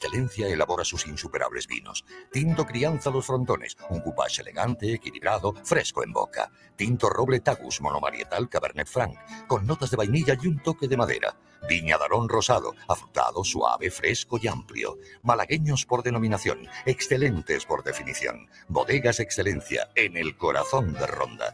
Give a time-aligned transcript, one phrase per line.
[0.00, 2.06] excelencia elabora sus insuperables vinos.
[2.32, 6.50] Tinto Crianza Los Frontones, un coupage elegante, equilibrado, fresco en boca.
[6.74, 11.36] Tinto Roble Tagus monomarietal Cabernet Franc, con notas de vainilla y un toque de madera.
[11.68, 14.96] Viña Darón Rosado, afrutado, suave, fresco y amplio.
[15.22, 18.48] Malagueños por denominación, excelentes por definición.
[18.68, 21.52] Bodegas Excelencia, en el corazón de Ronda.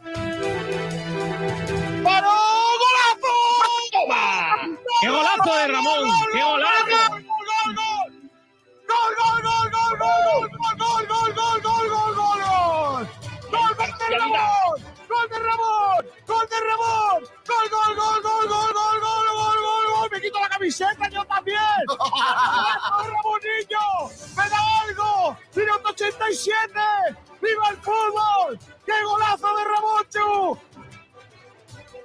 [2.01, 2.31] ¡Paró!
[2.79, 3.35] ¡Golazo!
[3.91, 4.55] ¡Toma!
[5.01, 6.09] ¡Qué golazo de Ramón!
[6.31, 6.86] ¡Qué golazo!
[8.87, 9.69] ¡Gol, gol, gol!
[9.71, 13.03] ¡Gol, gol, gol, gol, gol, gol, gol, gol, gol, gol, gol, gol!
[13.51, 14.75] ¡Gol de Ramón!
[15.09, 16.01] ¡Gol de Ramón!
[16.27, 17.19] ¡Gol de Ramón!
[17.47, 20.09] ¡Gol, gol, gol, gol, gol, gol, gol, gol, gol, gol!
[20.11, 21.59] ¡Me quito la camiseta yo también!
[21.87, 23.85] ¡Golazo, Ramonillo!
[24.37, 25.37] ¡Me da algo!
[25.55, 26.71] ¡Minuto 87!
[27.41, 28.59] ¡Viva el fútbol!
[28.85, 30.59] ¡Qué golazo de Ramón,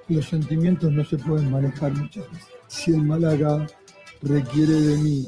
[0.09, 2.49] Los sentimientos no se pueden manejar muchas veces.
[2.67, 3.65] Si el Málaga
[4.21, 5.27] requiere de mí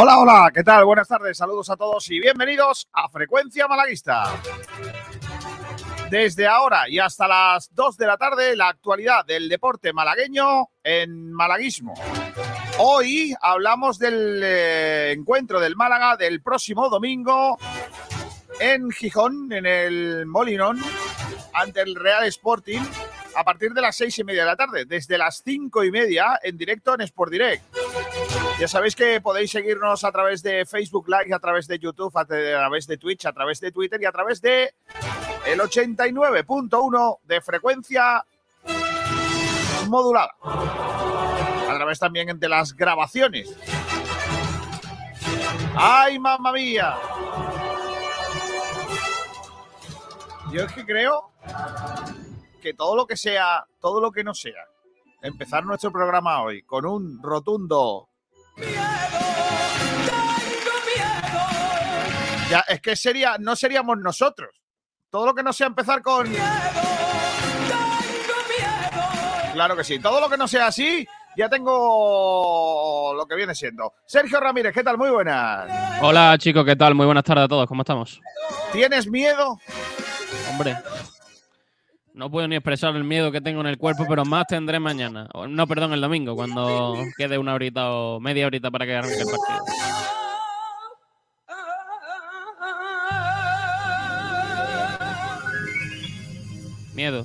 [0.00, 0.84] Hola, hola, ¿qué tal?
[0.84, 4.32] Buenas tardes, saludos a todos y bienvenidos a Frecuencia Malaguista.
[6.08, 11.32] Desde ahora y hasta las 2 de la tarde, la actualidad del deporte malagueño en
[11.32, 11.94] malaguismo.
[12.78, 17.58] Hoy hablamos del eh, encuentro del Málaga del próximo domingo
[18.60, 20.78] en Gijón, en el Molinón,
[21.54, 22.82] ante el Real Sporting,
[23.34, 26.38] a partir de las seis y media de la tarde, desde las cinco y media
[26.40, 27.64] en directo en Sport Direct.
[28.58, 32.24] Ya sabéis que podéis seguirnos a través de Facebook Live, a través de YouTube, a
[32.24, 34.74] través de Twitch, a través de Twitter y a través de
[35.46, 38.24] el 89.1 de frecuencia
[39.88, 40.34] modulada.
[40.42, 43.56] A través también de las grabaciones.
[45.76, 46.96] ¡Ay, mamá mía!
[50.52, 51.30] Yo es que creo
[52.60, 54.66] que todo lo que sea, todo lo que no sea,
[55.22, 58.07] empezar nuestro programa hoy con un rotundo
[62.50, 64.50] Ya, es que sería, no seríamos nosotros.
[65.10, 66.26] Todo lo que no sea empezar con.
[69.52, 69.98] Claro que sí.
[69.98, 73.94] Todo lo que no sea así, ya tengo lo que viene siendo.
[74.06, 74.96] Sergio Ramírez, ¿qué tal?
[74.96, 76.00] Muy buenas.
[76.00, 76.94] Hola chicos, ¿qué tal?
[76.94, 78.20] Muy buenas tardes a todos, ¿cómo estamos?
[78.72, 79.58] ¿Tienes miedo?
[80.50, 80.76] Hombre,
[82.18, 85.28] no puedo ni expresar el miedo que tengo en el cuerpo, pero más tendré mañana.
[85.48, 89.26] No, perdón, el domingo, cuando quede una horita o media horita para que arranque el
[89.26, 89.64] partido.
[96.92, 97.24] Miedo.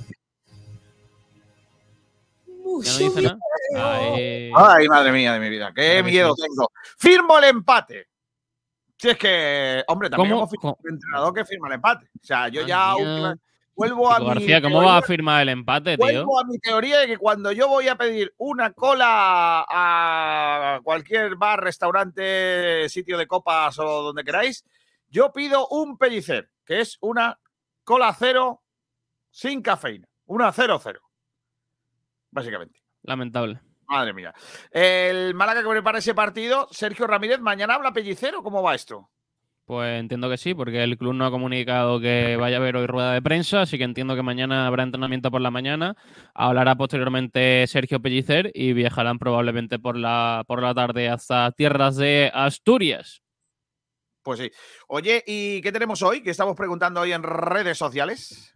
[2.84, 3.38] ¿Ya no dice nada?
[3.76, 6.70] Ay, Ay, madre mía de mi vida, qué miedo tengo.
[6.98, 8.06] Firmo el empate.
[8.96, 10.42] Si es que, hombre, también ¿Cómo?
[10.42, 10.88] hemos firmado ¿Cómo?
[10.88, 12.06] un entrenador que firma el empate.
[12.06, 12.94] O sea, yo ya
[13.76, 16.04] vuelvo a Chico mi García, ¿cómo teoría- vas a firmar el empate, tío?
[16.04, 21.36] Vuelvo a mi teoría de que cuando yo voy a pedir una cola a cualquier
[21.36, 24.64] bar, restaurante, sitio de copas o donde queráis,
[25.08, 27.38] yo pido un pellicer, que es una
[27.84, 28.62] cola cero
[29.30, 30.08] sin cafeína.
[30.26, 31.00] Una cero cero.
[32.30, 32.80] Básicamente.
[33.02, 33.60] Lamentable.
[33.86, 34.32] Madre mía.
[34.70, 38.42] El Málaga que prepara ese partido, Sergio Ramírez, ¿mañana habla pellicero?
[38.42, 39.10] ¿Cómo va esto?
[39.66, 42.86] Pues entiendo que sí, porque el club no ha comunicado que vaya a haber hoy
[42.86, 45.96] rueda de prensa, así que entiendo que mañana habrá entrenamiento por la mañana.
[46.34, 52.30] Hablará posteriormente Sergio Pellicer y viajarán probablemente por la, por la tarde hasta tierras de
[52.34, 53.22] Asturias.
[54.22, 54.50] Pues sí.
[54.88, 56.22] Oye, ¿y qué tenemos hoy?
[56.22, 58.54] Que estamos preguntando hoy en redes sociales.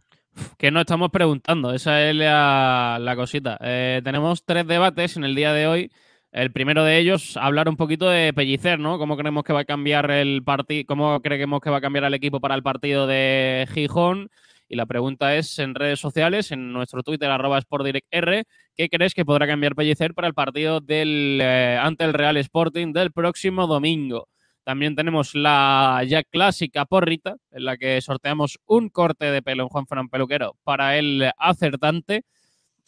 [0.58, 3.58] Que no estamos preguntando, esa es la, la cosita.
[3.62, 5.90] Eh, tenemos tres debates en el día de hoy.
[6.30, 8.98] El primero de ellos, hablar un poquito de Pellicer, ¿no?
[8.98, 10.84] ¿Cómo creemos que va a cambiar el partido?
[10.86, 14.28] ¿Cómo creemos que va a cambiar el equipo para el partido de Gijón?
[14.68, 18.44] Y la pregunta es en redes sociales, en nuestro Twitter, arroba SportDirectR,
[18.76, 22.92] ¿qué crees que podrá cambiar Pellicer para el partido del, eh, ante el Real Sporting
[22.92, 24.28] del próximo domingo?
[24.64, 29.70] También tenemos la ya clásica porrita, en la que sorteamos un corte de pelo en
[29.70, 32.24] Juan Fran Peluquero para el acertante.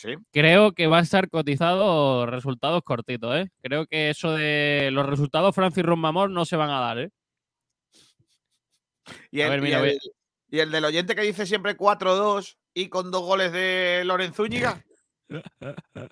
[0.01, 0.15] Sí.
[0.33, 3.51] Creo que va a estar cotizado resultados cortitos, ¿eh?
[3.63, 7.11] Creo que eso de los resultados Francis Rombamor no se van a dar, ¿eh?
[9.31, 9.99] Y A el, ver, y mira, el- voy-
[10.53, 14.83] y el del oyente que dice siempre 4-2 y con dos goles de Lorenzo Úñiga.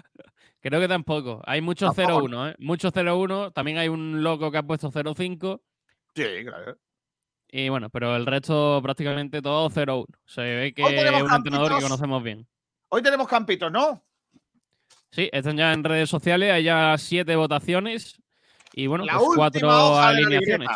[0.61, 1.41] Creo que tampoco.
[1.47, 2.29] Hay muchos Tampoco.
[2.29, 2.57] 0-1, ¿eh?
[2.59, 3.53] Muchos 0-1.
[3.53, 5.61] También hay un loco que ha puesto 0-5.
[6.15, 6.77] Sí, claro.
[7.51, 10.07] Y bueno, pero el resto prácticamente todo 0-1.
[10.27, 12.47] Se ve que es un entrenador que conocemos bien.
[12.91, 14.05] Hoy tenemos campitos, ¿no?
[15.11, 18.21] Sí, están ya en redes sociales, hay ya siete votaciones
[18.73, 20.69] y bueno, la pues cuatro alineaciones.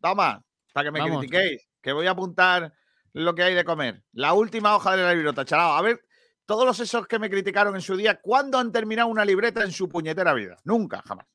[0.00, 1.18] Toma, para que me Vamos.
[1.20, 2.72] critiquéis, que voy a apuntar
[3.12, 4.02] lo que hay de comer.
[4.12, 5.74] La última hoja de la libreta, chalao.
[5.74, 6.04] A ver,
[6.46, 9.72] todos los esos que me criticaron en su día, ¿cuándo han terminado una libreta en
[9.72, 10.58] su puñetera vida?
[10.64, 11.26] Nunca, jamás.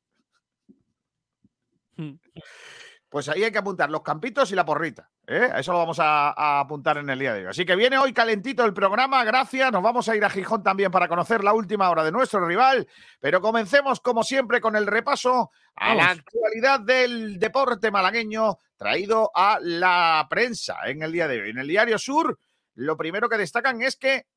[3.10, 5.10] Pues ahí hay que apuntar los campitos y la porrita.
[5.26, 5.50] ¿eh?
[5.58, 7.48] Eso lo vamos a, a apuntar en el día de hoy.
[7.48, 9.24] Así que viene hoy calentito el programa.
[9.24, 9.72] Gracias.
[9.72, 12.88] Nos vamos a ir a Gijón también para conocer la última hora de nuestro rival.
[13.20, 19.58] Pero comencemos, como siempre, con el repaso a la actualidad del deporte malagueño traído a
[19.60, 21.50] la prensa en el día de hoy.
[21.50, 22.38] En el Diario Sur,
[22.76, 24.28] lo primero que destacan es que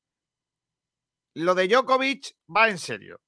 [1.35, 3.21] lo de Djokovic va en serio.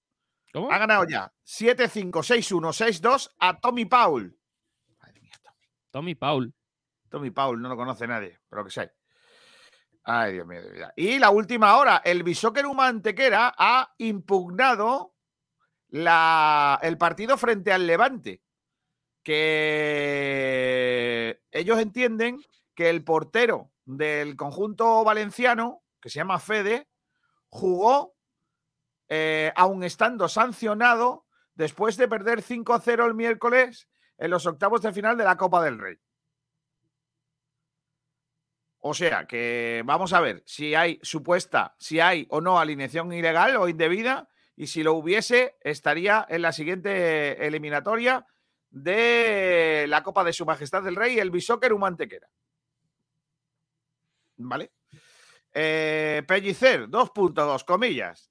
[0.51, 0.71] ¿Cómo?
[0.71, 4.37] Ha ganado ya 7-5, 6-1, 6-2 a Tommy Paul.
[5.95, 6.13] Tommy.
[6.13, 6.53] Paul.
[7.07, 8.91] Tommy Paul no lo conoce nadie, pero que sé.
[10.03, 10.93] Ay, Dios mío, de vida.
[10.97, 15.13] Y la última hora, el Bisóquer Antequera ha impugnado
[15.87, 18.41] la, el partido frente al Levante.
[19.23, 22.41] Que ellos entienden
[22.75, 26.89] que el portero del conjunto valenciano, que se llama Fede,
[27.47, 28.15] jugó,
[29.07, 33.87] eh, aun estando sancionado, después de perder 5-0 el miércoles
[34.17, 35.97] en los octavos de final de la Copa del Rey.
[38.79, 43.57] O sea que vamos a ver si hay supuesta, si hay o no alineación ilegal
[43.57, 48.25] o indebida, y si lo hubiese, estaría en la siguiente eliminatoria
[48.69, 52.29] de la Copa de Su Majestad el Rey, el Bisóquer Humantequera.
[54.37, 54.71] ¿Vale?
[55.53, 58.29] Eh, Pellicer, 2.2, comillas.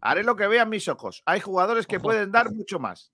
[0.00, 1.22] Haré lo que vean mis ojos.
[1.26, 2.04] Hay jugadores que Ojo.
[2.04, 3.12] pueden dar mucho más.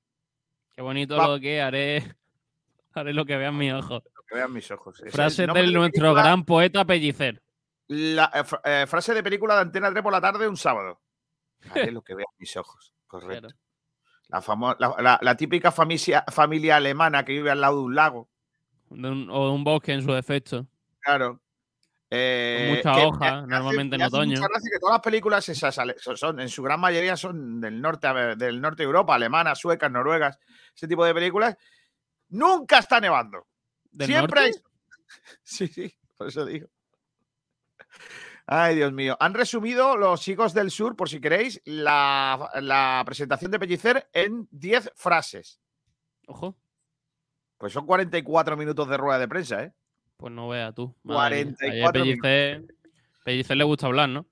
[0.77, 1.29] Qué bonito Va.
[1.29, 2.15] lo que haré.
[2.95, 4.03] Haré lo que vean mis ojos.
[4.15, 4.99] Lo que vean mis ojos.
[5.01, 6.13] Ese es Frase de nuestro película.
[6.23, 7.43] gran poeta Pellicer.
[7.89, 11.01] La eh, eh, frase de película de Antena 3 por la tarde un sábado.
[11.71, 12.93] Haré lo que vean mis ojos.
[13.07, 13.49] Correcto.
[13.49, 13.59] Claro.
[14.29, 17.95] La, famo- la, la- la típica familia, familia alemana que vive al lado de un
[17.95, 18.29] lago.
[18.91, 20.67] De un- o de un bosque en su defecto.
[21.01, 21.41] Claro.
[22.17, 24.35] Eh, mucha que hoja, hace- normalmente en otoño.
[24.41, 25.75] que todas las películas esas
[26.15, 28.07] son, en su gran mayoría son del norte,
[28.37, 30.39] del norte de Europa, alemanas, suecas, noruegas,
[30.75, 31.57] ese tipo de películas.
[32.29, 33.47] Nunca está nevando.
[33.91, 34.57] ¿Del Siempre norte?
[34.59, 34.65] hay.
[35.43, 36.69] Sí, sí, por eso digo.
[38.47, 39.17] Ay, Dios mío.
[39.21, 44.47] Han resumido los chicos del sur, por si queréis, la, la presentación de Pellicer en
[44.51, 45.61] 10 frases.
[46.27, 46.57] Ojo.
[47.57, 49.73] Pues son 44 minutos de rueda de prensa, ¿eh?
[50.17, 50.95] Pues no veas tú.
[51.03, 51.55] Madre mía.
[51.61, 52.75] Ayer 44 Pellicer,
[53.25, 54.27] Pellicer le gusta hablar, ¿no?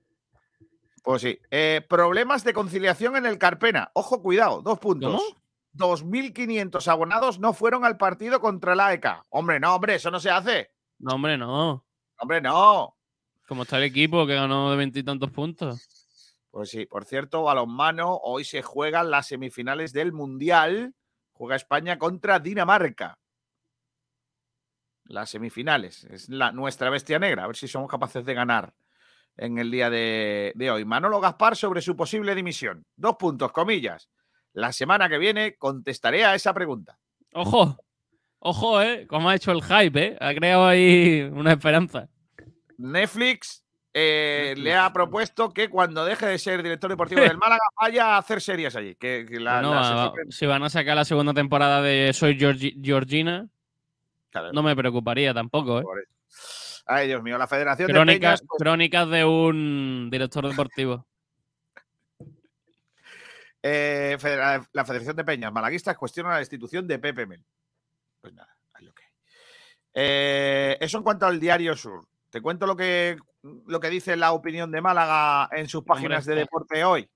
[1.02, 1.38] Pues sí.
[1.50, 3.90] Eh, problemas de conciliación en el Carpena.
[3.94, 5.10] Ojo, cuidado, dos puntos.
[5.10, 5.42] ¿Cómo?
[5.74, 9.06] 2.500 abonados no fueron al partido contra el AEK.
[9.30, 10.70] Hombre, no, hombre, eso no se hace.
[10.98, 11.84] No, hombre, no.
[12.18, 12.96] Hombre, no.
[13.48, 15.88] Como está el equipo que ganó de veintitantos puntos.
[16.50, 20.94] Pues sí, por cierto, balonmano, hoy se juegan las semifinales del Mundial.
[21.32, 23.18] Juega España contra Dinamarca.
[25.12, 26.04] Las semifinales.
[26.04, 27.44] Es la, nuestra bestia negra.
[27.44, 28.72] A ver si somos capaces de ganar
[29.36, 30.84] en el día de, de hoy.
[30.86, 32.86] Manolo Gaspar sobre su posible dimisión.
[32.96, 34.08] Dos puntos, comillas.
[34.54, 36.98] La semana que viene contestaré a esa pregunta.
[37.34, 37.76] Ojo.
[38.38, 39.06] Ojo, ¿eh?
[39.06, 40.16] Como ha hecho el hype, ¿eh?
[40.20, 42.08] Ha creado ahí una esperanza.
[42.78, 43.64] Netflix
[43.94, 48.18] eh, le ha propuesto que cuando deje de ser director deportivo del Málaga vaya a
[48.18, 48.94] hacer series allí.
[48.96, 52.12] Que, que la- Bueno, la va- sección- si van a sacar la segunda temporada de
[52.12, 53.48] Soy Georgi- Georgina,
[54.32, 55.84] Claro, no me preocuparía tampoco, ¿eh?
[56.86, 61.06] Ay, Dios mío, la Federación de Peñas, pues, crónicas de un director deportivo.
[63.62, 67.44] eh, Federa- la Federación de Peñas Malaguistas cuestiona la destitución de Pepe Mel.
[68.20, 69.10] Pues nada, es lo que hay.
[69.94, 72.06] Eh, eso en cuanto al Diario Sur.
[72.30, 76.34] Te cuento lo que, lo que dice la opinión de Málaga en sus páginas de
[76.36, 77.08] deporte hoy.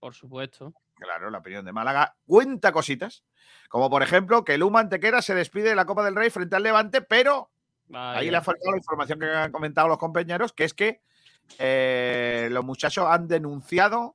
[0.00, 0.72] Por supuesto.
[1.00, 3.24] Claro, la opinión de Málaga cuenta cositas.
[3.68, 6.62] Como por ejemplo que Luma Antequera se despide de la Copa del Rey frente al
[6.62, 7.50] Levante, pero
[7.90, 8.20] Vaya.
[8.20, 11.00] Ahí le ha faltado la información que han comentado los compañeros, que es que
[11.58, 14.14] eh, los muchachos han denunciado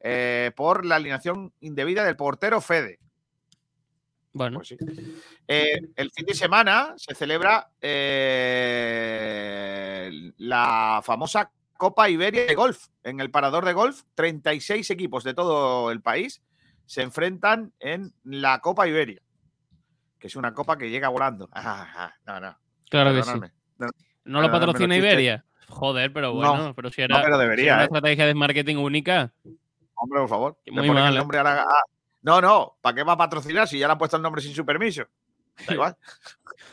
[0.00, 2.98] eh, por la alineación indebida del portero Fede.
[4.34, 4.76] Bueno, Pues sí.
[5.48, 8.90] Eh, el fin de semana se celebra eh,
[10.36, 12.88] la famosa Copa Iberia de Golf.
[13.04, 16.42] En el parador de golf, 36 equipos de todo el país
[16.84, 19.22] se enfrentan en la Copa Iberia,
[20.18, 21.48] que es una copa que llega volando.
[21.54, 22.58] Ah, no, no.
[22.90, 23.30] Claro que sí.
[23.30, 23.52] perdonadme.
[24.24, 24.96] ¿No lo patrocina.
[24.96, 25.44] Iberia?
[25.68, 27.84] Joder, pero bueno, pero si era, pero si debería, era una ¿eh?
[27.84, 29.32] estrategia de marketing única.
[29.94, 30.58] Hombre, por favor.
[30.64, 31.18] Le muy mal, el ¿eh?
[31.18, 31.82] nombre a la- a-
[32.22, 34.54] No, no, ¿para qué va a patrocinar si ya le han puesto el nombre sin
[34.54, 35.04] su permiso?
[35.66, 35.96] Da igual.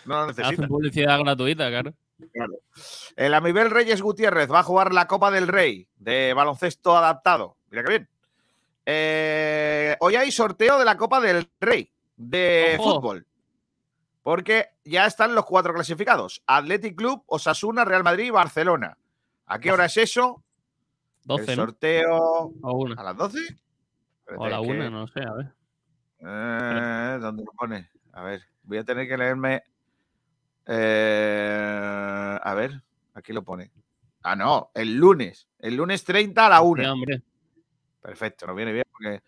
[0.05, 0.47] No lo necesita.
[0.49, 1.93] Hacen publicidad gratuita, claro.
[3.15, 7.57] El Amibel Reyes Gutiérrez va a jugar la Copa del Rey de baloncesto adaptado.
[7.69, 8.09] Mira qué bien.
[8.85, 12.95] Eh, hoy hay sorteo de la Copa del Rey de Ojo.
[12.95, 13.25] fútbol.
[14.21, 16.41] Porque ya están los cuatro clasificados.
[16.47, 18.97] Athletic Club, Osasuna, Real Madrid y Barcelona.
[19.47, 20.43] ¿A qué hora es eso?
[21.25, 21.65] 12, el ¿no?
[21.65, 22.17] sorteo
[22.61, 22.99] O una.
[22.99, 23.39] a las 12.
[24.37, 25.53] O a la Espérate, una, que- no sé, a ver.
[26.27, 27.89] Eh, ¿Dónde lo pone?
[28.13, 29.63] A ver, voy a tener que leerme.
[30.67, 32.81] Eh, a ver,
[33.13, 33.71] aquí lo pone.
[34.23, 35.47] Ah, no, el lunes.
[35.59, 36.83] El lunes 30 a la 1.
[36.83, 37.21] Sí, hombre.
[38.01, 39.21] Perfecto, nos viene bien porque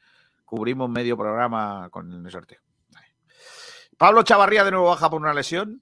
[0.46, 2.60] cubrimos medio programa con el sorteo.
[2.92, 3.08] Vale.
[3.98, 5.82] Pablo Chavarría de nuevo baja por una lesión.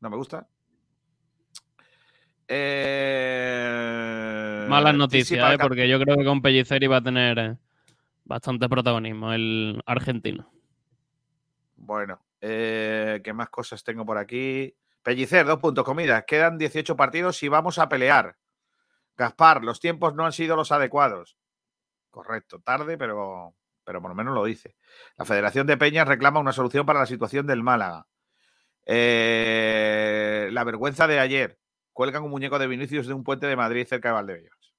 [0.00, 0.46] No me gusta.
[2.48, 3.86] Eh,
[4.68, 5.58] Malas noticias, ¿eh?
[5.58, 7.56] porque yo creo que con Pellicer iba a tener eh,
[8.24, 10.50] bastante protagonismo el argentino.
[11.76, 14.76] Bueno, eh, ¿qué más cosas tengo por aquí?
[15.02, 16.26] Pellicer, dos puntos, comida.
[16.26, 18.36] Quedan 18 partidos y vamos a pelear.
[19.16, 21.38] Gaspar, los tiempos no han sido los adecuados.
[22.10, 24.76] Correcto, tarde, pero, pero por lo menos lo dice.
[25.16, 28.06] La Federación de Peñas reclama una solución para la situación del Málaga.
[28.84, 31.58] Eh, la vergüenza de ayer.
[31.94, 34.74] Cuelgan un muñeco de Vinicius de un puente de Madrid cerca de Valdebebas.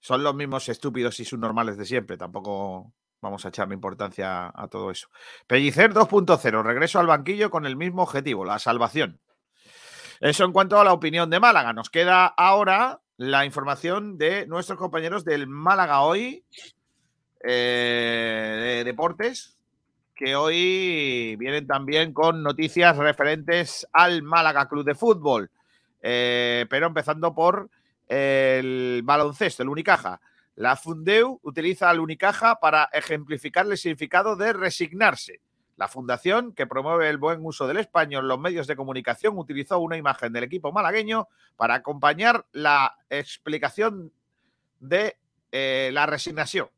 [0.00, 2.16] Son los mismos estúpidos y subnormales de siempre.
[2.16, 2.92] Tampoco
[3.22, 5.08] vamos a echarle importancia a todo eso.
[5.46, 6.62] Pellicer 2.0.
[6.62, 9.20] Regreso al banquillo con el mismo objetivo, la salvación.
[10.20, 11.72] Eso en cuanto a la opinión de Málaga.
[11.72, 16.44] Nos queda ahora la información de nuestros compañeros del Málaga hoy,
[17.42, 19.56] eh, de deportes,
[20.14, 25.50] que hoy vienen también con noticias referentes al Málaga Club de Fútbol.
[26.02, 27.70] Eh, pero empezando por
[28.08, 30.20] el baloncesto, el Unicaja.
[30.54, 35.40] La Fundeu utiliza al Unicaja para ejemplificar el significado de resignarse.
[35.76, 39.78] La fundación, que promueve el buen uso del español en los medios de comunicación, utilizó
[39.78, 44.12] una imagen del equipo malagueño para acompañar la explicación
[44.78, 45.16] de
[45.50, 46.68] eh, la resignación.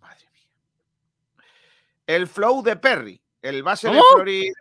[0.00, 0.48] Madre mía.
[2.06, 4.00] El flow de Perry, el base de.
[4.12, 4.54] Florida.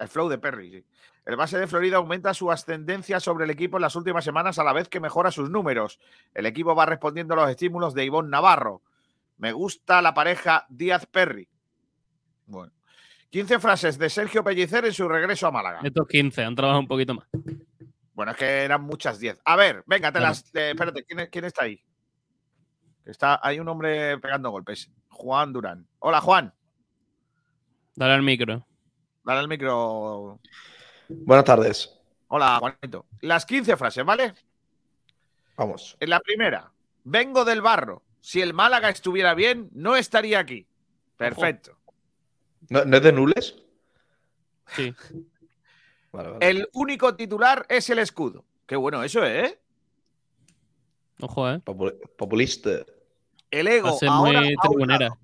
[0.00, 0.84] El flow de Perry, sí.
[1.26, 4.64] El base de Florida aumenta su ascendencia sobre el equipo en las últimas semanas a
[4.64, 5.98] la vez que mejora sus números.
[6.34, 8.82] El equipo va respondiendo a los estímulos de Ivonne Navarro.
[9.38, 11.48] Me gusta la pareja Díaz-Perry.
[12.46, 12.72] Bueno.
[13.30, 15.80] 15 frases de Sergio Pellicer en su regreso a Málaga.
[15.82, 17.26] Estos 15 han trabajado un poquito más.
[18.12, 19.40] Bueno, es que eran muchas 10.
[19.44, 20.44] A ver, venga, te las.
[20.54, 21.82] eh, espérate, ¿quién, quién está ahí?
[23.04, 24.90] Está, hay un hombre pegando golpes.
[25.08, 25.86] Juan Durán.
[25.98, 26.54] Hola, Juan.
[27.96, 28.66] Dale al micro.
[29.24, 30.38] Dale el micro.
[31.08, 31.98] Buenas tardes.
[32.28, 33.06] Hola, Juanito.
[33.20, 34.34] Las 15 frases, ¿vale?
[35.56, 35.96] Vamos.
[36.00, 36.72] En la primera,
[37.04, 38.02] vengo del barro.
[38.20, 40.66] Si el Málaga estuviera bien, no estaría aquí.
[41.16, 41.76] Perfecto.
[42.70, 43.56] ¿No, no es de Nules?
[44.68, 44.94] Sí.
[46.12, 46.48] Vale, vale.
[46.48, 48.44] El único titular es el escudo.
[48.66, 49.58] Qué bueno eso, ¿eh?
[51.20, 51.60] Ojo, ¿eh?
[51.64, 52.70] Popul- populista.
[53.50, 54.98] El ego ahora muy a un tribunera.
[55.08, 55.18] lado.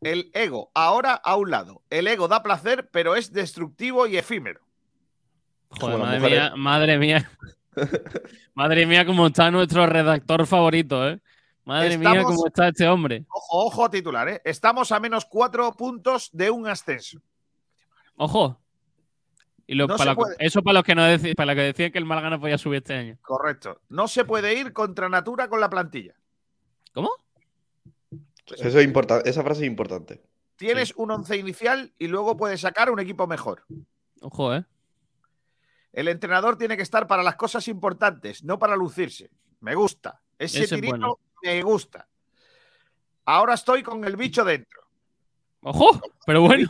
[0.00, 1.82] El ego ahora a un lado.
[1.90, 4.62] El ego da placer, pero es destructivo y efímero.
[5.70, 7.30] Joder, madre mía, madre mía.
[8.54, 11.20] madre mía, cómo está nuestro redactor favorito, ¿eh?
[11.64, 13.26] Madre mía, cómo está este hombre.
[13.30, 14.40] Ojo, ojo titular, ¿eh?
[14.44, 17.20] Estamos a menos cuatro puntos de un ascenso.
[18.16, 18.58] Ojo.
[19.66, 20.36] Y lo- No para se lo- puede.
[20.38, 22.56] eso para los que no deci- para los que decían que el Málaga no podía
[22.56, 23.18] subir este año.
[23.20, 23.82] Correcto.
[23.90, 26.14] No se puede ir contra natura con la plantilla.
[26.94, 27.10] ¿Cómo?
[28.46, 29.28] Eso es importante.
[29.28, 30.22] Esa frase es importante.
[30.56, 33.64] Tienes un once inicial y luego puedes sacar un equipo mejor.
[34.22, 34.64] Ojo, ¿eh?
[35.92, 39.30] El entrenador tiene que estar para las cosas importantes, no para lucirse.
[39.60, 40.20] Me gusta.
[40.38, 41.18] Ese, Ese es tirito bueno.
[41.42, 42.06] me gusta.
[43.24, 44.82] Ahora estoy con el bicho dentro.
[45.60, 46.68] Ojo, pero bueno.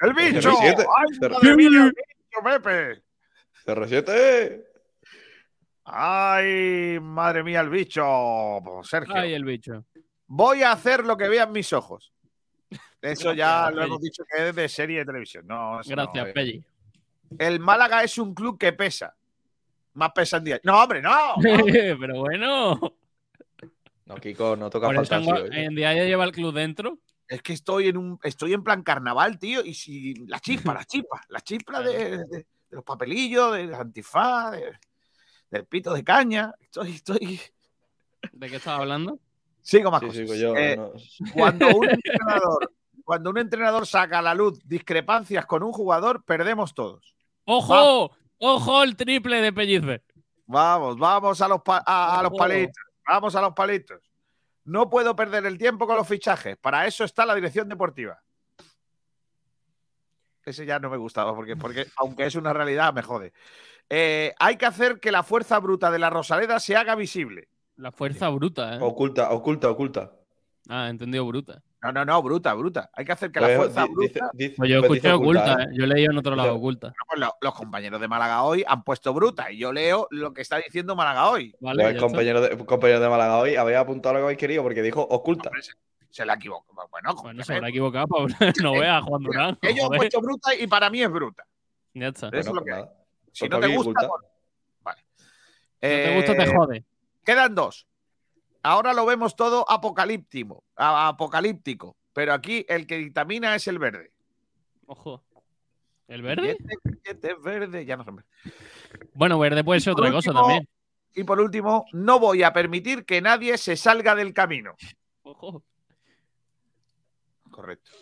[0.00, 0.52] ¡El bicho!
[0.52, 0.86] CR7.
[0.96, 1.30] ¡Ay, CR7.
[1.30, 3.02] madre mía, el bicho, Pepe!
[3.64, 4.64] CR7.
[5.84, 8.02] ¡Ay, madre mía, el bicho!
[8.82, 9.14] Sergio.
[9.14, 9.84] Ay, el bicho.
[10.26, 12.12] Voy a hacer lo que vean mis ojos.
[13.00, 15.46] Eso ya lo hemos dicho que es de serie de televisión.
[15.46, 16.32] No, no, Gracias, eh.
[16.32, 16.64] Pelli.
[17.38, 19.14] El Málaga es un club que pesa.
[19.94, 20.60] Más pesa en día.
[20.64, 21.12] No, hombre, no.
[22.00, 22.96] pero bueno.
[24.04, 26.98] No, Kiko, no toca faltar en, día ya lleva el club dentro.
[27.28, 29.64] Es que estoy en un, estoy en plan carnaval, tío.
[29.64, 34.52] Y si la chispa, la chispa, la chispa de, de- de los papelillos, de antifaz,
[34.52, 34.72] de,
[35.50, 36.52] del pito de caña.
[36.60, 37.40] Estoy, estoy.
[38.32, 39.18] ¿De qué estás hablando?
[39.62, 40.22] Sigo más Sí, cosas.
[40.22, 40.56] sigo yo.
[40.56, 40.92] Eh, no.
[41.34, 42.72] cuando, un entrenador,
[43.04, 47.15] cuando un entrenador saca a la luz discrepancias con un jugador, perdemos todos.
[47.46, 48.10] ¡Ojo!
[48.38, 50.04] ¡Ojo el triple de Pellicer!
[50.46, 52.38] Vamos, vamos a los, pa- a, a los Ojo.
[52.38, 52.82] palitos.
[53.08, 54.00] Vamos a los palitos.
[54.64, 56.56] No puedo perder el tiempo con los fichajes.
[56.56, 58.20] Para eso está la dirección deportiva.
[60.44, 63.32] Ese ya no me gustaba, porque, porque aunque es una realidad, me jode.
[63.88, 67.48] Eh, hay que hacer que la fuerza bruta de la Rosaleda se haga visible.
[67.76, 68.78] La fuerza bruta, ¿eh?
[68.80, 70.12] Oculta, oculta, oculta.
[70.68, 71.62] Ah, he entendido bruta.
[71.86, 72.90] No, no, no, bruta, bruta.
[72.92, 74.00] Hay que hacer que la Pues, fuerza bruta.
[74.08, 75.66] dice- dice- Pues yo pues escuché dice oculta, ¿eh?
[75.72, 76.92] Yo he leído en otro lado Yo- oculta.
[77.08, 80.42] Pues lo- los compañeros de Málaga hoy han puesto bruta y yo leo lo que
[80.42, 81.54] está diciendo Málaga hoy.
[81.60, 84.82] Vale, Pues compañero de, compañero de Málaga hoy había apuntado lo que habéis querido porque
[84.82, 85.48] dijo oculta.
[85.50, 85.72] Hombre, se,
[86.10, 86.74] se la equivocó.
[86.90, 87.56] Bueno, Bueno, se joder.
[87.58, 88.06] habrá equivocado,
[88.62, 89.58] no veas, Juan Durán.
[89.62, 91.44] ellos han puesto bruta y para mí es bruta.
[91.94, 92.28] Ya está.
[92.28, 92.84] Eso es lo que hay.
[93.32, 94.28] Si no te gusta, oculta.
[94.82, 95.02] vale.
[95.16, 96.84] Si no te gusta, Eh, te jode.
[97.24, 97.86] Quedan dos.
[98.66, 104.10] Ahora lo vemos todo apocalíptico, apocalíptico, pero aquí el que dictamina es el verde.
[104.86, 105.22] Ojo.
[106.08, 106.56] ¿El verde?
[106.58, 108.10] Billete, billete verde, ya no sé.
[109.14, 110.68] Bueno, verde puede ser otra cosa también.
[111.14, 114.74] Y por último, no voy a permitir que nadie se salga del camino.
[115.22, 115.62] Ojo.
[117.48, 117.92] Correcto.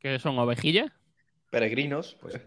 [0.00, 0.90] ¿Qué son ovejillas?
[1.50, 2.16] Peregrinos.
[2.20, 2.40] Pues,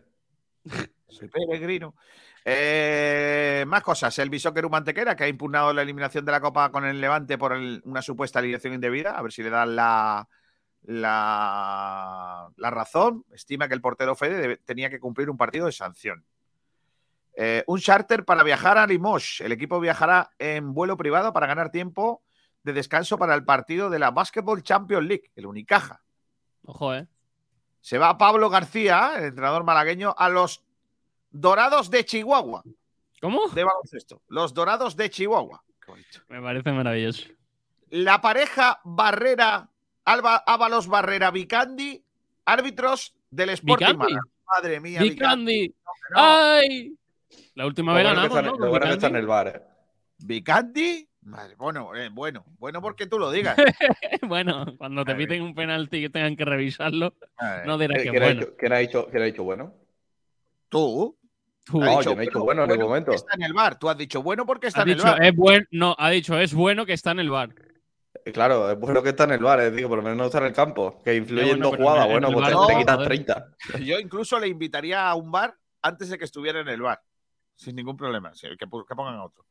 [1.07, 1.95] Soy peregrino.
[2.45, 4.17] Eh, más cosas.
[4.19, 7.53] El Bisóqueru Mantequera, que ha impugnado la eliminación de la Copa con el Levante por
[7.53, 9.17] el- una supuesta alineación indebida.
[9.17, 10.27] A ver si le dan la,
[10.83, 13.25] la, la razón.
[13.31, 16.25] Estima que el portero Fede debe- tenía que cumplir un partido de sanción.
[17.35, 19.41] Eh, un charter para viajar a Limoges.
[19.41, 22.21] El equipo viajará en vuelo privado para ganar tiempo
[22.63, 26.01] de descanso para el partido de la Basketball Champions League, el Unicaja.
[26.65, 27.07] Ojo, ¿eh?
[27.81, 30.63] Se va Pablo García, el entrenador malagueño, a los
[31.33, 32.63] Dorados de Chihuahua
[33.19, 33.47] ¿Cómo?
[33.49, 34.21] de baloncesto.
[34.29, 35.63] Los Dorados de Chihuahua.
[36.29, 37.27] Me parece maravilloso.
[37.89, 39.69] La pareja Barrera,
[40.05, 42.01] Alba, Ábalos Barrera Vicandi,
[42.45, 43.97] árbitros del Sporting.
[43.97, 44.21] Málaga.
[44.47, 45.73] Madre mía, Vicandi.
[46.11, 46.95] No, ¡Ay!
[47.55, 48.57] La última vez que ganamos, ¿no?
[48.57, 49.19] lo bueno que está en Vicandi.
[49.19, 49.47] el bar.
[49.47, 49.61] eh.
[50.19, 51.09] Vicandi.
[51.23, 53.55] Madre, bueno, eh, bueno, bueno porque tú lo digas.
[54.27, 57.13] bueno, cuando te piten un penalti que tengan que revisarlo,
[57.65, 58.47] no dirás Eh, que ¿Quién ha bueno.
[58.57, 59.73] quién ha dicho bueno?
[60.69, 61.17] Tú.
[61.63, 63.05] Tú, has No, dicho yo no he dicho bueno en ningún momento.
[63.11, 63.79] porque Está en el bar.
[63.79, 65.23] Tú has dicho bueno porque está ha en el dicho, bar.
[65.23, 67.49] es buen, no, ha dicho, es bueno que está en el bar.
[68.25, 70.25] Eh, Claro, es bueno que está en el bar, eh, digo, por lo menos no
[70.25, 71.01] está en el campo.
[71.03, 72.95] Que influye en bueno, dos jugadas, en bueno, el pues bar te, no, te quitas
[72.95, 73.07] joder.
[73.07, 73.47] 30.
[73.85, 77.01] Yo incluso le invitaría a un bar antes de que estuviera en el bar.
[77.55, 78.33] Sin ningún problema.
[78.33, 79.45] sí, que, pongan a otro.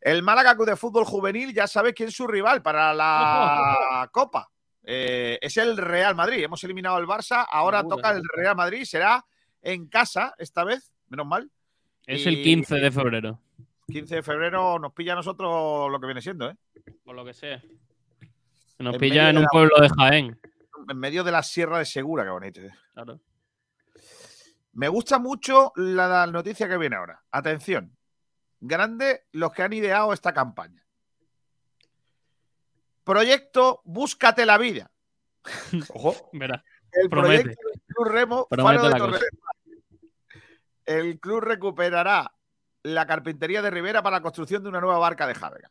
[0.00, 4.48] El Málaga Club de Fútbol Juvenil ya sabe quién es su rival para la Copa.
[4.82, 6.44] Eh, es el Real Madrid.
[6.44, 7.46] Hemos eliminado al Barça.
[7.50, 8.22] Ahora toca el.
[8.34, 8.84] Real Madrid.
[8.84, 9.24] Será
[9.62, 10.92] en casa esta vez.
[11.08, 11.50] Menos mal.
[12.06, 13.40] Es Y- el 15 de febrero.
[13.88, 16.56] 15 de febrero nos pilla a nosotros lo que viene siendo, ¿eh?
[17.04, 17.62] Por lo que sea.
[18.78, 20.40] Nos En pilla en de un la- pueblo de Jaén.
[20.88, 22.60] En medio de la Sierra de Segura, qué bonito.
[22.60, 22.70] ¿eh?
[22.94, 23.20] Claro.
[24.72, 27.22] Me gusta mucho la, la noticia que viene ahora.
[27.30, 27.96] Atención.
[28.60, 30.84] Grande los que han ideado esta campaña.
[33.04, 34.90] Proyecto Búscate la vida.
[35.94, 36.62] Ojo, Verá.
[36.92, 37.42] El Promete.
[37.42, 39.18] proyecto del Club Remo Faro de la Torre.
[40.86, 42.32] El club recuperará
[42.82, 45.70] la carpintería de Rivera para la construcción de una nueva barca de Jávega.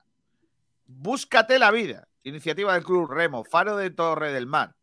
[0.86, 2.08] Búscate la vida.
[2.24, 4.76] Iniciativa del Club Remo, Faro de Torre del Mar.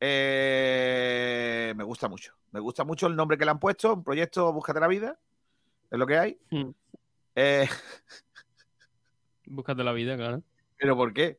[0.00, 2.34] Eh, me gusta mucho.
[2.52, 3.94] Me gusta mucho el nombre que le han puesto.
[3.94, 5.18] Un proyecto Búscate la vida.
[5.90, 6.38] Es lo que hay.
[6.50, 6.70] Mm.
[7.34, 7.68] Eh,
[9.46, 10.42] Búscate la vida, claro.
[10.76, 11.38] ¿Pero por qué?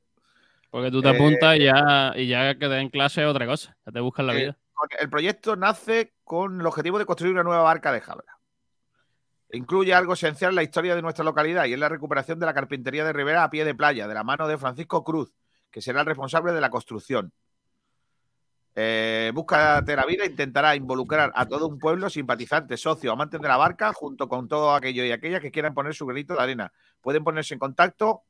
[0.70, 3.46] Porque tú te Eh, apuntas y ya, y ya que te den clase es otra
[3.46, 3.78] cosa.
[3.86, 4.58] Ya te buscas la Eh, vida.
[5.00, 8.38] El proyecto nace con el objetivo de construir una nueva barca de Jávega.
[9.52, 12.54] Incluye algo esencial en la historia de nuestra localidad y es la recuperación de la
[12.54, 15.34] carpintería de Rivera a pie de playa, de la mano de Francisco Cruz,
[15.72, 17.32] que será el responsable de la construcción.
[18.78, 23.56] Eh, Búscate la vida intentará involucrar a todo un pueblo, simpatizantes, socios, amantes de la
[23.56, 26.74] barca, junto con todo aquello y aquellas que quieran poner su granito de arena.
[27.02, 28.24] Pueden ponerse en contacto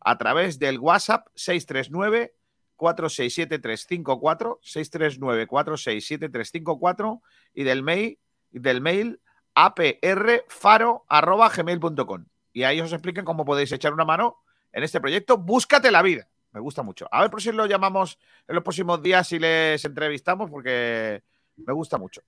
[0.00, 2.34] a través del WhatsApp 639
[2.82, 7.22] 467354 639 467354
[7.54, 8.18] y del mail
[8.50, 9.20] del mail
[9.54, 14.38] aprfaro@gmail.com y ahí os expliquen cómo podéis echar una mano
[14.72, 16.28] en este proyecto Búscate la vida.
[16.50, 17.06] Me gusta mucho.
[17.10, 21.22] A ver por si lo llamamos en los próximos días y les entrevistamos porque
[21.56, 22.22] me gusta mucho.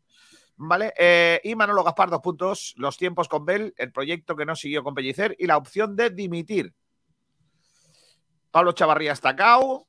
[0.56, 4.54] Vale, eh, y Manolo Gaspar, dos puntos, los tiempos con Bell, el proyecto que no
[4.54, 6.72] siguió con Pellicer y la opción de dimitir.
[8.54, 9.88] Pablo Chavarría está cao.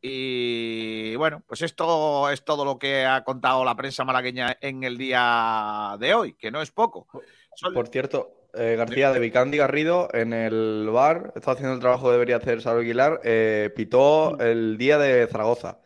[0.00, 4.96] Y bueno, pues esto es todo lo que ha contado la prensa malagueña en el
[4.96, 7.06] día de hoy, que no es poco.
[7.54, 12.06] Son- Por cierto, eh, García de Vicandi Garrido en el bar, está haciendo el trabajo
[12.06, 15.78] que debería hacer Salvo Aguilar, eh, pitó el día de Zaragoza.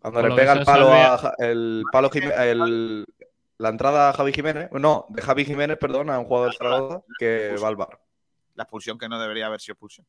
[0.00, 3.06] Cuando Por le pega el palo a el palo el-
[3.58, 7.02] la entrada a Javi Jiménez, no, de Javi Jiménez, perdón, a un jugador de Zaragoza
[7.18, 7.98] que va al bar.
[8.54, 10.06] la expulsión que no debería haber sido expulsión.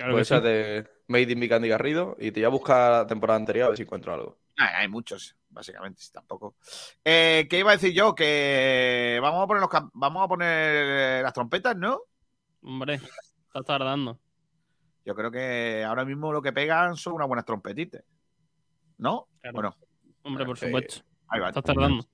[0.00, 0.48] Claro Pues que esa sí.
[0.48, 3.76] de Made in Vicandi Garrido y te voy a buscar la temporada anterior a ver
[3.76, 4.38] si encuentro algo.
[4.58, 6.56] Ah, hay muchos, básicamente, sí, tampoco.
[7.04, 8.14] Eh, ¿Qué iba a decir yo?
[8.14, 12.00] Que vamos a poner, los vamos a poner las trompetas, ¿no?
[12.62, 14.18] Hombre, estás tardando.
[15.04, 18.02] Yo creo que ahora mismo lo que pegan son unas buenas trompetitas.
[18.96, 19.28] ¿No?
[19.42, 19.54] Claro.
[19.54, 19.76] Bueno,
[20.22, 21.02] Hombre, por supuesto.
[21.28, 21.48] ahí va.
[21.48, 22.06] Estás tardando.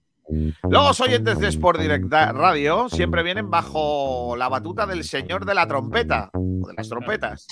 [0.68, 5.66] Los oyentes de Sport Direct Radio siempre vienen bajo la batuta del señor de la
[5.66, 7.46] trompeta, o de las trompetas.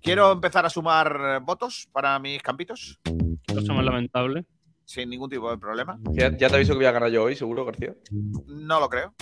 [0.00, 3.00] Quiero empezar a sumar votos para mis campitos,
[3.52, 4.44] Cosa más lamentable.
[4.84, 5.98] sin ningún tipo de problema.
[6.12, 7.94] Ya, ya te aviso que voy a ganar yo hoy, seguro, García.
[8.46, 9.14] No lo creo.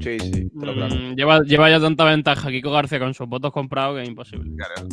[0.00, 0.94] Sí, sí, te lo claro.
[0.94, 4.50] Mm, lleva, lleva ya tanta ventaja Kiko García con sus votos comprados que es imposible.
[4.56, 4.88] Claro.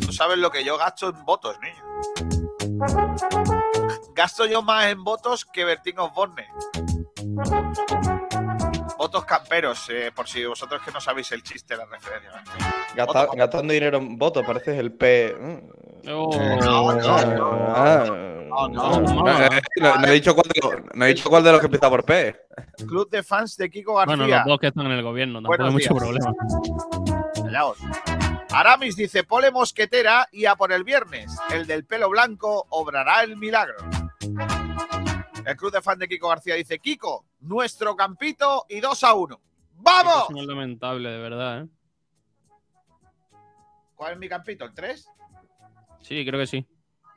[0.00, 2.39] Tú sabes lo que yo gasto en votos, niño.
[4.14, 6.46] Gasto yo más en votos que Bertín Osborne.
[8.98, 12.30] Votos camperos, eh, por si vosotros que no sabéis el chiste, la referencia.
[12.94, 15.34] Gasta- gastando dinero en votos, pareces el P.
[16.08, 17.16] Oh, No, no,
[17.74, 19.30] Ah, no, no, no, no.
[19.30, 21.66] eh, no- no he dicho cuál de los- no he dicho cuál de los que
[21.66, 22.36] empieza por P.
[22.86, 24.16] Club de fans de Kiko García.
[24.16, 26.32] Bueno, los dos que están en el gobierno, tampoco hay mucho problema.
[27.34, 27.78] Callaos.
[28.52, 31.36] Aramis dice, pole mosquetera y a por el viernes.
[31.52, 33.76] El del pelo blanco obrará el milagro.
[35.46, 39.40] El club de fan de Kiko García dice, Kiko, nuestro campito y 2 a 1.
[39.76, 40.24] ¡Vamos!
[40.36, 41.68] Es lamentable, de verdad, ¿eh?
[43.94, 44.64] ¿Cuál es mi campito?
[44.64, 45.08] ¿El 3?
[46.00, 46.66] Sí, creo que sí.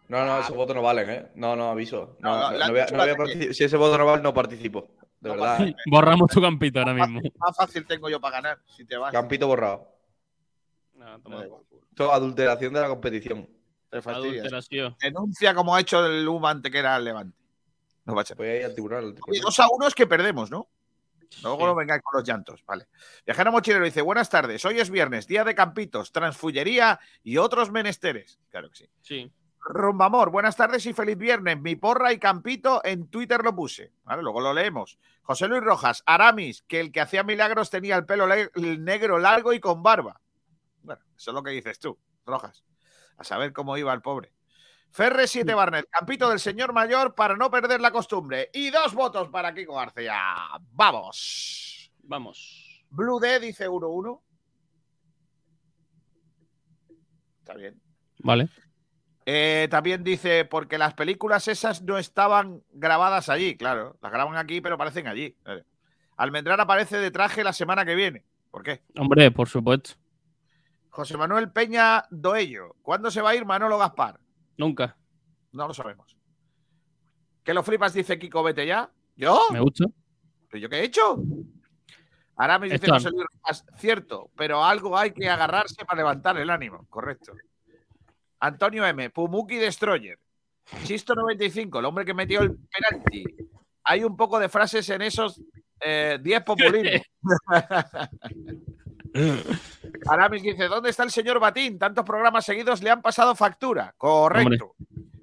[0.09, 1.31] No, no, esos votos no valen, ¿eh?
[1.35, 2.17] No, no, aviso.
[2.19, 3.53] No, No, no, no, le han voy a- voy a.
[3.53, 4.87] Si ese voto no vale, no participo.
[5.19, 5.57] De No verdad.
[5.57, 5.79] participo.
[5.87, 7.21] Borramos tu campito ahora mismo.
[7.37, 9.11] Más fácil tengo yo para ganar si te vas.
[9.11, 9.87] Campito borrado.
[11.23, 11.81] Toma por culo.
[11.89, 13.49] Esto adulteración de la competición.
[13.89, 14.39] Te fastidias.
[14.41, 14.95] Adulteración.
[14.99, 17.37] Denuncia como ha hecho el UMA ante que era el Levante.
[18.05, 18.37] No va a ser.
[18.37, 19.05] Voy a ir al tribunal.
[19.05, 19.15] al.
[19.41, 20.67] 2 a 1 es que perdemos, ¿no?
[21.41, 21.63] Luego Sí.
[21.65, 22.87] no vengáis con los llantos, vale.
[23.25, 28.39] Viajero Mochilero dice, buenas tardes, hoy es viernes, día de campitos, transfullería y otros menesteres.
[28.49, 28.89] Claro que sí.
[29.01, 29.31] Sí.
[29.65, 31.59] Rumbamor, buenas tardes y feliz viernes.
[31.59, 33.93] Mi porra y campito en Twitter lo puse.
[34.03, 34.99] Vale, luego lo leemos.
[35.23, 39.59] José Luis Rojas, Aramis, que el que hacía milagros tenía el pelo negro largo y
[39.59, 40.19] con barba.
[40.83, 42.63] Bueno, eso es lo que dices tú, Rojas.
[43.17, 44.33] A saber cómo iba el pobre.
[44.91, 48.51] Ferre 7 Barnet, campito del señor mayor para no perder la costumbre.
[48.53, 50.19] Y dos votos para Kiko García.
[50.71, 51.91] ¡Vamos!
[52.03, 52.85] Vamos.
[52.91, 54.21] Blue D dice 1-1.
[57.39, 57.81] Está bien.
[58.19, 58.49] Vale.
[59.25, 63.97] Eh, también dice, porque las películas esas no estaban grabadas allí, claro.
[64.01, 65.35] Las graban aquí, pero aparecen allí.
[65.43, 65.65] Vale.
[66.17, 68.25] Almendral aparece de traje la semana que viene.
[68.51, 68.83] ¿Por qué?
[68.95, 69.95] Hombre, por supuesto.
[70.93, 72.75] José Manuel Peña Doello.
[72.83, 74.19] ¿Cuándo se va a ir Manolo Gaspar?
[74.57, 74.95] Nunca.
[75.51, 76.15] No lo sabemos.
[77.43, 77.93] ¿Que lo flipas?
[77.95, 78.91] Dice Kiko, vete ya.
[79.15, 79.39] ¿Yo?
[79.51, 79.85] Me gusta.
[80.49, 81.17] ¿Pero yo qué he hecho?
[82.35, 86.51] Aramis dice Esto- José Luis Rojas, cierto, pero algo hay que agarrarse para levantar el
[86.51, 86.85] ánimo.
[86.91, 87.33] Correcto.
[88.39, 89.09] Antonio M.
[89.09, 90.19] Pumuki Destroyer.
[90.83, 93.23] Chisto 95, el hombre que metió el penalti.
[93.83, 95.41] Hay un poco de frases en esos
[95.79, 97.01] eh, 10 populismos.
[100.07, 101.77] Aramis dice, ¿dónde está el señor Batín?
[101.77, 103.93] Tantos programas seguidos le han pasado factura.
[103.97, 104.75] Correcto.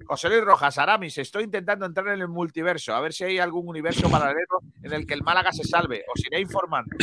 [0.05, 3.69] José Luis Rojas, Aramis, estoy intentando entrar en el multiverso, a ver si hay algún
[3.69, 6.03] universo paralelo en el que el Málaga se salve.
[6.13, 6.95] Os iré informando.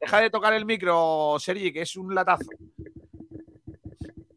[0.00, 2.48] Deja de tocar el micro, Sergi, que es un latazo.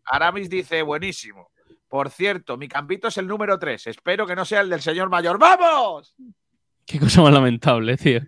[0.06, 1.52] Aramis dice, buenísimo.
[1.88, 3.88] Por cierto, mi campito es el número 3.
[3.88, 5.38] Espero que no sea el del señor mayor.
[5.38, 6.16] ¡Vamos!
[6.86, 8.20] Qué cosa más lamentable, tío.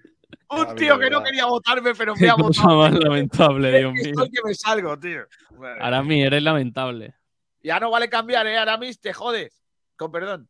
[0.49, 2.77] Un tío que no quería votarme, pero me ha cosa votado.
[2.79, 4.03] más lamentable, Dios mío.
[4.05, 5.21] estoy que me salgo, tío.
[5.57, 5.79] Madre.
[5.81, 7.15] Aramis, eres lamentable.
[7.63, 8.57] Ya no vale cambiar, ¿eh?
[8.57, 9.61] Aramis, te jodes.
[9.95, 10.47] Con perdón.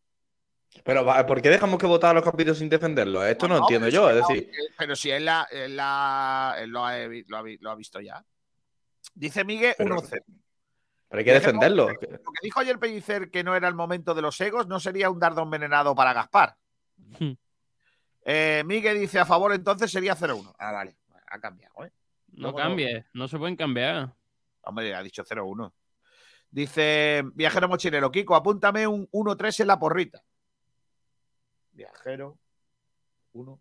[0.83, 3.23] Pero, ¿por qué dejamos que votar a los capítulos sin defenderlos?
[3.25, 4.09] Esto no, entiendo yo.
[4.09, 7.57] Es pero- decir, Pero si él, la- él la- él lo, ha, lo ha vi-
[7.61, 8.21] lo ha visto ya.
[9.13, 10.23] Dice Miguel Pero- 1-0.
[11.07, 11.87] pero hay que defenderlo.
[11.89, 15.09] Lo que dijo ayer Pellicer que no era el momento de los egos no sería
[15.09, 16.57] un dardo envenenado para Gaspar.
[18.25, 20.53] Eh, Miguel dice a favor, entonces sería 0-1.
[20.57, 20.97] Ah, vale.
[21.27, 21.91] Ha cambiado, ¿eh?
[22.33, 22.63] No Luego no-
[23.13, 24.13] no se pueden cambiar.
[24.63, 25.71] Hombre, ha dicho 0-1.
[26.49, 30.23] Dice Viajero Mochilero, Kiko, apúntame un 1-3 en la porrita.
[31.71, 32.37] Viajero
[33.33, 33.59] 1-3.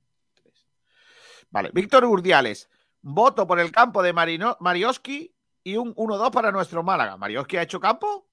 [1.51, 2.69] Vale, Víctor Urdiales,
[3.03, 7.17] voto por el campo de Marino, Marioski y un 1-2 para nuestro Málaga.
[7.17, 8.29] ¿Marioski ha hecho campo?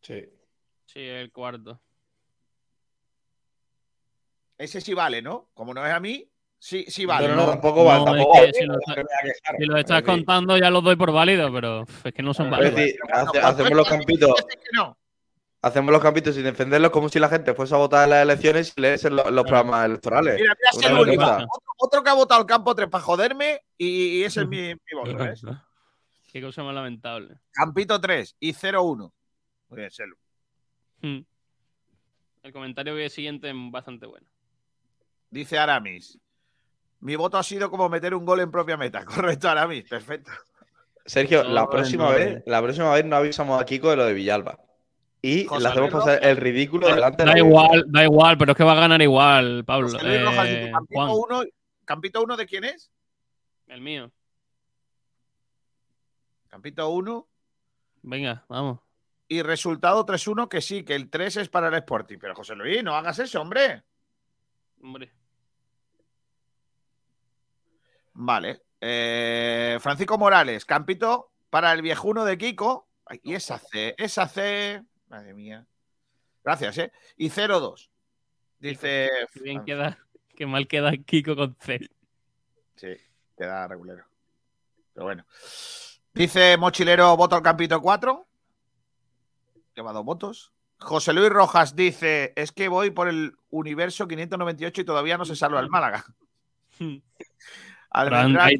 [0.00, 0.24] Sí.
[0.86, 1.80] Sí, el cuarto.
[4.58, 5.48] Ese sí vale, ¿no?
[5.54, 7.26] Como no es a mí, sí, sí vale.
[7.26, 7.50] Pero no, ¿no?
[7.52, 7.98] tampoco va.
[7.98, 9.56] No, tampoco es que si lo, No me voy a quejar.
[9.58, 12.50] si lo estás contando ya los doy por válido, pero es que no son Es
[12.52, 12.74] válidos.
[12.74, 14.34] decir, hace- hacemos los ¿cuántos campitos.
[15.60, 18.72] Hacemos los campitos sin defenderlos como si la gente fuese a votar en las elecciones
[18.76, 20.40] y lees los programas electorales.
[20.40, 20.56] Mira,
[21.04, 21.46] mira, otro,
[21.78, 24.94] otro que ha votado el campo 3 para joderme y, y ese es mi, mi
[24.94, 25.42] voto, ¿ves?
[26.32, 27.38] Qué cosa más lamentable.
[27.52, 29.12] Campito 3 y 0-1.
[29.70, 30.16] Muy bien, Selu.
[31.02, 31.18] Hmm.
[32.44, 34.26] El comentario siguiente es bastante bueno.
[35.30, 36.18] Dice Aramis.
[37.00, 39.04] Mi voto ha sido como meter un gol en propia meta.
[39.04, 39.88] Correcto, Aramis.
[39.88, 40.30] Perfecto.
[41.04, 44.58] Sergio, la próxima vez, la próxima vez no avisamos a Kiko de lo de Villalba.
[45.22, 46.30] Y José le hacemos Luis pasar Rojas.
[46.30, 49.00] el ridículo delante de Da la igual, da igual, pero es que va a ganar
[49.02, 49.88] igual, Pablo.
[49.88, 51.50] José Luis Rojas Eh, Campito Juan, 1.
[51.84, 52.90] ¿Campito 1 de quién es?
[53.68, 54.10] el mío.
[56.48, 57.28] Campito 1.
[58.02, 58.78] Venga, vamos.
[59.28, 62.18] Y resultado 3-1, que sí, que el 3 es para el Sporting.
[62.18, 63.82] Pero José Luis, no hagas eso, hombre.
[64.82, 65.12] Hombre.
[68.20, 68.62] Vale.
[68.80, 72.88] Eh, Francisco Morales, Campito para el viejuno de Kiko.
[73.06, 74.82] Ay, y esa C, esa C.
[75.08, 75.64] Madre mía.
[76.42, 76.92] Gracias, ¿eh?
[77.16, 77.88] Y 0-2.
[78.58, 79.08] Dice.
[79.32, 79.98] Qué bien queda,
[80.34, 81.88] qué mal queda Kiko con C.
[82.74, 82.88] Sí,
[83.36, 84.04] queda regulero.
[84.94, 85.24] Pero bueno.
[86.12, 88.26] Dice Mochilero, voto al Campito 4.
[89.76, 90.52] Lleva dos votos.
[90.80, 95.36] José Luis Rojas dice: Es que voy por el universo 598 y todavía no se
[95.36, 96.04] salva el Málaga.
[97.90, 98.56] Almendral,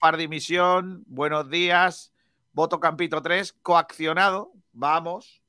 [0.00, 2.12] par de misión, buenos días.
[2.52, 4.52] Voto Campito 3, coaccionado.
[4.72, 5.42] Vamos.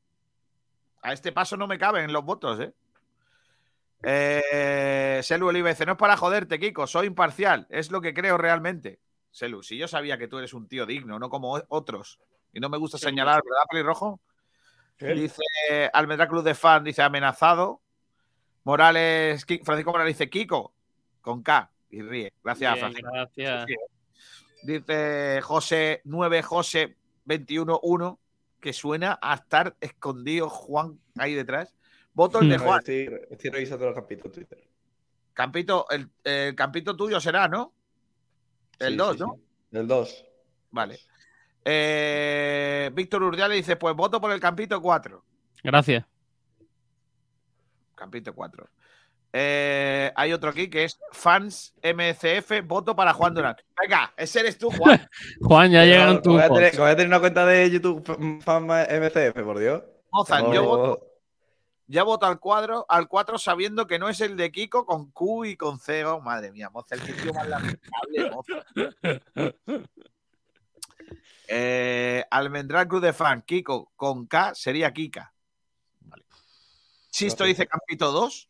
[1.02, 2.74] A este paso no me caben los votos, ¿eh?
[4.04, 7.66] eh Selu Oliva dice: No es para joderte, Kiko, soy imparcial.
[7.70, 9.00] Es lo que creo realmente.
[9.32, 12.20] Selu, si yo sabía que tú eres un tío digno, no como otros.
[12.54, 13.06] Y no me gusta Sí.
[13.06, 14.22] señalar, ¿verdad, pelirrojo?
[15.00, 15.42] Dice
[15.92, 17.82] Almendra Cruz de Fan, dice amenazado.
[18.64, 20.74] Morales, Francisco Morales dice Kiko,
[21.20, 22.34] con K, y ríe.
[22.44, 23.10] Gracias, Bien, Francisco.
[23.14, 23.66] gracias.
[23.68, 23.76] Sí,
[24.64, 28.18] Dice José 9 José 21-1,
[28.62, 31.76] que suena a estar escondido Juan ahí detrás.
[32.14, 32.58] Voto el de.
[32.60, 32.80] Juan.
[32.80, 34.64] Estoy, estoy revisando los campitos en Twitter.
[35.34, 37.74] Campito, el, el campito tuyo será, ¿no?
[38.80, 39.36] El Sí, 2, sí, ¿no?
[39.36, 39.78] sí.
[39.78, 40.26] El 2.
[40.72, 41.00] Vale.
[41.66, 45.24] Eh, Víctor Urdiales dice: Pues voto por el campito 4.
[45.64, 46.06] Gracias.
[47.96, 48.68] Campito 4.
[49.36, 53.56] Eh, hay otro aquí que es fans MCF, voto para Juan Durán.
[53.82, 55.10] Venga, ese eres tú, Juan.
[55.42, 58.66] Juan, ya llegan tus Voy a, tener, voy a tener una cuenta de YouTube fan
[58.66, 59.82] MCF, por Dios.
[60.12, 61.08] Mozart, No- yo voto,
[61.88, 65.46] ya voto al cuadro, al 4 sabiendo que no es el de Kiko con Q
[65.46, 66.06] y con C.
[66.06, 68.68] Oh, madre mía, Mozart, qué tío más lamentable, Mozart.
[71.56, 75.34] Eh, Almendral Cruz de Fan, Kiko con K sería Kika.
[76.00, 76.24] Vale.
[77.12, 78.50] Sisto dice Campito 2.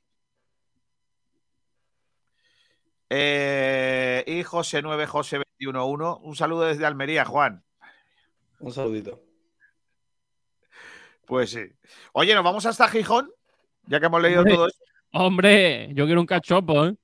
[3.16, 6.18] Eh, y José 9, José 21, 1.
[6.24, 7.64] Un saludo desde Almería, Juan.
[8.60, 9.22] Un saludito.
[11.28, 11.62] Pues sí.
[12.14, 13.32] Oye, ¿nos vamos hasta Gijón?
[13.86, 14.56] Ya que hemos leído Hombre.
[14.56, 14.84] todo esto.
[15.12, 16.96] Hombre, yo quiero un cachopo, ¿eh?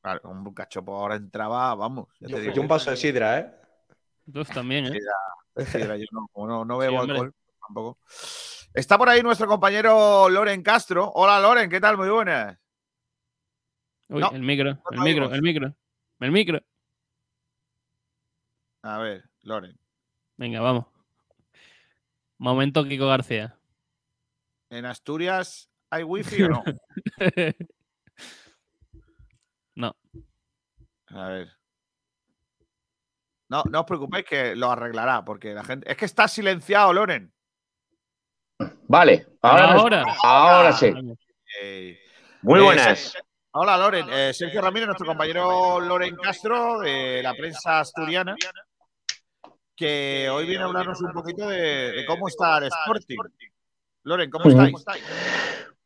[0.00, 2.08] Claro, un cachopo ahora entraba, vamos.
[2.18, 2.54] ya te Yo, digo.
[2.54, 3.54] yo un vaso de sidra, ¿eh?
[4.32, 4.98] Tú también, ¿eh?
[5.66, 7.98] Sí, yo no, como no, no bebo Sí, alcohol tampoco.
[8.72, 11.10] Está por ahí nuestro compañero Loren Castro.
[11.14, 11.98] Hola, Loren, ¿qué tal?
[11.98, 12.57] Muy buenas.
[14.08, 15.74] Uy, No, el micro, no el micro, el micro.
[16.20, 16.60] El micro.
[18.82, 19.78] A ver, Loren.
[20.36, 20.86] Venga, vamos.
[22.38, 23.58] Momento Kiko García.
[24.70, 26.62] ¿En Asturias hay wifi o no?
[29.74, 29.96] no.
[31.08, 31.48] A ver.
[33.50, 35.90] No, no os preocupéis que lo arreglará, porque la gente.
[35.90, 37.32] Es que está silenciado, Loren.
[38.88, 40.04] Vale, ahora, Ahora.
[40.22, 40.86] ahora sí.
[41.62, 41.98] Eh,
[42.42, 43.16] Muy Eh, buenas.
[43.60, 44.06] Hola, Loren.
[44.12, 48.36] Eh, Sergio Ramírez, nuestro compañero Loren Castro de la prensa asturiana,
[49.74, 53.16] que hoy viene a hablarnos un poquito de, de cómo está el Sporting.
[54.04, 54.76] Loren, ¿cómo estáis?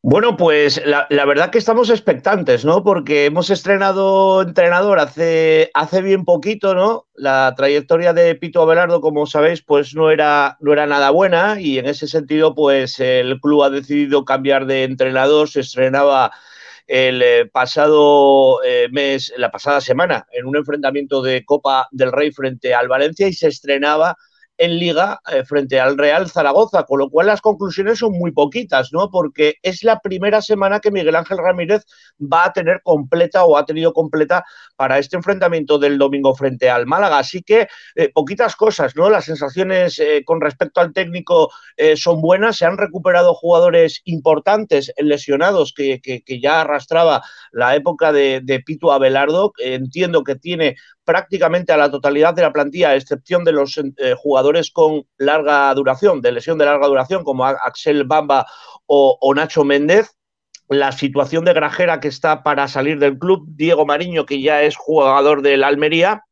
[0.03, 2.83] Bueno, pues la, la verdad que estamos expectantes, ¿no?
[2.83, 7.07] Porque hemos estrenado entrenador hace, hace bien poquito, ¿no?
[7.15, 11.79] La trayectoria de Pito Abelardo, como sabéis, pues no era, no era nada buena y
[11.79, 15.49] en ese sentido, pues el club ha decidido cambiar de entrenador.
[15.49, 16.31] Se estrenaba
[16.87, 22.31] el eh, pasado eh, mes, la pasada semana, en un enfrentamiento de Copa del Rey
[22.31, 24.17] frente al Valencia y se estrenaba
[24.57, 28.93] en liga eh, frente al Real Zaragoza, con lo cual las conclusiones son muy poquitas,
[28.93, 29.09] ¿no?
[29.09, 31.83] Porque es la primera semana que Miguel Ángel Ramírez
[32.19, 36.85] va a tener completa o ha tenido completa para este enfrentamiento del domingo frente al
[36.85, 37.19] Málaga.
[37.19, 39.09] Así que eh, poquitas cosas, ¿no?
[39.09, 41.51] Las sensaciones eh, con respecto al técnico
[41.95, 45.99] son buenas, se han recuperado jugadores importantes lesionados que,
[46.41, 49.53] ya arrastraba la época de, de Pito Abelardo.
[49.57, 54.15] entiendo que tiene prácticamente a la totalidad de la plantilla, a excepción de los eh,
[54.17, 58.45] jugadores con larga duración, de lesión de larga duración, como Axel Bamba
[58.85, 60.15] o, Nacho Méndez.
[60.69, 64.75] La situación de Grajera que está para salir del club, Diego Mariño, que ya es
[64.75, 66.23] jugador del Almería,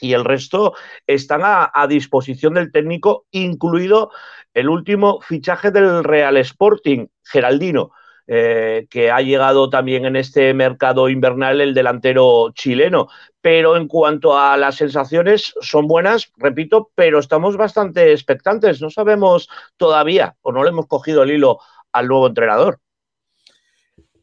[0.00, 0.74] y el resto
[1.06, 4.10] están a, disposición del técnico, incluido
[4.52, 7.92] el último fichaje del Real Sporting, Geraldino.
[8.28, 13.08] Eh, que ha llegado también en este mercado invernal el delantero chileno.
[13.40, 18.82] Pero en cuanto a las sensaciones, son buenas, repito, pero estamos bastante expectantes.
[18.82, 21.60] No sabemos todavía, o no le hemos cogido el hilo
[21.92, 22.80] al nuevo entrenador.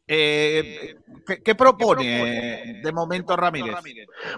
[0.05, 0.95] Eh,
[1.43, 3.76] ¿qué, propone de momento Ramírez?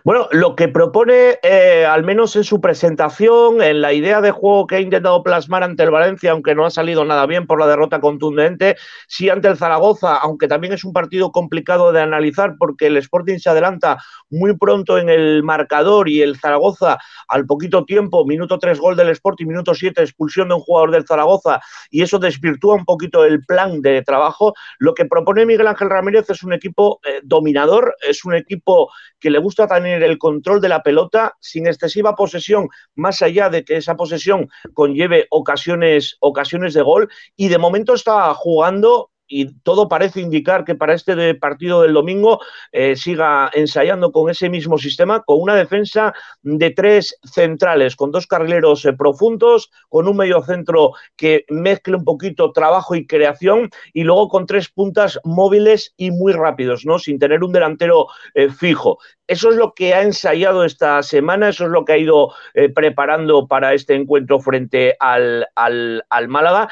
[0.03, 4.67] Bueno, lo que propone, eh, al menos en su presentación, en la idea de juego
[4.67, 7.67] que ha intentado plasmar ante el Valencia, aunque no ha salido nada bien por la
[7.67, 12.87] derrota contundente, sí ante el Zaragoza, aunque también es un partido complicado de analizar porque
[12.87, 13.97] el Sporting se adelanta
[14.29, 19.09] muy pronto en el marcador y el Zaragoza al poquito tiempo, minuto 3 gol del
[19.09, 21.59] Sporting, minuto 7 expulsión de un jugador del Zaragoza
[21.89, 24.53] y eso desvirtúa un poquito el plan de trabajo.
[24.79, 29.29] Lo que propone Miguel Ángel Ramírez es un equipo eh, dominador, es un equipo que
[29.29, 33.77] le gusta tener el control de la pelota sin excesiva posesión, más allá de que
[33.77, 40.21] esa posesión conlleve ocasiones, ocasiones de gol, y de momento está jugando y todo parece
[40.21, 42.39] indicar que para este partido del domingo
[42.71, 48.27] eh, siga ensayando con ese mismo sistema, con una defensa de tres centrales, con dos
[48.27, 54.03] carrileros eh, profundos, con un medio centro que mezcle un poquito trabajo y creación, y
[54.03, 56.99] luego con tres puntas móviles y muy rápidos, ¿no?
[56.99, 58.99] Sin tener un delantero eh, fijo.
[59.27, 62.33] Eso es lo que ha ensayado esta semana, eso es lo que ha ido
[62.75, 66.69] preparando para este encuentro frente al, al Málaga,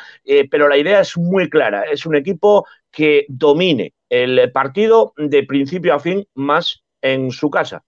[0.51, 5.95] pero la idea es muy clara, es un equipo que domine el partido de principio
[5.95, 7.83] a fin más en su casa.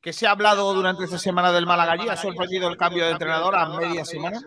[0.00, 1.96] ¿Qué se ha hablado durante esta semana del Málaga?
[2.12, 4.38] ¿Ha sorprendido el cambio de entrenador a media semana?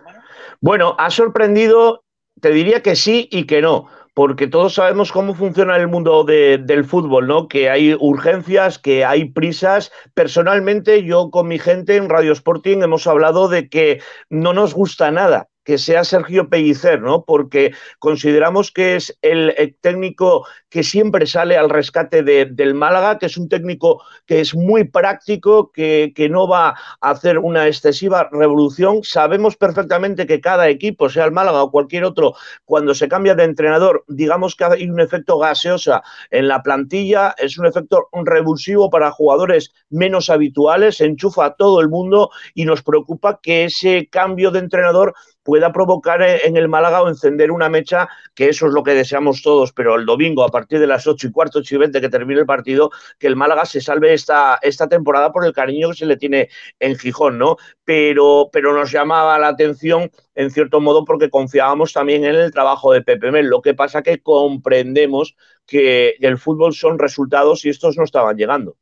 [0.62, 2.04] Bueno, ha sorprendido,
[2.40, 6.86] te diría que sí y que no porque todos sabemos cómo funciona el mundo del
[6.86, 7.48] fútbol, ¿no?
[7.48, 9.92] Que hay urgencias, que hay prisas.
[10.16, 14.02] Personalmente, yo con mi gente en Radio Sporting hemos hablado de que
[14.32, 17.26] no nos gusta nada que sea Sergio Pellicer, ¿no?
[17.26, 23.36] Porque consideramos que es el, técnico que siempre sale al rescate del Málaga, que es
[23.36, 26.70] un técnico que es muy práctico, que, que, no va
[27.02, 29.04] a hacer una excesiva revolución.
[29.04, 33.44] Sabemos perfectamente que cada equipo, sea el Málaga o cualquier otro, cuando se cambia de
[33.44, 36.02] entrenador, digamos que hay un efecto gaseosa
[36.32, 41.90] en la plantilla, es un efecto revulsivo para jugadores menos habituales, enchufa a todo el
[41.90, 45.14] mundo y nos preocupa que ese cambio de entrenador
[45.48, 49.42] pueda provocar en el Málaga o encender una mecha, que eso es lo que deseamos
[49.42, 52.10] todos, pero el domingo a partir de las 8 y cuarto, 8 y 20 que
[52.10, 55.96] termine el partido, que el Málaga se salve esta, esta temporada por el cariño que
[55.96, 56.50] se le tiene
[56.82, 57.56] en Gijón, ¿no?
[57.86, 62.92] Pero, pero nos llamaba la atención en cierto modo porque confiábamos también en el trabajo
[62.92, 63.46] de Pepe Mel.
[63.46, 68.76] Lo que pasa que comprendemos que el fútbol son resultados y estos no estaban llegando.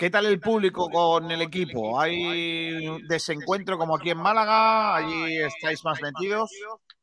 [0.00, 2.00] ¿Qué tal el público con el equipo?
[2.00, 4.96] ¿Hay desencuentro como aquí en Málaga?
[4.96, 6.50] ¿Allí estáis más metidos?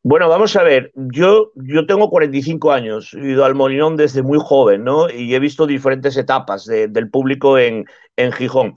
[0.01, 4.39] Bueno, vamos a ver, yo, yo tengo 45 años, he ido al Molinón desde muy
[4.41, 5.11] joven, ¿no?
[5.11, 8.73] Y he visto diferentes etapas del público en, en Gijón.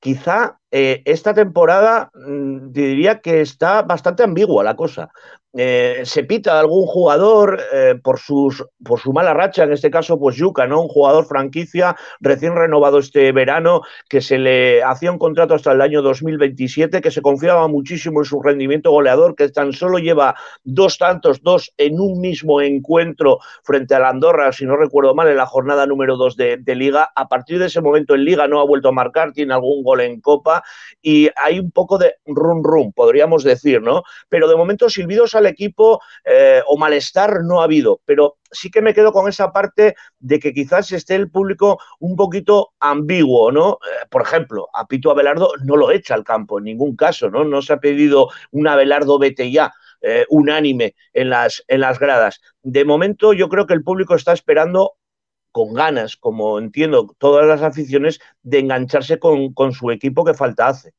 [0.00, 5.10] Quizá eh, esta temporada mm, diría que está bastante ambigua la cosa.
[5.54, 10.18] Eh, se pita algún jugador eh, por, sus, por su mala racha, en este caso,
[10.18, 10.80] pues Yuca, ¿no?
[10.80, 15.82] Un jugador franquicia recién renovado este verano, que se le hacía un contrato hasta el
[15.82, 20.96] año 2027, que se confiaba muchísimo en su rendimiento goleador, que tan solo lleva dos
[20.96, 25.36] tantos, dos en un mismo encuentro frente a la Andorra, si no recuerdo mal, en
[25.36, 27.10] la jornada número dos de, de Liga.
[27.14, 30.00] A partir de ese momento en Liga no ha vuelto a marcar, tiene algún gol
[30.00, 30.61] en Copa
[31.00, 34.02] y hay un poco de rum rum, podríamos decir, ¿no?
[34.28, 38.82] Pero de momento silbidos al equipo eh, o malestar no ha habido, pero sí que
[38.82, 43.72] me quedo con esa parte de que quizás esté el público un poquito ambiguo, ¿no?
[43.72, 47.44] Eh, por ejemplo, a Pito Abelardo no lo echa al campo en ningún caso, ¿no?
[47.44, 49.72] No se ha pedido un Abelardo vete ya.
[50.04, 52.40] Eh, unánime en las, en las gradas.
[52.60, 54.94] De momento yo creo que el público está esperando
[55.52, 60.92] con ganas, como entiendo todas las aficiones, de engancharse con, su equipo que falta hace.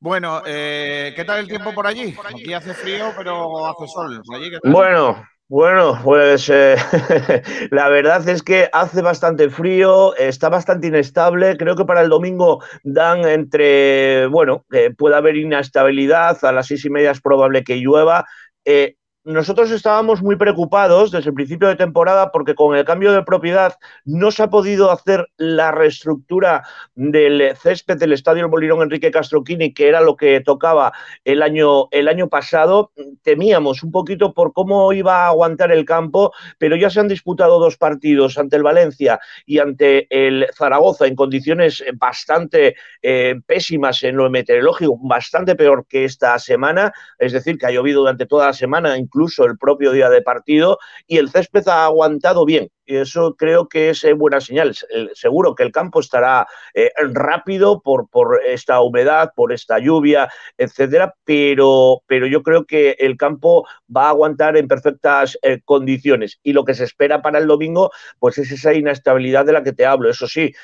[0.00, 2.16] Bueno, eh, ¿qué tal el tiempo por allí?
[2.24, 4.22] Aquí hace frío, pero hace sol.
[4.64, 6.76] Bueno, bueno, pues eh,
[7.70, 11.56] la verdad es que hace bastante frío, está bastante inestable.
[11.56, 16.44] Creo que para el domingo dan entre, bueno, que puede haber inestabilidad.
[16.44, 18.26] A las seis y media es probable que llueva.
[18.66, 18.96] Eh,
[19.28, 23.74] nosotros estábamos muy preocupados desde el principio de temporada porque con el cambio de propiedad
[24.06, 26.62] no se ha podido hacer la reestructura
[26.94, 30.94] del césped del Estadio Bolirón Enrique Castroquini, que era lo que tocaba
[31.26, 32.90] el año, el año pasado.
[33.22, 37.58] Temíamos un poquito por cómo iba a aguantar el campo, pero ya se han disputado
[37.58, 44.16] dos partidos ante el Valencia y ante el Zaragoza en condiciones bastante eh, pésimas en
[44.16, 48.52] lo meteorológico, bastante peor que esta semana, es decir, que ha llovido durante toda la
[48.54, 52.70] semana, incluso incluso el propio día de partido, y el césped ha aguantado bien.
[52.86, 54.74] Y eso creo que es eh, buena señal.
[55.14, 61.14] Seguro que el campo estará eh, rápido por, por, esta humedad, por esta lluvia, etcétera,
[61.24, 66.38] pero, pero yo creo que el campo va a aguantar en perfectas eh, condiciones.
[66.42, 67.90] Y lo que se espera para el domingo,
[68.20, 70.08] pues es esa inestabilidad de la que te hablo.
[70.08, 70.54] Eso sí,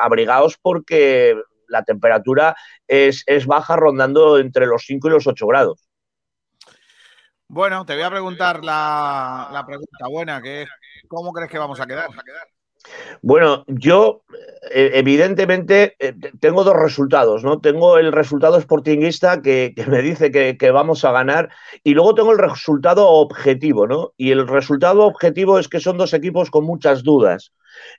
[0.00, 1.36] abrigaos porque
[1.66, 2.54] la temperatura
[2.86, 5.89] es, es baja, rondando entre los 5 y los 8 grados.
[7.52, 10.68] Bueno, te voy a preguntar la, pregunta buena, que es
[11.08, 12.08] ¿cómo crees que vamos a quedar?
[13.22, 14.22] Bueno, yo
[14.72, 17.60] eh, evidentemente eh, tengo dos resultados, ¿no?
[17.60, 21.50] Tengo el resultado sportinguista que, me dice que, vamos a ganar
[21.82, 24.12] y luego tengo el resultado objetivo, ¿no?
[24.16, 27.52] Y el resultado objetivo es que son dos equipos con muchas dudas.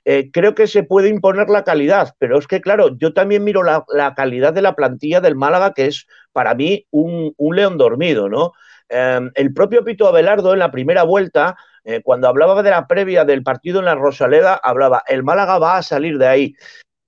[0.06, 3.62] Eh, creo que se puede imponer la calidad, pero es que, claro, yo también miro
[3.62, 8.30] la, calidad de la plantilla del Málaga, que es para mí un, un león dormido,
[8.30, 8.52] ¿no?
[8.94, 13.24] Em, el propio Pito Abelardo en la primera vuelta, eh, cuando hablaba de la previa
[13.24, 16.54] del partido en la Rosaleda, hablaba, el Málaga va a salir de ahí.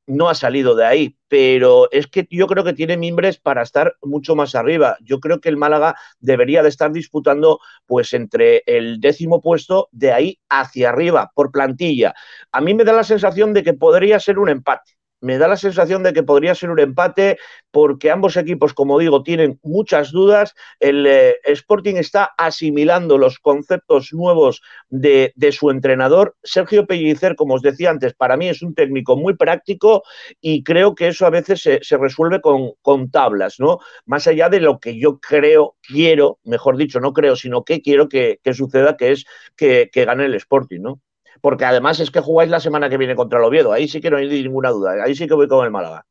[0.07, 3.97] No ha salido de ahí, pero es que yo creo que tiene mimbres para estar
[4.03, 4.97] mucho más arriba.
[5.03, 10.13] Yo creo que el Málaga debería de estar disputando pues entre el décimo puesto de
[10.13, 12.15] ahí hacia arriba por plantilla.
[12.51, 14.95] A mí me da la sensación de que podría ser un empate
[15.25, 17.39] me da la sensación de que podría ser un empate
[17.71, 20.55] porque ambos equipos, como digo, tienen muchas dudas.
[20.79, 24.61] El eh, Sporting está asimilando los conceptos nuevos
[24.91, 26.37] de, su entrenador.
[26.43, 30.03] Sergio Pellicer, como os decía antes, para mí es un técnico muy práctico
[30.43, 33.79] y creo que eso a veces se, resuelve con, tablas, ¿no?
[34.05, 38.11] Más allá de lo que yo creo, quiero, mejor dicho, no creo, sino que quiero
[38.11, 39.25] que, suceda, que es
[39.57, 41.01] que gane el Sporting, ¿no?
[41.41, 43.73] Porque además es que jugáis la semana que viene contra el Oviedo.
[43.73, 45.05] Ahí sí que no hay ninguna duda.
[45.05, 46.07] Ahí sí que voy con el Málaga.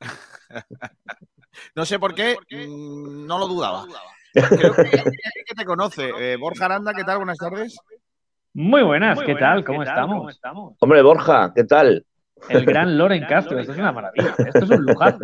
[1.74, 3.86] no sé por qué, mm, no lo dudaba.
[4.32, 4.82] Creo que,
[5.56, 6.10] te conoce.
[6.18, 7.18] Eh, Borja Aranda, ¿qué tal?
[7.18, 7.76] Buenas tardes.
[8.54, 9.64] Muy buenas, ¿qué tal?
[9.64, 10.16] ¿Cómo, estamos?
[10.16, 10.74] ¿Cómo estamos?
[10.80, 12.04] Hombre, Borja, ¿qué tal?
[12.48, 14.34] El gran Loren Castro, esto es una maravilla.
[14.38, 15.16] Esto es un lujar.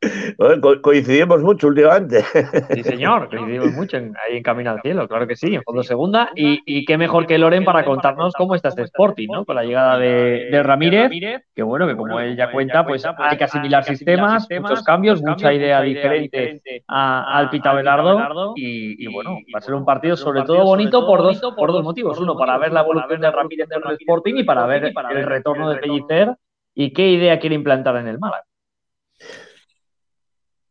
[0.82, 2.22] coincidimos mucho últimamente.
[2.70, 6.30] Sí, señor, coincidimos mucho ahí en Camino al Cielo, claro que sí, en fondo segunda.
[6.34, 9.44] Y, qué mejor que Loren para contarnos cómo está este Sporting, ¿no?
[9.44, 11.10] Con la llegada de, Ramírez,
[11.54, 15.52] que bueno, que como él ya cuenta, pues hay que asimilar sistemas, muchos cambios, mucha
[15.52, 18.52] idea diferente al Pita Belardo.
[18.56, 22.18] Y, bueno, va a ser un partido sobre todo bonito por dos, por dos motivos.
[22.18, 25.70] Uno, para ver la evolución de Ramírez en el Sporting y para ver el retorno
[25.70, 26.36] de Pellicer
[26.76, 28.44] y qué idea quiere implantar en el Málaga.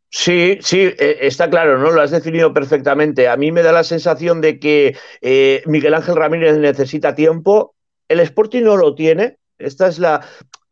[0.09, 1.91] Sí, sí, eh, está claro, ¿no?
[1.91, 3.27] Lo has definido perfectamente.
[3.27, 7.75] A mí me da la sensación de que eh, Miguel Ángel Ramírez necesita tiempo.
[8.07, 9.39] El Sporting no lo tiene.
[9.57, 10.25] Esta es la.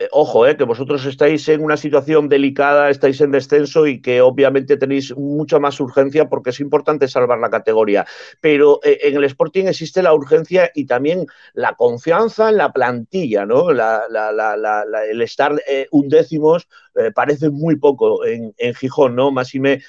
[0.04, 4.22] Eh, ojo, eh, que vosotros estáis en una situación delicada, estáis en descenso y que
[4.22, 8.06] obviamente tenéis mucha más urgencia porque es importante salvar la categoría.
[8.41, 13.45] Pero eh, en el Sporting existe la urgencia y también la confianza en la plantilla,
[13.45, 13.70] ¿no?
[13.70, 15.56] el estar
[15.91, 16.68] undécimos
[17.16, 19.32] parece muy poco en, en Gijón, ¿no?
[19.32, 19.82] Más y me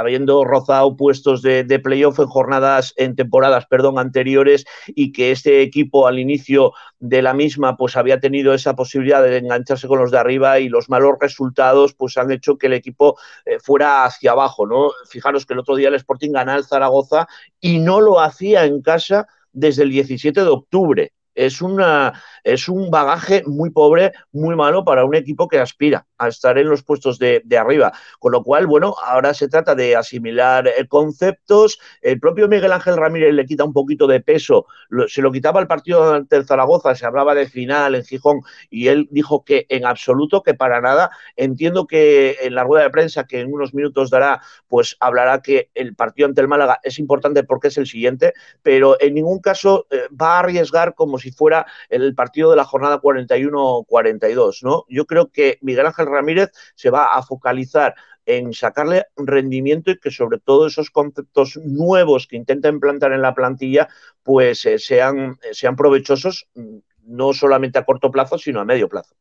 [0.00, 6.06] habiendo rozado puestos de, playoff en jornadas, en temporadas, perdón, anteriores, y que este equipo
[6.06, 10.16] al inicio de la misma, pues había tenido esa posibilidad de engancharse con los de
[10.16, 14.66] arriba y los malos resultados, pues han hecho que el equipo eh, fuera hacia abajo,
[14.66, 14.90] ¿no?
[15.06, 17.28] Fijaros que el otro día el Sporting ganó al Zaragoza
[17.60, 22.90] y no lo hacía en casa desde el 17 de octubre es, una, es un
[22.90, 27.18] bagaje muy pobre, muy malo para un equipo que aspira a estar en los puestos
[27.18, 27.92] de, arriba.
[28.18, 31.80] Con lo cual, bueno, ahora se trata de asimilar eh, conceptos.
[32.02, 34.66] El propio Miguel Ángel Ramírez le quita un poquito de peso.
[35.08, 38.88] se lo quitaba el partido ante el Zaragoza, se hablaba de final en Gijón y
[38.88, 41.10] él dijo que en absoluto, que para nada.
[41.36, 45.70] Entiendo que en la rueda de prensa que en unos minutos dará, pues hablará que
[45.74, 49.86] el partido ante el Málaga es importante porque es el siguiente, pero en ningún caso
[49.90, 54.84] eh, va a arriesgar como si fuera el partido de la jornada 41-42, ¿no?
[54.88, 57.94] Yo creo que Miguel Ángel Ramírez se va a focalizar
[58.26, 63.34] en sacarle rendimiento y que sobre todo esos conceptos nuevos que intenta implantar en la
[63.34, 63.88] plantilla
[64.22, 68.88] pues eh, sean, eh, sean provechosos mm, no solamente a corto plazo, sino a medio
[68.88, 69.14] plazo.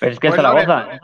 [0.00, 1.00] Pero es que Bueno, Zaragoza, Loren,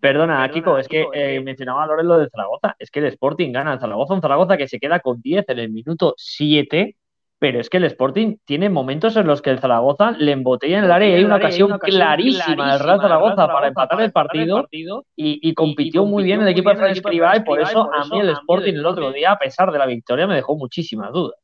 [0.00, 3.72] perdona, Kiko, es que eh, mencionaba Loren lo de Zaragoza, es que el Sporting gana
[3.72, 6.96] al Zaragoza, un Zaragoza que se queda con 10 en el minuto 7,
[7.38, 10.84] pero es que el Sporting tiene momentos en los que el Zaragoza le embotella en
[10.84, 14.66] el área y hay una ocasión clarísima del Real Zaragoza para empatar el partido
[15.14, 18.20] y, y compitió muy bien el equipo de Fran Escribá y por eso a mí
[18.20, 21.36] el Sporting el otro día, a pesar de la victoria, me dejó muchísimas dudas.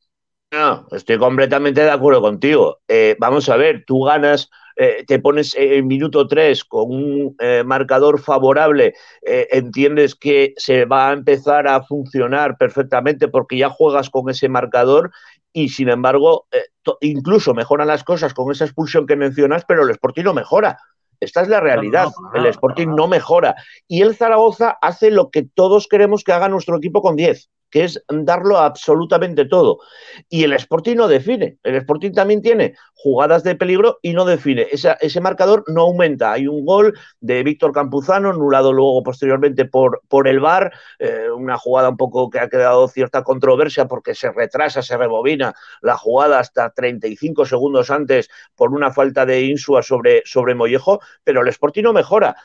[0.53, 2.80] No, estoy completamente de acuerdo contigo.
[2.86, 7.62] Eh, vamos a ver, tú ganas, eh, te pones en minuto 3 con un eh,
[7.64, 14.11] marcador favorable, eh, entiendes que se va a empezar a funcionar perfectamente porque ya juegas
[14.11, 15.11] con ese marcador
[15.53, 16.64] y sin embargo, eh,
[17.00, 20.78] incluso mejoran las cosas con esa expulsión que mencionas, pero el Sporting no mejora.
[21.20, 22.09] Esta es la realidad.
[22.34, 23.55] El Sporting no mejora.
[23.86, 27.85] Y el Zaragoza hace lo que todos queremos que haga nuestro equipo con 10, que
[27.85, 29.81] es darlo absolutamente todo.
[30.29, 31.59] Y el Sporting no define.
[31.62, 34.66] El Sporting también tiene jugadas de peligro y no define.
[34.70, 36.33] Esa- ese marcador no aumenta.
[36.33, 41.59] Hay un gol de Víctor Campuzano, anulado luego posteriormente por, por el VAR, eh, una
[41.59, 46.39] jugada un poco que ha quedado cierta controversia porque se retrasa, se rebobina la jugada
[46.39, 51.83] hasta 35 segundos antes por una falta de Insua sobre, sobre Mollejo, pero el Sporting
[51.83, 52.37] no mejora.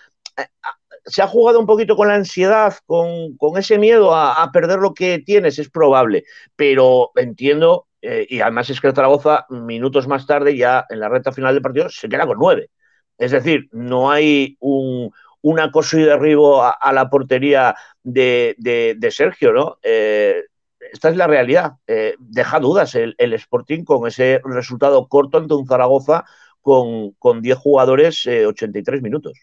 [1.08, 4.93] Se ha jugado un poquito con la ansiedad, con, con ese miedo a, perder lo
[4.93, 10.28] que tienes, es probable, pero entiendo, eh, y además es que el Zaragoza, minutos más
[10.28, 12.70] tarde, ya en la recta final del partido, se queda con nueve.
[13.18, 18.95] Es decir, no hay un, un acoso y derribo a, a la portería de, de-
[18.97, 19.78] de Sergio, ¿no?
[19.84, 20.43] Eh,
[20.91, 21.74] esta es la realidad.
[21.88, 26.26] Eh, deja dudas el, el Sporting con ese resultado corto ante un Zaragoza
[26.62, 29.34] con, con 10 jugadores, eh, 83 minutos.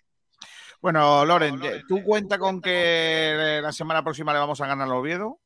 [0.85, 4.87] Bueno, Loren, eh, ¿tú cuenta con que eh, la semana próxima le vamos a ganar
[4.87, 5.41] al Oviedo?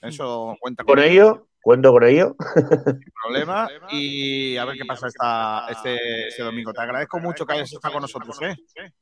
[0.00, 2.34] Eso cuenta Con ello, cuento con ello.
[2.54, 3.68] sin problema.
[3.90, 6.72] Y a ver qué pasa esta, este, este domingo.
[6.72, 8.56] Te agradezco mucho que hayas estado con nosotros, ¿eh?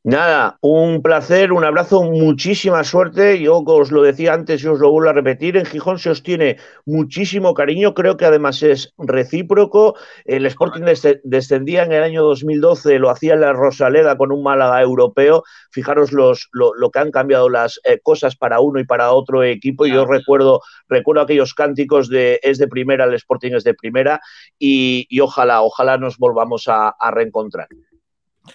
[0.04, 3.40] Nada, un placer, un abrazo, muchísima suerte.
[3.40, 5.56] Yo os lo decía antes y os lo vuelvo a repetir.
[5.56, 7.94] En Gijón se os tiene muchísimo cariño.
[7.94, 9.96] Creo que además es recíproco.
[10.24, 14.42] El Sporting des- descendía en el año 2012, lo hacía en la Rosaleda con un
[14.42, 15.42] Málaga europeo.
[15.70, 19.42] Fijaros los, lo, lo que han cambiado las eh, cosas para uno y para otro
[19.42, 19.86] equipo.
[19.86, 24.20] Y yo recuerdo, recuerdo aquellos cánticos de es de primera, el Sporting es de primera.
[24.58, 27.68] Y, y ojalá, ojalá nos volvamos a, a reencontrar.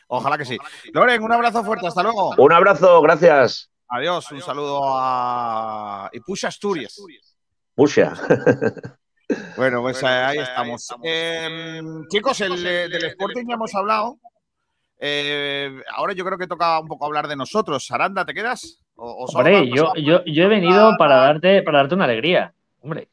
[0.08, 0.58] Ojalá que sí.
[0.94, 1.88] Loren, un abrazo fuerte.
[1.88, 2.34] Hasta luego.
[2.38, 3.70] Un abrazo, gracias.
[3.88, 4.32] Adiós.
[4.32, 7.02] Un saludo a Ipucha Asturias.
[7.76, 8.14] Pusia.
[9.56, 10.94] Bueno, pues ahí estamos.
[11.04, 14.20] Eh, chicos, el, eh, del Sporting ya hemos hablado.
[15.00, 17.86] Eh, ahora yo creo que toca un poco hablar de nosotros.
[17.86, 18.84] Saranda, ¿te quedas?
[18.96, 22.54] O, o solo Hombre, yo, yo, yo he venido para darte, para darte una alegría.
[22.82, 23.10] Hombre,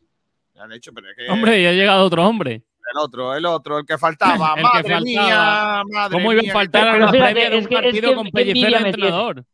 [0.59, 2.55] Ya han hecho, pero es que Hombre, ya ha llegado otro hombre.
[2.93, 4.55] el otro, el otro, el que faltaba.
[4.57, 5.01] El que madre faltaba.
[5.03, 8.75] mía, madre ¿Cómo iba a faltar a la fíjate, previa de un partido con Pellicer
[8.87, 9.45] entrenador?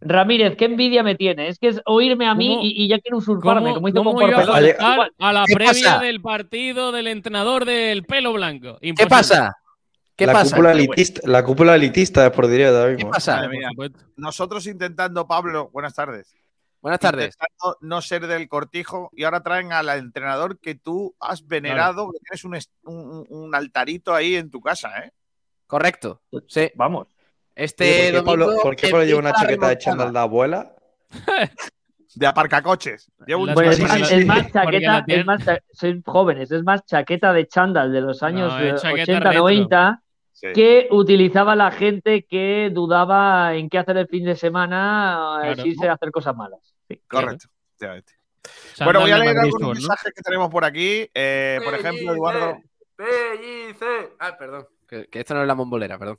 [0.00, 1.48] Ramírez, qué envidia me tiene.
[1.48, 3.98] Es que es oírme a mí ¿Cómo- y, y ya quiere usurparme, ¿Cómo, como hizo
[3.98, 4.46] cómo a Corpelón.
[4.46, 5.98] faltar a la ¿Qué previa pasa?
[6.00, 8.78] del partido del entrenador del pelo blanco?
[8.80, 9.54] ¿Qué pasa?
[10.14, 10.56] ¿Qué la, pasa?
[10.56, 13.36] Cúpula elitista, la cúpula elitista de Sportiría ahora ¿Qué pasa?
[13.36, 13.90] Madre Por.
[14.16, 16.34] Nosotros intentando, Pablo, buenas tardes.
[16.86, 17.36] Buenas tardes.
[17.80, 22.44] No ser del cortijo y ahora traen al entrenador que tú has venerado, que tienes
[22.44, 25.10] un, est- un- un altarito ahí en tu casa, ¿eh?
[25.66, 26.22] Correcto.
[26.46, 26.70] Sí.
[26.76, 27.08] Vamos.
[27.56, 30.76] Este ¿Por qué Pablo, por qué Pablo lleva una chaqueta de chándal de abuela?
[32.14, 33.10] De aparcacoches.
[33.26, 37.32] Llevo un Bueno, es más, sí, es chaqueta, es más, sois jóvenes, es más chaqueta
[37.32, 39.40] de chándal de los años No, eh, es chaqueta 80, retro.
[39.40, 40.48] 90 Sí.
[40.54, 45.62] que utilizaba la gente que dudaba en qué hacer el fin de semana, eh, Claro.
[45.62, 46.75] si irse a hacer cosas malas.
[46.88, 47.00] Sí.
[47.08, 47.48] Correcto.
[48.84, 49.68] Bueno, voy a leer Sur, ¿no?
[49.70, 51.08] mensajes que tenemos por aquí.
[51.12, 52.58] Eh, por ejemplo, Eduardo.
[52.96, 54.14] Pellicer.
[54.18, 54.66] Ah, perdón.
[54.88, 56.18] Que, que esto no es la mombolera, perdón.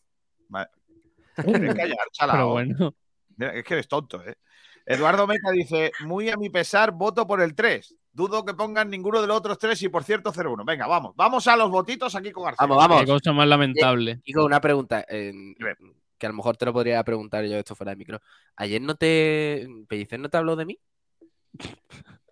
[1.36, 2.36] Callar, chalao.
[2.36, 2.96] Pero bueno.
[3.38, 4.36] Mira, Es que eres tonto, ¿eh?
[4.86, 7.96] Eduardo Meca dice: Muy a mi pesar, voto por el 3.
[8.12, 10.66] Dudo que pongan ninguno de los otros tres y por cierto 0-1.
[10.66, 11.14] Venga, vamos.
[11.16, 12.66] Vamos a los votitos aquí con García.
[12.66, 13.02] Vamos, vamos.
[13.02, 14.22] Qué cosa más lamentable.
[14.24, 15.32] Y con una pregunta, eh.
[16.18, 18.20] Que a lo mejor te lo podría preguntar yo esto fuera de micro.
[18.56, 19.68] Ayer no te.
[19.88, 20.80] Pellicer no te habló de mí.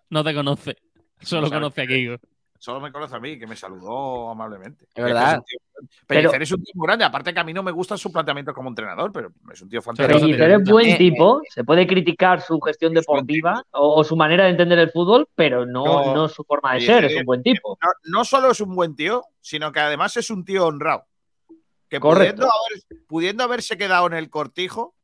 [0.08, 0.76] No te conoce.
[1.20, 2.28] Solo conoce a quién Kiko.
[2.58, 4.86] Solo me conoce a mí, que me saludó amablemente.
[4.94, 5.32] Es verdad.
[5.32, 5.58] Es un tío-
[6.06, 7.04] Pellicer es un tío muy grande.
[7.04, 9.82] Aparte que a mí no me gusta su planteamiento como entrenador, pero es un tío
[9.82, 10.20] fantástico.
[10.20, 14.44] Pellicer es buen eh, tipo, se puede criticar su gestión deportiva o, o su manera
[14.44, 17.26] de entender el fútbol, pero no, No, no su forma de Pellicer ser, es un
[17.26, 17.78] buen tipo.
[17.82, 21.04] no, no solo es un buen tío, sino que además es un tío honrado.
[22.00, 24.94] Que pudiendo, haber- pudiendo haberse quedado en el cortijo,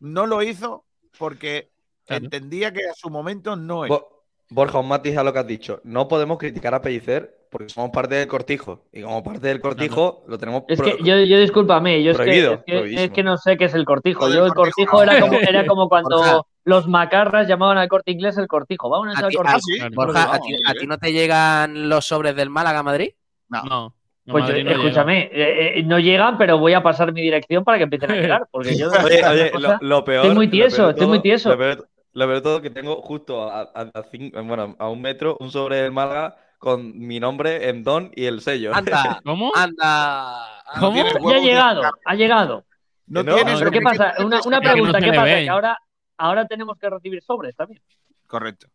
[0.00, 0.84] no lo hizo
[1.18, 1.70] porque
[2.06, 2.24] Claro.
[2.24, 3.88] entendía que a su momento no es.
[3.88, 4.10] Bo-
[4.50, 5.80] Borja, un matiz a lo que has dicho.
[5.84, 8.82] No podemos criticar a Pellicer porque somos parte del cortijo.
[8.92, 12.22] Y como parte del cortijo, lo tenemos Es que yo, yo discúlpame, yo es que,
[12.24, 13.04] Prohibido, es, que, prohibidísimo.
[13.04, 14.28] es que no sé qué es el cortijo.
[14.28, 16.40] Yo el cortijo, cortijo era como, era como cuando Borja.
[16.64, 18.90] los macarras llamaban al corte inglés el cortijo.
[18.90, 19.56] Vámonos A al ti- cortijo.
[19.56, 19.78] Ah, sí.
[19.78, 19.92] Claro.
[19.94, 23.10] Borja, ¿a ti, a ti no te llegan los sobres del Málaga a Madrid?
[23.48, 23.62] No.
[23.64, 23.94] No.
[24.26, 27.62] No, Pues yo- no escúchame, eh, eh, no llegan, pero voy a pasar mi dirección
[27.64, 28.48] para que empiecen a llegar.
[28.50, 30.24] Porque yo Oye, oye, cosa- lo, lo peor.
[30.24, 31.48] Estoy muy lo tieso, estoy muy todo- tieso.
[31.50, 34.88] Lo peor, lo peor de todo que tengo justo a, a- a cin- bueno, a
[34.88, 38.74] un metro un sobre del Málaga con mi nombre en don y el sello.
[38.74, 39.52] Anda, ¿Cómo?
[39.54, 40.46] anda.
[40.68, 40.80] anda.
[40.80, 41.30] ¿Cómo?
[41.30, 42.64] ya ha llegado, ha llegado.
[43.06, 43.58] No, No, tienes.
[43.58, 44.14] Pero ¿qué pasa?
[44.20, 45.24] Una, una que no pregunta, ¿qué pasa?
[45.24, 45.78] Que ahora,
[46.16, 47.82] ahora tenemos que recibir sobres también.
[48.26, 48.68] Correcto.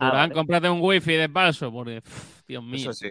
[0.00, 0.34] Ah, Durán, vale.
[0.34, 2.76] cómprate un wifi de paso, porque, pff, Dios mío.
[2.90, 3.10] Eso sí.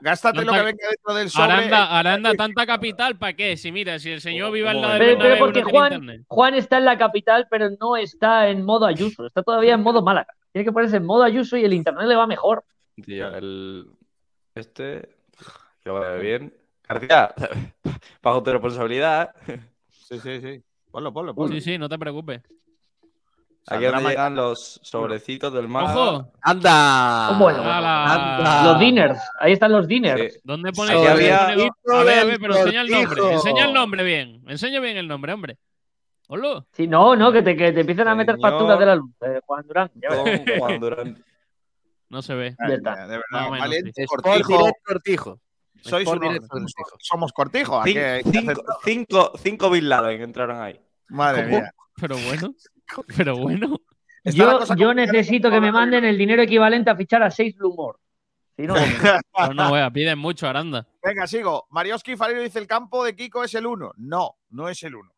[0.00, 1.52] Gástate lo que venga dentro del sobre.
[1.52, 3.56] Aranda, Aranda, tanta capital, ¿para qué?
[3.56, 6.22] Si mira, si el señor ¿Cómo- vive al lado Pero, pero porque Juan, internet.
[6.28, 9.26] Juan está en la capital, pero no está en modo Ayuso.
[9.26, 10.32] Está todavía en modo Málaga.
[10.52, 12.64] Tiene que ponerse en modo Ayuso y el internet le va mejor.
[13.04, 13.86] Tío, el.
[14.54, 15.08] Este.
[15.82, 16.54] Que vaya bien.
[16.88, 17.34] García,
[18.22, 19.34] bajo tu responsabilidad.
[19.90, 20.62] Sí, sí, sí.
[20.90, 21.52] Ponlo, ponlo, ponlo.
[21.54, 22.40] Sí, sí, no te preocupes.
[23.66, 24.08] Aquí donde mañana.
[24.10, 25.94] llegan los sobrecitos del Málaga.
[25.94, 26.32] ¡Ojo!
[26.42, 27.36] Anda.
[27.38, 28.36] Bueno, ¡Hala!
[28.36, 28.64] anda.
[28.72, 30.34] Los diners, ahí están los diners.
[30.34, 30.40] Sí.
[30.44, 31.54] ¿Dónde pone dónde había- A
[32.04, 33.32] ver, a ver, pero enseña el nombre.
[33.32, 34.42] Enseña el nombre bien.
[34.48, 35.56] Enseña bien el nombre, hombre.
[36.28, 36.64] Hola.
[36.72, 39.10] Sí, no, no, que te, que te empiecen a meter Señor facturas de la luz.
[39.22, 39.90] eh, Juan Durán.
[40.58, 41.24] Juan Durán.
[42.10, 42.54] No se ve.
[42.58, 44.06] Ay, De verdad, Más o menos, valiente sí.
[44.06, 44.58] Cortijo.
[44.58, 45.40] Direct Cortijo.
[45.80, 46.96] Sois unos- Direct Cortijo.
[47.00, 47.82] somos cortijo.
[47.82, 50.80] Cin- Cinco, cinco, cinco Bin Laden entraron ahí.
[51.08, 51.56] Madre ¿Cómo?
[51.60, 51.72] mía.
[52.00, 52.54] Pero bueno.
[53.16, 53.80] Pero bueno.
[54.24, 58.00] Yo, yo necesito que me manden el dinero equivalente a fichar a 6 Lumor.
[58.56, 60.86] Si no, Pues no, vea, piden mucho, Aranda.
[61.02, 61.66] Venga, sigo.
[61.70, 63.92] Marioski Farero dice: el campo de Kiko es el 1.
[63.96, 65.12] No, no es el 1.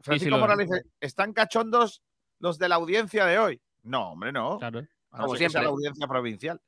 [0.00, 0.36] Francisco.
[0.36, 2.02] Morales dice: ¿están cachondos
[2.40, 3.60] los de la audiencia de hoy?
[3.84, 4.58] No, hombre, no.
[4.58, 4.80] Claro.
[5.12, 5.62] A no Como siempre.
[5.62, 6.60] la audiencia provincial.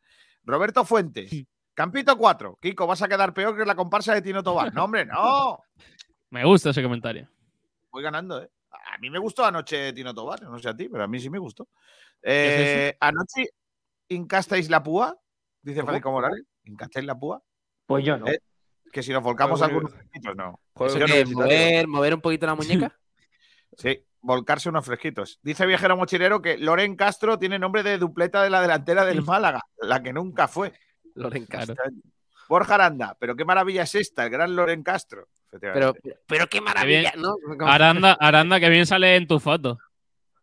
[0.45, 1.30] Roberto Fuentes.
[1.74, 2.59] Campito 4.
[2.62, 4.72] Kiko, vas a quedar peor que la comparsa de Tino Tobar.
[4.72, 5.59] No, hombre, no.
[6.30, 7.28] Me gusta ese comentario.
[7.90, 8.51] Voy ganando, ¿eh?
[8.93, 10.43] A mí me gustó anoche Tino Tobar.
[10.43, 11.68] No sé a ti, pero a mí sí me gustó.
[12.22, 13.49] ¿Qué es Eh, anoche
[14.09, 15.16] incastasteis la púa,
[15.62, 15.89] dice ¿Cómo?
[15.89, 16.45] Francisco Morales.
[16.64, 17.43] ¿Incastáis la púa?
[17.87, 18.27] pues yo no.
[18.29, 18.39] Eh,
[18.93, 19.72] Que si nos volcamos Joder.
[19.75, 20.61] algunos fresquitos, no.
[20.75, 22.97] No mover, mover un poquito la muñeca.
[23.77, 25.41] Sí, volcarse unos fresquitos.
[25.43, 29.62] Dice Viajero Mochilero que Loren Castro tiene nombre de dupleta de la delantera del Málaga,
[29.79, 30.72] la que nunca fue.
[31.14, 31.75] Loren Castro.
[32.49, 35.27] Borja Aranda, pero qué maravilla es esta, el gran Loren Castro.
[35.61, 36.19] Pero, Efectivamente.
[36.27, 37.37] pero qué maravilla, ¿no?
[37.47, 39.79] Como- Aranda, Aranda, que bien sale en tu foto.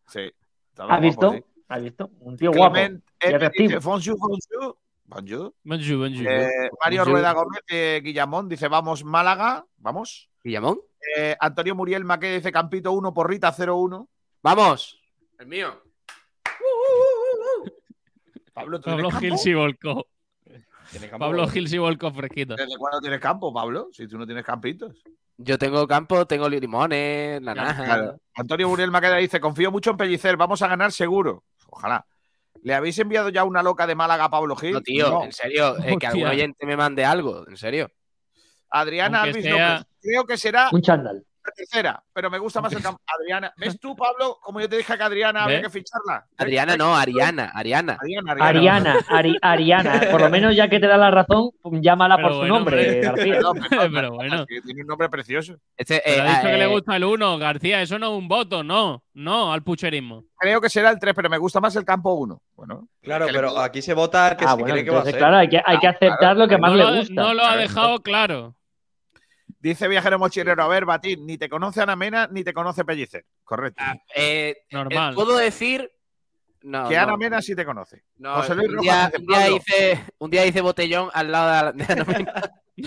[0.07, 0.31] Sí.
[0.77, 1.27] ¿Has visto?
[1.31, 1.63] guapo, sí.
[1.67, 2.09] ¿Has visto?
[2.19, 2.73] Un tío guapo.
[2.75, 4.77] Clement y dice, bonjour, bonjour.
[5.05, 5.53] Bonjour.
[5.63, 6.27] Bonjour, bonjour.
[6.27, 7.07] Eh, Mario Bonjour.
[7.13, 9.65] Rueda Gómez de Guillamón dice, vamos, Málaga.
[9.77, 10.29] Vamos.
[10.43, 10.79] Guillamón.
[11.17, 14.07] Eh, Antonio Muriel Maque dice, Campito 1, Porrita 0-1.
[14.41, 14.99] Vamos.
[15.39, 15.81] El mío.
[18.53, 20.07] Pablo, ¿tú Pablo Gil sí volcó.
[20.99, 21.17] Campo.
[21.19, 22.55] Pablo Gil sí volcó fresquito.
[22.55, 23.89] ¿Desde cuándo tienes campo, Pablo?
[23.91, 25.03] Si tú no tienes campitos.
[25.37, 27.85] Yo tengo campo, tengo limones, naranjas.
[27.85, 28.19] Claro.
[28.35, 31.43] Antonio Muriel Maqueda dice: Confío mucho en Pellicer, vamos a ganar seguro.
[31.67, 32.05] Ojalá.
[32.63, 34.73] ¿Le habéis enviado ya una loca de Málaga a Pablo Gil?
[34.73, 35.23] No, tío, No.
[35.23, 37.89] en serio, eh, que algún oyente me mande algo, en serio.
[38.69, 39.87] Adriana Alvis sea- López.
[40.01, 41.25] Creo que será Un chándal.
[41.43, 43.01] La tercera, pero me gusta más el campo.
[43.07, 43.51] Adriana.
[43.57, 44.37] ¿Ves tú, Pablo?
[44.41, 46.25] Como yo te dije que Adriana había que ficharla.
[46.37, 47.97] Adriana no, Ariana, Ariana.
[48.01, 48.47] Ariana, Ariana.
[48.47, 50.01] Ariana, Ari- Ariana.
[50.11, 51.49] Por lo menos ya que te da la razón,
[51.81, 53.01] llámala Pero por su nombre.
[53.01, 53.39] García.
[53.91, 54.45] Pero bueno.
[54.45, 55.55] Tiene un nombre precioso.
[55.75, 57.81] Este, Pero eh, ha dicho que le eh, gusta el 1, García.
[57.81, 59.03] Eso no es un voto, no.
[59.13, 60.23] No al pucherismo.
[60.37, 62.41] Creo que será el 3, pero me gusta más el campo 1.
[62.55, 64.99] Bueno, Claro, le- pero aquí se vota que Ah, se bueno, cree que va a
[64.99, 65.19] entonces, ser.
[65.19, 67.13] claro, hay que, hay que aceptar lo que más no, le lo, ha- gusta.
[67.13, 68.55] no lo ha dejado claro.
[69.61, 73.25] Dice Viajero Mochilero, a ver, Batín, ni te conoce Ana Mena ni te conoce Pellicer.
[73.43, 73.83] Correcto.
[74.15, 75.13] eh, Normal.
[75.13, 75.91] eh, ¿Puedo decir?
[76.63, 78.03] No, que no, Ana Mena sí te conoce.
[78.17, 79.55] no, José Luis un, Rojas día, dice, un, día Pablo.
[79.57, 82.33] hice, un día hice botellón al lado de la, de la nómina.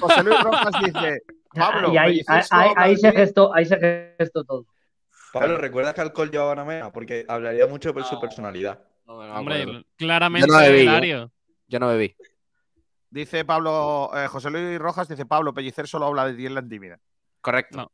[0.00, 1.22] José Luis Rojas dice,
[1.54, 2.22] Pablo, y ahí,
[2.96, 4.66] se gestó, ahí se gestó todo.
[5.32, 6.92] Pablo, ¿recuerdas que alcohol llevaba a Mena?
[6.92, 8.80] Porque hablaría mucho de su personalidad.
[9.06, 10.82] No, no me Hombre, claramente Yo no bebí, ¿eh?
[10.82, 11.32] Hilario.
[11.68, 12.16] Yo no bebí.
[13.14, 16.60] Dice Pablo, eh, José Luis Rojas dice, Pablo, Pellicer solo habla de ti en la
[16.62, 16.98] intimidad.
[17.40, 17.78] Correcto.
[17.78, 17.92] No.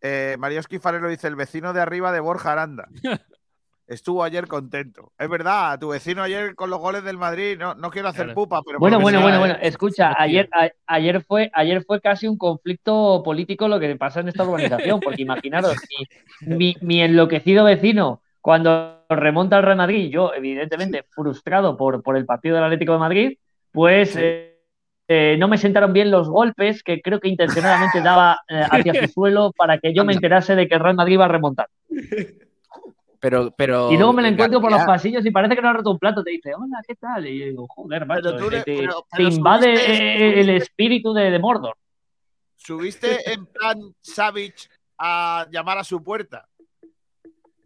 [0.00, 2.88] Eh, Mario Esquifarero dice, el vecino de arriba de Borja Aranda.
[3.86, 5.12] Estuvo ayer contento.
[5.18, 8.34] Es verdad, tu vecino ayer con los goles del Madrid, no, no quiero hacer Claro.
[8.34, 8.78] pupa, pero...
[8.78, 9.40] Bueno, bueno, sea, bueno, ¿eh?
[9.40, 9.56] bueno.
[9.60, 14.28] Escucha, ayer, a- ayer, fue, ayer fue casi un conflicto político lo que pasa en
[14.28, 15.76] esta urbanización, porque imaginaros,
[16.40, 22.16] mi, mi- mi enloquecido vecino, cuando remonta al Real Madrid, yo, evidentemente, frustrado por, por
[22.16, 23.38] el partido del Atlético de Madrid,
[23.70, 24.53] pues eh,
[25.08, 29.12] eh, no me sentaron bien los golpes que creo que intencionadamente daba eh, hacia su
[29.12, 31.68] suelo para que yo me enterase de que el Real Madrid iba a remontar.
[33.20, 33.90] Pero, pero.
[33.90, 35.98] Y luego me la encuentro por los pasillos y parece que no ha roto un
[35.98, 36.22] plato.
[36.22, 37.26] Te dice, hola, ¿qué tal?
[37.26, 38.22] Y yo digo, joder, macho.
[38.22, 41.74] Pero tú te, le- te- pero- te pero invade subiste- el espíritu de, de Mordor.
[42.56, 46.46] ¿Subiste en plan Savage a llamar a su puerta?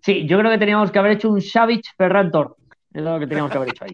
[0.00, 2.54] Sí, yo creo que teníamos que haber hecho un Savage Ferran Torres.
[2.92, 3.92] Es lo que teníamos que haber hecho ahí.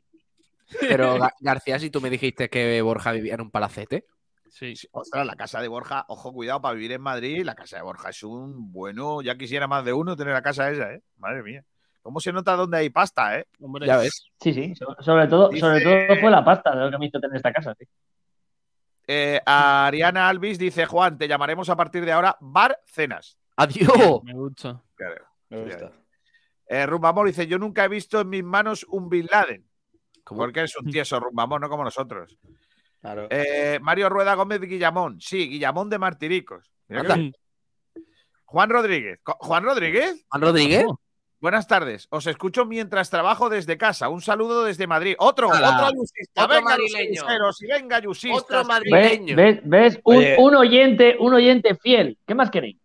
[0.80, 4.06] Pero Ga- García, si tú me dijiste que Borja vivía en un palacete.
[4.48, 4.74] Sí.
[4.92, 8.10] Ostras, la casa de Borja, ojo, cuidado, para vivir en Madrid, la casa de Borja
[8.10, 9.20] es un bueno.
[9.20, 11.02] Ya quisiera más de uno tener la casa esa, ¿eh?
[11.16, 11.64] Madre mía.
[12.02, 13.46] ¿Cómo se nota dónde hay pasta, eh?
[13.60, 14.30] Hombre, Ya ves.
[14.40, 14.74] Sí, sí.
[14.76, 17.36] so- Sobre todo, Dice- sobre todo fue la pasta de lo que me hizo tener
[17.36, 17.74] esta casa.
[17.78, 17.84] sí.
[19.06, 23.36] Eh, Ariana Alvis dice: Juan, te llamaremos a partir de ahora Bar Cenas.
[23.56, 24.22] ¡Adiós!
[24.24, 24.82] Me gusta.
[24.94, 25.24] Claro.
[25.50, 25.92] Me gusta.
[26.68, 26.86] Eh,
[27.26, 29.66] dice: Yo nunca he visto en mis manos un Bin Laden.
[30.24, 30.40] ¿Cómo?
[30.40, 32.36] Porque es un tieso no como nosotros.
[33.00, 33.26] Claro.
[33.30, 35.20] Eh, Mario Rueda Gómez Guillamón.
[35.20, 36.70] Sí, Guillamón de Martiricos.
[38.46, 39.20] Juan Rodríguez.
[39.24, 40.86] Juan Rodríguez, Juan Rodríguez.
[41.40, 42.06] buenas tardes.
[42.10, 44.08] Os escucho mientras trabajo desde casa.
[44.08, 45.16] Un saludo desde Madrid.
[45.18, 46.44] Otro, otro ayusista.
[46.44, 47.22] Otro venga, madrileño.
[47.60, 48.42] y venga, ayusistas.
[48.42, 49.36] Otro madrileño.
[49.36, 49.60] ¿Ves?
[49.64, 50.00] ¿Ves?
[50.04, 50.36] Un, Oye.
[50.38, 52.18] un oyente, un oyente fiel.
[52.26, 52.78] ¿Qué más queréis?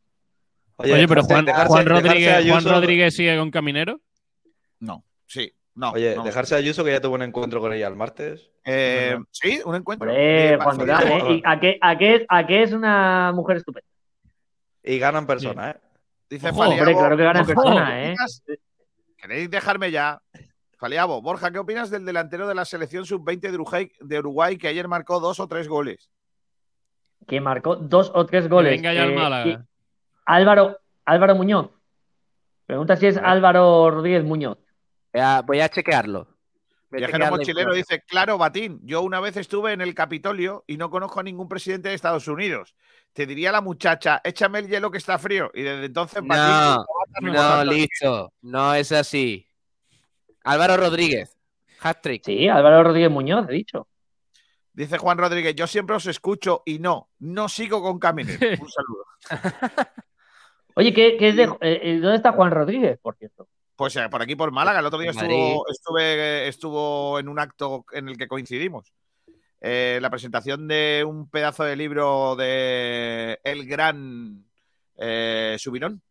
[0.78, 4.02] Oye, pero Juan, dejarse- Juan dejarse Rodríguez, Juan Rodríguez sigue con Caminero.
[4.80, 5.92] No, sí, no.
[5.92, 6.24] Oye, no.
[6.24, 8.52] dejarse a Ayuso que ya tuvo un encuentro con ella el martes.
[8.66, 10.10] Eh, sí, un encuentro.
[10.10, 11.24] Hombre, Eh, Juan va- Durán, ¿eh?
[11.36, 13.88] ¿Y a, qué, a, qué, ¿A qué es una mujer estupenda?
[14.84, 15.80] Y ganan personas, ¿eh?
[16.30, 16.80] Dice Ojo, Faliabo.
[16.82, 18.58] Hombre, claro que gana en Borja, persona, ¿qué ¿eh?
[19.18, 20.22] ¿Queréis dejarme ya?
[20.78, 24.68] Faliabo, Borja, ¿qué opinas del delantero de la selección sub-20 de Uruguay, de Uruguay que
[24.70, 26.10] ayer marcó dos o tres goles?
[27.28, 28.72] Que marcó dos o tres goles.
[28.74, 29.48] venga ya el Eh, Málaga.
[29.50, 29.58] y-
[30.26, 31.72] Álvaro, Álvaro Muñoz.
[32.66, 34.58] Pregunta si es Álvaro Rodríguez Muñoz.
[35.14, 36.28] Voy a, voy a chequearlo.
[36.92, 40.90] Voy Viajero mochilero dice, claro, Batín, yo una vez estuve en el Capitolio y no
[40.90, 42.76] conozco a ningún presidente de Estados Unidos.
[43.14, 45.52] Te diría la muchacha, échame el hielo que está frío.
[45.54, 46.84] Y desde entonces, Batín,
[47.32, 48.34] No, listo.
[48.42, 49.46] No es así.
[50.44, 51.38] Álvaro Rodríguez.
[51.82, 52.24] Hat-trick.
[52.26, 53.88] Sí, Álvaro Rodríguez Muñoz, he dicho.
[54.74, 58.40] Dice Juan Rodríguez, yo siempre os escucho y no, no sigo con Caminero.
[58.62, 59.06] Un saludo.
[60.76, 63.48] Oye, ¿qué, qué es de- eh, eh, ¿dónde está Juan Rodríguez, por cierto?
[63.80, 64.82] Pues eh, por aquí, por Málaga.
[64.82, 68.92] El otro día estuvo, estuve, estuvo en un acto en el que coincidimos.
[69.62, 74.44] Eh, la presentación de un pedazo de libro de el gran
[74.98, 76.02] eh, Subirón.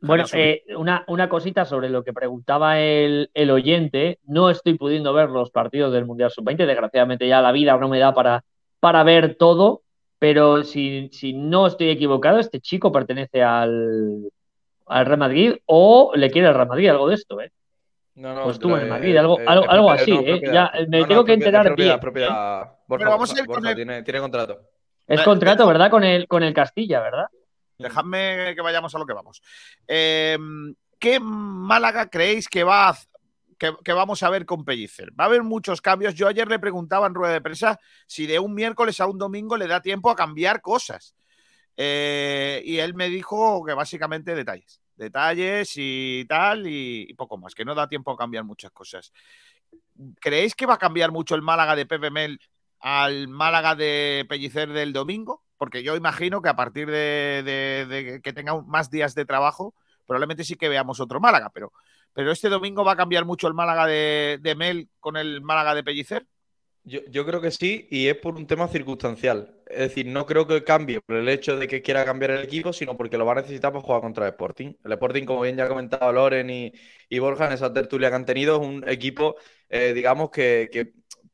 [0.00, 4.20] Bueno, eh, una, una cosita sobre lo que preguntaba el, el oyente.
[4.22, 6.66] No estoy pudiendo ver los partidos del Mundial Sub-20.
[6.66, 8.44] Desgraciadamente ya la vida no me da para,
[8.78, 9.82] para ver todo.
[10.20, 14.30] Pero si, si no estoy equivocado, este chico pertenece al,
[14.86, 17.52] al Real Madrid o le quiere el Real Madrid, algo de esto, ¿eh?
[18.16, 20.40] No, no, O estuvo en eh, Madrid, algo- eh, algo- algo propiedad- así, no, ¿eh?
[20.52, 22.28] Ya, me No, no, tengo que enterar propiedad, bien, propiedad.
[22.86, 24.60] Borja, Pero vamos a Borja, ir con Borja, el- tiene, tiene contrato.
[25.06, 25.90] Es Eh, contrato, ¿verdad?
[25.90, 27.26] Con el, con el Castilla, ¿verdad?
[27.76, 29.42] Dejadme que vayamos a lo que vamos.
[29.88, 30.38] Eh,
[30.98, 32.96] ¿Qué Málaga creéis que va a-
[33.58, 35.10] que, que vamos a ver con Pellicer?
[35.18, 36.14] Va a haber muchos cambios.
[36.14, 39.56] Yo ayer le preguntaba en rueda de prensa si de un miércoles a un domingo
[39.56, 41.14] le da tiempo a cambiar cosas.
[41.76, 44.80] Eh, y él me dijo que básicamente detalles.
[44.96, 49.12] Detalles y tal, y, y poco más, que no da tiempo a cambiar muchas cosas.
[50.20, 52.40] ¿Creéis que va a cambiar mucho el Málaga de Pepe Mel
[52.80, 55.42] al Málaga de Pellicer del domingo?
[55.56, 59.74] Porque yo imagino que a partir de, que tenga más días de trabajo,
[60.06, 61.72] probablemente sí que veamos otro Málaga, pero,
[62.12, 65.74] pero este domingo va a cambiar mucho el Málaga de, de Mel con el Málaga
[65.74, 66.26] de Pellicer.
[66.86, 69.62] Yo, yo creo que sí, y es por un tema circunstancial.
[69.66, 72.74] Es decir, no creo que cambie por el hecho de que quiera cambiar el equipo,
[72.74, 74.74] sino porque lo va a necesitar para jugar contra el Sporting.
[74.84, 76.72] El Sporting, como bien ya ha comentado Loren y,
[77.18, 79.36] Borja en esa tertulia que han tenido, es un equipo,
[79.70, 80.68] eh, digamos, que,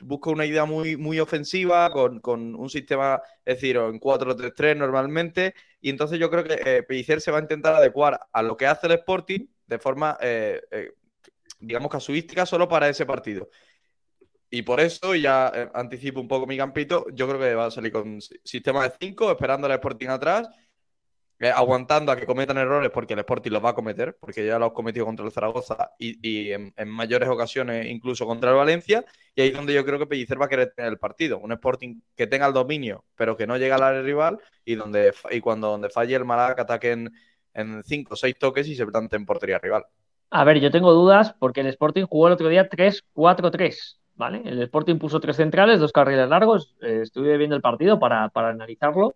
[0.01, 5.91] busca una idea muy, ofensiva, con, con un sistema, es decir, en 4-3-3 normalmente, y
[5.91, 8.87] entonces yo creo que eh, Pellicer se va a intentar adecuar a lo que hace
[8.87, 10.93] el Sporting de forma, eh, eh,
[11.61, 13.49] digamos, casuística solo para ese partido.
[14.51, 17.67] Y por eso, y ya eh, anticipo un poco mi campito, yo creo que va
[17.67, 20.49] a salir con si- sistema de 5, esperando al Sporting atrás,
[21.39, 24.59] eh, aguantando a que cometan errores, porque el Sporting los va a cometer, porque ya
[24.59, 29.43] los ha cometido contra el Zaragoza y, en, mayores ocasiones incluso contra el Valencia, y
[29.43, 31.39] ahí es donde yo creo que Pellicer va a querer tener el partido.
[31.39, 35.15] Un Sporting que tenga el dominio, pero que no llegue al área rival, y, donde,
[35.31, 37.11] y cuando donde falle el Málaga que ataquen
[37.55, 39.85] en 5 o 6 toques y se plante en portería rival.
[40.31, 44.99] A ver, yo tengo dudas porque el Sporting jugó el otro día 3-4-3, El Sporting
[44.99, 46.75] puso tres centrales, dos carriles largos.
[46.83, 49.15] eh, estuve viendo el partido para, analizarlo,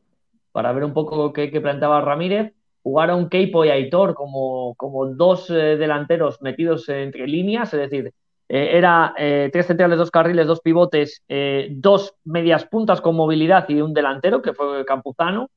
[0.52, 2.54] para ver un poco qué, planteaba Ramírez.
[2.82, 4.74] Jugaron Keipo y Aitor como,
[5.16, 8.12] dos eh, delanteros metidos entre líneas, es decir,
[8.48, 11.22] eh, era eh, tres centrales, dos carriles, dos pivotes,
[11.70, 15.50] dos medias puntas con movilidad y un delantero, que fue Campuzano.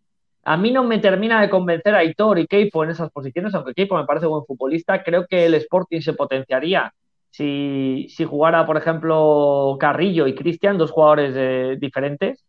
[0.43, 3.73] A mí no me termina de convencer a Aitor y Keipo en esas posiciones, aunque
[3.73, 5.03] Keipo me parece buen futbolista.
[5.03, 6.93] Creo que el Sporting se potenciaría
[7.37, 12.43] si, si jugara, por ejemplo, Carrillo y Cristian, dos jugadores eh, diferentes.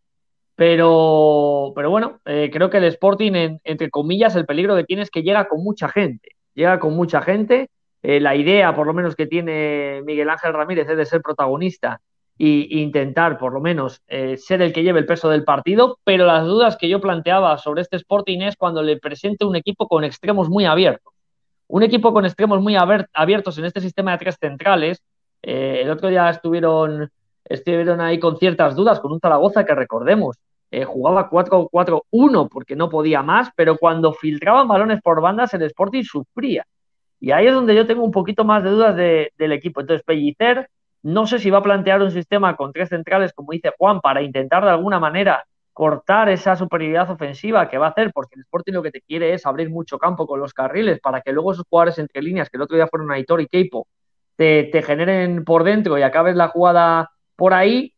[0.55, 5.11] Pero, pero bueno, eh, creo que el Sporting, entre comillas, el peligro que tiene es
[5.11, 6.29] que llega con mucha gente.
[6.55, 7.69] Llega con mucha gente.
[8.01, 12.01] Eh, la idea, por lo menos, que tiene Miguel Ángel Ramírez es de ser protagonista
[12.39, 15.99] e intentar, por lo menos, ser el que lleve el peso del partido.
[16.03, 19.87] Pero las dudas que yo planteaba sobre este Sporting es cuando le presente un equipo
[19.87, 21.13] con extremos muy abiertos.
[21.69, 25.03] Un equipo con extremos muy abiertos en este sistema de tres centrales.
[25.43, 27.11] Eh, el otro día estuvieron,
[27.45, 30.35] estuvieron ahí con ciertas dudas con un Zaragoza que recordemos.
[30.87, 36.65] jugaba 4-4-1 porque no podía más, pero cuando filtraban balones por bandas el Sporting sufría.
[37.19, 39.81] Y ahí es donde yo tengo un poquito más de dudas del equipo.
[39.81, 40.69] Entonces, Pellicer,
[41.03, 44.23] no sé si va a plantear un sistema con tres centrales, como dice Juan, para
[44.23, 45.45] intentar de alguna manera
[45.79, 49.33] cortar esa superioridad ofensiva que va a hacer, porque el Sporting lo que te quiere
[49.33, 52.57] es abrir mucho campo con los carriles para que luego esos jugadores entre líneas, que
[52.57, 53.87] el otro día fueron Aitor y Keipo,
[54.35, 57.93] te, generen por dentro y acabes la jugada por ahí.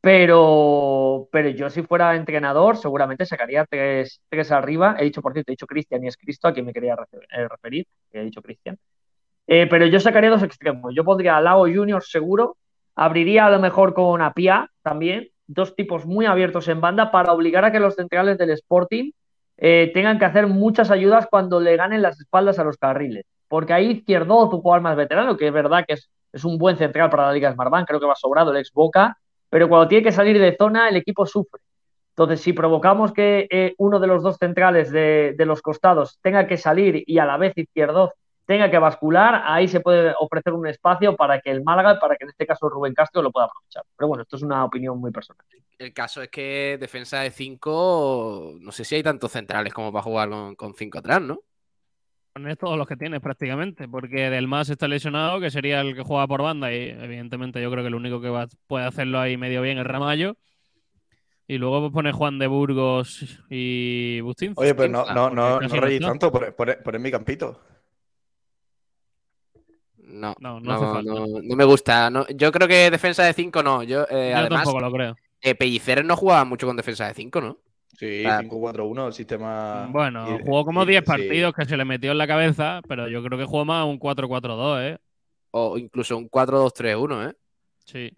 [0.00, 4.96] Pero, pero yo si fuera entrenador seguramente sacaría tres, tres arriba.
[4.98, 6.96] He dicho, por cierto, he dicho Cristian y es Cristo a quien me quería
[7.32, 8.78] eh, referir, he dicho Cristian.
[9.46, 10.94] Eh, pero yo sacaría dos extremos.
[10.94, 12.56] Yo pondría a Lago Junior seguro,
[12.94, 17.64] abriría a lo mejor con Apia también, dos tipos muy abiertos en banda para obligar
[17.64, 19.12] a que los centrales del Sporting
[19.58, 23.24] eh, tengan que hacer muchas ayudas cuando le ganen las espaldas a los carriles.
[23.48, 26.76] Porque ahí Izquierdo, tu jugador más veterano, que es verdad que es, es un buen
[26.76, 29.16] central para la Liga Smartbank, creo que va sobrado el ex Boca,
[29.48, 31.60] pero cuando tiene que salir de zona el equipo sufre.
[32.10, 36.56] Entonces, si provocamos que eh, uno de los dos centrales de, los costados tenga que
[36.56, 38.14] salir y a la vez izquierdo
[38.46, 42.24] tenga que bascular, ahí se puede ofrecer un espacio para que el Málaga, para que
[42.24, 43.82] en este caso Rubén Castro lo pueda aprovechar.
[43.96, 45.44] Pero bueno, esto es una opinión muy personal.
[45.78, 50.02] El caso es que defensa de cinco, no sé si hay tantos centrales como para
[50.02, 51.40] jugar con, con cinco atrás, ¿no?
[52.32, 56.02] Pones todos los que tienes prácticamente, porque Del Más está lesionado, que sería el que
[56.02, 58.30] juega por banda, y evidentemente yo creo que el único que
[58.66, 60.36] puede hacerlo ahí medio bien es Ramallo.
[61.48, 64.52] Y luego pues pone Juan de Burgos y Bustín.
[64.56, 67.60] Oye, pero no, no, no, no reí tanto por, por, mi campito.
[70.16, 72.10] No, no, no, no, me gusta.
[72.34, 73.82] yo creo que defensa de 5 no.
[73.82, 75.16] Yo, eh, yo tampoco lo creo.
[75.40, 77.58] Eh, Pellicer no jugaba mucho con defensa de 5, ¿no?
[77.98, 79.88] Sí, 5-4-1, el sistema.
[79.90, 83.38] Bueno, jugó como 10 partidos que se le metió en la cabeza, pero yo creo
[83.38, 84.98] que jugó más un 4-4-2, ¿eh?
[85.52, 87.34] O incluso un 4-2-3-1, ¿eh?
[87.84, 88.12] Sí.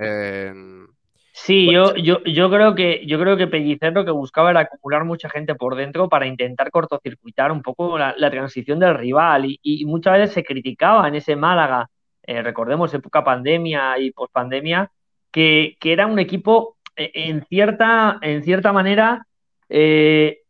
[1.45, 5.05] Sí, yo, yo, yo creo que yo creo que Pellicer lo que buscaba era acumular
[5.05, 10.15] mucha gente por dentro para intentar cortocircuitar un poco la, transición del rival y, muchas
[10.15, 11.89] veces se criticaba en ese Málaga,
[12.23, 14.91] eh, recordemos época pandemia y pospandemia,
[15.31, 19.27] que, que era un equipo eh, en cierta, en cierta manera
[19.69, 20.41] eh,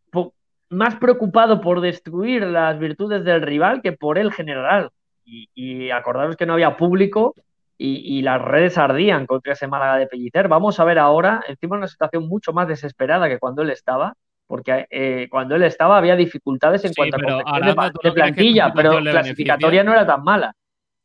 [0.71, 4.91] más preocupado por destruir las virtudes del rival que por el general.
[5.25, 7.35] Y, y acordaros que no había público
[7.79, 10.49] y, las redes ardían contra ese Málaga de Pellicer.
[10.49, 14.15] Vamos a ver ahora, encima una situación mucho más desesperada que cuando él estaba,
[14.47, 17.17] porque eh, cuando él estaba había dificultades en cuanto
[17.47, 20.53] a de, plantilla, pero clasificatoria no era tan mala.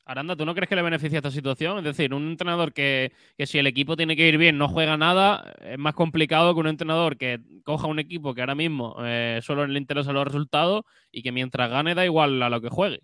[0.05, 1.77] Aranda, ¿tú no crees que le beneficia esta situación?
[1.77, 5.53] Es decir, un entrenador que, si el equipo tiene que ir bien no juega nada,
[5.61, 9.65] es más complicado que un entrenador que coja un equipo que ahora mismo eh, solo
[9.65, 12.99] le interesan los resultados y que mientras gane da igual a lo que juegue.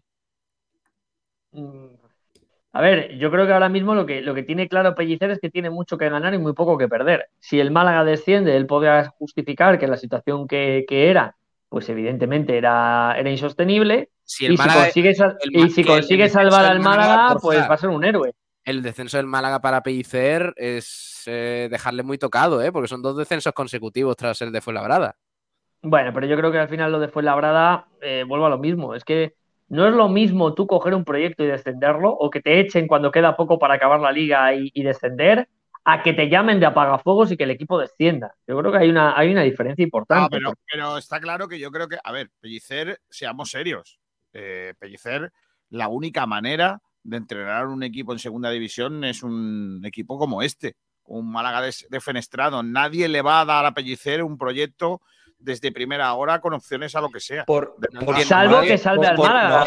[1.52, 1.99] Mm,
[2.72, 5.40] a ver, yo creo que ahora mismo lo que, lo que tiene claro Pellicer es
[5.40, 7.28] que tiene mucho que ganar y muy poco que perder.
[7.40, 11.36] Si el Málaga desciende, él podrá justificar que la situación que, que era,
[11.68, 14.58] pues evidentemente era, era insostenible y,
[15.70, 18.34] si consigue, salvar al Málaga, pues va a ser un héroe.
[18.64, 22.72] El descenso del Málaga para Pellicer es eh, dejarle muy tocado, ¿eh?
[22.72, 25.16] porque son dos descensos consecutivos tras el de Fuenlabrada.
[25.82, 28.94] Bueno, pero yo creo que al final lo de Fuenlabrada eh, vuelvo a lo mismo.
[28.94, 29.34] Es que
[29.70, 33.12] no es lo mismo tú coger un proyecto y descenderlo, o que te echen cuando
[33.12, 35.48] queda poco para acabar la liga y, descender,
[35.86, 38.36] a que te llamen de apagafuegos y que el equipo descienda.
[38.48, 40.38] Yo creo que hay una, hay una diferencia importante.
[40.38, 44.00] Pero, pero, está claro que yo creo que, a ver, Pellicer, seamos serios.
[44.34, 45.32] Eh, Pellicer,
[45.70, 50.76] la única manera de entrenar un equipo en segunda división es un equipo como este,
[51.06, 52.64] un Málaga defenestrado.
[52.64, 55.02] Nadie le va a dar a Pellicer un proyecto
[55.40, 57.46] desde primera hora con opciones a lo que sea.
[57.46, 57.76] Por,
[58.26, 59.66] salvo que salve al Málaga.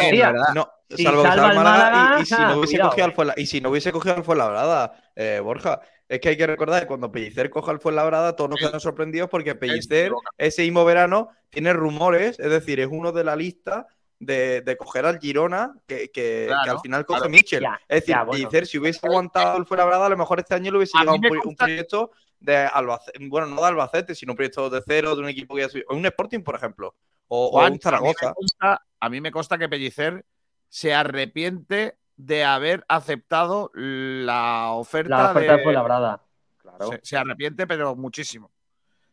[0.54, 3.70] No, salvo que salve al Málaga, y, si no hubiese cogido al y si no
[3.70, 5.80] hubiese cogido al Fuenlabrada, eh, Borja.
[6.08, 9.30] Es que hay que recordar que cuando Pellicer coja al Fuenlabrada, todos nos quedan sorprendidos
[9.30, 13.86] porque Pellicer, ese Imo Verano, tiene rumores, es decir, es uno de la lista
[14.18, 17.64] de, coger al Girona que, que, al final coge Michel.
[17.88, 21.16] es decir, si hubiese aguantado el Fuenlabrada, a lo mejor este año le hubiese llegado
[21.16, 22.10] un, proyecto
[22.42, 25.62] de Albacete, bueno, no de Albacete, sino un proyecto de cero, de un equipo que
[25.62, 26.94] ya un Sporting, por ejemplo,
[27.28, 28.28] o, un Zaragoza.
[28.28, 30.24] A mí, me consta, a mí me consta que Pellicer
[30.68, 36.22] se arrepiente de haber aceptado la oferta, La oferta de de Fuenlabrada.
[36.58, 36.86] Claro.
[36.88, 38.50] Se, se arrepiente, pero muchísimo.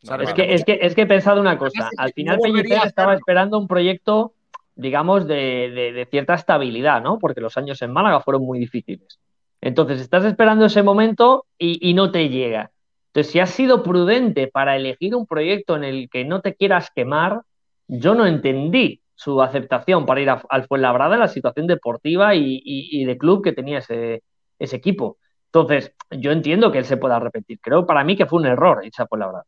[0.04, 1.90] No, Es que, es, que, es que he pensado una cosa.
[1.98, 4.34] Al final Pellicer estaba esperando un proyecto,
[4.76, 7.20] digamos, de, de- de cierta estabilidad, ¿no?
[7.20, 9.20] Porque los años en Málaga fueron muy difíciles.
[9.62, 12.72] Entonces, estás esperando ese momento y, y no te llega.
[13.10, 16.90] Entonces, si has sido prudente para elegir un proyecto en el que no te quieras
[16.96, 17.42] quemar,
[17.88, 22.62] yo no entendí su aceptación para ir a- al Fuenlabrada en la situación deportiva y,
[22.64, 24.24] y- y de club que tenía ese,
[24.60, 25.18] ese equipo.
[25.52, 27.60] Entonces, yo entiendo que él se pueda arrepentir.
[27.60, 29.46] Creo para mí que fue un error irse a Fuenlabrada.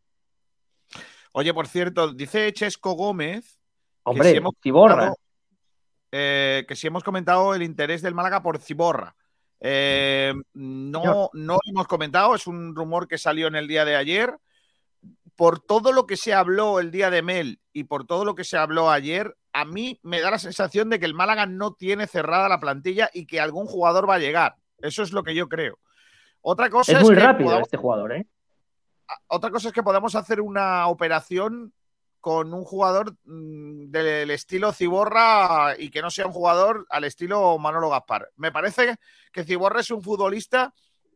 [1.34, 3.58] Oye, por cierto, dice Chesco Gómez
[4.04, 5.14] Hombre, si hemos Ciborra.
[6.12, 9.16] eh, que si hemos comentado el interés del Málaga por Ciborra.
[9.64, 13.96] Eh, no, no lo hemos comentado, es un rumor que salió en el día de
[13.96, 14.36] ayer.
[15.36, 18.44] Por todo lo que se habló el día de Mel y por todo lo que
[18.44, 22.06] se habló ayer, a mí me da la sensación de que el Málaga no tiene
[22.06, 24.56] cerrada la plantilla y que algún jugador va a llegar.
[24.80, 25.80] Eso es lo que yo creo.
[26.42, 28.28] Otra cosa Es muy que rápido podamos- este jugador, ¿eh?
[29.28, 31.74] otra cosa es que podamos hacer una operación
[32.22, 37.58] con un jugador mm, del estilo Ciborra y que no sea un jugador al estilo
[37.58, 38.30] Manolo Gaspar.
[38.38, 38.96] Me parece
[39.34, 40.74] que Ciborra es un futbolista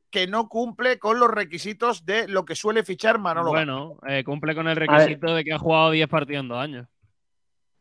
[0.09, 3.65] que no cumple con los requisitos de lo que suele fichar Manolo Gaspar.
[3.67, 6.87] Bueno, eh, cumple con el requisito de que ha jugado 10 partidos en dos años.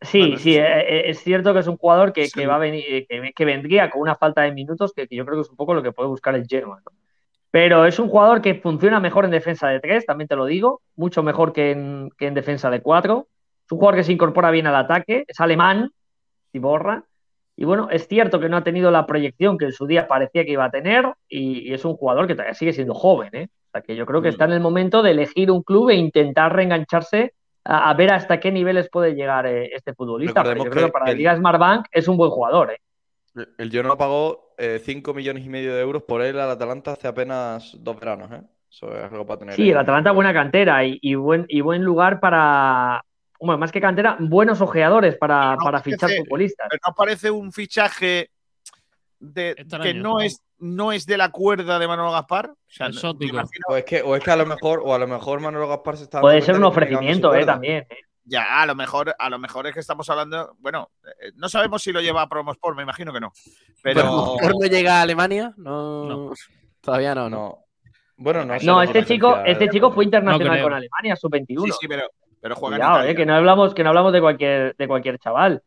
[0.00, 0.56] Sí, Bueno, sí, sí.
[0.56, 2.32] eh, eh, es cierto que es un jugador que, Sí.
[2.40, 5.24] que va a venir, que, que vendría con una falta de minutos que, que yo
[5.24, 6.92] creo que es un poco lo que puede buscar el Genoa, ¿no?
[7.54, 10.80] Pero es un jugador que funciona mejor en defensa de tres, también te lo digo,
[10.96, 13.28] mucho mejor que en, que en defensa de cuatro.
[13.64, 15.92] Es un jugador que se incorpora bien al ataque, es alemán,
[16.50, 17.04] Ciborra.
[17.56, 20.44] Y bueno, es cierto que no ha tenido la proyección que en su día parecía
[20.44, 23.48] que iba a tener y, y es un jugador que todavía sigue siendo joven, ¿eh?
[23.68, 24.32] O sea que yo creo que Mm.
[24.32, 27.34] está en el momento de elegir un club e intentar reengancharse
[27.64, 30.42] a, a ver hasta qué niveles puede llegar eh, este futbolista.
[30.42, 32.80] Pero yo creo que que para el- Liga Smartbank es un buen jugador, ¿eh?
[33.58, 37.76] El Genoa pagó 5 millones y medio de euros por él al Atalanta hace apenas
[37.80, 38.42] dos veranos, ¿eh?
[38.70, 39.54] Eso es algo para tener.
[39.54, 43.04] Sí, el Atalanta buena cantera y, y buen, y buen lugar para,
[43.38, 46.66] bueno, más que cantera, buenos ojeadores para, No, fichar futbolistas.
[46.70, 48.30] Pero no parece un fichaje
[49.20, 49.84] de, Extraño.
[49.84, 52.50] que no es, no es de la cuerda de Manolo Gaspar.
[52.50, 53.14] O sea, no-
[53.68, 55.96] O es que, o es que a lo mejor, o a lo mejor Manolo Gaspar
[55.96, 56.20] se está.
[56.20, 57.44] Puede ser un ofrecimiento, ¿eh?
[57.44, 57.86] También.
[57.88, 57.98] ¿eh?
[58.26, 60.56] Ya, a lo mejor, a lo mejor es que estamos hablando.
[60.58, 63.32] Bueno, eh, no sabemos si lo lleva a Promosport, me imagino que no.
[63.82, 65.52] Pero Pero ¿por no llega a Alemania?
[65.58, 66.32] No, No.
[66.80, 67.28] Todavía no.
[67.28, 67.36] ¿no?
[67.36, 67.58] No.
[68.16, 68.54] Bueno, no.
[68.62, 71.64] No, este chico, este chico fue internacional con Alemania, sub-21.
[71.64, 72.08] sí, sí, pero,
[72.40, 73.10] pero juega en Cuidado, Italia.
[73.12, 75.62] eh, que no hablamos, que no hablamos de cualquier, de cualquier chaval.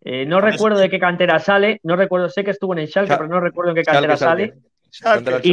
[0.00, 2.88] Eh, no recuerdo eso- de qué cantera sale, no recuerdo, sé que estuvo en el
[2.88, 3.24] Schalke, Schalke.
[3.24, 4.46] pero no recuerdo en qué cantera Schalke.
[4.46, 4.62] sale.
[4.84, 4.90] Y-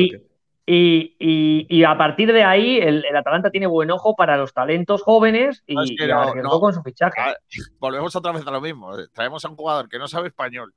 [0.10, 0.22] Schalke.
[0.68, 4.52] Y, y- y a partir de ahí, el, el Atalanta tiene buen ojo para los
[4.52, 6.60] talentos jóvenes y, es que y no, arriesgó no.
[6.60, 7.14] con su fichaje.
[7.20, 7.36] Ah,
[7.80, 8.98] Volvemos otra vez a lo mismo.
[8.98, 10.74] eh, Traemos a un jugador que no sabe español,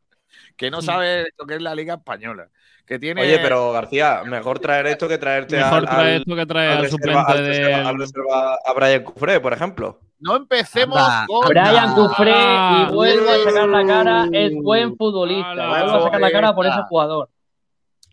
[0.59, 0.73] que Mm.
[0.73, 2.49] no sabe lo que es la Liga Española,
[2.85, 3.23] que tiene.
[3.23, 6.67] Oye, pero García, mejor traer esto que traerte Mejor al, trae al- esto que trae
[6.69, 10.01] al al reserva, suplente al reserva- del- al reserva a Brian Cufré, por ejemplo.
[10.21, 11.49] No empecemos Anda, con.
[11.49, 15.69] Brian Cufré y vuelvo a sacar la cara, es buen futbolista.
[15.69, 17.31] Vuelvo a sacar la cara por ese jugador.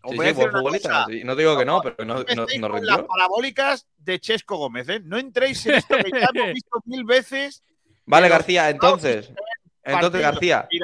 [0.08, 1.06] Sí, sí, buen futbolista.
[1.08, 4.88] sí, No digo que no, pero no, No no, con las parabólicas de Chesco Gómez,
[4.88, 5.00] ¿eh?
[5.04, 7.62] No entréis en esto que ya hemos visto mil veces.
[8.04, 9.32] Vale, los García, entonces.
[9.82, 10.68] Entonces, García.
[10.70, 10.78] Si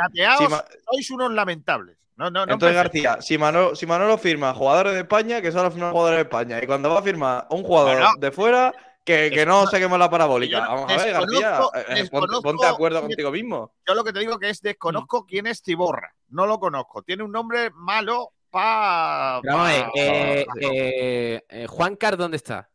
[0.90, 1.96] sois unos lamentables.
[2.16, 2.52] No, no, no.
[2.52, 2.76] Entonces.
[2.76, 6.62] García, si Manolo, si Manolo firma jugadores de España, que solo firma jugadores de España.
[6.62, 8.10] Y cuando va a firmar un jugador Bueno.
[8.18, 8.72] de fuera,
[9.04, 10.60] que, que no saquemos la parabólica.
[10.60, 11.60] Vamos a ver, García.
[11.74, 13.72] eh, eh, ponte, de acuerdo contigo mismo.
[13.86, 16.14] Yo lo que te digo que es desconozco quién es Ciborra.
[16.28, 17.02] No lo conozco.
[17.02, 22.70] Tiene un nombre malo Pero vamos a ver, eh, eh, eh, Juancar, ¿dónde está?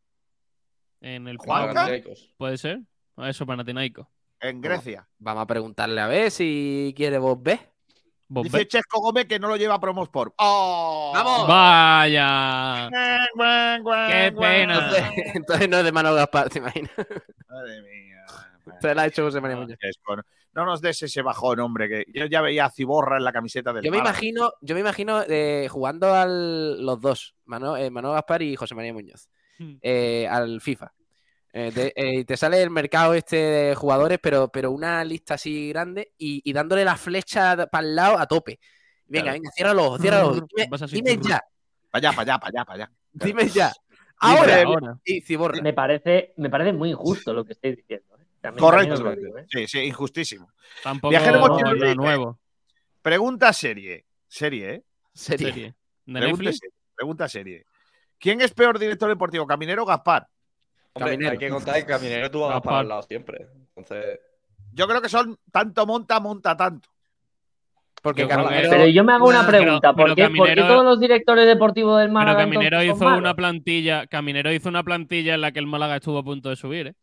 [1.00, 1.38] En el.
[1.38, 2.80] Panathinaikos, ¿Puede ser?
[3.18, 4.08] Eso, Panathinaikos.
[4.40, 5.08] En Grecia.
[5.20, 7.60] Vamos a preguntarle a ver si quiere vos ver.
[8.30, 8.68] ¿Vos Dice?
[8.68, 10.34] Chesco Gómez que no lo lleva a Promosport.
[10.38, 11.12] ¡Oh!
[11.14, 11.48] ¡Vamos!
[11.48, 12.90] Vaya.
[14.10, 14.74] Qué pena.
[14.74, 15.04] Entonces,
[15.36, 16.92] entonces no es de Manuel Gaspar, ¿te imaginas?
[17.48, 18.26] Madre mía.
[18.82, 19.78] Se la ha hecho José María Muñoz.
[20.08, 23.32] No- No nos des ese bajón, hombre, que yo ya veía a Ciborra en la
[23.32, 24.18] camiseta del Yo me Málaga.
[24.18, 28.74] imagino, yo me imagino eh, jugando al los dos, Manu- eh, Manuel Gaspar y José
[28.76, 29.76] María Muñoz, Hmm.
[29.82, 30.94] eh, al FIFA.
[31.54, 35.70] Eh, te, eh, te sale el mercado este de jugadores, pero, pero una lista así
[35.70, 38.60] grande y, y dándole la flecha para el lado a tope.
[39.06, 39.40] Venga, Claro.
[39.56, 40.02] venga, los ojos.
[40.92, 41.42] Dime, dime ya,
[41.90, 42.92] Para allá, para allá, para allá, para allá.
[43.14, 43.72] dime ya.
[44.22, 44.98] Dime Ahora, ahora.
[45.06, 45.62] y Ciborra.
[45.62, 48.17] Me parece, me parece muy injusto lo que estáis diciendo.
[48.48, 48.96] También- Correcto.
[48.96, 49.46] también digo, ¿eh?
[49.50, 50.50] Sí, sí, injustísimo.
[50.84, 52.40] Tampoco Viajeremos no, nuevo.
[53.02, 54.06] Pregunta serie.
[54.28, 54.84] Serie, ¿eh?
[55.14, 55.48] Serie.
[55.54, 55.76] Serie.
[56.06, 56.74] ¿De Pregunta serie.
[56.96, 57.66] Pregunta serie.
[58.20, 60.28] ¿Quién es peor director deportivo, Caminero o Gaspar?
[60.94, 61.32] Hombre, Caminero.
[61.32, 62.82] hay que contar que Caminero tú vas Gaspar.
[62.82, 63.48] el lado siempre.
[63.76, 64.20] Entonces,
[64.74, 66.88] Yo creo que son tanto monta, monta tanto.
[68.02, 70.54] Porque Yo Caminero- Pero yo me hago una Pero- pregunta, ¿por, pero qué, por qué
[70.56, 73.20] Caminero- todos los directores deportivos del Pero Málaga Caminero entonces son hizo malos?
[73.20, 76.56] una plantilla, Caminero hizo una plantilla en la que el Málaga estuvo a punto de
[76.56, 76.96] subir, ¿eh?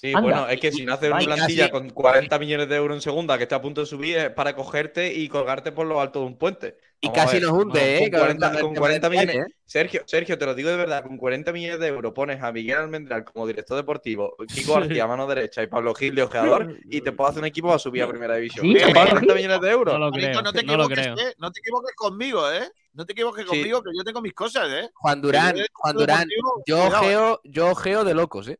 [0.00, 0.20] Sí, Anda.
[0.20, 3.36] bueno, es que si no haces una plantilla con 40 millones de euros en segunda
[3.38, 6.26] que está a punto de subir es para cogerte y colgarte por lo alto de
[6.26, 6.76] un puente.
[7.00, 8.10] Y Vamos casi nos hunde, ¿eh?
[8.10, 9.50] 40 Con- con con 40 Detalle, millones.
[9.50, 9.54] ¿eh?
[9.66, 12.76] Sergio, Sergio, te lo digo de verdad, con 40 millones de euros pones a Miguel
[12.78, 17.12] Almendral como director deportivo, Kiko García mano derecha y Pablo Gil de ojeador y te
[17.12, 18.64] puedo hacer un equipo a subir a primera división.
[18.66, 19.94] Sí, Con Pablo 40 millones de euros.
[19.94, 21.14] No lo te no lo equivoques, creo.
[21.18, 21.34] ¿eh?
[21.38, 22.70] No te equivoques conmigo, ¿eh?
[22.94, 23.48] No te equivoques Sí.
[23.50, 24.88] conmigo, que yo tengo mis cosas, ¿eh?
[24.94, 26.28] Juan Durán, Juan Durán,
[26.66, 26.86] yo ¿eh?
[26.86, 28.58] ojeo, yo ojeo de locos, ¿eh?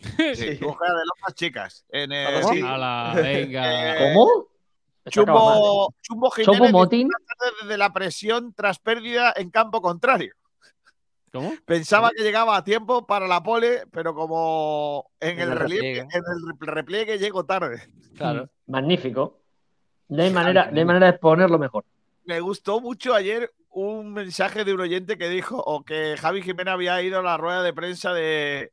[0.34, 1.84] Sí, juegas de locas chicas.
[1.88, 2.54] En, eh, ¿Cómo?
[2.54, 2.62] sí.
[2.64, 3.94] Ala, venga.
[3.94, 4.46] Eh, ¿Cómo?
[5.04, 6.00] Está acabado mal.
[6.02, 7.08] Chumbo, Chumbo Jiménez
[7.62, 10.34] desde la presión tras pérdida en campo contrario.
[11.32, 11.52] ¿Cómo?
[11.64, 16.00] Pensaba que llegaba a tiempo para la pole, pero como en, el, el repliegue.
[16.00, 17.82] en el repliegue llego tarde.
[18.16, 18.48] Claro.
[18.66, 19.38] Magnífico.
[20.08, 21.84] No hay manera, no hay manera de ponerlo mejor.
[22.24, 26.72] Me gustó mucho ayer un mensaje de un oyente que dijo o que Javi Jiménez
[26.72, 28.72] había ido a la rueda de prensa de,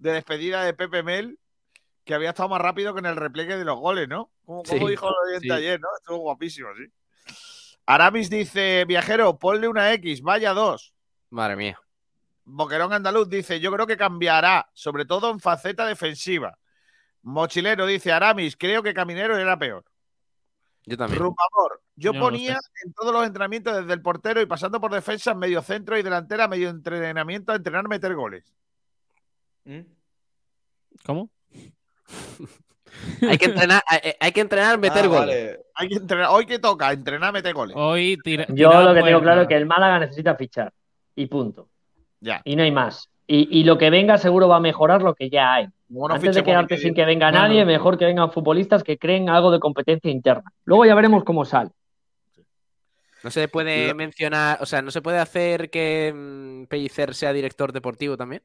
[0.00, 1.38] de despedida de Pepe Mel,
[2.04, 4.30] que había estado más rápido que en el repliegue de los goles, ¿no?
[4.44, 5.52] Como, Sí, dijo el oyente sí.
[5.52, 5.88] ayer, ¿no?
[5.98, 6.90] Estuvo guapísimo, sí.
[7.86, 10.94] Aramis dice, viajero, ponle una X, vaya dos.
[11.28, 11.80] Madre mía.
[12.44, 16.58] Boquerón Andaluz dice, yo creo que cambiará, sobre todo en faceta defensiva.
[17.22, 19.84] Mochilero dice, Aramis, creo que Caminero era peor.
[20.86, 21.20] Yo también.
[21.20, 25.60] Rumbamor, yo ponía en todos los entrenamientos desde el portero y pasando por defensa, medio
[25.60, 28.54] centro y delantera, medio entrenamiento a entrenar meter goles.
[29.64, 29.80] ¿Mm?
[31.04, 31.30] ¿Cómo?
[33.28, 35.20] Hay que entrenar, hay, hay que entrenar meter Ah, goles.
[35.26, 35.58] vale.
[35.74, 37.76] Hay que entrenar, hoy que toca, entrenar meter goles.
[37.78, 38.46] Hoy tira.
[38.48, 40.72] Yo tira lo que tengo claro es que el Málaga necesita fichar.
[41.14, 41.68] Y punto.
[42.20, 42.42] Ya.
[42.44, 43.08] Y no hay más.
[43.26, 45.68] Y, y lo que venga seguro va a mejorar lo que ya hay.
[46.10, 49.60] Antes de quedarte sin que venga nadie, mejor que vengan futbolistas que creen algo de
[49.60, 50.52] competencia interna.
[50.64, 51.70] Luego ya veremos cómo sale.
[53.22, 57.72] No se puede mencionar, o sea, no se puede hacer que mm, Pellicer sea director
[57.72, 58.42] deportivo también.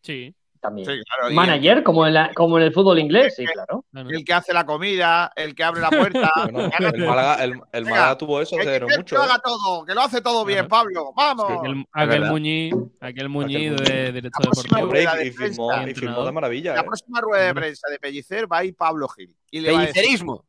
[0.00, 0.34] Sí.
[0.66, 0.86] También.
[0.86, 3.84] Sí, claro, y Manager, como en, la- como en el fútbol inglés, sí, claro.
[3.92, 4.10] claro.
[4.10, 6.30] El, que hace la comida, el que abre la puerta.
[6.52, 7.06] Bueno, el.
[7.06, 9.16] Málaga, el, el Venga, Málaga tuvo eso Que- hace no que- mucho.
[9.16, 9.24] que ¿eh?
[9.24, 11.12] haga todo, que lo hace todo bien, Pablo.
[11.16, 11.50] Vamos.
[11.60, 12.24] Aquel, aquel.
[12.26, 15.22] Muñiz, aquel Muñiz de próxima deportivo.
[15.22, 16.26] Y, firmó, y firmó Entrenador.
[16.26, 16.74] de maravilla.
[16.74, 16.84] La ¿eh?
[16.84, 19.34] próxima rueda de prensa de Pellicer va a ir Pablo Gil.
[19.50, 20.44] Y le Pellicerismo.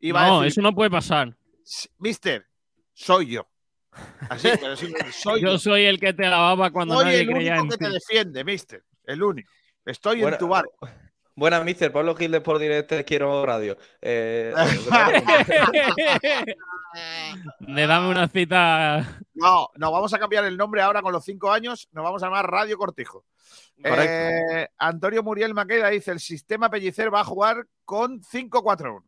[0.00, 1.34] y va a No, decir, eso no puede pasar.
[1.98, 2.46] Mister,
[2.92, 3.46] soy yo.
[4.30, 5.52] Así, pero sí, soy yo.
[5.52, 7.84] Yo soy el que te lavaba cuando Soy nadie el creía único en que ti.
[7.84, 8.82] te defiende, mister.
[9.04, 9.50] El único.
[9.84, 10.72] Estoy Bueno, en tu barco.
[11.34, 11.90] Buenas, mister.
[11.90, 13.76] Pablo Gil de Sport Direct, te quiero radio.
[14.02, 14.52] Eh,
[17.60, 19.18] Le dame una cita.
[19.32, 21.88] No, nos vamos a cambiar el nombre ahora con los cinco años.
[21.92, 23.24] Nos vamos a llamar Radio Cortijo.
[23.82, 29.02] Eh, Antonio Muriel Maqueda dice: el sistema Pellicer va a jugar con 5-4-1.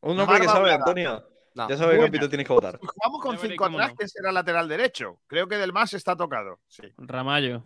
[0.00, 0.76] un nombre que sabe, Blada.
[0.78, 1.28] Antonio.
[1.54, 1.68] No.
[1.68, 2.18] Ya sabes Buena.
[2.18, 2.76] qué tienes que votar.
[2.80, 3.96] Si jugamos con Ya veréis 5 cómo atrás, no.
[3.96, 5.20] ¿quién será lateral derecho?
[5.28, 6.58] Creo que del más está tocado.
[6.66, 6.82] Sí.
[6.98, 7.62] Ramallo.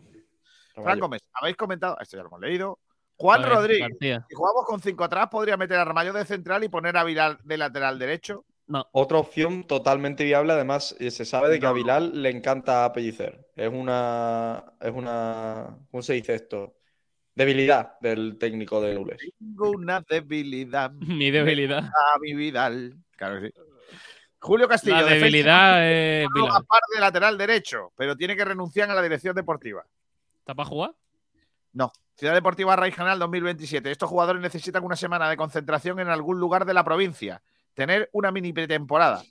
[0.82, 2.78] Fran Gómez, habéis comentado, esto ya lo hemos leído.
[3.16, 4.24] Juan Rodríguez, García.
[4.28, 7.38] si jugamos con 5 atrás, podría meter a Ramallo de central y poner a Viral
[7.42, 8.44] de lateral derecho.
[8.68, 11.74] No, Otra opción totalmente viable, además, eh, se sabe de que a No.
[11.74, 13.48] Bilal le encanta pellicer.
[13.56, 14.62] Es una.
[14.78, 15.78] Es una.
[15.90, 16.74] ¿Cómo se dice esto?
[17.34, 19.16] Debilidad del técnico de Nules.
[19.38, 21.78] Tengo una debilidad mi debilidad.
[21.84, 22.94] a mi Vidal.
[23.16, 23.54] Claro que sí.
[24.40, 26.52] Julio Castillo, La defensa, debilidad es Vilar.
[26.52, 29.84] Gaspar de lateral derecho, pero tiene que renunciar a la dirección deportiva.
[30.48, 30.94] ¿Está para jugar?
[31.74, 31.92] No.
[32.16, 33.90] Ciudad Deportiva Regional 2027.
[33.90, 37.42] Estos jugadores necesitan una semana de concentración en algún lugar de la provincia.
[37.74, 39.22] Tener una mini pretemporada.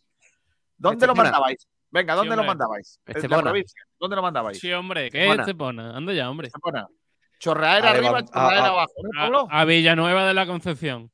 [0.77, 1.23] ¿Dónde lo Estepona.
[1.31, 1.67] mandabais?
[1.89, 2.47] Venga, ¿dónde lo hombre.
[2.49, 2.99] mandabais?
[3.07, 3.41] En la Estepona.
[3.41, 3.81] provincia.
[3.99, 4.59] ¿Dónde lo mandabais?
[4.59, 5.09] Sí, hombre.
[5.09, 5.43] ¿Qué Buena.
[5.43, 5.81] te pone?
[5.81, 6.47] Anda ya, hombre.
[6.49, 6.85] Estepona.
[7.39, 8.91] Chorraera A arriba, chorraera a- abajo.
[9.01, 9.47] ¿no, A, Pablo?
[9.49, 11.09] a Villanueva de la Concepción.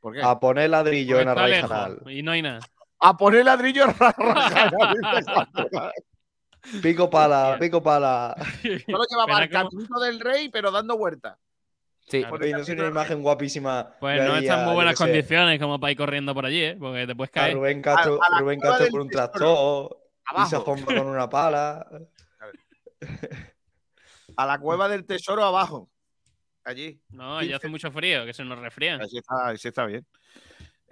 [0.00, 0.20] ¿Por qué?
[0.20, 2.02] A poner ladrillo en Arraiz lejos Canal.
[2.10, 2.58] y no hay nada.
[2.98, 3.84] A poner ladrillo
[6.82, 8.34] Pico pala, pico pala.
[8.86, 11.38] Solo llevaba el caminito del rey, pero dando vuelta.
[12.06, 12.20] Sí.
[12.20, 12.36] Claro.
[12.36, 13.94] Oye, no sé una imagen guapísima.
[13.98, 16.62] Pues no ahí está en a, muy buenas condiciones como para ir corriendo por allí,
[16.62, 16.76] ¿eh?
[16.78, 17.54] Porque te puedes A caer.
[17.54, 20.00] Rubén Castro, A- Rubén Castro con un tractor.
[20.26, 20.46] Abajo.
[20.46, 21.86] Isa Fonda con una pala.
[24.36, 25.90] A la cueva del tesoro abajo.
[26.64, 27.00] Allí.
[27.10, 29.00] No, ya hace mucho frío, que se nos resfrían.
[29.00, 30.06] Así está, así está bien.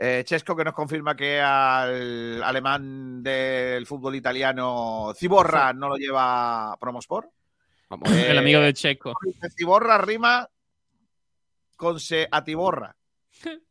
[0.05, 6.77] Eh, Chesco que nos confirma que al alemán del fútbol italiano Ciborra no lo lleva
[6.81, 7.31] Promosport.
[7.89, 8.11] Vamos.
[8.11, 9.15] Eh, El amigo de Checo.
[9.24, 10.49] Dice, Ciborra rima
[11.77, 12.97] con se atiborra.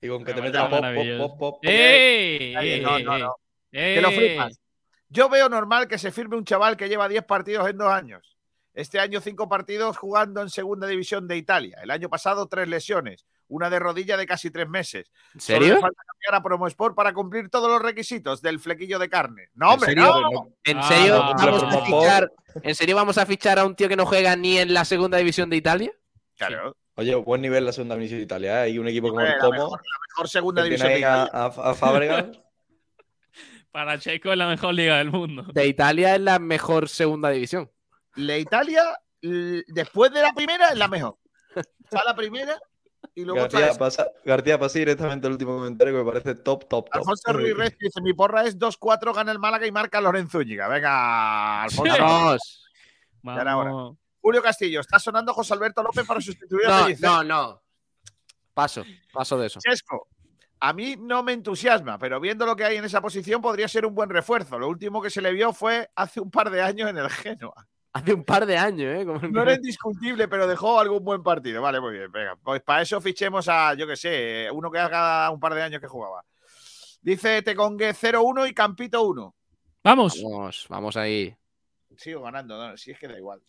[0.00, 1.28] Y con que te Me metas pop, pop, maravilloso.
[1.28, 1.58] pop, pop.
[1.62, 2.54] ¡Ey!
[2.56, 3.36] Ay, ey, no, no, no.
[3.70, 3.94] ¡Ey!
[3.94, 4.60] Que lo flipas.
[5.08, 8.36] Yo veo normal que se firme un chaval que lleva 10 partidos en dos años.
[8.74, 11.78] Este año cinco partidos jugando en segunda división de Italia.
[11.80, 13.24] El año pasado tres lesiones.
[13.54, 15.12] Una de rodilla de casi tres meses.
[15.34, 15.74] ¿En Solo serio?
[15.76, 19.50] le falta cambiar a Promosport para cumplir todos los requisitos del flequillo de carne.
[19.54, 20.20] No, ¿En hombre, serio?
[20.20, 20.48] no.
[20.64, 22.32] ¿En Ah, serio, vamos a fichar,
[22.62, 25.18] ¿En serio vamos a fichar a un tío que no juega ni en la segunda
[25.18, 25.92] división de Italia?
[26.36, 26.76] Claro.
[26.96, 28.58] Oye, buen nivel la segunda división de Italia.
[28.60, 28.62] ¿eh?
[28.70, 29.52] Hay un equipo como el la Como.
[29.52, 31.30] mejor, la mejor segunda división de Italia.
[31.32, 32.26] a, a Fábregas.
[33.70, 35.44] Para Checo es la mejor liga del mundo.
[35.52, 37.70] De Italia es la mejor segunda división.
[38.16, 38.82] La Italia,
[39.20, 41.18] después de la primera, es la mejor.
[41.84, 42.56] Está la primera
[43.14, 46.86] y luego García pasa, García pasa directamente al último comentario que me parece top, top,
[46.86, 46.96] top.
[46.96, 50.68] Alfonso Ruiz Reyes dice: Mi porra es 2-4, gana el Málaga y marca Lorenzo Úñiga.
[50.68, 51.96] Venga, Alfonso.
[51.98, 52.70] Vamos.
[53.22, 53.96] Vamos.
[54.20, 57.62] Julio Castillo, está sonando José Alberto López para sustituir a No, no, no.
[58.54, 59.60] Paso, paso de eso.
[59.60, 60.08] Chesco,
[60.60, 63.84] a mí no me entusiasma, pero viendo lo que hay en esa posición podría ser
[63.84, 64.58] un buen refuerzo.
[64.58, 67.68] Lo último que se le vio fue hace un par de años en el Genoa.
[67.96, 69.06] Hace un par de años, ¿eh?
[69.06, 71.62] Como- No era indiscutible, pero dejó algún buen partido.
[71.62, 72.10] Vale, muy bien.
[72.10, 75.62] Venga, pues para eso fichemos a, yo que sé, uno que haga un par de
[75.62, 76.24] años que jugaba.
[77.00, 79.34] Dice Tecongue 0-1 y Campito 1.
[79.84, 80.20] Vamos.
[80.22, 81.36] Vamos, vamos ahí.
[81.96, 83.40] Sigo ganando, no, si es que da igual.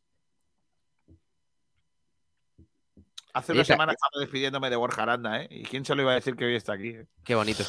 [3.34, 5.47] Hace una semana estaba despidiéndome de Borja Aranda, ¿eh?
[5.49, 6.89] ¿Y quién se lo iba a decir que hoy está aquí?
[6.89, 7.07] eh?
[7.23, 7.63] Qué bonito.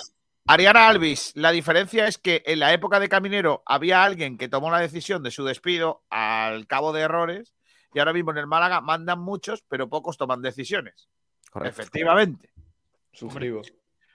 [0.49, 4.71] Ariana Alvis, la diferencia es que en la época de Caminero había alguien que tomó
[4.71, 7.55] la decisión de su despido al cabo de errores
[7.93, 11.09] y ahora mismo en el Málaga mandan muchos, pero pocos toman decisiones.
[11.51, 11.81] Correcto.
[11.81, 12.53] Efectivamente.
[13.13, 13.63] Suscribo.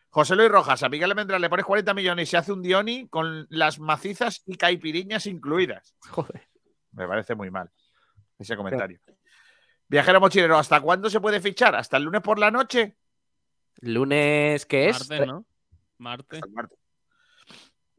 [0.10, 3.08] José Luis Rojas, a Miguel Almendral le pones 40 millones y se hace un Dioni
[3.10, 5.96] con las macizas y caipiriñas incluidas.
[6.10, 6.48] Joder.
[6.94, 7.70] Me parece muy mal
[8.40, 9.00] ese comentario.
[9.88, 11.76] Viajero mochilero, ¿hasta cuándo se puede fichar?
[11.76, 12.96] ¿Hasta el lunes por la noche?
[13.82, 15.10] Lunes, ¿qué es?
[15.10, 15.46] Martes, ¿no?
[16.02, 16.38] Martes.
[16.40, 16.78] Hasta el martes.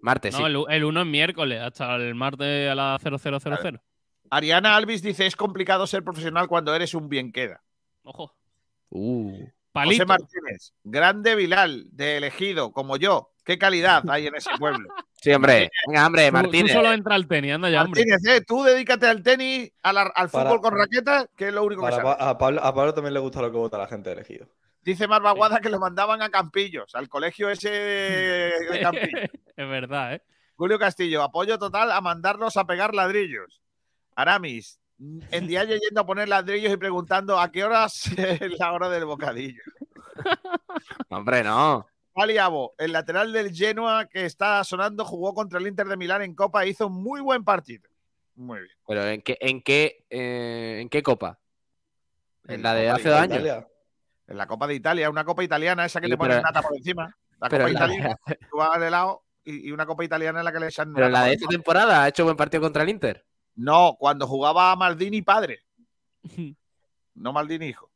[0.00, 0.44] Martes, No, sí.
[0.46, 3.80] el, el 1 es miércoles, hasta el martes a las 0000.
[4.30, 7.62] Ariana Alvis dice: Es complicado ser profesional cuando eres un bien queda.
[8.02, 8.34] Ojo.
[8.90, 9.30] Uh.
[9.32, 10.06] José Palito.
[10.06, 13.30] Martínez, grande Vilal, de elegido, como yo.
[13.44, 14.88] ¿Qué calidad hay en ese pueblo?
[15.22, 15.70] Sí, hombre.
[15.86, 16.72] Venga, hombre, Tú- Tú, Martínez.
[16.72, 18.04] solo entra al tenis, anda ya, hombre.
[18.04, 18.44] Martínez, ¿eh?
[18.44, 22.16] tú dedícate al tenis, al Para- fútbol con raqueta, que es lo único que sabes.
[22.18, 24.48] A, Pablo, a Pablo también le gusta lo que vota la gente de elegido.
[24.82, 29.30] Dice Marvaguada que lo mandaban a Campillos, al colegio ese de Campillos.
[29.56, 30.22] es verdad, ¿eh?
[30.56, 33.60] Julio Castillo, apoyo total a mandarlos a pegar ladrillos.
[34.14, 34.80] Aramis,
[35.30, 39.04] en día yendo a poner ladrillos y preguntando a qué horas es la hora del
[39.04, 39.62] bocadillo.
[41.08, 41.86] Hombre, no.
[42.12, 46.34] Paliabo, el lateral del Genoa que está sonando, jugó contra el Inter de Milán en
[46.34, 47.88] Copa e hizo un muy buen partido.
[48.34, 48.76] Muy bien.
[48.86, 51.38] Pero ¿en qué, en qué, eh, ¿en qué copa?
[52.46, 53.64] ¿En En la de hace dos años?
[54.26, 56.76] En la Copa de Italia, una Copa italiana, esa que Sí, te pero- nata por
[56.76, 57.14] encima.
[57.40, 58.16] La Copa en la, italiana,
[58.50, 61.08] tú vas al helado y, y una Copa italiana en la que le echan pero
[61.08, 63.24] la de esta temporada ha hecho buen partido contra el Inter.
[63.56, 65.60] No, cuando jugaba Maldini padre.
[67.14, 67.90] No Maldini hijo.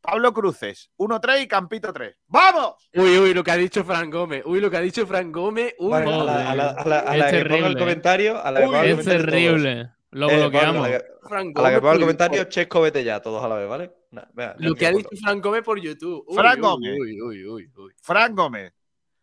[0.00, 2.16] Pablo Cruces, 1-3 y Campito 3.
[2.26, 2.74] ¡Vamos!
[2.94, 4.42] Uy, uy, lo que ha dicho Fran Gómez.
[4.46, 5.74] Uy, lo que ha dicho Fran Gómez.
[5.78, 7.78] Uy, Vale, a la, a la- a la- a Es la que ponga el terrible.
[7.78, 9.88] comentario, a la que ponga el Es comentario todos.
[10.12, 10.86] Lo Eh, bloqueamos.
[10.86, 12.44] a la que, Fran a la que Gómez ponga el comentario.
[12.44, 13.92] Chesco, vete ya, todos a la vez, ¿vale?
[14.10, 14.22] Nah,
[14.58, 15.08] Lo que ha dicho.
[15.22, 16.24] Fran Gómez por YouTube.
[16.28, 16.98] Uy, Fran uy, Gómez.
[17.00, 17.92] Uy, uy, uy, uy.
[18.02, 18.72] Fran Gómez,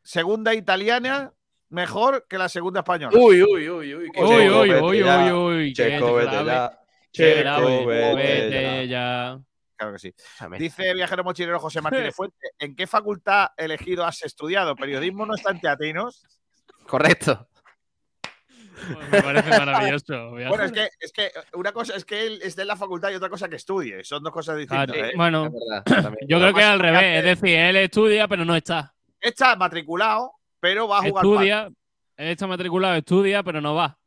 [0.02, 1.32] segunda italiana,
[1.70, 3.16] mejor que la segunda española.
[3.20, 4.12] Uy, uy, uy, uy.
[4.12, 5.74] qué Uy, Checo, uy, uy, uy, uy.
[5.74, 6.80] qué Chesco, vete ya.
[7.12, 9.40] Checo, vete ya.
[9.76, 10.14] Claro que sí.
[10.58, 14.76] Dice viajero mochilero José Martínez Fuente, ¿en qué facultad elegido has estudiado?
[14.76, 16.26] ¿Periodismo no está en teatinos?
[16.88, 17.48] Correcto.
[18.94, 20.30] Pues me parece maravilloso.
[20.32, 23.16] Bueno, es que, es que una cosa es que él esté en la facultad y
[23.16, 24.04] otra cosa que estudie.
[24.04, 24.88] Son dos cosas distintas.
[24.88, 25.14] Claro, ¿eh?
[25.16, 27.18] Bueno, verdad, yo creo que es al Además, revés.
[27.26, 28.94] Es decir, él estudia, pero no está.
[29.20, 31.68] Está matriculado, pero va a jugar Estudia,
[32.18, 33.98] él está matriculado, estudia, pero no va.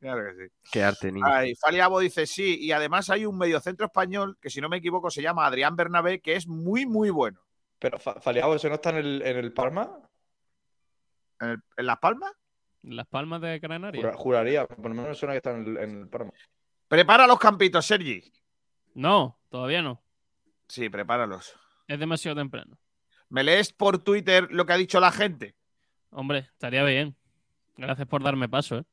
[0.00, 0.52] Claro que sí.
[0.72, 1.26] Qué arte, niño.
[1.28, 5.10] Ay, Faliabo dice sí, y además hay un mediocentro español que, si no me equivoco,
[5.10, 7.40] se llama Adrián Bernabé, que es muy, muy bueno.
[7.78, 9.90] Pero Fa- Faliao, ¿eso no está en el, en el Parma?
[11.40, 12.32] ¿En, el- en Las Palmas?
[12.82, 14.02] Las Palmas de Canarias.
[14.02, 16.32] Jura- juraría, por lo menos me suena que está en el, en el Parma.
[16.88, 18.22] Prepara los campitos, Sergi.
[18.94, 20.02] No, todavía no.
[20.68, 21.54] Sí, prepáralos.
[21.86, 22.78] Es demasiado temprano.
[23.28, 25.54] ¿Me lees por Twitter lo que ha dicho la gente?
[26.10, 27.14] Hombre, estaría bien.
[27.76, 28.84] Gracias por darme paso, ¿eh?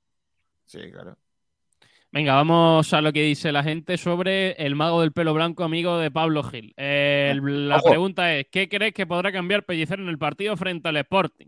[0.65, 1.17] Sí, claro.
[2.11, 5.97] Venga, vamos a lo que dice la gente sobre el mago del pelo blanco, amigo
[5.97, 6.73] de Pablo Gil.
[6.77, 7.89] Eh, la Ojo.
[7.89, 11.47] pregunta es: ¿qué crees que podrá cambiar Pellicer en el partido frente al Sporting?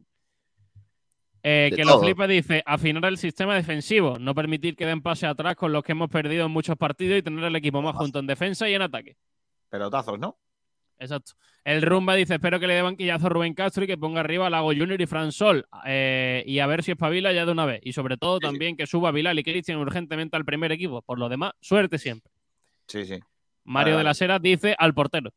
[1.43, 1.95] Eh, que todo.
[1.97, 5.83] lo flipa dice: afinar el sistema defensivo, no permitir que den pase atrás con los
[5.83, 8.73] que hemos perdido en muchos partidos y tener el equipo más junto en defensa y
[8.73, 9.15] en ataque.
[9.69, 10.37] Pelotazos, ¿no?
[10.99, 11.33] Exacto.
[11.63, 14.47] El Rumba dice, espero que le dé banquillazo a Rubén Castro y que ponga arriba
[14.47, 15.65] a Lago Junior y Fran Sol.
[15.85, 17.79] eh, y a ver si espabila ya de una vez.
[17.83, 21.01] Y sobre todo también que suba Bilal y Cristian urgentemente al primer equipo.
[21.01, 22.31] Por lo demás, suerte siempre.
[22.87, 23.19] Sí, sí.
[23.63, 25.31] Mario de las Heras dice al portero.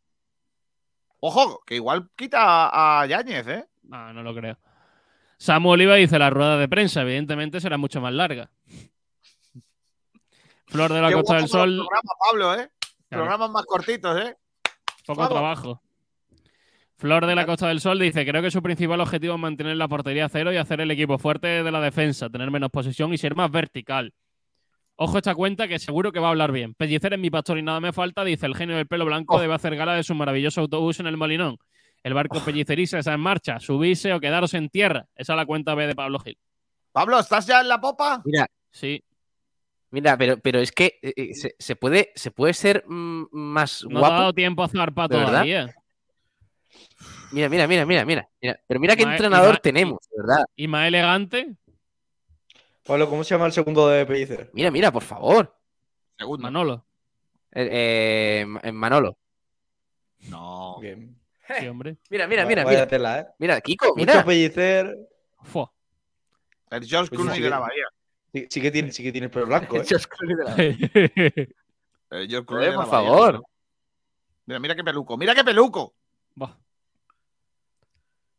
[1.20, 3.64] Ojo, que igual quita a Yáñez, ¿eh?
[3.82, 4.58] No, no lo creo.
[5.43, 8.48] Samu Oliva dice la rueda de prensa, evidentemente será mucho más larga.
[10.66, 12.70] Flor de la Qué Costa del Sol, Programas, Pablo, ¿eh?
[13.09, 13.24] Claro.
[13.24, 14.36] Programas más cortitos, ¿eh?
[15.05, 15.35] poco Vamos.
[15.35, 15.82] trabajo.
[16.97, 19.89] Flor de la Costa del Sol dice, creo que su principal objetivo es mantener la
[19.89, 23.19] portería a cero y hacer el equipo fuerte de la defensa, tener menos posesión y
[23.19, 24.14] ser más vertical.
[24.94, 26.74] Ojo a esta cuenta que seguro que va a hablar bien.
[26.74, 29.40] Pellicer es mi pastor y nada me falta, dice el genio del pelo blanco, Oh.
[29.40, 31.59] debe hacer gala de su maravilloso autobús en el Molinón.
[32.02, 35.06] El barco pelliceriza está en marcha, subirse o quedaros en tierra.
[35.14, 36.36] Esa es la cuenta B de Pablo Gil.
[36.90, 38.22] Pablo, ¿estás ya en la popa?
[38.24, 39.02] Mira, Sí,
[39.90, 43.82] mira, pero, pero es que eh, eh, se, se puede, se puede ser mm, más
[43.84, 44.14] no te ha guapo.
[44.14, 45.30] dado tiempo a zarpar ¿De verdad?
[45.32, 45.74] todavía.
[47.30, 48.28] Mira, mira, mira, mira, mira.
[48.66, 50.44] Pero mira qué entrenador tenemos, de verdad.
[50.56, 51.54] Y más elegante,
[52.84, 54.50] Pablo, ¿cómo se llama el segundo de Pellicer?
[54.54, 55.54] Mira, mira, por favor.
[56.18, 56.42] Segundo.
[56.42, 56.84] Manolo.
[57.52, 59.16] Eh, eh, Manolo.
[60.28, 60.78] No.
[60.80, 61.16] Bien.
[61.60, 61.96] Sí, hombre.
[62.10, 62.88] Mira, mira, mira, vaya mira.
[62.88, 63.26] tela, ¿eh?
[63.38, 64.24] Mira, Kiko, Mucho mira.
[64.24, 64.96] Pellicer.
[65.42, 65.70] Fua.
[66.70, 67.84] El George Pues Clooney sí, de la Bahía.
[68.32, 69.84] Sí, sí que tiene, sí que tiene el pelo blanco, ¿eh?
[69.86, 70.56] George Clooney de la-
[72.18, 73.08] El George Clooney de la por Bahía.
[73.08, 73.42] favor.
[74.46, 75.16] Mira, mira qué peluco.
[75.16, 75.94] Mira qué peluco.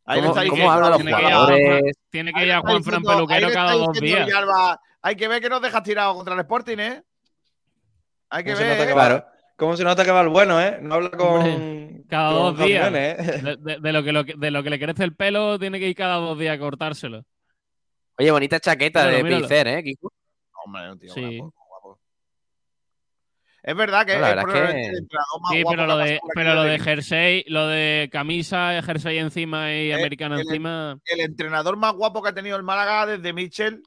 [0.06, 1.96] Ahí ¿Cómo, está cómo hablan los tiene que ir a- jugadores?
[2.10, 4.26] Tiene que ir a Juan Fran Peluquero cada dos días.
[4.26, 7.02] Villalba, hay que ver que nos dejas tirado contra el Sporting, ¿eh?
[8.28, 8.86] Hay que ¿Cómo se, nota ver.
[8.86, 8.94] que ¿eh?
[9.56, 10.78] ¿Cómo se nota que va el bueno, eh?
[10.82, 11.28] No habla con.
[11.42, 12.84] Hombre, cada con dos días.
[12.84, 13.42] camiones, ¿eh?
[13.42, 15.78] De, de- de lo que, lo que- de lo que le crece el pelo, tiene
[15.78, 17.24] que ir cada dos días a cortárselo.
[18.18, 19.48] Oye, bonita chaqueta Míralo, de míralo.
[19.48, 20.12] Pellicer, ¿eh, Kiko?
[20.64, 21.38] Hombre, un tío Sí.
[21.38, 22.00] guapo, guapo.
[23.62, 25.86] Es verdad que No, la es verdad es que- el entrenador más Sí, guapo pero
[25.86, 30.42] lo de, pero lo de jersey, lo de camisa, jersey encima y Eh, americano el-
[30.42, 30.98] encima.
[31.06, 33.82] el entrenador más guapo que ha tenido el Málaga desde Mitchell,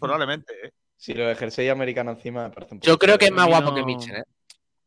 [0.00, 0.70] probablemente, ¿eh?
[0.96, 3.46] Si lo de jersey americano encima me parece un poco Yo creo que es más
[3.46, 4.24] guapo no- que Mitchell, ¿eh?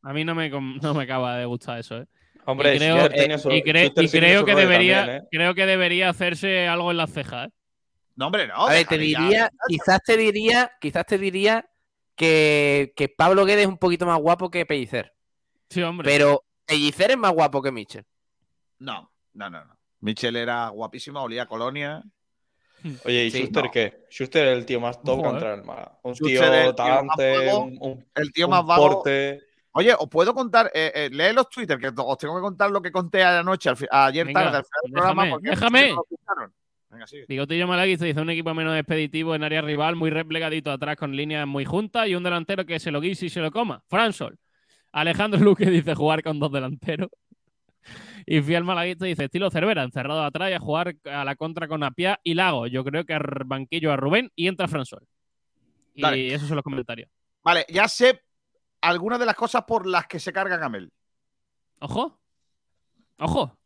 [0.02, 2.06] A mí no me, no me acaba de gustar eso, ¿eh?
[2.46, 5.28] Hombre, y creo, eh, su- y cre- creo que debería, también, ¿eh?
[5.30, 7.52] creo que debería hacerse algo en las cejas, ¿eh?
[8.16, 8.68] No, hombre, no.
[8.68, 9.20] A ver, te ya.
[9.22, 11.70] diría, quizás te diría, quizás te diría
[12.16, 15.14] que, que Pablo Guedes es un poquito más guapo que Pellicer.
[15.70, 16.10] Sí, hombre.
[16.10, 18.06] Pero Pellicer es más guapo que Mitchell.
[18.80, 19.78] No, no, no, no.
[20.02, 22.02] Mitchell era guapísimo, olía a colonia.
[23.06, 23.72] Oye, ¿y Sí, Schuster no.
[23.72, 24.06] qué?
[24.10, 26.00] Schuster es el tío más top en el Málaga.
[26.04, 28.90] Un Schuster tío talante, un, un- El tío un más vago.
[29.04, 29.42] porte.
[29.72, 32.82] Oye, os puedo contar, eh, eh, lee los Twitter, que os tengo que contar lo
[32.82, 35.24] que conté anoche, ayer Venga, tarde, al final del programa.
[35.24, 35.94] déjame, porque déjame.
[35.94, 36.54] no.
[36.90, 37.26] Venga, sigue.
[37.28, 42.08] Bigotillo un equipo menos expeditivo en área rival, muy replegadito atrás con líneas muy juntas
[42.08, 43.84] y un delantero que se lo guise y se lo coma.
[43.88, 44.38] Fransol.
[44.92, 47.10] Alejandro Luque dice jugar con dos delanteros.
[48.26, 51.84] Y Fiel Malaguista dice estilo Cervera, encerrado atrás y a jugar a la contra con
[51.84, 52.68] Apia y Lago.
[52.68, 55.06] Yo creo que banquillo a Rubén y entra Fransol.
[55.94, 56.34] Y Dale.
[56.34, 57.10] esos son los comentarios.
[57.44, 58.22] Vale, ya sé
[58.82, 60.92] algunas de las cosas por las que se carga Gamel.
[61.80, 62.20] Ojo.
[63.20, 63.58] Ojo.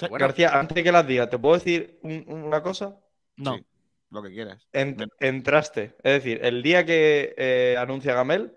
[0.00, 2.98] Bueno, García, antes de que las digas, ¿te puedo decir un- una cosa?
[3.36, 3.56] No.
[3.56, 3.64] Sí.
[4.10, 4.64] lo que quieras.
[4.72, 5.96] Ent- entraste.
[6.04, 8.56] Es decir, el día que eh, anuncia Gamel,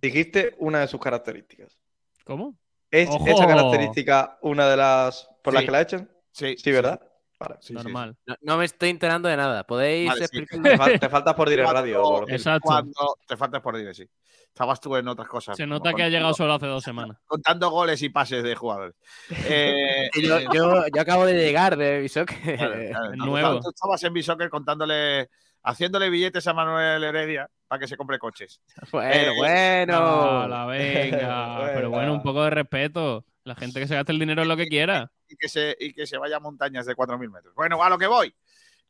[0.00, 1.78] dijiste una de sus características.
[2.24, 2.58] ¿Cómo?
[2.90, 3.24] ¿Es ¡Ojo!
[3.28, 5.66] esa característica una de las por las Sí.
[5.66, 6.10] que la echan?
[6.32, 7.00] Sí, Sí, ¿verdad?
[7.42, 7.56] Vale.
[7.60, 8.16] Sí, sí, Normal.
[8.26, 9.64] No, no me estoy enterando de nada.
[9.64, 10.70] ¿Podéis Vale, explicarme?
[10.70, 12.28] Te, fal- te faltas por Cuando- radio.
[12.28, 12.66] Exacto.
[12.66, 14.08] Cuando te faltas por dire, sí.
[14.48, 15.56] Estabas tú en otras cosas.
[15.56, 17.16] Se nota que ha llegado solo hace dos semanas.
[17.26, 18.94] Contando goles y pases de jugadores.
[19.48, 22.28] Eh, Yo, yo- yo acabo de llegar de Bishock.
[22.42, 23.12] claro, claro.
[23.12, 23.60] el Tú- nuevo.
[23.60, 25.30] Tú estabas en Bishoker contándole,
[25.62, 28.60] haciéndole billetes a Manuel Heredia para que se compre coches.
[28.92, 30.48] Bueno, Eh, bueno.
[30.48, 31.70] la venga.
[31.74, 33.24] Pero bueno, un poco de respeto.
[33.44, 35.10] La gente que se gaste el dinero en lo que quiera.
[35.28, 37.54] y que se, y que se vaya a montañas de 4.000 metros.
[37.54, 38.32] Bueno, a lo que voy.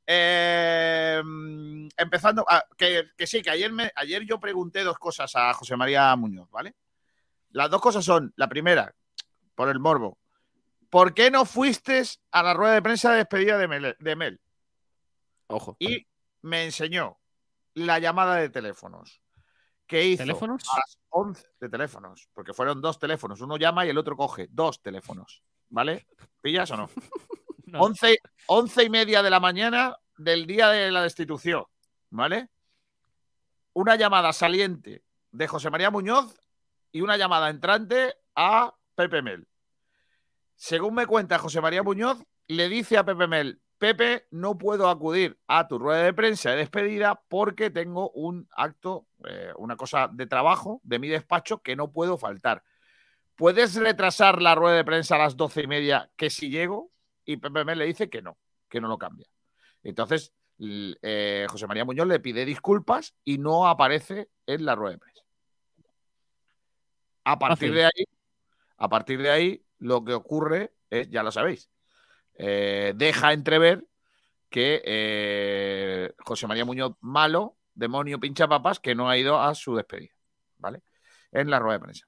[0.07, 1.23] Eh,
[1.97, 5.77] empezando, ah, que, que sí, que ayer, me, ayer yo pregunté dos cosas a José
[5.77, 6.75] María Muñoz, ¿vale?
[7.51, 8.95] Las dos cosas son, la primera,
[9.55, 10.19] por el morbo,
[10.91, 13.97] ¿por qué no fuiste a la rueda de prensa de despedida de Mel?
[13.99, 14.41] de Mel?
[15.47, 15.77] Ojo.
[15.79, 16.07] Y
[16.43, 17.19] me enseñó
[17.75, 19.23] la llamada de teléfonos
[19.87, 20.63] que hizo ¿Teléfonos?
[20.73, 24.49] a las 11 de teléfonos, porque fueron dos teléfonos, uno llama y el otro coge,
[24.51, 26.07] dos teléfonos, ¿vale?
[26.41, 26.91] ¿Pillas o no?
[27.65, 27.81] No.
[27.85, 31.65] 11, 11 y media de la mañana del día de la destitución,
[32.11, 32.51] ¿vale?
[33.73, 36.39] Una llamada saliente de José María Muñoz
[36.91, 39.49] y una llamada entrante a Pepe Mel.
[40.55, 45.37] Según me cuenta José María Muñoz, le dice a Pepe Mel, Pepe, no puedo acudir
[45.49, 50.29] a tu rueda de prensa de despedida porque tengo un acto, eh, una cosa de
[50.29, 52.63] trabajo de mi despacho que no puedo faltar.
[53.35, 56.93] ¿puedes retrasar la rueda de prensa a las doce y media que si llego?
[57.25, 58.39] Y Pepe Mel le dice que no,
[58.69, 59.27] que no lo cambia.
[59.83, 64.99] Entonces, eh, José María Muñoz le pide disculpas y no aparece en la rueda de
[64.99, 65.25] prensa.
[67.25, 68.05] A partir de ahí,
[68.77, 71.69] a partir de ahí, lo que ocurre es, ya lo sabéis,
[72.35, 73.85] eh, deja entrever
[74.51, 80.13] que eh, José María Muñoz malo, demonio pinchapapas, que no ha ido a su despedida,
[80.59, 80.83] ¿vale?
[81.31, 82.07] En la rueda de prensa.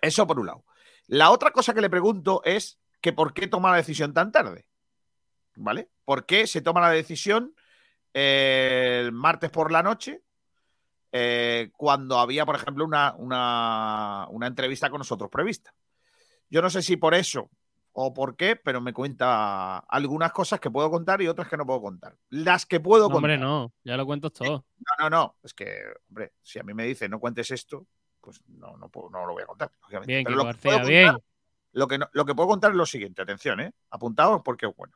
[0.00, 0.64] Eso por un lado.
[1.06, 4.66] La otra cosa que le pregunto es que por qué toma la decisión tan tarde,
[5.56, 5.90] ¿vale?
[6.04, 7.54] ¿Por qué se toma la decisión
[8.14, 10.22] eh, el martes por la noche
[11.76, 15.74] cuando había, por ejemplo, una, una, una entrevista con nosotros prevista?
[16.48, 17.50] Yo no sé si por eso
[17.94, 21.66] o por qué, pero me cuenta algunas cosas que puedo contar y otras que no
[21.66, 22.16] puedo contar.
[22.30, 23.48] Las que puedo No, hombre, contar.
[23.48, 24.64] no, ya lo cuento todo.
[24.78, 25.36] No, no, no.
[25.42, 27.86] Es que, hombre, si a mí me dice no cuentes esto,
[28.20, 29.70] pues no, no, puedo- no lo voy a contar.
[29.82, 30.12] lógicamente.
[30.12, 31.06] Bien, Pero lo que bien.
[31.12, 31.22] contar-
[31.74, 33.72] Lo que, no- lo que puedo contar es lo siguiente, atención, ¿eh?
[33.90, 34.94] Apuntaos porque es bueno.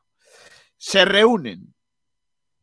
[0.76, 1.74] Se reúnen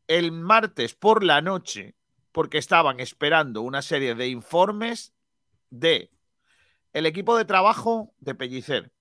[0.07, 1.95] el martes por la noche
[2.31, 5.13] porque estaban esperando una serie de informes
[5.69, 6.11] de
[6.93, 8.91] el equipo de trabajo de Pellicer,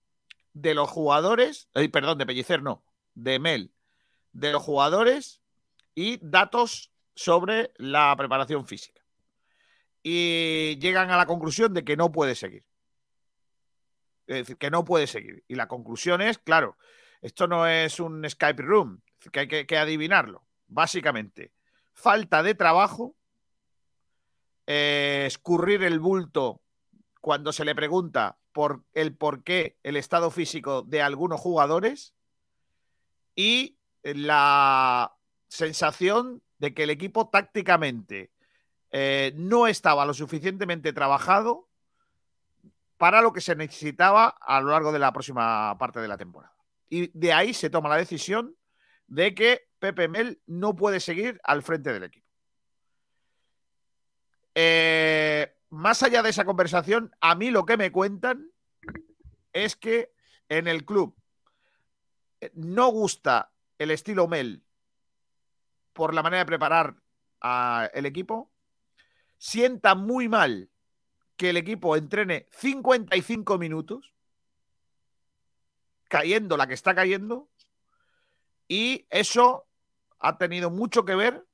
[0.53, 2.85] de los jugadores, eh, perdón, de Pellicer no,
[3.15, 3.73] de Mel,
[4.33, 5.41] de los jugadores
[5.95, 9.03] y datos sobre la preparación física.
[10.03, 12.65] Y llegan a la conclusión de que no puede seguir.
[14.27, 15.45] Es decir, que no puede seguir.
[15.49, 16.77] Y la conclusión es, claro,
[17.21, 20.45] esto no es un Skype Room, que hay que, que adivinarlo.
[20.67, 21.53] Básicamente,
[21.93, 23.15] falta de trabajo,
[24.67, 26.63] eh, escurrir el bulto
[27.21, 32.15] cuando se le pregunta por el por qué el estado físico de algunos jugadores
[33.35, 35.15] y la
[35.49, 38.31] sensación de que el equipo tácticamente
[38.91, 41.69] eh, no estaba lo suficientemente trabajado
[42.99, 46.55] para lo que se necesitaba a lo largo de la próxima parte de la temporada.
[46.89, 48.55] Y de ahí se toma la decisión
[49.07, 52.29] de que Pepe Mel no puede seguir al frente del equipo.
[54.55, 58.51] Eh, más allá de esa conversación, a mí lo que me cuentan
[59.55, 60.13] es que
[60.51, 61.17] en el club
[62.43, 64.63] eh, no gusta el estilo Mel
[65.95, 66.97] por la manera de preparar
[67.41, 68.53] al equipo.
[69.39, 70.69] Sienta muy mal
[71.39, 74.13] que el equipo entrene 55 minutos,
[76.05, 77.49] cayendo la que está cayendo,
[78.69, 79.67] y eso
[80.19, 81.47] ha tenido mucho que ver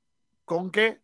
[0.43, 1.01] con que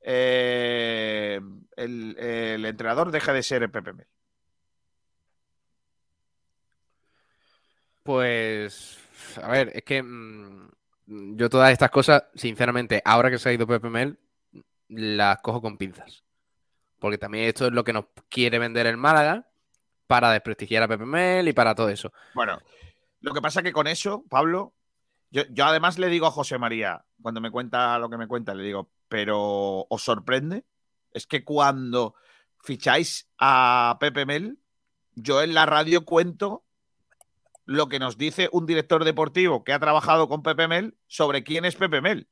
[0.00, 1.40] eh,
[1.76, 4.06] el, el entrenador deje de ser el Pepe Mel.
[8.02, 8.98] Pues,
[9.42, 10.68] a ver, es que mm,
[11.36, 14.18] yo todas estas cosas, sinceramente, ahora que se ha ido Pepe Mel,
[14.88, 16.22] las cojo con pinzas.
[16.98, 19.46] Porque también esto es lo que nos quiere vender el Málaga
[20.06, 22.12] para desprestigiar a Pepe Mel y para todo eso.
[22.34, 22.58] Bueno,
[23.20, 24.72] lo que pasa que con eso, Pablo,
[25.30, 28.54] yo, yo además le digo a José María, cuando me cuenta lo que me cuenta,
[28.54, 30.64] le digo, pero ¿os sorprende?
[31.16, 32.14] Es que cuando
[32.62, 34.58] ficháis a Pepe Mel,
[35.14, 36.62] yo en la radio cuento
[37.64, 41.64] lo que nos dice un director deportivo que ha trabajado con Pepe Mel sobre quién
[41.64, 42.28] es Pepe Mel.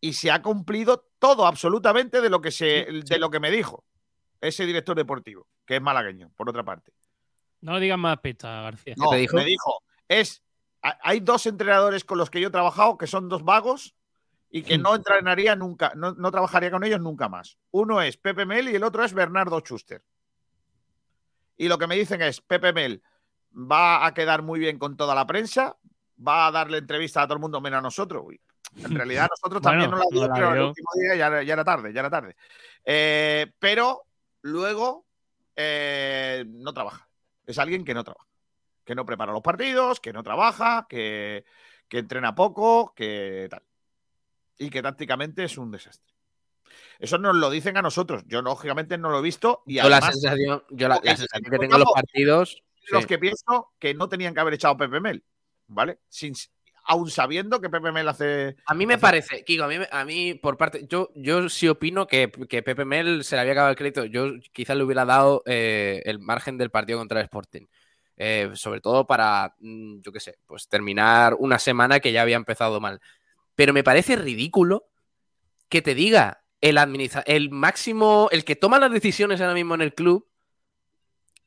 [0.00, 3.84] Y se ha cumplido todo absolutamente de lo que se de lo que me dijo
[4.40, 6.92] ese director deportivo, que es malagueño, por otra parte.
[7.62, 8.94] No le digas más pistas, García.
[8.96, 9.36] No, te dijo?
[9.36, 10.42] me dijo, es
[10.82, 13.96] ha- hay dos entrenadores con los que yo he trabajado que son dos vagos
[14.56, 17.58] y que no entrenaría nunca, no, no trabajaría con ellos nunca más.
[17.72, 20.00] Uno es Pepe Mel y el otro es Bernardo Schuster.
[21.56, 23.02] Y lo que me dicen es, Pepe Mel
[23.52, 25.76] va a quedar muy bien con toda la prensa,
[26.24, 28.22] va a darle entrevista a todo el mundo menos a nosotros.
[28.24, 28.40] Uy,
[28.76, 31.52] en realidad nosotros también Bueno, la no la pero el último día ya, era- ya
[31.54, 32.36] era tarde, ya era tarde.
[32.84, 34.02] Eh, pero
[34.42, 35.04] luego
[35.56, 37.08] eh, no trabaja.
[37.44, 38.28] Es alguien que no trabaja.
[38.84, 41.44] Que no prepara los partidos, que no trabaja, que,
[41.88, 43.64] que entrena poco, que tal.
[44.58, 46.14] Y que tácticamente es un desastre.
[46.98, 48.22] Eso nos lo dicen a nosotros.
[48.26, 49.62] Yo, lógicamente, no lo he visto.
[49.66, 52.62] Y Yo la sensación, yo la, sensación que tengo en los partidos.
[52.90, 53.08] los sí.
[53.08, 55.24] que pienso que no tenían que haber echado a Pepe Mel.
[55.66, 55.98] ¿Vale?
[56.08, 56.34] Sin,
[56.84, 58.56] aún sabiendo que Pepe Mel hace.
[58.66, 61.68] A mí me hace- parece, Kiko, a mí, a mí por parte, yo, yo sí
[61.68, 64.04] opino que, que Pepe Mel se le había acabado el crédito.
[64.04, 67.66] Yo quizás le hubiera dado eh, el margen del partido contra el Sporting.
[68.16, 72.36] Eh, sobre todo para, mm, yo qué sé, pues terminar una semana que ya había
[72.36, 73.00] empezado mal.
[73.54, 74.88] Pero me parece ridículo
[75.68, 79.82] que te diga el, administra el máximo, el que toma las decisiones ahora mismo en
[79.82, 80.28] el club,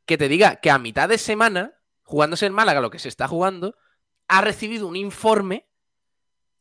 [0.06, 1.74] que te diga que a mitad de semana,
[2.04, 3.76] jugándose en Málaga lo que se está jugando,
[4.28, 5.68] ha recibido un informe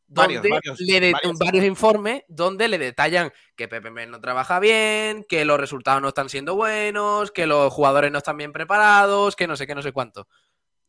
[0.09, 1.39] donde Varios, varios, le de- varios.
[1.39, 6.09] varios informes donde le detallan que Pepe Mel no trabaja bien, que los resultados no
[6.09, 9.83] están siendo buenos, que los jugadores no están bien preparados, que no sé qué, no
[9.83, 10.29] sé cuánto.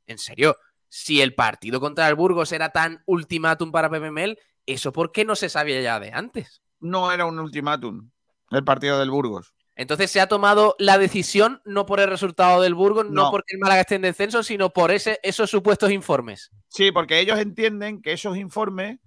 [0.05, 0.55] En serio,
[0.89, 5.25] si el partido contra el Burgos era tan ultimátum para Pepe Mel, ¿eso por qué
[5.25, 6.61] no se sabía ya de antes?
[6.79, 8.09] No era un ultimátum
[8.51, 9.53] el partido del Burgos.
[9.75, 13.31] Entonces se ha tomado la decisión no por el resultado del Burgos, no, No.
[13.31, 16.49] porque el Málaga esté en descenso, sino por ese, esos supuestos informes.
[16.67, 18.97] Sí, porque ellos entienden que esos informes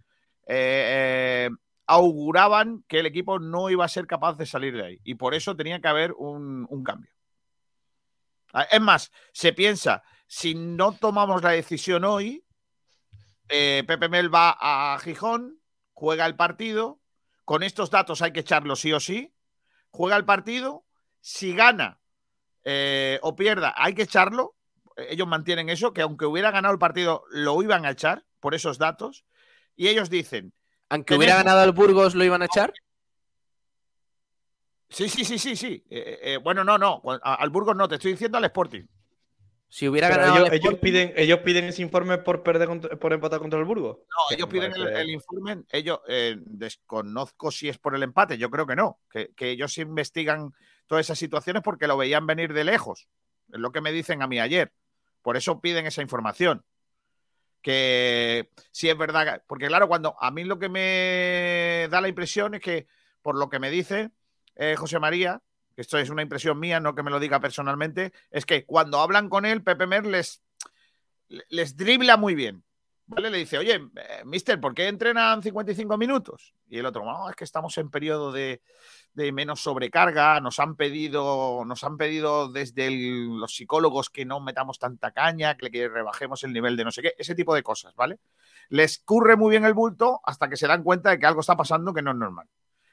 [0.46, 1.50] eh, eh,
[1.86, 5.00] auguraban que el equipo no iba a ser capaz de salir de ahí.
[5.02, 7.10] Y por eso tenía que haber un, un cambio.
[8.52, 10.02] Ah, Es más, se piensa,
[10.32, 12.44] si no tomamos la decisión hoy,
[13.48, 15.58] eh, Pepe Mel va a Gijón,
[15.92, 17.00] juega el partido,
[17.44, 19.34] con estos datos hay que echarlo sí o sí,
[19.90, 20.84] juega el partido,
[21.20, 21.98] si gana
[22.62, 24.54] eh, o pierda, hay que echarlo,
[24.96, 28.78] ellos mantienen eso, que aunque hubiera ganado el partido, lo iban a echar por esos
[28.78, 29.24] datos.
[29.74, 30.54] Y ellos dicen,
[30.90, 32.72] Aunque hubiera ganado el Burgos, ¿lo iban a echar?
[34.88, 35.84] sí, sí, sí, sí, sí.
[35.90, 38.86] eh, bueno, no, no, al Burgos no, te estoy diciendo al Sporting.
[39.72, 42.66] Si hubiera Pero ganado ellos, el ellos Sporting- piden, ellos piden ese informe por perder
[42.66, 43.98] contra- por empatar contra el Burgos.
[44.00, 48.66] No, ellos piden el, informe, ellos eh, desconozco si es por el empate, yo creo
[48.66, 50.52] que no, que, que ellos investigan
[50.88, 53.06] todas esas situaciones porque lo veían venir de lejos,
[53.52, 54.72] es lo que me dicen a mí ayer,
[55.22, 56.64] por eso piden esa información.
[57.62, 62.08] Que si es verdad, que- porque claro, cuando a mí lo que me da la
[62.08, 62.86] impresión es que,
[63.22, 64.10] por lo que me dice
[64.56, 65.40] eh, José María,
[65.76, 69.28] esto es una impresión mía, no que me lo diga personalmente, es que cuando hablan
[69.28, 70.42] con él, Pepe Mer les,
[71.28, 72.64] les dribla muy bien.
[73.06, 73.28] ¿Vale?
[73.28, 76.54] Le dice, oye, eh, mister, ¿por qué entrenan 55 minutos?
[76.68, 78.62] Y el otro, no, es que estamos en periodo de,
[79.14, 84.78] de menos sobrecarga, nos han pedido, nos han pedido desde los psicólogos que no metamos
[84.78, 87.96] tanta caña, que, que rebajemos el nivel de no sé qué, ese tipo de cosas,
[87.96, 88.20] ¿vale?
[88.68, 91.56] Les curre muy bien el bulto hasta que se dan cuenta de que algo está
[91.56, 92.46] pasando que no es normal.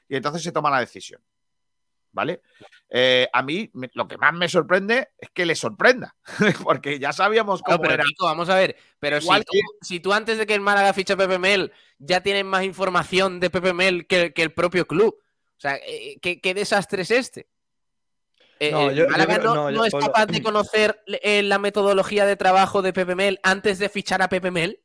[0.08, 1.22] Y entonces se toma la decisión.
[2.18, 2.42] ¿Vale?
[2.90, 6.16] Eh, a mí me- lo que más me sorprende es que le sorprenda,
[6.64, 8.04] porque ya sabíamos cómo pero era.
[8.20, 8.74] Vamos a ver.
[8.98, 11.72] Pero si Igual tú, si tú antes de que el Málaga fiche a Pepe Mel
[11.98, 15.14] ya tienes más información de Pepe Mel que, que el propio club.
[15.16, 17.46] O sea, eh, ¿qué, qué desastre es este?
[18.58, 20.42] Eh, No, el yo- yo Málaga creo- no, no, yo- no es Pablo- capaz de
[20.42, 24.80] conocer eh, la metodología de trabajo de Pepe Mel antes de fichar a Pepe Mel.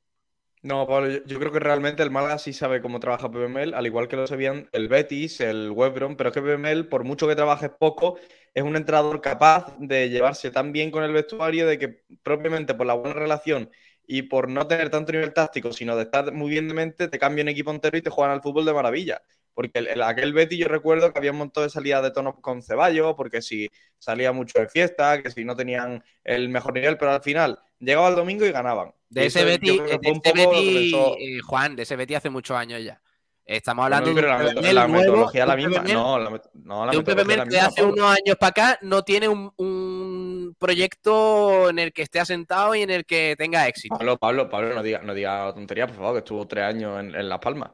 [0.64, 4.08] No, Pablo, yo, creo que realmente el Málaga sí sabe cómo trabaja PPML, al igual
[4.08, 7.70] que lo sabían el Betis, el Webron, pero es que PPML, por mucho que trabajes
[7.78, 8.18] poco,
[8.54, 12.88] es un entrenador capaz de llevarse tan bien con el vestuario de que propiamente por
[12.88, 13.70] la buena relación
[14.08, 17.20] y por no tener tanto nivel táctico, sino de estar muy bien de mente, te
[17.20, 19.22] cambia un equipo entero y te juegan al fútbol de maravilla.
[19.54, 22.36] Porque el, el- aquel Betis yo recuerdo que había un montón de salidas de tono
[22.42, 23.70] con Ceballos, porque si
[24.00, 28.10] salía mucho de fiesta, que si no tenían el mejor nivel, pero al final llegaba
[28.10, 28.92] el domingo y ganaban.
[29.10, 32.58] De ese Betty, que de que Betty, pensó- eh, Juan, de ese Betty hace muchos
[32.58, 33.00] años ya.
[33.46, 35.84] Estamos hablando pero la, de la nuevo, metodología la misma.
[35.84, 37.66] No, la, no, la de un la que misma.
[37.68, 42.74] hace unos años para acá no tiene un, un proyecto en el que esté asentado
[42.74, 43.96] y en el que tenga éxito.
[43.98, 47.14] Pablo, Pablo, Pablo, no diga, no diga tonterías, por favor, que estuvo tres años en,
[47.14, 47.72] en Las Palmas.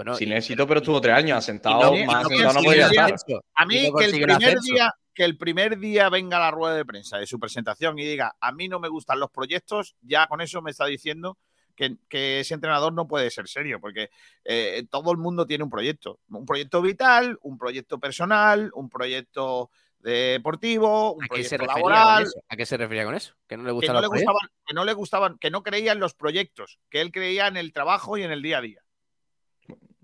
[0.00, 2.84] Bueno, Sin y- éxito, pero estuvo tres años asentado, más no asentado no consigue podía
[2.86, 3.04] el estar.
[3.12, 3.44] ascenso.
[3.54, 6.86] A mí no que el primer día que el primer día venga la rueda de
[6.86, 10.40] prensa de su presentación y diga a mí no me gustan los proyectos, ya con
[10.40, 11.36] eso me está diciendo
[11.76, 14.08] que, que ese entrenador no puede ser serio, porque
[14.42, 19.70] eh, todo el mundo tiene un proyecto, un proyecto vital, un proyecto personal, un proyecto
[19.98, 22.42] deportivo, un ¿A qué, se proyecto refería con laboral, eso?
[22.48, 23.34] ¿A qué se refería con eso?
[23.46, 25.62] Que no le que gustan no, los le gustaban, que no le gustaban, que no
[25.62, 28.62] creía en los proyectos, que él creía en el trabajo y en el día a
[28.62, 28.80] día.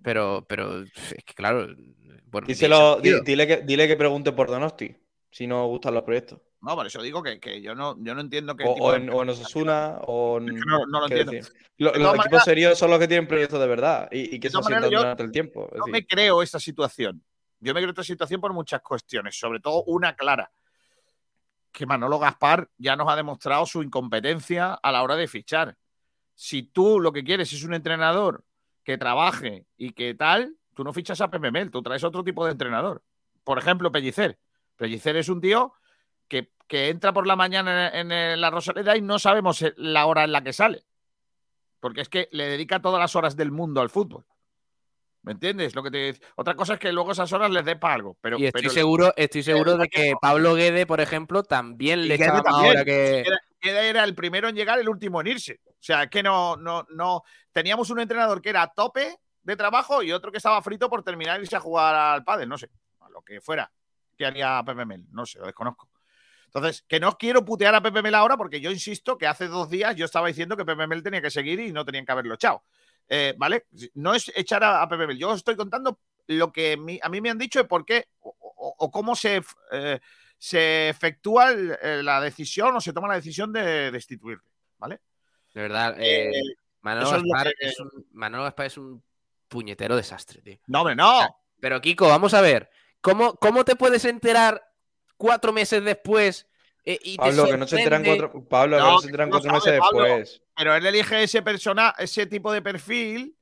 [0.06, 1.66] Pero, pero es que claro,
[2.26, 4.94] bueno, Díselo, di- dile, que, dile que pregunte por Donosti,
[5.32, 6.38] si no gustan los proyectos.
[6.60, 9.10] No, por eso digo que, que yo no, yo no entiendo que O, o en,
[9.10, 10.46] o en Osasuna, o en.
[10.46, 11.32] no- no lo entiendo.
[11.78, 14.48] lo- De los equipos serios son los que tienen proyectos de verdad y, y que
[14.48, 15.68] De se yo- durante el tiempo.
[15.72, 17.20] decir, me creo esta situación.
[17.58, 20.52] Yo me creo esta situación por muchas cuestiones, sobre todo una clara,
[21.72, 25.76] que Manolo Gaspar ya nos ha demostrado su incompetencia a la hora de fichar.
[26.36, 28.44] Si tú lo que quieres es un entrenador
[28.86, 32.44] que trabaje y que tal, tú no fichas a Pepe Mel, tú traes otro tipo
[32.46, 33.02] de entrenador.
[33.42, 34.38] Por ejemplo, Pellicer.
[34.76, 35.72] Pellicer es un tío
[36.28, 40.22] que, que entra por la mañana en, en la Rosaleda y no sabemos la hora
[40.22, 40.84] en la que sale.
[41.80, 44.24] Porque es que le dedica todas las horas del mundo al fútbol.
[45.22, 45.74] ¿Me entiendes?
[45.74, 46.14] Lo que te...
[46.36, 48.16] Otra cosa es que luego esas horas les dé para algo.
[48.20, 50.14] Pero, Y estoy pero- seguro, estoy seguro de que.
[50.20, 52.70] Pablo Guede, por ejemplo, también le echaba más también.
[52.70, 53.20] hora que.
[53.22, 55.58] Era, Guede era el primero en llegar, el último en irse.
[55.78, 57.22] O sea, que no, no, no.
[57.52, 61.02] Teníamos un entrenador que era a tope de trabajo y otro que estaba frito por
[61.02, 62.68] terminar y irse a jugar al pádel, no sé,
[63.00, 63.70] a lo que fuera.
[64.16, 64.84] ¿Qué haría Pepe?
[65.10, 65.88] No sé, lo desconozco.
[66.46, 69.68] Entonces, que no quiero putear a Pepe Mel ahora porque yo insisto que hace dos
[69.68, 72.64] días yo estaba diciendo que Pepe tenía que seguir y no tenían que haberlo echado.
[73.08, 73.66] eh, ¿vale?
[73.94, 75.12] No es echar a, a.
[75.12, 76.72] Yo os estoy contando lo que
[77.02, 80.00] a mí me han dicho y por qué o, cómo se, eh,
[80.38, 84.48] se efectúa eh, la decisión o se toma la decisión de destituirle,
[84.78, 85.00] ¿vale?
[85.56, 86.42] De verdad, Eh, eh,
[86.82, 89.02] Manolo, eso es lo Gaspar que- es un, Manolo Gaspar es un
[89.48, 90.58] puñetero desastre, tío.
[90.66, 91.34] No, hombre, no.
[91.60, 92.68] Pero Kiko, vamos a ver.
[93.00, 94.62] ¿Cómo, cómo te puedes enterar
[95.16, 96.46] cuatro meses después
[96.84, 99.30] eh, y te Pablo, que no se enteran cuatro, Pablo, que No, no se enteran
[99.30, 100.02] no cuatro meses Pablo.
[100.04, 100.42] después.
[100.54, 103.34] Pero él elige ese persona, ese tipo de perfil,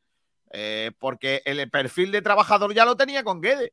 [0.52, 3.72] eh, porque el perfil de trabajador ya lo tenía con Guede.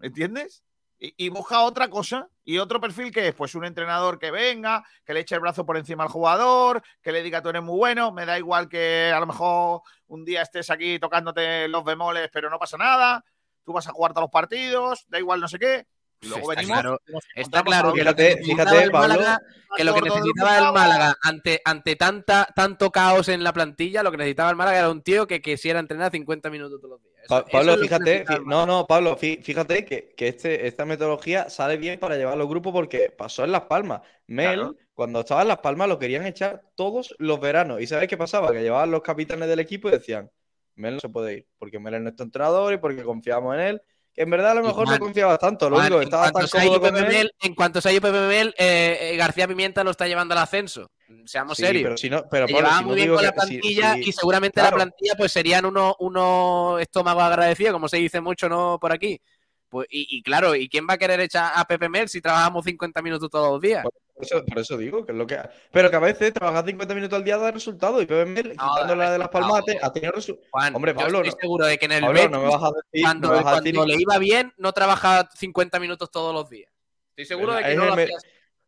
[0.00, 0.62] ¿Entiendes?
[1.02, 2.28] Y, y busca otra cosa.
[2.44, 5.64] Y otro perfil que es, pues, un entrenador que venga, que le eche el brazo
[5.64, 8.12] por encima al jugador, que le diga tú eres muy bueno.
[8.12, 12.50] Me da igual que a lo mejor un día estés aquí tocándote los bemoles, pero
[12.50, 13.24] no pasa nada.
[13.64, 15.86] Tú vas a jugar todos los partidos, da igual no sé qué.
[16.22, 16.80] Luego Está venimos.
[16.82, 17.00] claro,
[17.34, 19.08] Está claro que lo que Fíjate, necesitaba fíjate, el Pablo.
[19.08, 19.40] Málaga,
[19.74, 24.10] que lo que necesitaba el Málaga ante, ante tanta, tanto caos en la plantilla, lo
[24.10, 27.09] que necesitaba el Málaga era un tío que quisiera entrenar 50 minutos todos los días.
[27.28, 31.98] Pa- Pablo, fíjate, no, no, Pablo, fí- fíjate que, que este, esta metodología sale bien
[32.00, 34.00] para llevar los grupos porque pasó en Las Palmas.
[34.26, 34.76] Mel, Claro.
[34.94, 37.80] cuando estaba en Las Palmas, lo querían echar todos los veranos.
[37.80, 38.52] ¿Y sabes qué pasaba?
[38.52, 40.30] Que llevaban los capitanes del equipo y decían,
[40.76, 43.82] Mel no se puede ir, porque Mel es nuestro entrenador y porque confiamos en él.
[44.12, 46.94] Que en verdad a lo mejor no confiabas tanto, lo único estaba tan cómodo con.
[46.94, 50.32] Mel- en cuanto se ha ido Pepe Mel, eh, eh, García Pimienta lo está llevando
[50.34, 50.90] al ascenso.
[51.26, 51.82] Seamos Sí, serios.
[51.84, 54.00] pero si no, pero Se Pablo, llevaba si no muy bien con la plantilla si-
[54.08, 54.76] y seguramente claro.
[54.76, 59.20] la plantilla pues serían unos unos estómagos agradecidos, como se dice mucho no por aquí.
[59.68, 62.64] Pues, y, y claro, ¿y quién va a querer echar a Pepe Mel si trabajamos
[62.64, 63.84] 50 minutos todos los días?
[63.84, 65.38] Por eso, por eso digo que es lo que.
[65.70, 69.12] Pero que a veces trabajar 50 minutos al día da resultado y Pepe Mel, quitándola
[69.12, 70.74] de las palmas, ha- tenido resultados.
[70.74, 72.70] Hombre, yo Pablo, estoy no- seguro de que en el Pablo, no me vas a
[72.92, 73.04] decir.
[73.04, 76.34] cuando, no me vas a cuando decir- le iba bien, no trabajaba 50 minutos todos
[76.34, 76.70] los días.
[77.10, 78.16] Estoy seguro de que no lo hacía.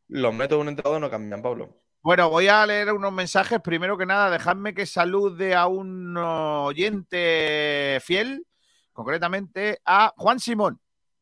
[0.08, 1.76] Los métodos de un entrenador no cambian, Pablo.
[2.02, 3.60] Bueno, voy a leer unos mensajes.
[3.62, 8.44] Primero que nada, dejadme que salude a un oyente fiel,
[8.92, 10.80] concretamente a Juan Simón,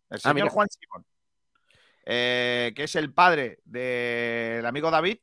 [0.08, 0.48] el Ah, señor.
[0.48, 1.04] Juan Simón,
[2.06, 5.18] eh, que es el padre del amigo David,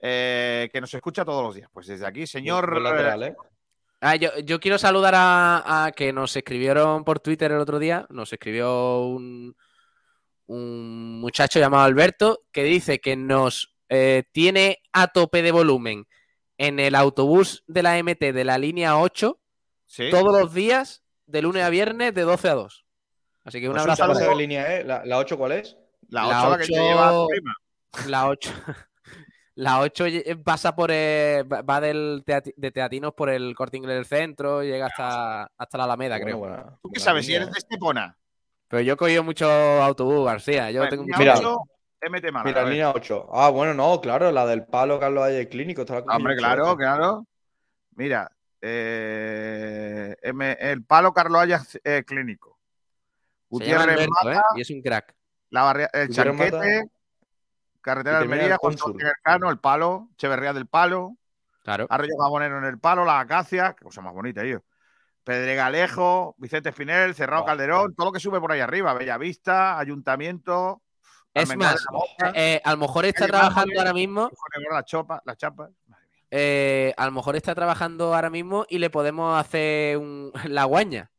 [0.00, 1.68] eh, que nos escucha todos los días.
[1.72, 2.80] Pues desde aquí, señor.
[2.80, 3.34] Lateral, ¿eh?
[4.00, 8.06] Ah, yo, yo quiero saludar a, a que nos escribieron por Twitter el otro día.
[8.08, 9.54] Nos escribió un,
[10.46, 16.06] un muchacho llamado Alberto que dice que nos eh, tiene a tope de volumen
[16.56, 19.38] en el autobús de la MT de la línea 8
[19.86, 20.08] Sí.
[20.10, 22.86] todos los días de lunes a viernes de 12 a 2.
[23.44, 24.02] Así que un Pues un abrazo.
[24.02, 24.14] saludo.
[24.14, 24.86] ¿Sabes para qué línea es?
[24.86, 25.76] ¿La, la 8 cuál es?
[26.08, 27.54] La la 8 la que te ocho- lleva tu prima.
[28.08, 28.50] La 8.
[29.56, 30.04] La 8
[30.42, 34.86] pasa por el- va del teati- de Teatinos por el Corte Inglés del centro, llega
[34.86, 36.38] hasta, hasta la Alameda, Bueno, creo.
[36.38, 37.26] buena- ¿Tú qué sabes?
[37.26, 38.16] Si línea, eres de Estepona.
[38.68, 40.70] Pero yo he cogido mucho autobús, García.
[40.70, 41.34] Yo Pues, tengo Mira.
[41.36, 41.58] 8,
[42.02, 42.72] MT Málaga, Mira, a ver.
[42.72, 43.28] línea 8.
[43.32, 45.84] Ah, bueno, no, claro, la del palo Carlos Valle Clínico.
[45.88, 47.26] la cogí Hombre, claro, claro.
[47.96, 52.58] Mira, eh, M- el palo Carlos Haya eh, Clínico.
[53.48, 54.42] Gutiérrez Mata, ¿eh?
[54.56, 55.14] Y es un crack.
[55.50, 56.90] la barria- el Chanquete, Mata.
[57.80, 61.16] Carretera de Almería, el Juan Elcano, el palo, Echeverría del Palo,
[61.64, 61.86] Claro.
[61.90, 64.60] Arroyo Jabonero en el palo, la Acacia, qué cosa más bonita, yo.
[65.24, 67.46] Pedregalejo, Vicente Espinel, Cerrado Oh.
[67.46, 70.82] Calderón, todo lo que sube por ahí arriba, Bellavista, Ayuntamiento.
[71.34, 74.30] Es más, la Moja, eh, a lo mejor está trabajando ahora mismo.
[74.30, 74.74] Conejo,
[75.26, 75.70] la chopa.
[75.86, 76.28] Madre mía.
[76.30, 81.10] eh, a lo mejor está trabajando ahora mismo y le podemos hacer un- la guaña.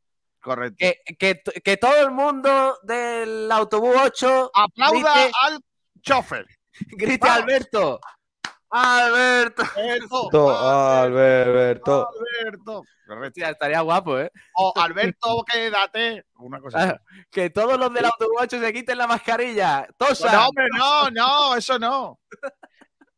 [0.41, 0.75] Correcto.
[0.79, 5.59] Que, que, que todo el mundo del autobús 8 Aplauda grite, al
[6.01, 6.45] chofer.
[6.97, 7.43] grite Vamos.
[7.43, 7.99] Alberto.
[8.73, 9.63] Alberto.
[9.75, 12.07] Alberto, Alberto.
[12.07, 12.83] Alberto.
[13.05, 13.27] Correcto.
[13.27, 14.31] Hostia, estaría guapo, ¿eh?
[14.55, 16.25] O Alberto, quédate.
[16.35, 16.93] Una cosa así.
[16.93, 19.87] Ah, Que todos los del autobús 8 se quiten la mascarilla.
[19.97, 20.31] Tosa.
[20.31, 22.19] No, hombre, no, no, eso no.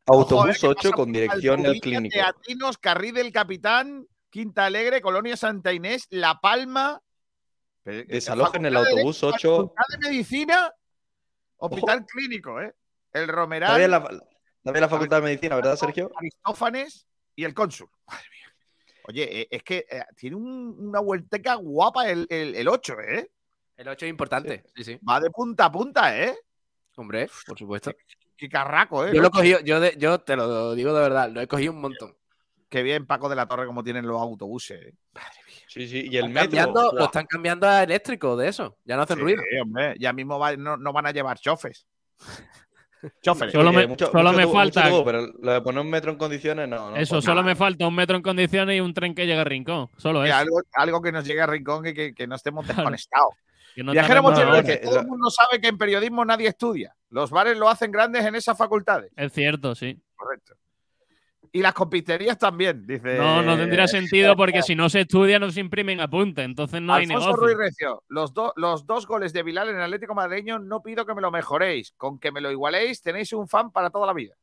[0.08, 2.14] Autobús Joder, ¿qué 8 pasa con dirección al clínico.
[2.14, 7.00] Teatinos, Carril del Capitán, Quinta Alegre, Colonia Santa Inés, La Palma.
[7.86, 9.56] Desalojen el de autobús Derecho, 8.
[9.58, 10.74] Facultad de Medicina,
[11.58, 12.74] Hospital Clínico, ¿eh?
[13.12, 14.24] El Romeral, la,
[14.64, 16.11] también la Facultad de Medicina, ¿verdad, Sergio?
[16.15, 17.90] Aristófanes y el Cónsul.
[18.07, 18.56] Madre mía.
[19.07, 23.30] Oye, eh, es que eh, tiene un- una vuelteca guapa el, el, el 8, ¿eh?
[23.76, 24.64] El 8 es importante.
[24.76, 24.99] Sí, sí.
[25.07, 26.38] Va de punta a punta, ¿eh?
[26.95, 27.91] Hombre, por supuesto.
[28.38, 29.11] Qué carraco, ¿eh?
[29.14, 31.73] Yo lo he cogido, yo, de- yo te lo digo de verdad, lo he cogido
[31.73, 32.15] un montón.
[32.69, 34.94] Qué bien Paco de la Torre como tienen los autobuses, ¿eh?
[35.68, 36.07] Sí, sí.
[36.10, 36.49] Y el Están metro.
[36.57, 38.77] cambiando- lo están cambiando a eléctrico de eso.
[38.85, 39.41] Ya no hacen Sí, ruido.
[39.61, 41.85] hombre, ya mismo va- no, no van a llevar chofes.
[43.22, 43.52] Chofes.
[43.52, 46.12] Solo me- mucho- solo mucho me tubo, falta- tubo, pero lo de poner un metro
[46.12, 46.92] en condiciones, no.
[46.92, 47.48] no Eso, pues solo nada.
[47.48, 49.90] me falta un metro en condiciones y un tren que llegue a Rincón.
[49.98, 50.36] Solo eso.
[50.36, 53.34] algo, algo que nos llegue a Rincón y que, que no estemos desconectados.
[53.76, 56.96] Que no Viajero mochilero, que- todo el mundo sabe que en periodismo nadie estudia.
[57.10, 59.12] Los bares lo hacen grandes en esas facultades.
[59.16, 60.00] Es cierto, sí.
[60.16, 60.54] Correcto.
[61.56, 63.16] Y las compiterías también, dice.
[63.16, 66.96] No, no tendría sentido porque si no se estudia no se imprimen apuntes, entonces no
[66.96, 67.46] hay Alfonso negocio.
[67.46, 71.06] Ruiz Recio, los, do- los dos goles de Bilal en el Atlético Madrileño no pido
[71.06, 71.94] que me lo mejoréis.
[71.96, 74.34] Con que me lo igualéis tenéis un fan para toda la vida.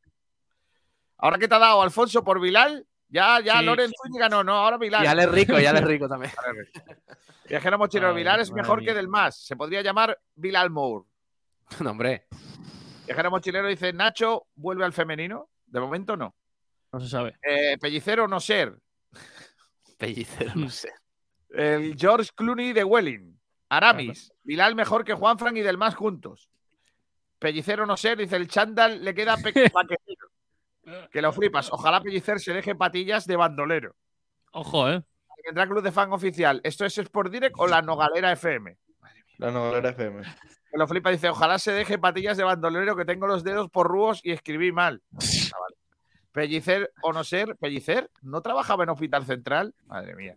[1.18, 3.64] Ahora que te ha dado Alfonso por Bilal, ya, ya Sí.
[3.66, 5.02] Loren Zúñiga no, no, ahora Bilal.
[5.02, 6.32] Ya le es rico, ya le es rico también.
[7.48, 8.90] Viajero mochilero, Ay, Bilal es mejor mía.
[8.90, 9.36] que del más.
[9.44, 11.06] Se podría llamar Bilal Moore.
[11.80, 12.26] No, hombre.
[13.06, 15.48] Viajero mochilero dice, Nacho vuelve al femenino.
[15.66, 16.36] De momento no.
[16.92, 17.36] No se sabe.
[17.42, 18.78] Eh, pellicero no ser.
[19.98, 20.92] Pellicero, no sé.
[21.50, 23.38] El George Clooney de Welling.
[23.68, 24.32] Aramis.
[24.42, 26.48] Bilal mejor que Juanfran y del más juntos.
[27.38, 29.36] Pellicero no ser, dice el chándal le queda.
[31.12, 31.70] Que lo flipas.
[31.72, 33.94] Ojalá Pellicer se deje patillas de bandolero.
[34.52, 35.02] Ojo, ¿eh?
[35.44, 36.60] Vendrá Club de Fan Oficial.
[36.64, 38.76] ¿Esto es Sport Direct o la Nogalera FM?
[39.38, 40.22] La novelera FM.
[40.22, 43.88] Que lo flipa, dice, ojalá se deje patillas de bandolero que tengo los dedos por
[43.88, 45.02] rúos y escribí mal.
[45.14, 45.18] Ah,
[45.60, 45.76] vale.
[46.32, 49.74] Pellicer o no ser, Pellicer, ¿no trabajaba en Hospital Central?
[49.86, 50.36] Madre mía.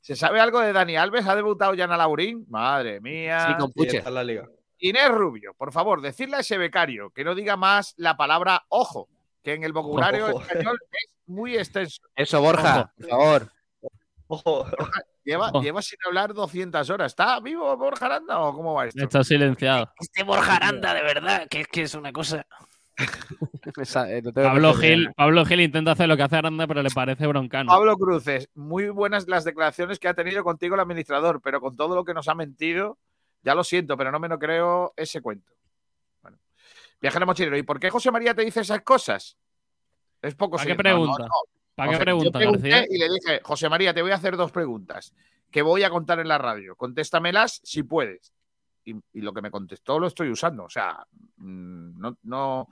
[0.00, 1.26] ¿Se sabe algo de Dani Alves?
[1.26, 2.46] ¿Ha debutado ya en Alaurín?
[2.48, 3.46] Madre mía.
[3.48, 3.96] Sí, con Sí, Puche.
[3.98, 4.48] está en la liga.
[4.78, 9.08] Inés Rubio, por favor, decirle a ese becario que no diga más la palabra ojo,
[9.42, 10.40] que en el vocabulario Ojo.
[10.42, 12.02] español es muy extenso.
[12.14, 12.90] Eso, Borja, Ojo.
[12.98, 13.52] por favor.
[14.28, 14.66] Ojo.
[15.24, 15.62] Lleva, Ojo.
[15.62, 17.12] lleva sin hablar 200 horas.
[17.12, 19.02] ¿Está vivo Borja Aranda o cómo va esto?
[19.02, 19.90] Está silenciado.
[19.98, 22.46] Este Borja Aranda, de verdad, que es que es una cosa.
[24.08, 25.12] Eh, Pablo que Gil.
[25.14, 27.68] Pablo Gil intenta hacer lo que hace Aranda, pero le parece broncano.
[27.70, 31.94] Pablo Cruces, muy buenas las declaraciones que ha tenido contigo el administrador, pero con todo
[31.94, 32.98] lo que nos ha mentido,
[33.42, 35.52] ya lo siento, pero no me lo creo ese cuento.
[36.22, 36.38] Bueno.
[37.00, 39.36] Viajero mochilero, ¿y por qué José María te dice esas cosas?
[40.22, 41.22] Es poco ¿Para qué pregunta?
[41.22, 41.32] No, no,
[41.74, 42.86] ¿Para O qué sea, pregunta, García?
[42.88, 45.12] Y le dije, José María, te voy a hacer dos preguntas
[45.50, 46.76] que voy a contar en la radio.
[46.76, 48.32] Contéstamelas si puedes.
[48.84, 50.64] Y, y lo que me contestó lo estoy usando.
[50.64, 51.06] O sea,
[51.36, 52.68] mm, no, no,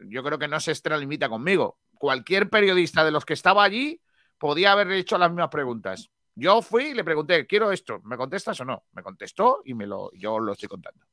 [0.00, 1.78] yo creo que no se extralimita conmigo.
[1.98, 4.00] Cualquier periodista de los que estaba allí
[4.38, 6.10] podía haber hecho las mismas preguntas.
[6.34, 8.84] Yo fui y le pregunté, quiero esto, ¿me contestas o no?
[8.92, 11.04] Me contestó y me lo, yo lo estoy contando.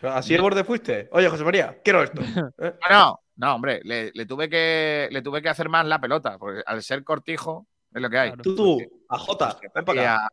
[0.00, 1.08] Pero ¿Así de borde fuiste?
[1.10, 2.20] Oye, José María, quiero esto.
[2.58, 2.74] ¿Eh?
[2.88, 6.62] No, no, hombre, le, le tuve que, le tuve que hacer más la pelota, porque
[6.64, 8.28] al ser cortijo es lo que hay.
[8.28, 8.42] Claro.
[8.42, 10.20] Tú, tú, a Jota, ven para acá.
[10.20, 10.28] Ya,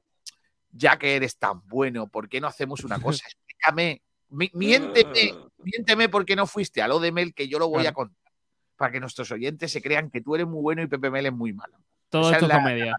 [0.92, 3.26] ya que eres tan bueno, ¿por qué no hacemos una cosa?
[3.28, 5.34] Explícame, mi- miénteme,
[5.66, 7.90] miénteme por qué no fuiste a lo de Mel, que yo lo voy Claro.
[7.90, 8.32] a contar.
[8.78, 11.34] Para que nuestros oyentes se crean que tú eres muy bueno y Pepe Mel es
[11.34, 11.78] muy malo.
[12.10, 12.96] Todo esa esto es la- comedia.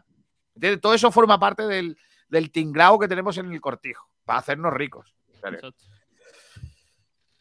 [0.81, 1.99] Todo eso forma parte del,
[2.29, 5.15] del tinglao que tenemos en el cortijo, para hacernos ricos.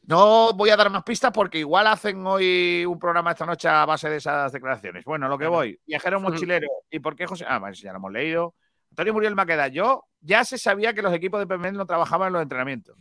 [0.08, 3.86] No voy a dar más pistas porque igual hacen hoy un programa esta noche a
[3.86, 5.04] base de esas declaraciones.
[5.04, 5.80] Bueno, lo que voy.
[5.88, 6.20] Viajero
[6.60, 6.68] mochilero.
[6.92, 7.46] ¿Y por qué José?
[7.48, 8.54] Ah, bueno, ya lo hemos leído.
[8.92, 9.68] Antonio Muriel Maqueda.
[9.70, 12.96] Yo ya se sabía que los equipos de PML no trabajaban en los entrenamientos.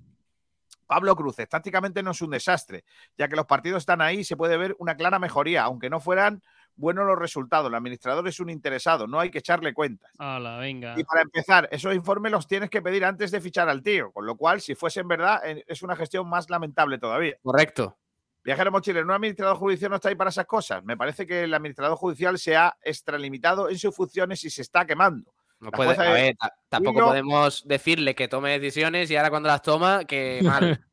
[0.87, 2.85] Pablo Cruces, tácticamente no es un desastre,
[3.17, 6.01] ya que los partidos están ahí y se puede ver una clara mejoría, aunque no
[6.01, 6.43] fueran
[6.77, 7.69] buenos los resultados.
[7.69, 10.11] El administrador es un interesado, no hay que echarle cuentas.
[10.59, 10.95] Venga.
[10.99, 14.27] Y para empezar, esos informes los tienes que pedir antes de fichar al tío, con
[14.27, 17.37] lo cual, si fuesen verdad, eh, es una gestión más lamentable todavía.
[17.43, 17.97] Correcto.
[18.45, 20.85] Viajero mochilero, ¿un administrador judicial no está ahí para esas cosas?
[20.85, 24.85] Me parece que el administrador judicial se ha extralimitado en sus funciones y se está
[24.85, 25.33] quemando.
[25.65, 29.63] No puede, a ver, ta- tampoco podemos decirle que tome decisiones y ahora cuando las
[29.63, 30.85] toma, que mal.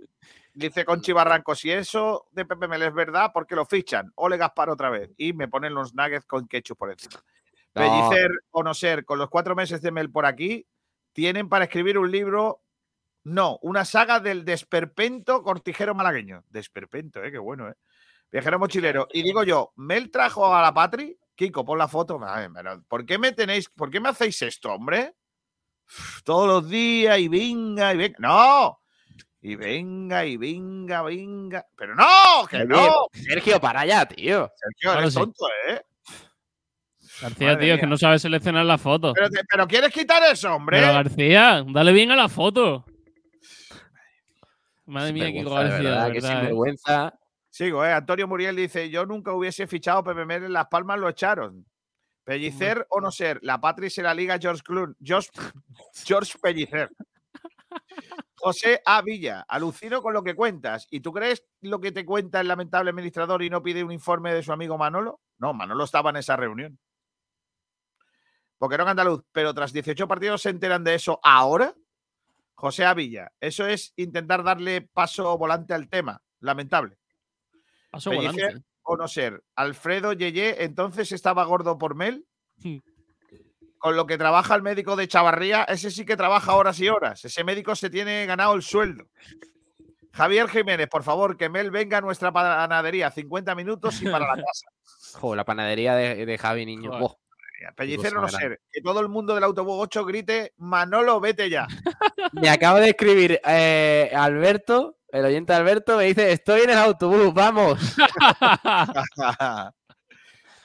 [0.54, 4.12] Dice Conchi Barranco, si eso de Pepe Mel es verdad, ¿por qué lo fichan?
[4.16, 5.10] Ole Gaspar otra vez.
[5.18, 7.22] Y me ponen los nuggets con ketchup por encima.
[7.74, 7.82] No.
[7.82, 10.68] Pellicer o no ser, con los cuatro meses de Mel por aquí,
[11.14, 12.62] tienen para escribir un libro,
[13.24, 16.44] no, una saga del desperpento cortijero malagueño.
[16.50, 17.32] Desperpento, ¿eh?
[17.32, 17.76] Qué bueno, ¿eh?
[18.30, 19.08] Viajero mochilero.
[19.14, 21.18] Y digo yo, ¿Mel trajo a la Patri?
[21.42, 22.20] Kiko, pon la foto.
[22.88, 25.16] ¿Por qué me tenéis, por qué me hacéis esto, hombre?
[26.24, 28.16] Todos los días y venga y venga.
[28.20, 28.80] ¡No!
[29.42, 31.66] Y venga y venga, venga.
[31.76, 33.08] Pero no, que no.
[33.12, 34.52] Sergio, para allá, tío.
[34.56, 35.20] Sergio, Claro, eres sí.
[35.20, 35.82] tonto, ¿eh?
[37.24, 37.90] García, Madre tío, es que mía.
[37.90, 39.14] no sabe seleccionar la foto.
[39.14, 40.80] Pero, te- pero ¿quieres quitar eso, hombre?
[40.80, 42.86] Pero García, dale bien a la foto.
[44.86, 45.78] Madre mía, Kiko García.
[45.90, 46.36] verdad, que verdad, ¿eh?
[46.38, 47.14] sinvergüenza.
[47.52, 47.92] Sigo, ¿eh?
[47.92, 51.66] Antonio Muriel dice: Yo nunca hubiese fichado Pepe Mel en Las Palmas, lo echaron.
[52.24, 54.96] Pellicer o no ser, la Patri se la liga George Clun.
[55.02, 55.30] George,
[56.06, 56.90] George Pellicer.
[58.38, 59.02] José A.
[59.02, 60.88] Villa, alucino con lo que cuentas.
[60.90, 64.34] ¿Y tú crees lo que te cuenta el lamentable administrador y no pide un informe
[64.34, 65.20] de su amigo Manolo?
[65.38, 66.80] No, Manolo estaba en esa reunión.
[68.58, 71.76] Porque no andaluz, pero tras 18 partidos se enteran de eso ahora.
[72.56, 72.94] José A.
[72.94, 76.22] Villa, eso es intentar darle paso volante al tema.
[76.40, 77.01] Lamentable.
[77.92, 78.66] Paso Pellicer volante.
[78.84, 79.44] o no ser.
[79.56, 82.26] Alfredo Yeye entonces estaba gordo por Mel.
[82.58, 82.82] Sí.
[83.78, 87.26] Con lo que trabaja el médico de Chavarría, ese sí que trabaja horas y horas.
[87.26, 89.06] Ese médico se tiene ganado el sueldo.
[90.14, 93.12] Javier Jiménez, por favor, que Mel venga a nuestra panadería.
[93.12, 94.68] 50 minutos y para la casa.
[95.20, 96.92] Jo, la panadería de, de Javi Niño.
[96.92, 97.22] Joder.
[97.98, 98.62] Cosa no ser.
[98.72, 101.68] Que todo el mundo del autobús 8 grite, Manolo, vete ya.
[102.34, 107.34] Me acabo de escribir eh, Alberto, el oyente Alberto, me dice, estoy en el autobús,
[107.34, 107.80] vamos.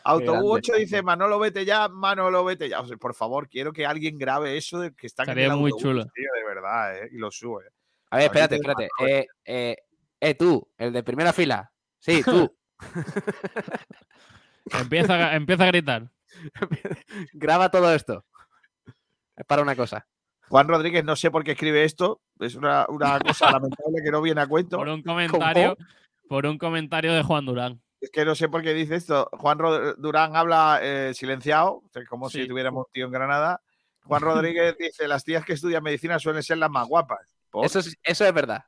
[0.05, 0.49] autobús grande.
[0.51, 2.81] 8 dice, Manolo, vete ya, Manolo, vete ya.
[2.81, 5.59] O sea, por favor, quiero que alguien grabe eso de que están en Estaría el
[5.61, 6.05] muy autobús, chulo.
[6.15, 7.09] tío, de verdad, ¿eh?
[7.13, 7.65] y lo sube.
[8.11, 8.89] A ver, espérate, espérate.
[9.07, 9.77] Eh, eh,
[10.21, 11.73] eh, tú, el de primera fila.
[11.99, 12.57] Sí, tú.
[14.81, 16.11] empieza, a- empieza a gritar.
[17.33, 18.25] Graba todo esto.
[19.37, 20.07] Es para una cosa.
[20.49, 22.21] Juan Rodríguez, no sé por qué escribe esto.
[22.41, 24.77] Es una, una cosa lamentable que no viene a cuento.
[24.77, 25.77] Por un comentario,
[26.29, 27.81] por un comentario de Juan Durán.
[28.01, 29.29] Es que no sé por qué dice esto.
[29.33, 33.61] Juan Rod- Durán habla eh, silenciado, como si tuviéramos un tío en Granada.
[34.05, 37.35] Juan Rodríguez dice: Las tías que estudian medicina suelen ser las más guapas.
[37.51, 37.65] ¿Por?
[37.65, 38.65] Eso es, eso es verdad.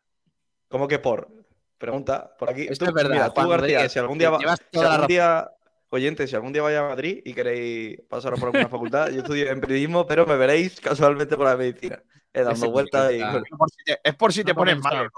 [0.69, 1.29] ¿Cómo que por?
[1.77, 2.63] Pregunta, por aquí.
[2.69, 4.89] Esto Tú, es verdad, Mira, tú, García, Rodríguez, si algún día, va- llevas si toda
[4.89, 5.51] la algún día,
[5.91, 9.51] oyente, si algún día vais a Madrid y queréis pasaros por alguna facultad, yo estudio
[9.51, 12.03] en periodismo, pero me veréis casualmente por la medicina,
[12.33, 13.21] eh, dando vueltas y...
[13.21, 13.25] Es
[13.57, 15.11] por si te, es por si te No pones malo, ¿no?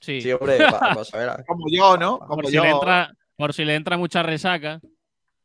[0.00, 0.20] Sí.
[0.20, 2.18] Sí, hombre, para saber, a- Como yo, ¿no?
[2.18, 2.62] Como por, si yo.
[2.64, 4.80] le entra, por si le entra mucha resaca.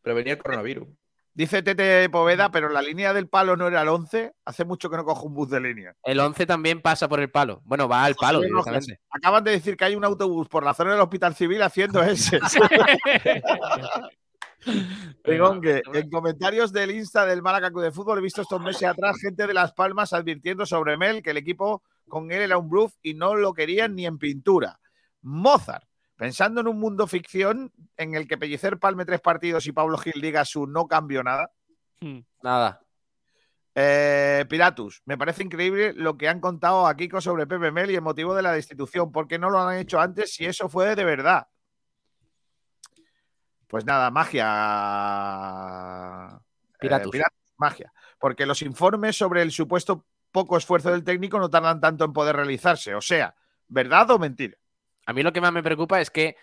[0.01, 0.87] prevenir el coronavirus.
[1.33, 4.33] Dice Tete Poveda, pero la línea del palo no era el 11.
[4.43, 5.93] Hace mucho que no cojo un bus de línea.
[6.03, 7.61] El 11 también pasa por el palo.
[7.63, 8.99] Bueno, va al palo directamente.
[9.11, 12.39] Acaban de decir que hay un autobús por la zona del Hospital Civil haciendo ese.
[15.25, 19.17] Digo que en comentarios del Insta del Málaga de Fútbol he visto estos meses atrás
[19.21, 22.93] gente de Las Palmas advirtiendo sobre Mel que el equipo con él era un bluff
[23.01, 24.79] y no lo querían ni en pintura.
[25.21, 29.97] Mozart, pensando en un mundo ficción en el que Pellicer palme tres partidos y Pablo
[29.97, 31.51] Gil diga su no cambio nada.
[31.99, 32.19] Hmm.
[32.41, 32.81] Nada.
[33.79, 37.95] Eh, Piratus, me parece increíble lo que han contado a Kiko sobre Pepe Mel y
[37.95, 39.11] el motivo de la destitución.
[39.11, 41.47] ¿Por qué no lo han hecho antes si eso fue de verdad?
[43.67, 44.45] Pues nada, magia.
[46.79, 47.15] Piratus.
[47.15, 47.21] Eh,
[47.57, 47.93] magia.
[48.19, 52.35] Porque los informes sobre el supuesto poco esfuerzo del técnico no tardan tanto en poder
[52.35, 52.95] realizarse.
[52.95, 53.35] O sea,
[53.67, 54.57] ¿verdad o mentira?
[55.05, 56.35] A mí lo que más me preocupa es que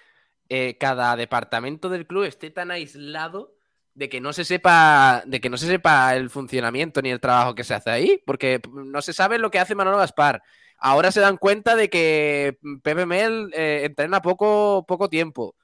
[0.48, 3.54] eh, cada departamento del club esté tan aislado
[3.94, 7.54] de que no se sepa de que no se sepa el funcionamiento ni el trabajo
[7.54, 10.42] que se hace ahí, porque no se sabe lo que hace Manolo Gaspar.
[10.78, 15.54] Ahora se dan cuenta de que Pepe Mel eh, entrena poco, poco tiempo.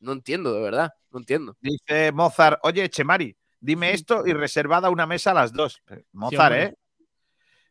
[0.00, 1.56] No entiendo, de verdad, no entiendo.
[1.60, 5.82] Dice Mozart, oye, Chemari, dime esto y reservada una mesa a las dos.
[6.12, 6.64] Mozart, hombre.
[6.64, 6.74] ¿eh?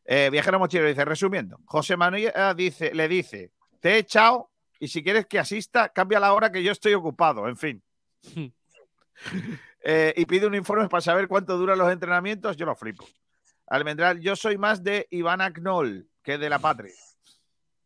[0.05, 4.87] Eh, Viajero Mochilero dice, resumiendo, José Manuel eh, dice, le dice, te he echado y
[4.87, 7.83] si quieres que asista, cambia la hora que yo estoy ocupado, en fin.
[9.87, 13.05] Eh, y pide un informe para saber cuánto duran los entrenamientos, yo lo flipo.
[13.67, 16.93] Almendral, yo soy más de Ivana Knoll que de la Patria.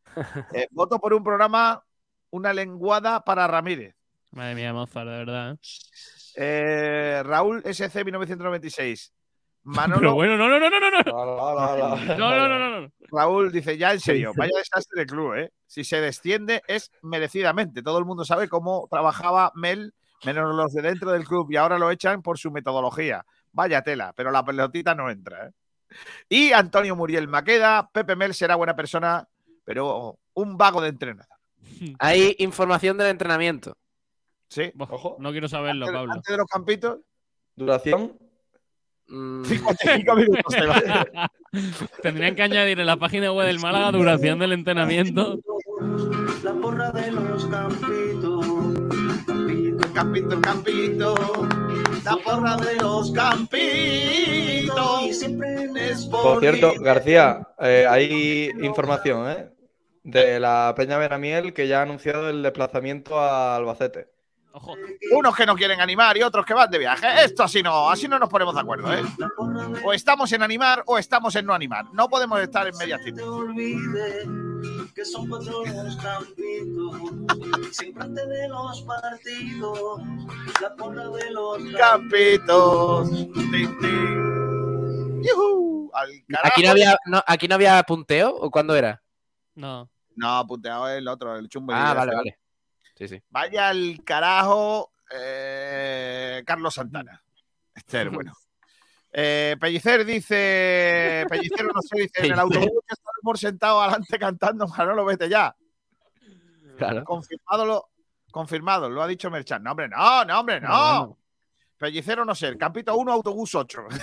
[0.54, 1.84] Eh, voto por un programa,
[2.32, 3.96] una lenguada para Ramírez.
[4.32, 5.54] Madre mía, Mozart, de verdad.
[5.54, 5.58] ¿eh?
[6.36, 9.14] Eh, Raúl SC 1996.
[9.64, 10.80] Manolo, Pero bueno, no, no, no, no.
[11.04, 12.92] No, no, no, no, no.
[13.12, 15.52] Raúl dice, ya en serio, vaya desastre de club, ¿eh?
[15.68, 17.84] Si se desciende es merecidamente.
[17.84, 19.94] Todo el mundo sabe cómo trabajaba Mel,
[20.26, 23.26] menos los de dentro del club, y ahora lo echan por su metodología.
[23.52, 25.52] Vaya tela, pero la pelotita no entra, ¿eh?
[26.30, 29.28] Y Antonio Muriel Maqueda, Pepe Mel será buena persona,
[29.66, 31.38] pero un vago de entrenador.
[32.00, 33.76] Hay información del entrenamiento.
[34.50, 34.72] ¿Sí?
[34.78, 35.16] Ojo.
[35.20, 36.14] No quiero saberlo, Antes, Pablo.
[36.14, 36.98] antes de los campitos,
[37.56, 38.18] Duración,
[39.12, 40.54] Mm, 55 minutos.
[40.54, 41.32] te va.
[42.04, 45.40] Tendrían que añadir en la página web del Málaga duración del entrenamiento.
[46.44, 48.46] La porra de los campitos.
[49.26, 51.16] Campito, Campito, campito,
[52.06, 54.78] la porra de los campitos.
[56.12, 59.50] Por cierto, García, eh, hay información ¿eh?
[60.04, 64.08] de la Peña Benamiel que ya ha anunciado el desplazamiento a Albacete.
[64.52, 64.76] Ojo.
[65.12, 67.08] Unos que no quieren animar y otros que van de viaje.
[67.24, 69.04] Esto así no, así no nos ponemos de acuerdo, ¿eh?
[69.84, 71.86] O estamos en animar o estamos en no animar.
[71.94, 72.74] No podemos estar en
[74.96, 76.96] que son cuatro los campitos.
[77.72, 80.02] Siempre antes de los partidos.
[86.28, 86.42] La.
[86.44, 89.02] ¿Aquí, no había, no, ¿Aquí no había punteo o cuándo era?
[89.56, 89.90] No.
[90.16, 91.74] No, puteado el otro, el chumbo.
[91.74, 92.39] Ah, vale, vale.
[93.00, 93.24] Sí, sí.
[93.30, 97.24] Vaya al carajo, eh, Carlos Santana.
[97.74, 98.34] Este es bueno.
[99.12, 104.68] Eh, Pellicer dice, Pellicero no sé, dice, en el autobús que estamos sentados adelante cantando,
[104.68, 105.56] Manolo, vete ya.
[106.78, 107.06] Claro.
[107.06, 107.90] Confirmado, lo,
[108.32, 109.64] confirmado, lo ha dicho Merchan.
[109.64, 110.68] No, hombre, no, no, hombre, no.
[110.68, 111.18] No,
[111.78, 113.88] Pellicero no sé, Campito 1, autobús 8.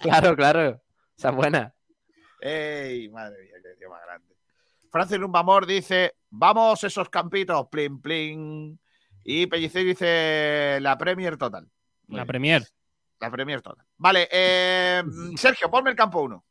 [0.00, 0.80] Claro, claro.
[1.16, 1.74] Esa es buena.
[2.40, 4.36] Ey, madre mía, qué tío más grande.
[4.90, 8.78] Francis Lumbamor dice, vamos esos campitos, plin, plin.
[9.24, 11.68] Y Pellicer dice, la Premier total.
[12.06, 12.62] Muy La bien, Premier.
[13.20, 13.84] La Premier total.
[13.96, 15.02] Vale, eh,
[15.36, 16.44] Sergio, ponme el campo 1.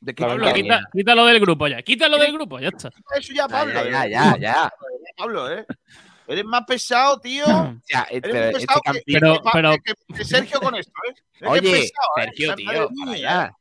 [0.00, 1.80] ¿De Pablo, quita- quítalo del grupo ya.
[1.82, 2.90] Quítalo del grupo, ya está.
[3.16, 3.72] Eso ya, Pablo.
[3.72, 4.72] Ya, ya, ya, ya.
[5.16, 5.64] Pablo, ¿eh?
[6.26, 7.44] Eres más pesado, tío.
[7.80, 10.60] O sea, eh, Eres pero más este que, campito- Pero- que- pero- que- que Sergio
[10.60, 11.46] con esto, ¿eh?
[11.46, 12.22] Oye, pesado, ¿eh?
[12.24, 13.04] Sergio, Madre tío, mía.
[13.04, 13.56] para allá.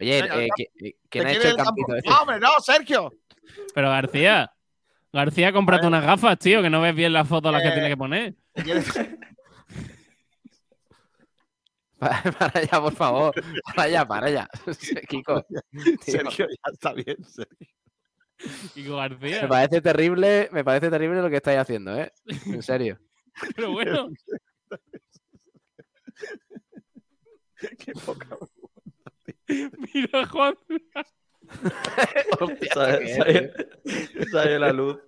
[0.00, 0.54] Oye, Venga, eh, venga.
[0.56, 2.08] ¿qui- eh, ¿Te ¿quién ha hecho el campito este?
[2.08, 3.12] No, hombre, no, Sergio.
[3.74, 4.52] Pero García.
[5.12, 7.88] García, cómprate unas gafas, tío, que no ves bien las fotos las que Eh, tiene
[7.88, 8.34] que poner.
[8.52, 8.86] ¿Te quieres-
[11.98, 13.34] Para, para allá, por favor.
[13.74, 14.48] Para allá, para allá.
[15.08, 15.60] Kiko, tío,
[16.02, 17.66] Sergio, ya está bien, Sergio.
[18.72, 19.42] Kiko García.
[19.42, 22.12] me parece terrible, me parece terrible lo que estáis haciendo, ¿eh?
[22.46, 23.00] En serio.
[23.56, 24.10] Pero bueno,
[27.78, 28.28] Qué poca.
[29.94, 30.54] mira, Juan.
[32.72, 33.52] Sale- ¿qué es, sale-?
[34.30, 34.98] Sale la luz.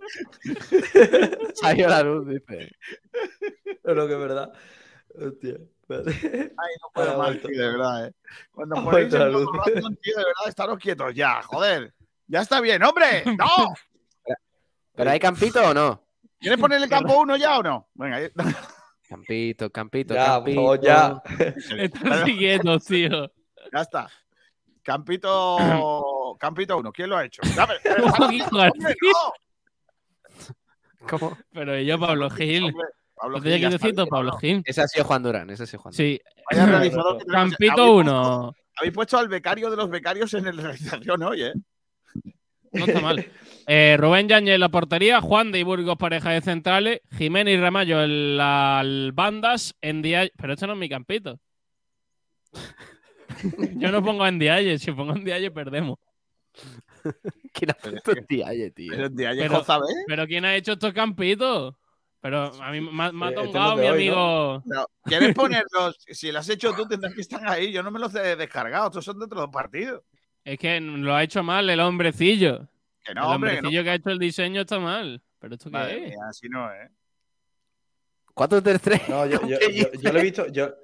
[1.55, 2.71] Salió la luz, dice.
[3.83, 4.53] Pero que es verdad.
[5.15, 5.55] Hostia.
[5.91, 8.13] Ay, no puedo más, tío, de verdad, ¿eh?
[8.53, 9.47] Cuando ponéis el luz.
[9.67, 11.93] random, tío, de verdad, estaros quietos ya, joder.
[12.29, 13.25] Ya está bien, hombre.
[13.27, 13.47] ¡No!
[14.95, 16.07] ¿Pero hay campito o no?
[16.39, 17.89] ¿Quieres poner el campo 1 ya o no?
[17.95, 18.31] Venga, ahí-
[19.09, 20.77] Campito, campito, Ya, campito.
[20.77, 21.21] ya.
[21.77, 23.33] Están siguiendo, tío.
[23.73, 24.09] ya está.
[24.83, 27.43] Campito, Campito 1, ¿quién lo ha hecho?
[27.55, 27.75] Dame,
[28.53, 28.71] no.
[31.09, 31.39] ¿Cómo?
[31.53, 32.65] Pero yo, Pablo Gil.
[32.65, 34.63] Hombre, Pablo Gil, que Pablo Gil.
[34.65, 36.07] Ese ha sido Juan Durán, ese ha sido Juan Durán.
[36.07, 36.21] Sí.
[36.51, 37.51] Vaya realizador que tenemos.
[37.51, 38.55] Campito Habéis 1.
[38.77, 41.53] Habéis puesto al becario de los becarios en la realización hoy, ¿eh?
[42.73, 43.27] No está mal.
[43.67, 47.61] Eh, Rubén Yañez en la portería, Juan de y Burgos pareja de centrales, Jiménez y
[47.61, 51.39] Ramallo en las bandas, en Pero esto no es mi campito.
[53.75, 55.99] Yo no pongo en Dialle, si pongo en Dialle perdemos.
[57.53, 58.93] ¿Quién ha puesto el Dialle, tío?
[60.07, 61.75] Pero ¿quién ha hecho estos campitos?
[62.21, 64.63] Pero a mí me, ha- me ha Eh, este lo mi hoy, amigo.
[64.69, 65.97] Pero, ¿Quieres ponerlos?
[66.07, 67.73] Si los has hecho tú, tendrás que estar ahí.
[67.73, 68.89] Yo no me los he descargado.
[68.89, 70.03] Estos son de otros partidos.
[70.45, 72.69] Es que lo ha hecho mal el hombrecillo.
[73.03, 73.51] Que el hombre.
[73.53, 73.69] que no.
[73.69, 75.23] hombrecillo que ha hecho el diseño está mal.
[75.39, 76.03] ¿Pero esto qué es?
[76.03, 76.91] mía, así no, ¿eh?
[78.35, 79.09] 4-3-3.
[79.09, 80.75] No, yo, yo, yo, yo lo he visto, yo,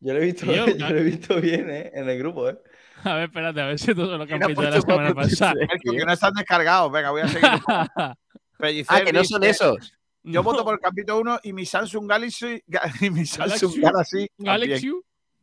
[0.00, 1.90] yo lo he visto, yo lo he visto bien, ¿eh?
[1.94, 2.58] En el grupo, ¿eh?
[3.04, 5.14] A ver, espérate, a ver si todos los ¿Quién ha campitos de la semana 4-3-3?
[5.14, 5.54] pasada.
[5.82, 6.90] Que no están descargados.
[6.92, 7.48] Venga, voy a seguir.
[8.58, 9.92] Pellicer Ah, que no son esos.
[10.22, 13.80] Yo No, voto por el capítulo 1 y mi Samsung Galaxy, Ga- y mi Samsung
[13.80, 14.28] Galaxy.
[14.38, 14.92] Galaxy,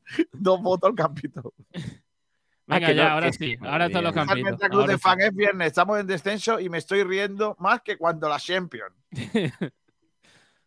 [0.34, 1.54] dos votos al capítulo.
[2.66, 3.56] Venga, que ya, no, ahora sí.
[3.62, 4.88] Ahora están los campitos.
[4.88, 8.40] De fan es viernes, estamos en descenso y me estoy riendo más que cuando la
[8.40, 8.94] Champions.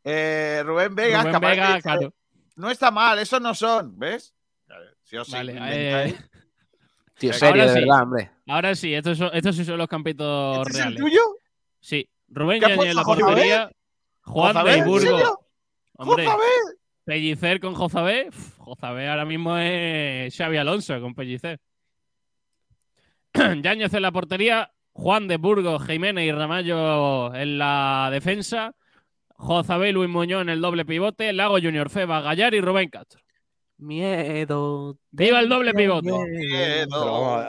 [0.05, 2.15] Eh, Rubén Vega, Rubén Vega, dice, claro.
[2.57, 4.35] No está mal, esos no son, ¿ves?
[5.05, 6.15] Si os Vale, inventáis.
[6.15, 6.19] eh,
[7.19, 7.75] Tío, Ahora serio, de sí.
[7.81, 8.31] verdad, hombre.
[8.49, 11.01] ahora sí, estos, son, estos sí son los campitos ¿Este es el reales.
[11.03, 11.21] tuyo?
[11.81, 12.11] Sí.
[12.29, 13.71] Rubén ¿Qué ha Yañez en la portería.
[14.23, 15.03] Juan de ¿En Burgos.
[15.03, 15.41] serio?
[15.99, 16.27] Hombre.
[17.05, 18.29] Pellicer con Jozabé.
[18.59, 21.61] Jozabé ahora mismo es Xavi Alonso con Pellicer.
[23.63, 24.73] Yáñez en la portería.
[24.93, 28.75] Juan de Burgos, Jiménez y Ramallo en la defensa.
[29.39, 31.33] Jozabé y Luis Muñoz en el doble pivote.
[31.33, 33.21] Lago Junior, Feba, Gallar y Rubén Castro.
[33.79, 34.97] Miedo.
[35.11, 36.11] ¡Viva el doble pivote!
[36.11, 36.89] Vamos a ver,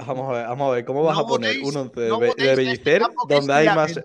[0.05, 2.09] vamos a ver, vamos a ver, ¿cómo vas No a poner votéis- un 11 de,
[2.09, 3.99] no de este es donde hay más...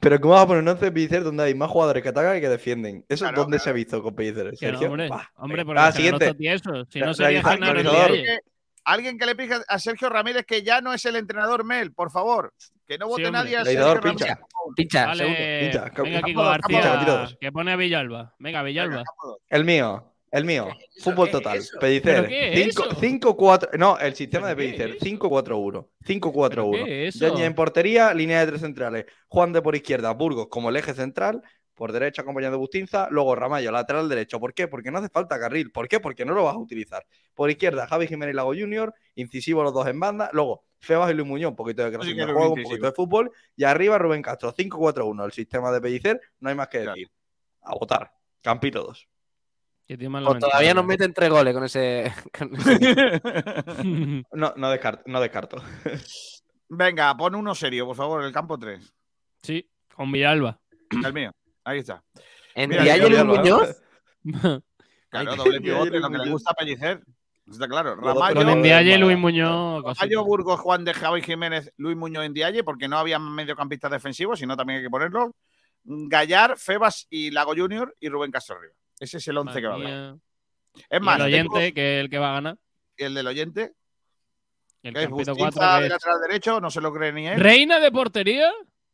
[0.00, 2.36] Pero ¿cómo vas a poner un 11 de Bellicer donde hay más jugadores que atacan
[2.36, 3.04] y que defienden?
[3.08, 3.64] ¿Eso Claro, dónde claro.
[3.64, 4.46] se ha visto con Pellicer?
[4.46, 4.88] No, Sergio?
[4.88, 6.34] hombre, hombre, porque Ah, siguiente.
[6.34, 6.84] tieso.
[6.88, 7.40] Si no sería.
[7.42, 8.40] Ndiaye.
[8.84, 12.10] Alguien que le pije a Sergio Ramírez que ya no es el entrenador Mel, por
[12.10, 12.52] favor.
[12.86, 14.26] Que no vote Sí, nadie a Sergio pincha.
[14.26, 14.46] Ramírez.
[14.76, 15.38] Pincha, segundo.
[15.38, 17.36] Vale, Pincha, venga, Kiko dos, campo dos, García, campo dos.
[17.40, 18.34] que pone a Villalba.
[18.38, 19.04] Venga, Villalba.
[19.48, 20.68] El mío, el mío.
[21.02, 21.60] Fútbol ¿Qué es total.
[21.80, 22.14] Pellicer.
[22.16, 23.00] ¿Pero qué es 5 eso?
[23.00, 23.68] 5-4.
[23.78, 24.90] No, el sistema de ¿Pero qué Pellicer.
[24.90, 25.18] es eso?
[25.28, 25.88] 5-4-1.
[26.04, 26.48] 5-4-1.
[26.70, 27.28] ¿Pero qué es eso?
[27.28, 29.06] Yañez en portería, línea de tres centrales.
[29.28, 31.42] Juan de por izquierda, Burgos como el eje central.
[31.82, 33.08] Por derecha acompañado de Bustinza.
[33.10, 34.38] Luego Ramallo, lateral derecho.
[34.38, 34.68] ¿Por qué?
[34.68, 35.72] Porque no hace falta carril.
[35.72, 35.98] ¿Por qué?
[35.98, 37.04] Porque no lo vas a utilizar.
[37.34, 38.94] Por izquierda, Javi Jiménez y Lago Junior.
[39.16, 40.30] Incisivo los dos en banda.
[40.32, 41.50] Luego, Febas y Luis Muñoz.
[41.50, 43.32] Un poquito de creación de juego, un poquito de fútbol.
[43.56, 44.52] Y arriba Rubén Castro.
[44.54, 45.24] 5-4-1.
[45.24, 46.20] El sistema de Pellicer.
[46.38, 46.92] No hay más que Claro.
[46.94, 47.10] decir.
[47.62, 48.12] A votar.
[48.42, 49.08] Campito 2.
[49.88, 52.12] Que tío más Pues todavía nos meten tres goles con ese.
[52.38, 53.12] con ese-
[54.34, 55.02] No, no descarto.
[55.06, 55.56] No descarto.
[56.68, 58.94] Venga, pon uno serio, por favor, el campo 3.
[59.42, 60.60] sí, con Villalba.
[61.04, 61.32] El mío.
[61.64, 62.02] Ahí está.
[62.54, 63.24] ¿En yo Luis.
[63.24, 63.82] Muñoz?
[65.08, 67.02] Claro, doble pivote, lo que le gusta a Pellicer.
[67.50, 67.96] Está claro.
[67.96, 69.04] Ramallo, Con Yo- Ndiaye y Málaga.
[69.06, 69.82] Luis Muñoz.
[69.84, 74.38] Ramallo, Burgos, Juan de Javi Jiménez, Luis Muñoz en Dialle, porque no había mediocampistas defensivos,
[74.38, 75.30] sino también hay que ponerlos.
[75.84, 78.74] Gallar, Febas y Lago Junior y Rubén Castro arriba.
[79.00, 80.14] Ese es el 11 que va a haber.
[80.88, 82.56] Es Y más, el tengo oyente, que es el que va a ganar.
[82.96, 83.72] el del oyente.
[84.84, 86.60] El ¿Qué es Bustinza 4 de lateral derecho?
[86.60, 87.38] No se lo cree ni él.
[87.40, 88.50] ¿Reina de portería?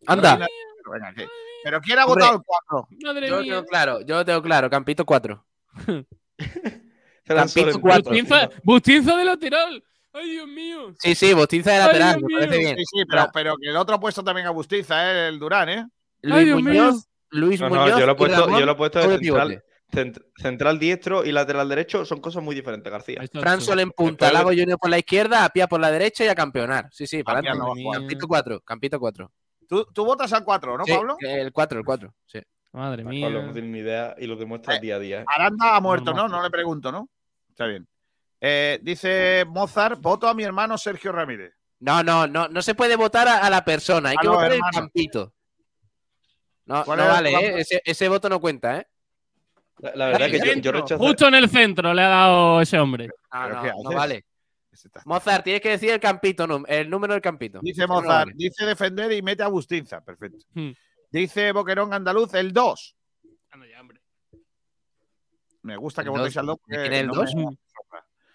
[0.06, 0.36] Anda.
[0.36, 0.46] Reina-
[0.90, 1.28] venga, ¿qué?
[1.64, 2.24] ¿Pero quién ha Hombre.
[2.24, 2.88] votado el 4?
[3.04, 3.52] Madre Yo lo mía.
[3.54, 4.70] tengo claro, yo lo tengo claro.
[4.70, 5.44] Campito 4.
[5.84, 6.06] Ferran
[7.26, 8.04] Campito Soler, cuatro.
[8.12, 9.84] Bustinza, Bustinza de lateral.
[10.12, 10.94] Ay, Dios mío.
[10.98, 12.66] Sí, sí, Bostinza de Ay, lateral, Dios me parece mío.
[12.66, 12.76] bien.
[12.78, 15.28] Sí, sí, pero, pero que el otro ha puesto también a Bustiza, ¿eh?
[15.28, 15.86] el Durán, ¿eh?
[16.24, 16.82] Ay, Luis Dios mío.
[16.82, 19.18] Muñoz, Luis No, Muñoz no, yo lo he puesto, Ramón, yo lo he puesto de
[19.18, 23.20] central, cent- central diestro y lateral derecho son cosas muy diferentes, García.
[23.32, 26.34] Fran Sol en punta, Lago Junior por la izquierda, Apia por la derecha y a
[26.34, 26.88] campeonar.
[26.90, 27.62] Sí, sí, para adelante.
[27.84, 27.94] no a.
[27.96, 29.30] Campito 4, Campito 4.
[29.68, 31.16] Tú, tú votas al 4, ¿no, Sí, Pablo?
[31.20, 32.14] El 4, el 4.
[32.26, 32.40] Sí.
[32.72, 33.52] Madre Pablo no mía.
[33.52, 35.20] tiene ni idea y lo demuestra Eh, día a día.
[35.20, 35.24] ¿eh?
[35.26, 36.12] Aranda ha muerto.
[36.12, 36.26] ¿no?
[36.28, 37.08] No le pregunto, ¿no?
[37.50, 37.86] Está bien.
[38.40, 41.54] Eh, dice Mozart, voto a mi hermano Sergio Ramírez.
[41.80, 44.46] No, no, no, no se puede votar a, a la persona, hay A que votar
[44.46, 44.74] el hermanos.
[44.80, 45.32] Campito.
[46.66, 47.30] No, ¿Cuál no el vale?
[47.32, 47.60] ¿eh?
[47.60, 48.86] ese, ese voto no cuenta, ¿eh?
[49.78, 50.98] La, la verdad que yo, rechazo.
[50.98, 53.06] Justo en el centro le ha dado ese hombre.
[53.06, 54.24] No, ¿Pero no, no vale.
[55.04, 57.60] Mozart, tienes que decir el campito, el número del campito.
[57.62, 60.04] Dice Mozart, dice defender y mete a Bustinza.
[60.04, 60.44] Perfecto.
[60.54, 60.70] Hmm.
[61.10, 62.96] Dice Boquerón Andaluz, el 2.
[63.50, 64.00] Anda ya, hombre.
[65.62, 66.58] Me gusta que votéis al 2.
[66.66, 67.34] ¿De quién es el dos?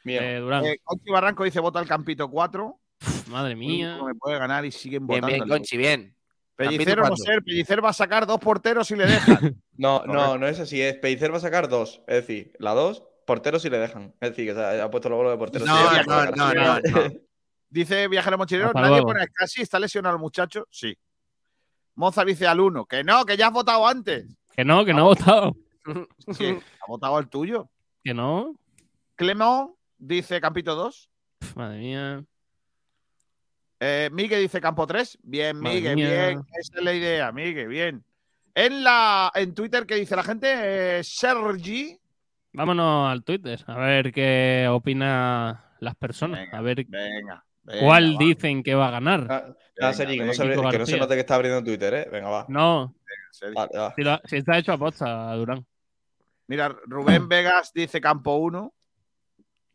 [0.03, 0.21] Mío.
[0.21, 0.65] Eh, Durán.
[0.65, 2.79] Eh, Conchi Barranco dice vota al Campito 4.
[3.27, 3.97] Madre mía.
[3.97, 5.45] No me puede ganar y siguen Bien, votando.
[5.45, 6.15] bien, Conchi, bien.
[6.55, 9.61] Pellicer no ser, Pellicer va a sacar dos porteros y le dejan.
[9.75, 10.79] No, no, no es así.
[10.79, 12.03] Es Pellicer va a sacar dos.
[12.05, 14.13] Es decir, la dos, porteros si le dejan.
[14.19, 15.67] Es decir, que ha, ha puesto los goles de porteros.
[15.67, 17.11] No, Sí, no, no, no, no.
[17.69, 19.07] dice Viajero Mochilero, Hasta nadie luego.
[19.07, 20.67] pone casi, está lesionado el muchacho.
[20.71, 20.97] Sí.
[21.95, 24.25] Mozart dice al 1, que no, que ya has votado antes.
[24.55, 25.55] Que no, que no ha votado.
[26.37, 27.69] Sí, ha votado el tuyo.
[28.03, 28.55] Que no.
[29.15, 31.09] Clemón dice Campito 2.
[31.39, 32.23] Pf, Madre mía.
[33.79, 35.19] Eh, Miguel dice Campo 3.
[35.23, 36.07] Bien, Madre Miguel, mía.
[36.27, 36.45] bien.
[36.57, 38.03] Esa es la idea, Miguel, bien.
[38.55, 40.99] En la en Twitter, ¿qué dice la gente?
[40.99, 41.99] Eh, Sergi.
[42.53, 46.39] Vámonos al Twitter a ver qué opina las personas.
[46.41, 47.43] Venga, a ver Venga.
[47.63, 48.17] venga, cuál va.
[48.19, 49.55] dicen que va a ganar.
[49.81, 50.97] Ah, Sergi, que, no se, que no se García.
[50.97, 52.09] note que está abriendo Twitter, ¿eh?
[52.11, 52.45] Venga, va.
[52.49, 52.93] No,
[53.31, 53.55] Sergi.
[53.55, 53.93] Vale, va.
[53.95, 55.65] si, lo- si está hecho a posta, Durán.
[56.47, 58.73] Mira, Rubén Vegas dice Campo 1.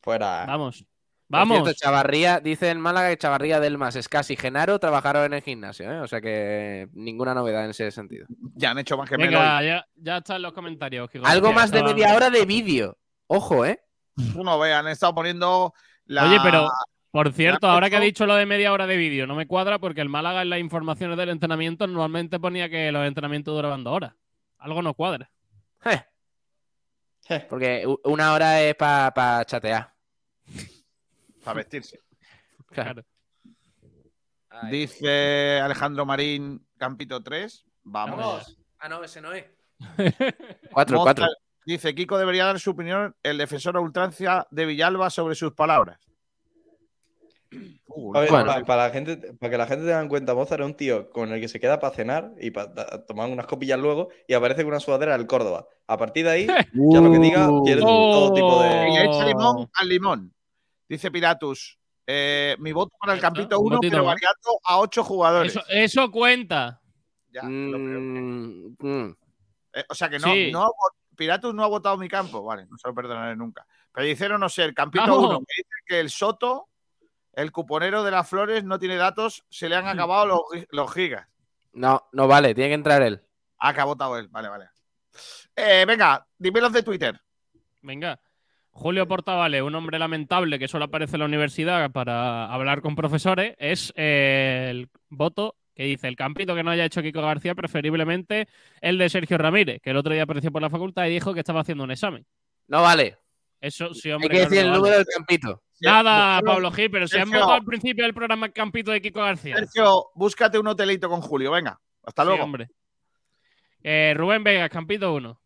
[0.00, 0.44] Fuera.
[0.46, 0.84] Vamos.
[1.28, 1.58] Por Vamos.
[1.58, 5.90] cierto, Chavarría, dice en Málaga que Chavarría, Delmas, Escasi y Genaro trabajaron en el gimnasio,
[5.92, 6.00] ¿eh?
[6.00, 8.26] O sea que ninguna novedad en ese sentido.
[8.54, 9.34] Ya han hecho más que menos.
[9.34, 11.10] Venga, ya, ya está en los comentarios.
[11.10, 12.96] Kiko Algo más de media hora de vídeo.
[13.26, 13.78] Ojo, ¿eh?
[14.32, 15.74] Tú no veas, han estado poniendo
[16.06, 16.24] la.
[16.24, 16.70] Oye, pero
[17.10, 19.78] por cierto, ahora que ha dicho lo de media hora de vídeo, no me cuadra
[19.78, 23.94] porque el Málaga en las informaciones del entrenamiento normalmente ponía que los entrenamientos duraban dos
[23.94, 24.14] horas.
[24.58, 25.30] Algo no cuadra.
[25.84, 26.02] Eh,
[27.28, 27.40] Je.
[27.40, 29.97] Porque una hora es para chatear.
[31.48, 32.00] Para vestirse.
[32.70, 33.02] Claro.
[34.70, 37.64] Dice Alejandro Marín, Campito 3.
[37.84, 38.18] Vamos.
[38.18, 38.58] Vamos.
[38.78, 39.44] Ah, no, ese no es.
[40.72, 41.26] Cuatro, Mozart cuatro.
[41.64, 45.98] Dice Kiko debería dar su opinión el defensor a ultrancia de Villalba sobre sus palabras.
[47.88, 48.46] Uh, A ver, Bueno.
[48.46, 51.08] para, para la gente, para que la gente tenga en cuenta, Mozart es un tío
[51.10, 54.62] con el que se queda para cenar y para tomar unas copillas luego y aparece
[54.62, 55.66] con una sudadera del Córdoba.
[55.86, 57.64] A partir de ahí, ya lo que diga, Uh.
[57.64, 58.74] quiere todo tipo y de.
[58.90, 60.34] le echa limón al limón.
[60.88, 61.78] Dice Piratus.
[62.06, 65.52] eh, mi voto para el Campito un 1, votito pero variando a 8 jugadores.
[65.54, 66.80] Eso, eso cuenta.
[67.30, 68.00] Ya, lo creo.
[68.00, 69.16] Mm, mm.
[69.74, 70.50] Eh, o sea que no, Sí.
[70.50, 70.70] no
[71.14, 72.42] Piratus no ha votado mi campo.
[72.42, 73.66] Vale, no se lo perdonaré nunca.
[73.92, 75.24] Pellicero no sé, el Campito Vamos.
[75.30, 76.68] 1 que dice que el Soto,
[77.34, 80.40] el cuponero de las flores, no tiene datos, se le han acabado los,
[80.70, 81.26] los gigas.
[81.72, 83.22] No, no vale, tiene que entrar él.
[83.58, 84.28] Ah, que ha votado él.
[84.28, 84.70] Vale, vale.
[85.54, 87.20] Eh, venga, dímelos de Twitter.
[87.82, 88.18] Venga.
[88.78, 93.56] Julio Portavale, un hombre lamentable que solo aparece en la universidad para hablar con profesores,
[93.58, 98.46] es eh, el voto que dice el campito que no haya hecho Kiko García, preferiblemente
[98.80, 101.40] el de Sergio Ramírez, que el otro día apareció por la facultad y dijo que
[101.40, 102.24] estaba haciendo un examen.
[102.68, 103.16] No vale.
[103.60, 104.28] Eso sí, Hay hombre.
[104.28, 104.78] que claro, decir el no vale.
[104.80, 105.62] número del campito.
[105.80, 109.00] Nada, Sergio, Pablo Gil, pero si han votado al principio del programa el campito de
[109.02, 109.56] Kiko García.
[109.56, 111.50] Sergio, búscate un hotelito con Julio.
[111.50, 112.44] Venga, hasta Sí, luego.
[112.44, 112.68] hombre.
[113.82, 115.40] Eh, Rubén Vegas, campito 1.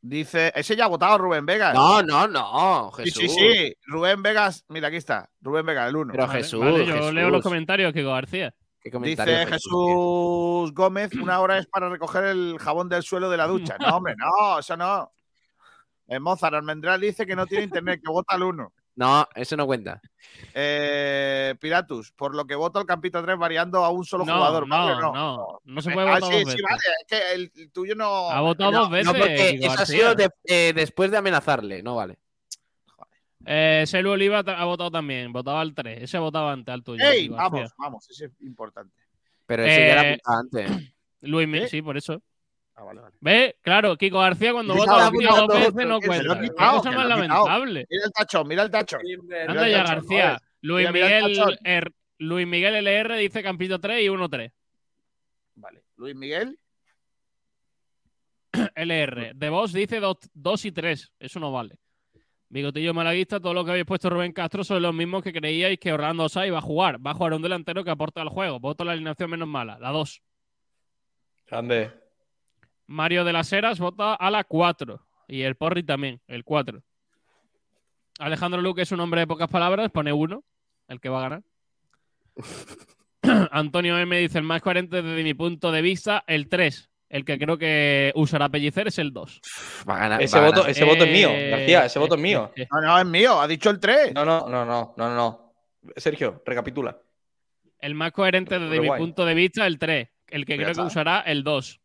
[0.00, 1.74] Dice, ese ya ha votado Rubén Vegas.
[1.74, 2.92] No, no, no.
[2.96, 3.22] sí, Jesús.
[3.22, 3.74] sí, sí.
[3.86, 5.28] Rubén Vegas, mira, aquí está.
[5.40, 6.12] Rubén Vegas, el 1.
[6.12, 7.14] Pero Vale, Jesús, vale, yo Jesús.
[7.14, 8.54] leo los comentarios, Kiko García.
[8.80, 13.36] ¿Qué comentario, Dice Jesús Gómez, una hora es para recoger el jabón del suelo de
[13.36, 13.76] la ducha.
[13.92, 15.10] No, hombre, no, eso no.
[16.06, 18.72] Eh, Mozart Almendral dice que no tiene internet, que vota al 1.
[18.98, 20.00] No, eso no cuenta.
[20.52, 24.66] Eh, Piratus, por lo que vota el Campito 3 variando a un solo No, jugador.
[24.66, 25.00] no, ¿vale?
[25.00, 26.62] no, no se puede Ah, votar sí, dos sí, veces.
[26.68, 28.28] vale, es que el, el tuyo no.
[28.28, 29.06] Ha votado no, dos veces.
[29.06, 31.80] No, porque eso ha sido de- eh, después de amenazarle.
[31.80, 32.18] No vale.
[33.46, 36.02] Eh, Selu Oliva ha votado también, votaba al 3.
[36.02, 37.04] Ese ha votado antes al tuyo.
[37.08, 37.28] ¡Ey!
[37.28, 39.00] Vamos, vamos, ese es importante.
[39.46, 40.92] Pero ese ya Eh, era puta antes.
[41.20, 41.68] Luis, ¿Qué?
[41.68, 42.20] sí, por eso.
[42.80, 43.14] Ah, vale, vale.
[43.20, 43.56] ¿Ves?
[43.60, 46.40] Claro, Kiko García cuando vota a García dos veces no cuenta.
[46.40, 47.86] Qué cosa más lamentable.
[47.90, 49.00] Mira el tachón, mira el tachón.
[49.00, 50.42] Anda Mira ya, García.
[50.60, 51.58] Luis Mira, mira el Miguel.
[51.64, 54.52] R- Luis Miguel LR dice Campito 3 y 1-3.
[55.56, 55.82] Vale.
[55.96, 56.56] Luis Miguel.
[58.76, 59.32] LR.
[59.34, 60.00] De Vos dice
[60.32, 61.12] 2 y 3.
[61.18, 61.80] Eso no vale.
[62.48, 65.92] Bigotillo Malaguista, todo lo que habéis puesto Rubén Castro son los mismos que creíais que
[65.92, 67.04] Orlando Sá iba a jugar.
[67.04, 68.60] Va a jugar un delantero que aporta al juego.
[68.60, 70.22] Voto la alineación menos mala, la 2.
[71.48, 71.90] Grande.
[72.88, 75.00] Mario de las Heras vota a la 4.
[75.28, 76.82] Y el Porri también, el 4.
[78.18, 80.42] Alejandro Luque es un hombre de pocas palabras, pone 1,
[80.88, 81.42] el que va a ganar.
[83.50, 86.90] Antonio M dice el más coherente desde mi punto de vista, el 3.
[87.10, 89.40] El que creo que usará Pellicer es el 2.
[89.88, 90.22] Va a ganar.
[90.22, 90.70] Ese va a voto, ganar.
[90.70, 92.52] ese voto es mío, Eh, García, ese voto es eh, mío.
[92.54, 93.40] eh, No, no, es mío.
[93.40, 94.12] Ha dicho el 3.
[94.14, 95.54] No, no, no, no, no, no, no.
[95.96, 96.98] Sergio, recapitula.
[97.80, 100.08] El más coherente desde mi punto de vista, el 3.
[100.28, 100.84] El que Ya creo que está.
[100.84, 101.80] usará el 2.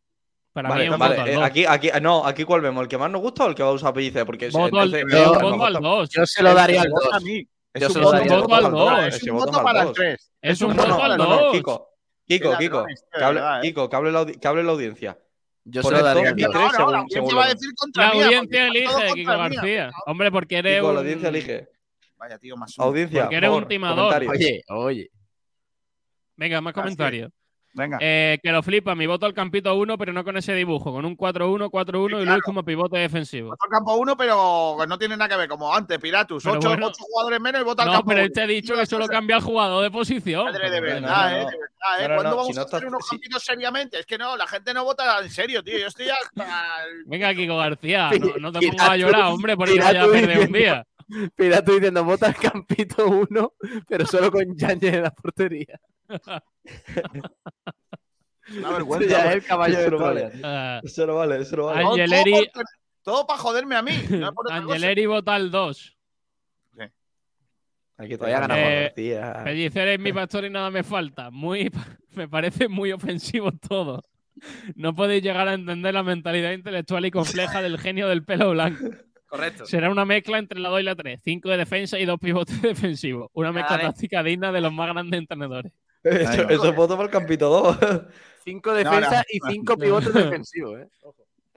[0.54, 1.14] Para mí Vale, es un vale.
[1.16, 1.42] voto al eh, 2.
[1.44, 3.68] aquí, aquí, no, aquí cuál vemos, el que más nos gusta o el que va
[3.70, 6.08] a usar Pellicer, porque Voto al, entonces- yo no, voto no, al no, 2.
[6.10, 7.24] Yo se lo daría al Vota a 2.
[7.24, 7.48] mí.
[7.74, 8.70] Es Yo un se lo voto, daría al voto al dos.
[8.72, 8.98] dos.
[9.08, 9.94] Es Ese un voto al para el dos.
[9.96, 10.32] 3.
[10.42, 11.52] Es un voto al no, no, 2.
[11.54, 11.88] Kiko,
[12.26, 12.86] Kiko, Kiko,
[13.18, 13.60] que hable, eh.
[13.62, 15.18] Kiko, que hable la, audi- que hable la audiencia.
[15.64, 16.52] Yo se lo daría al y dos.
[16.52, 19.30] tres No, no, según- la audiencia va a decir contra La mía, audiencia elige, Kiko.
[19.32, 19.90] García.
[20.06, 20.94] Hombre, porque eres Kiko, un...
[20.94, 21.68] la audiencia elige.
[22.16, 22.78] Vaya tío más.
[22.78, 24.24] Audiencia, Porque eres un timador.
[24.28, 25.10] Oye, oye.
[26.36, 26.80] Venga, más es.
[26.80, 27.32] comentarios.
[27.76, 27.98] Venga.
[28.00, 31.04] Eh, que lo flipa, mi voto al campito 1, pero no con ese dibujo, con
[31.04, 32.30] un 4-1, 4-1 Sí, y claro.
[32.30, 33.48] Luis como pivote defensivo.
[33.50, 35.48] Vota al campo 1, pero no tiene nada que ver.
[35.48, 36.44] Como antes, Piratus.
[36.44, 36.92] Pero 8 bueno.
[36.96, 38.26] jugadores menos y vota al No, campo pero uno.
[38.26, 40.44] él te ha dicho que solo cambia el jugador de posición.
[40.44, 41.34] Madre de Pero verdad, bueno.
[41.34, 41.50] no, eh, no.
[41.50, 41.68] de verdad,
[41.98, 42.02] eh.
[42.02, 43.98] No, no, ¿Cuándo no, vamos si no a hacer unos campitos seriamente?
[43.98, 45.76] Es que no, la gente no vota en serio, tío.
[45.78, 46.44] Yo estoy hasta
[46.84, 50.38] el- Venga, Kiko García, no, no te pongas a llorar, hombre, porque vaya a perder
[50.46, 50.86] un día.
[51.36, 53.52] Mira tú diciendo, vota al campito 1,
[53.88, 55.78] pero solo con Yañez en la portería.
[58.58, 59.08] Una vergüenza.
[59.08, 60.28] Ya es el caballo de Eso no Troya.
[60.28, 60.40] vale.
[60.42, 61.82] Ah, Eso no vale, eso no vale.
[61.84, 62.50] Angeleri-
[63.02, 63.92] todo para joderme a mí.
[64.10, 64.32] no.
[64.50, 65.90] Angeleri vota al 2.
[67.96, 69.44] Aquí Todavía ganamos, Eh, García.
[69.44, 71.30] Pellicer es mi pastor y nada me falta.
[71.30, 71.70] Muy,
[72.16, 74.02] me parece muy ofensivo todo.
[74.74, 78.84] No podéis llegar a entender la mentalidad intelectual y compleja del genio del pelo blanco.
[79.28, 79.64] Correcto.
[79.66, 81.20] Será una mezcla entre la 2 y la 3.
[81.22, 83.30] 5 de defensa y dos pivotes defensivos.
[83.32, 85.72] Una mezcla táctica digna de los más grandes entrenadores.
[86.04, 87.78] Eso, eso es voto para el campito 2.
[88.44, 89.48] 5 defensas no.
[89.48, 90.88] y 5 pivotes defensivos, ¿eh?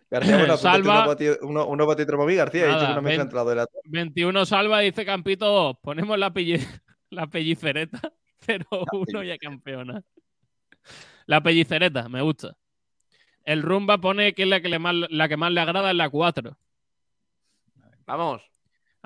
[0.09, 0.99] García, bueno, Salva-.
[0.99, 2.65] Uno para ti, uno, uno para ti, García.
[2.65, 3.21] He Nada, una mezcla ven.
[3.21, 5.77] entre la dos y la 21 salva, dice Campito 2.
[5.81, 6.31] Ponemos la,
[7.09, 7.99] la pellicereta,
[8.45, 10.01] pero uno ya campeona.
[11.25, 12.55] La pellicereta, me gusta.
[13.43, 15.97] El Rumba pone que es la que, le más, la que más le agrada es
[15.97, 16.57] la 4.
[18.05, 18.41] Vamos.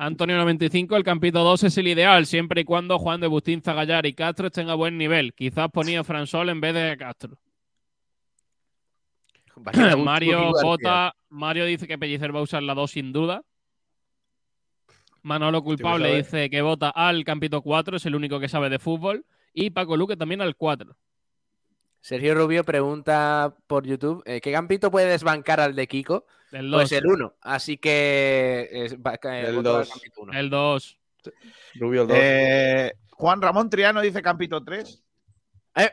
[0.02, 4.08] Antonio 95, el Campito 2 es el ideal, siempre y cuando Juan de Bustín, Zagallar
[4.08, 5.32] y Castro estén a buen nivel.
[5.36, 7.38] Quizás ponía Fransol en vez de Castro.
[10.04, 11.14] Mario vota.
[11.30, 13.44] Mario dice que Pellicer va a usar la 2 sin duda.
[15.22, 19.24] Manolo culpable dice que vota al Campito 4, es el único que sabe de fútbol.
[19.54, 20.98] Y Paco Luque también al 4.
[22.02, 26.26] Sergio Rubio pregunta por YouTube, eh, ¿qué campito puede desbancar al de Kiko?
[26.52, 26.82] El 2.
[26.82, 27.34] Pues el 1.
[27.42, 28.68] Así que...
[28.72, 29.90] eh, El voto al dos.
[29.90, 30.34] campito uno.
[30.34, 31.00] El 2.
[31.76, 32.18] Rubio el 2.
[32.20, 35.04] Eh, Juan Ramón Triano dice Campito 3.
[35.76, 35.92] Eh,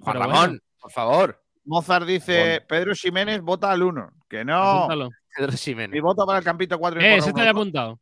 [0.00, 0.60] Juan Pero Ramón, bueno.
[0.80, 1.42] por favor.
[1.64, 4.10] Mozart dice Pedro Jiménez vota al 1.
[4.28, 4.60] Que no.
[4.60, 5.08] Apúntalo.
[5.36, 6.02] Pedro Mi Jiménez.
[6.02, 7.00] voto para el Campito 4.
[7.00, 7.50] y Eh, está ya dos.
[7.50, 8.00] apuntado.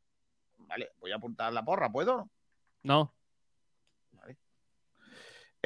[0.58, 2.28] Vale, voy a apuntar la porra, ¿puedo?
[2.82, 3.12] No.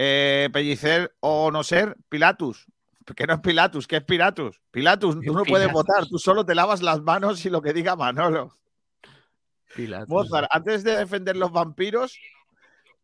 [0.02, 2.66] Eh, Pellicer o no ser, Pilatus.
[3.14, 4.58] Que no es Pilatus, que es Pilatus.
[4.70, 5.72] Pilatus, tú no puedes Pilatus.
[5.72, 8.56] votar, tú solo te lavas las manos y lo que diga Manolo.
[10.08, 12.18] Mozart, antes de defender los vampiros,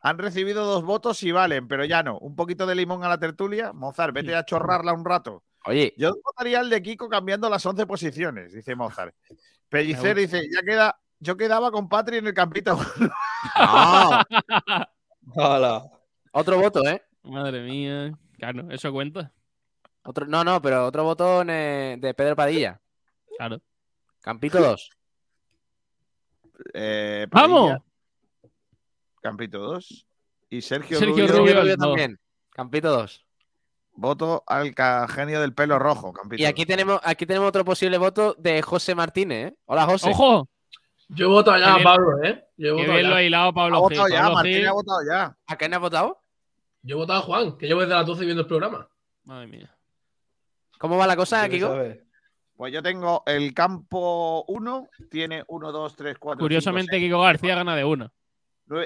[0.00, 2.16] han recibido dos votos y valen, pero ya no.
[2.18, 3.74] Un poquito de limón a la tertulia.
[3.74, 5.44] Mozart, vete a chorrarla un rato.
[5.66, 9.14] Oye, Yo votaría al de Kiko cambiando las 11 posiciones, dice Mozart.
[9.68, 12.78] Pellicer dice, ya queda, yo quedaba con Patri en el campito.
[13.58, 14.22] no.
[15.36, 15.95] Hala.
[16.40, 17.02] Otro voto, ¿eh?
[17.22, 18.12] Madre mía.
[18.38, 19.32] Claro, eso cuenta.
[20.04, 22.80] Otro, no, no, pero otro voto eh, de Pedro Padilla.
[23.36, 23.60] Claro.
[24.20, 24.90] Campito 2.
[26.74, 27.78] Eh, ¡Vamos!
[29.20, 30.06] Campito 2.
[30.50, 31.76] Y Sergio, Sergio Rubio, Rubio.
[31.76, 31.86] dos.
[31.88, 32.18] también.
[32.50, 33.24] Campito 2.
[33.94, 34.74] voto al
[35.08, 36.12] genio del pelo rojo.
[36.12, 36.68] Campito Y aquí 2.
[36.68, 39.56] tenemos, aquí tenemos otro posible voto de José Martínez, ¿eh?
[39.66, 40.10] Hola, José.
[40.10, 40.48] ¡Ojo!
[41.08, 42.44] Yo voto allá, Pablo, ¿eh?
[42.56, 43.22] Yo voto lo ha allá.
[43.22, 43.98] hilado ha Pablo Gil.
[43.98, 45.36] votado ya, Pablo Martín ha votado ya.
[45.46, 46.20] ¿A quién has votado?
[46.86, 48.88] Yo he votado a Juan, que llevo desde las 12 viendo el programa.
[49.24, 49.76] Madre mía.
[50.78, 51.76] ¿Cómo va la cosa, ¿Quién Kiko?
[52.54, 57.74] Pues yo tengo el campo 1, tiene 1, 2, 3, 4, Curiosamente, Kiko García gana
[57.74, 58.12] de una.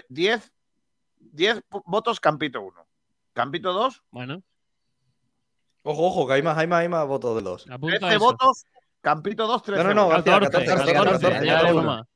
[0.08, 0.52] 10,
[1.18, 2.86] 10 votos Campito 1.
[3.34, 4.42] Campito 2, Bueno,
[5.82, 7.66] Ojo, ojo, que hay más, hay más, hay más votos de dos.
[7.70, 8.24] Apunta 13 eso.
[8.24, 8.64] votos,
[9.02, 10.08] Campito 2, 13 No, no, no.
[10.08, 11.74] García, 14, 14, 14, 14, ya 14.
[11.74, 12.06] uno más.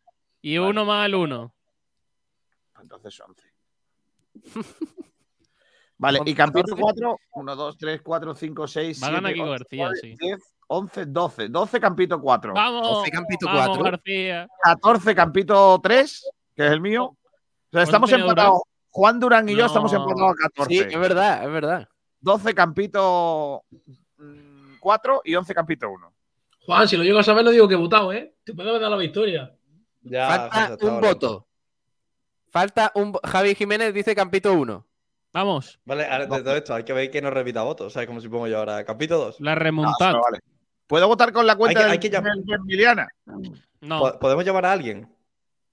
[0.40, 1.54] Y uno más el uno.
[2.80, 3.52] Entonces 11.
[5.96, 9.44] Vale, y Campito 4, 1, 2, 3, 4, 5, 6, Va a 7, ganar Kiko
[9.44, 10.16] 8, García, 9, sí.
[10.18, 11.48] 10, 11, 12.
[11.48, 12.52] 12 Campito 4.
[12.54, 13.84] Vamos, 12 Campito vamos, 4.
[13.84, 14.48] García.
[14.62, 17.04] 14 Campito 3, que es el mío.
[17.04, 17.16] O
[17.72, 18.62] sea, estamos empatados.
[18.90, 20.02] Juan Durán y yo estamos No.
[20.02, 20.74] empatados a 14.
[20.74, 21.88] Sí, es verdad, es verdad.
[22.20, 23.64] 12 Campito
[24.80, 26.12] 4 y 11 Campito 1.
[26.66, 28.34] Juan, si lo llego a saber, no digo que he votado, ¿eh?
[28.44, 29.54] Te puedo dar la victoria.
[30.02, 31.46] Ya, Falta un voto.
[32.50, 33.12] Falta un.
[33.24, 34.86] Javi Jiménez dice Campito 1.
[35.34, 37.92] Vamos, Vale, ahora de todo esto hay que ver que no repita votos.
[37.92, 38.84] ¿Sabes cómo si pongo yo ahora?
[38.84, 39.40] Capítulo 2.
[39.40, 40.12] la remontada.
[40.20, 40.38] vale.
[40.86, 43.08] ¿Puedo votar con la cuenta Hay que- del- hay que de Emiliana?
[43.80, 45.12] No, ¿Podemos llamar a alguien?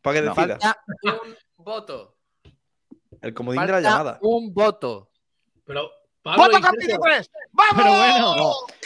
[0.02, 0.34] Para que No.
[0.34, 0.58] decida.
[0.60, 0.78] Falta
[1.24, 2.16] un voto.
[3.22, 4.18] El comodín de la llamada.
[4.22, 5.12] un voto.
[5.64, 5.92] Pero,
[6.24, 7.30] Pablo ¡Voto Sergio, 3!
[7.52, 7.74] ¡Vamos!
[7.76, 8.36] pero bueno.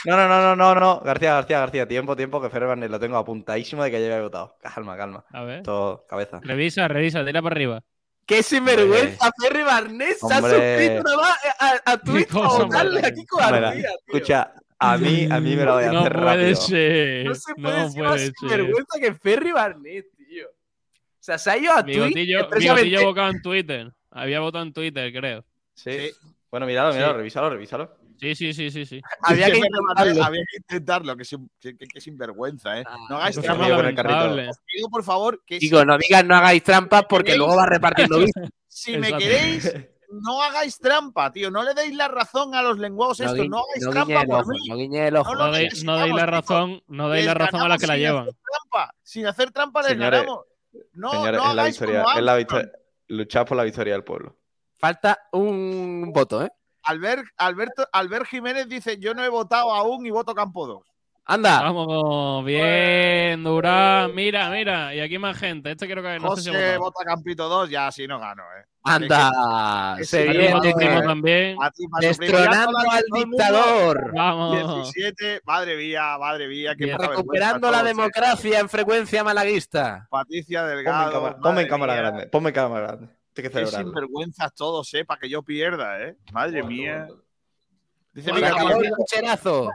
[0.04, 1.00] No, no, no, no, no, no.
[1.00, 1.88] García, García, García.
[1.88, 4.56] Tiempo, tiempo, que Barnett lo tengo apuntadísimo de que ya había votado.
[4.60, 5.24] Calma, calma.
[5.32, 5.62] A ver.
[5.62, 6.40] Todo, cabeza.
[6.42, 7.82] Revisa, revisa, tira para arriba.
[8.26, 9.30] ¡Qué sinvergüenza!
[9.40, 13.14] Ferry Barnet se ha suscrito nada más a, a Twitch para cosa votarle más a
[13.14, 13.98] Kiko Mira, García, tío.
[14.16, 16.56] escucha, a mí, a mí me lo voy a No hacer puede rápido.
[16.56, 17.26] ser.
[17.26, 18.32] No se puede No ser más puede ser.
[18.38, 20.48] sinvergüenza que Ferry Barnet, tío.
[20.48, 23.92] O sea, se ha ido a Twitch Bigotillo, expresamente- Bigotillo votado en Twitter.
[24.10, 25.44] Había votado en Twitter, creo.
[25.74, 26.10] Sí.
[26.50, 26.98] Bueno, míralo, Sí.
[26.98, 27.95] míralo, revísalo, revísalo.
[28.18, 29.00] Sí, sí, sí, sí, sí.
[29.22, 30.24] Había que intentarlo.
[30.24, 32.84] había que intentarlo, que, sin- que, que- que sinvergüenza, ¿eh?
[32.86, 33.66] Ah, No hagáis trampa.
[33.66, 34.50] el carrito.
[34.50, 37.38] Os pido, por favor, que Digo, no digas no hagáis trampas porque ¿Queréis?
[37.38, 39.72] luego va repartiendo si, si me queréis,
[40.10, 41.50] no hagáis trampa, tío.
[41.50, 43.36] No le deis la razón a los lenguados estos.
[43.36, 44.68] guiñe- No hagáis no trampa por ojo, mí.
[44.68, 45.34] no guiñe el ojo.
[45.34, 47.96] No No deis, no deis la razón, no deis la razón a los que la
[47.96, 48.24] llevan.
[48.26, 48.94] trampa.
[49.02, 50.44] Sin hacer trampa les Señores, ganamos.
[50.94, 52.72] No, Señores, no es la victoria, como es la victoria.
[53.08, 54.36] Luchad por la victoria del pueblo.
[54.78, 56.50] Falta un voto, ¿eh?
[56.86, 60.82] Albert, Alberto, Albert Jiménez dice: Yo no he votado aún y voto campo 2.
[61.28, 61.60] Anda.
[61.62, 64.14] Vamos, bien, Durán.
[64.14, 64.94] Mira, mira.
[64.94, 65.72] Y aquí más gente.
[65.72, 66.80] Este creo que no sé si José votado.
[66.80, 68.64] vota Campito 2, ya así no gano, ¿eh?
[68.84, 69.96] Anda.
[70.02, 71.02] Se viene.
[71.02, 71.56] también.
[72.00, 74.12] Destronando al dictador.
[74.14, 74.92] Vamos.
[74.92, 77.84] 17, madre mía, madre mía, qué Recuperando la ¿eh?
[77.84, 80.06] democracia en frecuencia malaguista.
[80.08, 81.40] Patricia Ponme en Delgado.
[81.42, 82.26] ponme en cámara grande.
[82.28, 83.15] Ponme en cámara grande.
[83.36, 83.88] Tienes que Qué celebrarlo.
[83.90, 85.04] sinvergüenzas todos, ¿eh?
[85.04, 86.16] Para que yo pierda, ¿eh?
[86.32, 87.06] Madre mía.
[88.14, 89.70] Dice Bueno, Miguel acabó Díaz, el cocherazo.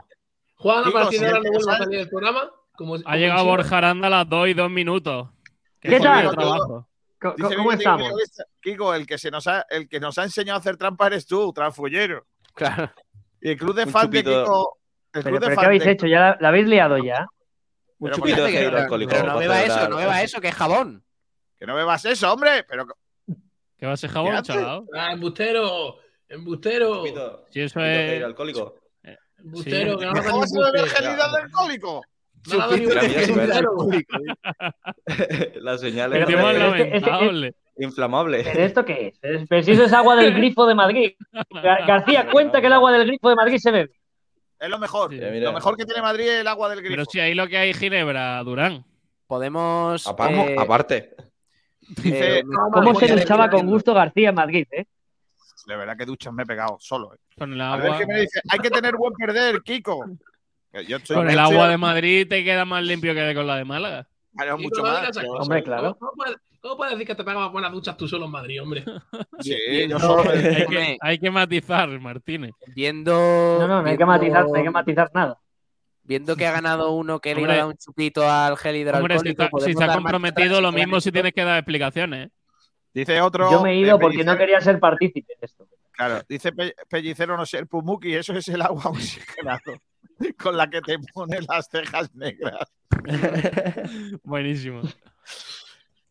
[0.56, 2.50] Juan, a partir de ahora no vuelvo a salir del programa.
[2.76, 5.28] Como, Ha llegado Borja Aranda a las 2 y 2 minutos.
[5.80, 6.30] ¿Qué jodido tal?
[6.34, 6.88] trabajo.
[7.36, 8.12] Dice ¿Cómo Miguel estamos?
[8.60, 11.24] Kiko, el que, se nos ha, el que nos ha enseñado a hacer trampa eres
[11.24, 12.26] tú, transfullero.
[12.54, 12.90] Claro.
[13.40, 14.24] Y el club de fans de.
[14.24, 14.78] Kiko.
[15.12, 16.06] El Pero, club de pero ¿qué habéis de- hecho?
[16.08, 17.26] ¿Ya la, la habéis liado ya?
[17.98, 19.10] Un Pero chupito de Pero, alcohólico.
[19.12, 21.04] pero no beba eso, no beba eso, que es jabón.
[21.58, 22.64] Que no bebas eso, hombre.
[22.64, 22.86] Pero
[23.82, 24.84] Que va a ser jabón, ¿Qué chaval.
[24.94, 25.96] Ah, embustero.
[26.28, 27.02] Embustero.
[27.50, 28.22] Si eso es.
[28.22, 28.76] alcohólico.
[29.38, 29.98] Embustero.
[29.98, 32.02] Que no hagas ¿cómo vas a gel hidroalcohólico?
[32.52, 33.28] No ves.
[33.28, 33.72] embustero.
[35.62, 37.54] La señal es lamentable.
[37.76, 38.44] inflamable.
[38.44, 39.18] ¿Pero esto qué es?
[39.20, 41.14] Es- Pero si eso es agua del grifo de Madrid.
[41.50, 43.90] Gar- García, cuenta que el agua del grifo de Madrid se bebe.
[44.60, 45.10] Es lo mejor.
[45.10, 45.18] Sí.
[45.20, 46.92] Lo mejor que tiene Madrid es el agua del grifo.
[46.92, 48.84] Pero si ahí lo que hay Ginebra, Durán.
[49.26, 50.06] Podemos.
[50.06, 51.16] Aparte, eh, aparte.
[51.88, 54.86] Dice- eh, ¿Cómo se ya luchaba con gusto García en Madrid, eh?
[55.66, 57.14] De verdad que duchas me he pegado solo.
[57.14, 57.18] eh.
[57.38, 58.40] Con el A ver qué me dice.
[58.50, 60.04] Hay que tener buen perder, Kiko.
[60.72, 63.56] Que Yo estoy, Con el agua de Madrid te queda más limpio que con la
[63.56, 64.06] de Málaga.
[64.34, 65.10] Claro, mucho más.
[65.38, 65.94] Hombre, claro.
[65.98, 68.62] ¿Cómo, cómo puedes, cómo puedes decir que te pegabas buenas duchas tú solo en Madrid,
[68.62, 68.84] hombre?
[69.40, 69.56] Sí,
[69.88, 72.52] yo no, solo me- Hay que, hay que matizar, Martínez.
[72.74, 73.12] Viendo.
[73.60, 75.38] No, no, no hay que matizar, no hay que matizar nada.
[76.04, 77.54] Viendo que ha ganado uno que le iba Hombre.
[77.54, 79.22] a dar un chupito al gel Hombre, hidroalcohólico.
[79.22, 82.26] si está, si está dar marcha comprometido, lo mismo si tienes que dar explicaciones.
[82.26, 82.30] ¿eh?
[82.92, 83.50] Dice otro.
[83.50, 85.66] Yo me he ido porque no quería ser partícipe de esto.
[85.92, 89.60] Claro, dice Pe- Pellicero no ser Pumuki, eso es el agua oxigenado
[90.38, 92.72] con la que te pones las cejas negras.
[94.24, 94.82] Buenísimo.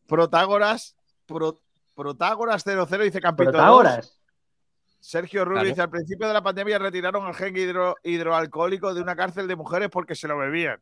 [0.08, 0.96] Protágoras,
[1.26, 1.62] Pro-
[1.96, 3.60] Protágoras 00 dice Campito 2.
[3.60, 4.21] Protágoras.
[5.02, 5.70] Sergio Rubio Claro.
[5.70, 9.56] dice, al principio de la pandemia retiraron el gen hidro- hidroalcohólico de una cárcel de
[9.56, 10.80] mujeres porque se lo bebían.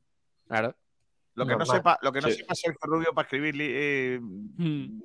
[0.48, 0.76] Claro.
[1.36, 2.36] Lo que no sepa, lo que no Sí.
[2.38, 5.02] sepa Sergio Rubio para escribir eh, Mm.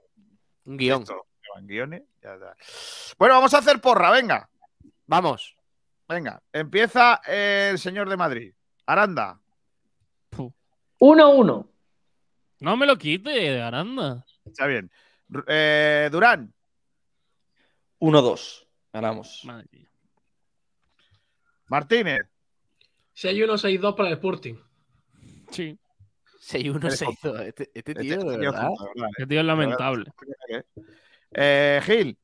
[0.67, 1.03] Un guion.
[1.03, 2.03] esto, ¿llevan guiones?
[2.23, 2.37] Ya.
[3.19, 4.49] Bueno, vamos a hacer porra, venga.
[5.07, 5.57] Vamos.
[6.09, 8.53] Venga, empieza el señor de Madrid.
[8.87, 9.39] Aranda.
[10.99, 11.69] 1-1.
[12.61, 14.25] No me lo quite, Aranda.
[14.45, 14.91] Está bien.
[15.47, 16.53] Eh, Durán.
[18.01, 18.64] 1-2.
[18.95, 19.43] Ganamos.
[19.45, 19.89] Madre mía.
[21.67, 22.23] Martínez.
[23.17, 24.55] 6-1, 6-2 para el Sporting.
[25.51, 25.77] Sí.
[26.41, 27.41] 6-1, Eres 6-2.
[27.47, 28.69] Este, este tío, Este- de este tío verdad.
[28.71, 30.11] es verdad, Qué tío es lamentable.
[30.49, 30.63] eh.
[31.33, 32.19] Eh, Gil.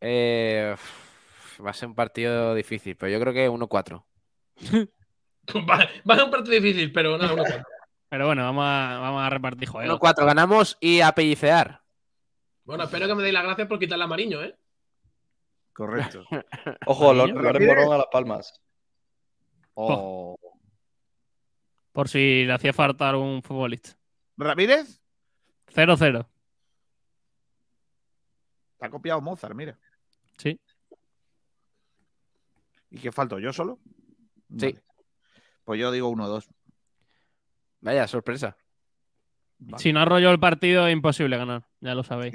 [0.00, 0.76] Eh,
[1.64, 4.02] Va a ser un partido difícil, pero yo creo que 1-4.
[5.68, 5.76] Va,
[6.08, 7.64] va a ser un partido difícil, pero nada, uno cuatro.
[8.08, 10.00] Pero bueno, vamos a, vamos a repartir juegos.
[10.00, 11.82] 1-4 ganamos y a pellicear.
[12.64, 14.56] Bueno, espero que me deis las gracias por quitarle a Mariño, ¿eh?
[15.72, 16.24] Correcto.
[16.86, 17.40] Ojo, Mariño.
[17.40, 18.60] Loren Morón a las palmas.
[19.74, 20.36] Oh.
[21.92, 23.96] Por si le hacía falta algún futbolista.
[24.36, 25.00] ¿Ramírez?
[25.74, 26.26] 0-0.
[28.78, 29.78] Te ha copiado Mozart, mira.
[30.38, 30.58] Sí.
[32.90, 33.38] ¿Y qué falto?
[33.38, 33.78] ¿Yo solo?
[34.58, 34.72] Sí.
[34.72, 34.82] Vale.
[35.64, 36.48] Pues yo digo 1-2.
[37.80, 38.56] Vaya, sorpresa.
[39.58, 39.82] Vale.
[39.82, 41.68] Si no arrolló el partido, es imposible ganar.
[41.80, 42.34] Ya lo sabéis.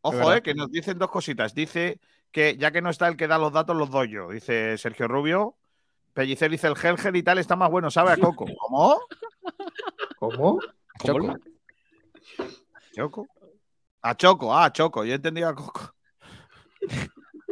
[0.00, 1.54] Ojo, eh, que nos dicen dos cositas.
[1.54, 2.00] Dice
[2.34, 4.28] que ya que no está el que da los datos, los doy yo.
[4.30, 5.54] Dice Sergio Rubio.
[6.12, 8.44] Pellicer dice el Helger y tal está más bueno, sabe a coco.
[8.58, 9.00] ¿Cómo?
[10.18, 10.58] ¿Cómo?
[11.04, 11.36] Choco.
[12.92, 13.26] ¿Choco?
[14.02, 15.04] A Choco, ah, a Choco.
[15.04, 15.94] Yo he entendido a Coco.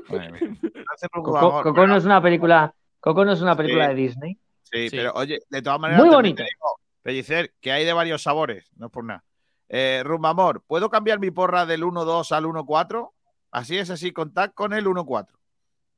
[0.09, 0.57] Madre mía.
[0.93, 2.75] Hace poco Coco, Coco no es una película.
[2.99, 3.89] Coco no es una película Sí.
[3.91, 4.39] de Disney.
[4.65, 4.97] Sí, Sí.
[4.97, 6.05] pero oye, de todas maneras.
[6.05, 9.23] Muy te digo, Pellicer, que hay de varios sabores, no es por nada.
[9.69, 13.13] Eh, Rumba Amor, ¿puedo cambiar mi porra del 1-2 al 1-4?
[13.53, 15.29] Así es, así, contact con el 1-4.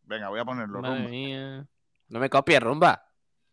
[0.02, 0.80] Venga, voy a ponerlo.
[0.82, 1.10] Madre Rumba.
[1.10, 1.66] mía.
[2.08, 3.02] No me copies, rumba.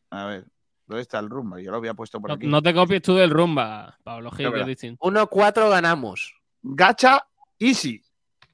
[0.09, 0.45] A ver,
[0.85, 1.61] ¿dónde está el Rumba?
[1.61, 2.47] Yo lo había puesto por No, aquí.
[2.47, 5.01] no te copies tú del rumba, Pablo Gil, que es distinto.
[5.05, 6.35] 1-4 ganamos.
[6.61, 7.25] Gacha,
[7.59, 8.03] easy.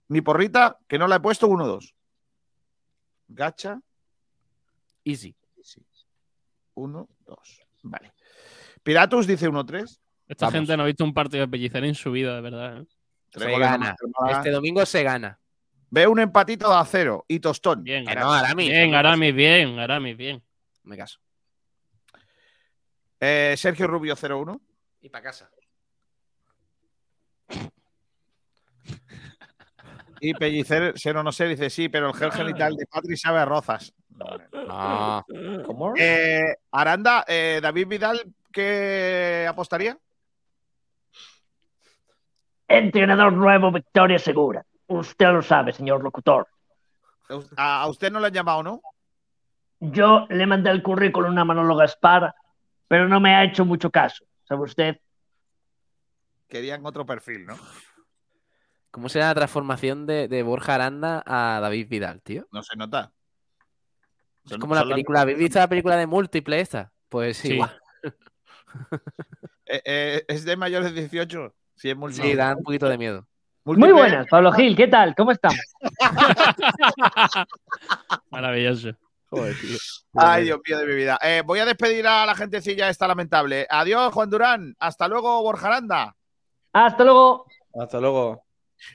[0.09, 1.93] Mi porrita, que no la he puesto 1-2.
[3.29, 3.81] Gacha,
[5.03, 5.35] Easy.
[5.57, 5.85] easy.
[6.75, 7.07] 1-2.
[7.83, 8.13] Vale.
[8.83, 9.99] Piratus dice 1-3.
[10.27, 10.53] Esta Vamos.
[10.59, 12.81] gente no ha visto un partido de pellicer en su vida, de verdad.
[12.81, 12.85] ¿eh?
[13.37, 13.95] Tres Se gana.
[14.29, 15.39] Este domingo se gana.
[15.89, 17.83] Ve un empatito a cero y tostón.
[17.83, 18.25] Bien, Aramis.
[18.25, 18.69] no, Aramis.
[18.69, 20.43] Bien, Aramis, bien, Aramis, bien.
[20.83, 21.19] Me caso.
[23.19, 24.59] Eh, Sergio Rubio 0-1.
[25.01, 25.49] Y para casa.
[30.19, 33.45] Y Pellicer, cero no sé, dice sí, pero el gel genital de Patri sabe a
[33.45, 33.93] rozas.
[34.09, 35.25] No.
[35.65, 35.93] ¿Cómo?
[35.95, 39.97] Eh, Aranda, eh, David Vidal, ¿qué apostaría?
[42.67, 44.65] Entrenador nuevo, victoria segura.
[44.87, 46.47] Usted lo sabe, señor locutor.
[47.57, 48.81] A, usted no le han llamado, ¿no?
[49.79, 52.33] Yo le mandé el currículum a Manolo Gaspar,
[52.87, 54.25] pero no me ha hecho mucho caso.
[54.45, 54.97] ¿Sabe usted?
[56.47, 57.57] Querían otro perfil, ¿no?
[58.91, 62.47] ¿Cómo será la transformación de, de Borja Aranda a David Vidal, tío?
[62.51, 63.11] No se nota.
[64.45, 65.21] Es Son- como la son película.
[65.21, 66.91] ¿Habéis visto la película de múltiple esta?
[67.09, 67.49] Pues sí.
[67.49, 67.53] Sí.
[67.55, 67.79] igual.
[69.69, 71.53] Eh, eh, ¿Es de mayores de 18?
[71.77, 73.27] Sí, es muy Sí, da un poquito de miedo.
[73.63, 75.13] Muy buenas, Pablo Gil, ¿qué tal?
[75.13, 75.59] ¿Cómo estamos?
[78.31, 78.91] Maravilloso.
[79.29, 79.77] Joder, tío.
[80.15, 81.19] Ay, Dios mío de mi vida.
[81.21, 83.67] Eh, voy a despedir a la gentecilla esta lamentable.
[83.69, 84.75] Adiós, Juan Durán.
[84.79, 86.15] Hasta luego, Borja Aranda.
[86.71, 87.45] Hasta luego.
[87.73, 88.45] Hasta luego.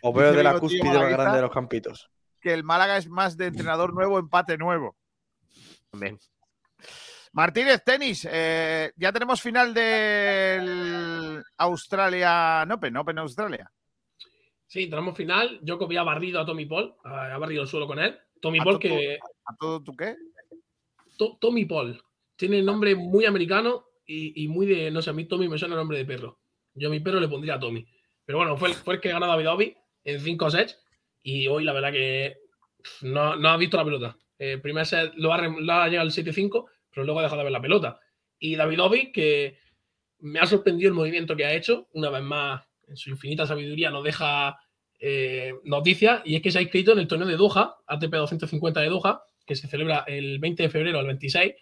[0.01, 2.11] Os veo de la cúspide más grande de los campitos.
[2.41, 4.97] Que el Málaga es más de entrenador nuevo, empate nuevo.
[5.93, 6.19] Bien.
[7.33, 8.29] Martínez, tenis.
[8.31, 13.71] eh, ya tenemos final del Australia Open, Open Australia.
[14.67, 15.59] Sí, tenemos final.
[15.63, 18.19] Djokovic había barrido a Tommy Paul, ha ha barrido el suelo con él.
[18.41, 19.19] Tommy ¿A Paul que...
[19.47, 20.17] ¿A todo tu qué?
[21.17, 22.03] To- Tommy Paul.
[22.37, 24.91] Tiene el nombre muy americano y, y muy de...
[24.91, 26.39] No sé, a mí Tommy me suena el nombre de perro.
[26.75, 27.87] Yo a mi perro le pondría Tommy.
[28.25, 30.79] Pero bueno, fue el, fue el que ganó a David Ovi en 5 sets
[31.23, 32.37] y hoy la verdad que
[33.03, 34.17] no, no ha visto la pelota.
[34.39, 37.45] El primer set lo ha, lo ha llegado al 7-5, pero luego ha dejado de
[37.45, 38.01] ver la pelota.
[38.39, 39.59] Y David Ovi, que
[40.21, 43.91] me ha sorprendido el movimiento que ha hecho, una vez más, en su infinita sabiduría,
[43.91, 44.59] nos deja
[45.01, 48.81] eh, noticias, y es que se ha inscrito en el torneo de Doha, ATP 250
[48.81, 51.55] de Doha, que se celebra el 20 de febrero al 26.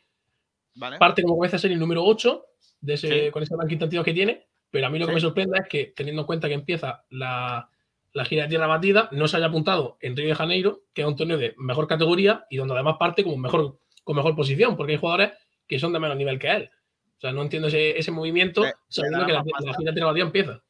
[0.74, 0.98] Vale.
[0.98, 2.44] Parte como comienza a ser el número 8
[2.80, 3.30] de ese, Sí.
[3.30, 5.92] con ese ranking tantidos que tiene, pero a mí lo que me sorprende es que,
[5.96, 7.68] teniendo en cuenta que empieza la,
[8.12, 11.08] la gira de tierra batida, no se haya apuntado en Río de Janeiro, que es
[11.08, 13.78] un torneo de mejor categoría y donde además parte como mejor,
[14.10, 15.30] con mejor posición, porque hay jugadores
[15.68, 16.70] que son de menos nivel que él.
[17.16, 19.74] O sea, no entiendo ese, ese movimiento, Le- sabiendo le que la, la pasta.
[19.94, 20.60] gira de empieza.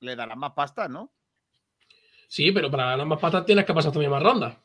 [0.00, 1.12] Le darán más pasta, ¿no?
[2.26, 4.56] Sí, pero para ganar más patas tienes que pasar también más rondas.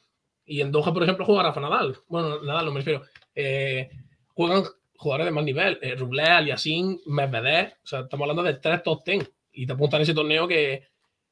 [0.46, 1.98] Y en Doha, por ejemplo, juega Rafa Nadal.
[2.08, 3.04] Bueno, Nadal no me refiero.
[3.36, 3.90] Eh,
[4.34, 4.64] juegan
[4.96, 5.78] jugadores de más nivel.
[5.82, 7.74] Eh, Rublev, Aliassime, Medvedev.
[7.84, 9.28] O sea, estamos hablando de tres top ten.
[9.52, 10.88] Y te apuntan ese torneo que,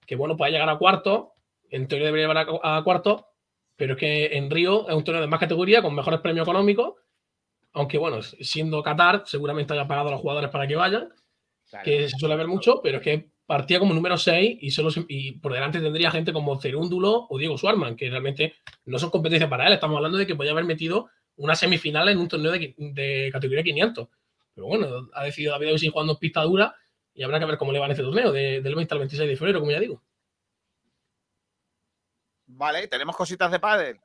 [0.06, 1.32] que, bueno, puede llegar a cuarto.
[1.70, 3.28] En teoría debería llegar a, a cuarto.
[3.76, 6.94] Pero es que en Río es un torneo de más categoría, con mejores premios económicos.
[7.74, 11.10] Aunque, bueno, siendo Qatar, seguramente haya pagado a los jugadores para que vayan
[11.84, 15.06] que se suele ver mucho, pero es que partía como número 6 y, solo se-
[15.10, 18.54] y por delante tendría gente como Cerúndulo o Diego Suarman, que realmente
[18.86, 19.74] no son competencias para él.
[19.74, 24.08] Estamos hablando de que podía haber metido una semifinal en un torneo de, categoría 500.
[24.54, 26.76] Pero bueno, ha decidido David Oisi jugando en pista dura
[27.16, 29.28] y habrá que ver cómo le va en este torneo, de- del 20 al 26
[29.30, 30.04] de febrero, como ya digo.
[32.56, 34.00] Vale, tenemos cositas de pádel.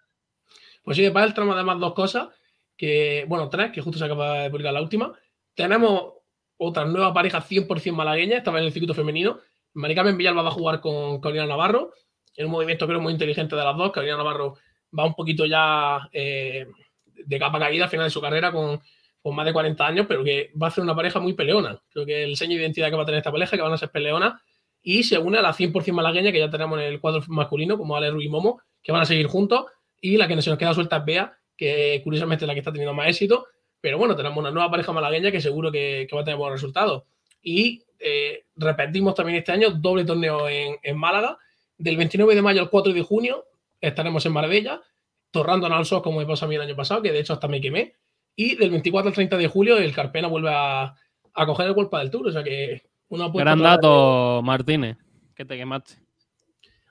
[0.83, 2.29] Pues sí, de pádel tenemos además dos cosas,
[2.77, 5.13] que, bueno, tres, que justo se acaba de publicar la última.
[5.55, 6.15] Tenemos
[6.57, 9.39] otra nueva pareja 100% malagueña, estaba en el circuito femenino.
[9.75, 11.93] Maricarmen Villalba va a jugar con Carolina Navarro,
[12.37, 13.93] en un movimiento creo muy inteligente de las dos.
[13.93, 14.57] Carolina Navarro
[14.97, 16.67] va un poquito ya eh,
[17.05, 18.81] de capa caída al final de su carrera con,
[19.21, 21.79] con más de 40 años, pero que va a ser una pareja muy peleona.
[21.91, 23.79] Creo que el sello de identidad que va a tener esta pareja, que van a
[23.79, 24.41] ser peleonas,
[24.83, 27.97] y se une a la 100% malagueña que ya tenemos en el cuadro masculino, como
[27.97, 29.67] Ale Ruiz y Momo, que van a seguir juntos,
[30.01, 32.73] y la que se nos queda suelta es Bea, que curiosamente es la que está
[32.73, 33.47] teniendo más éxito,
[33.81, 37.05] pero bueno, tenemos una nueva pareja malagueña que seguro que, va a tener buenos resultados.
[37.43, 41.39] Y eh, repetimos también este año doble torneo en, en, Málaga.
[41.77, 43.45] Del 29 de mayo al 4 de junio
[43.81, 44.83] estaremos en Marbella,
[45.31, 47.47] torrando al sol como me pasó a mí el año pasado, que de hecho hasta
[47.47, 47.95] me quemé.
[48.35, 50.95] Y del 24 al 30 de julio el Carpena vuelve a,
[51.35, 52.27] a coger el golpe del Tour.
[52.27, 54.97] O sea que una Gran dato, Martínez,
[55.35, 55.95] que te quemaste.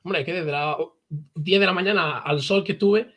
[0.04, 0.78] Hombre, que desde las
[1.36, 3.14] 10 de la mañana al sol que estuve,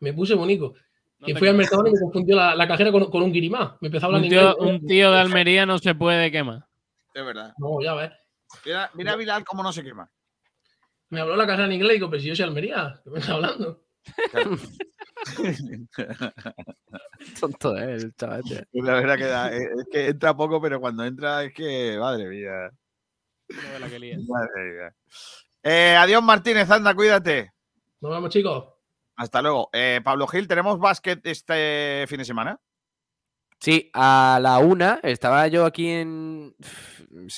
[0.00, 0.74] me puse bonito.
[1.18, 3.78] No y fui al mercado y me confundió la, la cajera con, con, un guirimá.
[3.80, 6.66] Me empezó a hablar un tío, un tío de Almería no se puede quemar.
[7.14, 7.54] Es verdad.
[7.58, 8.10] No, ya ves.
[8.64, 10.10] Mira, mira Bilal cómo no se quema.
[11.10, 13.20] Me habló la cajera en inglés y digo, pero si yo soy Almería, ¿qué me
[13.20, 13.84] está hablando?
[17.40, 18.42] Tonto es el chaval.
[18.72, 22.70] La verdad que da, es que entra poco, pero cuando entra es que, madre mía.
[23.48, 24.94] La que madre mía.
[25.62, 27.52] Eh, adiós Martínez, anda, cuídate.
[28.00, 28.66] Nos vemos, chicos.
[29.16, 29.70] Hasta luego.
[29.72, 32.60] Eh, Pablo Gil, ¿tenemos básquet este fin de semana?
[33.60, 36.54] Sí, a la una estaba yo aquí en.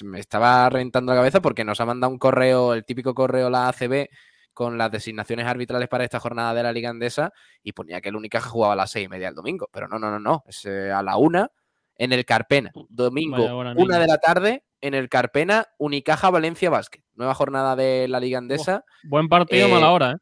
[0.03, 3.69] Me estaba reventando la cabeza porque nos ha mandado un correo, el típico correo la
[3.69, 4.09] ACB,
[4.57, 7.31] con las designaciones arbitrales para esta jornada de la Liga Andesa
[7.63, 9.69] y ponía que el Unicaja jugaba a las seis y media el domingo.
[9.71, 10.45] Pero no, no, no, no.
[10.47, 11.51] Es eh, a la una
[11.95, 12.73] en el Carpena.
[12.89, 13.45] Domingo,
[13.77, 17.05] una de la tarde en el Carpena, Unicaja Valencia Básquet.
[17.13, 18.83] Nueva jornada de la Liga Andesa.
[18.87, 20.17] Oh, buen partido, Eh, mala hora, ¿eh?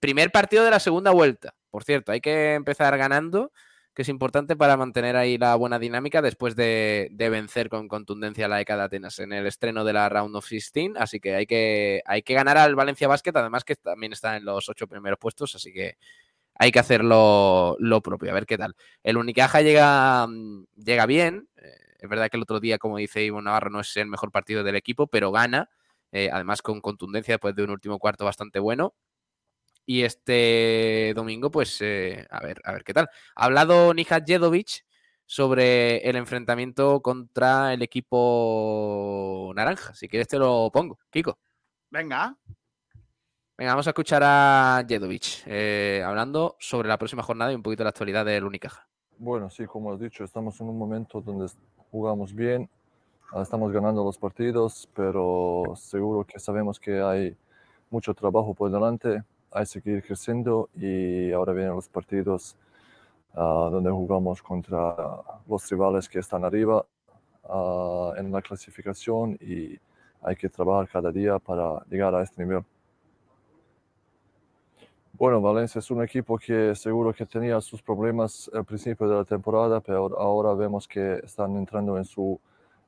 [0.00, 1.54] Primer partido de la segunda vuelta.
[1.68, 3.52] Por cierto, hay que empezar ganando,
[3.94, 8.48] que es importante para mantener ahí la buena dinámica después de, de vencer con contundencia
[8.48, 10.92] la ECA de Atenas en el estreno de la Round of 16.
[10.96, 14.44] Así que hay que, hay que ganar al Valencia Basket, además que también está en
[14.44, 15.96] los ocho primeros puestos, así que
[16.56, 18.76] hay que hacer lo, lo propio, a ver qué tal.
[19.02, 21.48] El Unicaja llega, mm, llega bien.
[21.56, 24.30] eh, Es verdad que el otro día, como dice Ivo Navarro, no es el mejor
[24.32, 25.70] partido del equipo, pero gana,
[26.12, 28.94] eh, además con contundencia después de un último cuarto bastante bueno.
[29.86, 33.08] Y este domingo, pues, eh, a ver, a ver qué tal.
[33.36, 34.84] Ha hablado Nihat Jedovic
[35.26, 39.94] sobre el enfrentamiento contra el equipo naranja.
[39.94, 41.38] Si quieres te lo pongo, Kiko.
[41.90, 42.36] Venga.
[43.56, 47.82] Venga, vamos a escuchar a Jedovic eh, hablando sobre la próxima jornada y un poquito
[47.82, 48.88] de la actualidad del Unicaja.
[49.16, 51.52] Bueno, sí, como has dicho, estamos en un momento donde
[51.92, 52.68] jugamos bien,
[53.32, 57.36] ah, estamos ganando los partidos, pero seguro que sabemos que hay
[57.90, 59.22] mucho trabajo por delante,
[59.54, 62.56] hay que seguir creciendo y ahora vienen los partidos
[63.34, 64.96] ah, donde jugamos contra
[65.46, 66.84] los rivales que están arriba
[67.44, 69.78] ah, en la clasificación y
[70.22, 72.64] hay que trabajar cada día para llegar a este nivel.
[75.12, 79.24] Bueno, Valencia es un equipo que seguro que tenía sus problemas al principio de la
[79.24, 82.40] temporada, pero ahora vemos que están entrando en su,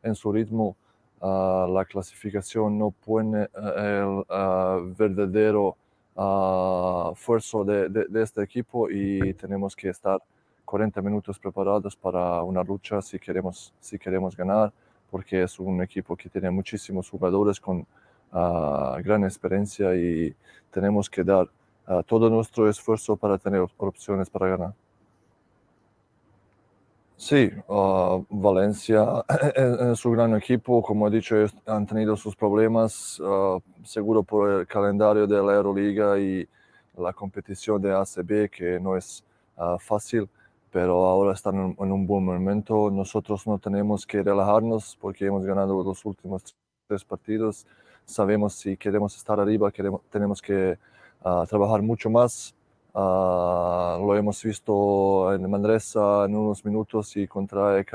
[0.02, 0.76] en su ritmo.
[1.20, 5.76] Ah, la clasificación no pone eh, el verdadero
[6.16, 10.18] ah, esfuerzo de, de- este equipo y tenemos que estar
[10.64, 14.72] 40 minutos preparados para una lucha si queremos, si queremos ganar,
[15.10, 17.86] porque es un equipo que tiene muchísimos jugadores con
[18.32, 20.34] ah, gran experiencia y
[20.70, 21.48] tenemos que dar
[21.86, 24.74] ah, todo nuestro esfuerzo para tener op- opciones para ganar.
[27.18, 29.24] Sí, ah, Valencia
[29.54, 31.36] es, es un gran equipo, como he dicho,
[31.66, 36.46] han tenido sus problemas, ah, seguro por el calendario de la Euroliga y
[36.96, 39.24] la competición de ACB, que no es
[39.56, 40.28] ah, fácil,
[40.70, 42.90] pero ahora están en, en un buen momento.
[42.90, 46.54] Nosotros no tenemos que relajarnos porque hemos ganado los últimos
[46.86, 47.66] tres partidos.
[48.04, 50.78] Sabemos si queremos estar arriba, queremos, tenemos que
[51.48, 52.55] trabajar mucho más.
[52.98, 57.92] Ah, lo hemos visto en Manresa en unos minutos y contra EK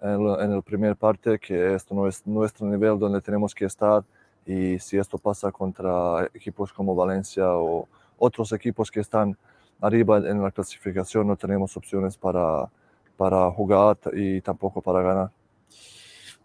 [0.00, 4.02] en, en el primer parte, que esto no es nuestro nivel donde tenemos que estar.
[4.46, 7.86] Y si esto pasa contra equipos como Valencia o
[8.16, 9.36] otros equipos que están
[9.82, 12.70] arriba en la clasificación, no tenemos opciones para,
[13.18, 15.30] para jugar y tampoco para ganar.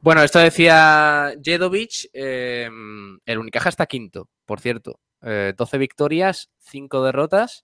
[0.01, 2.09] Bueno, esto decía Jedovic.
[2.11, 2.69] eh,
[3.25, 4.99] el Unicaja está quinto, por cierto.
[5.21, 7.63] Eh, 12 victorias, 5 derrotas.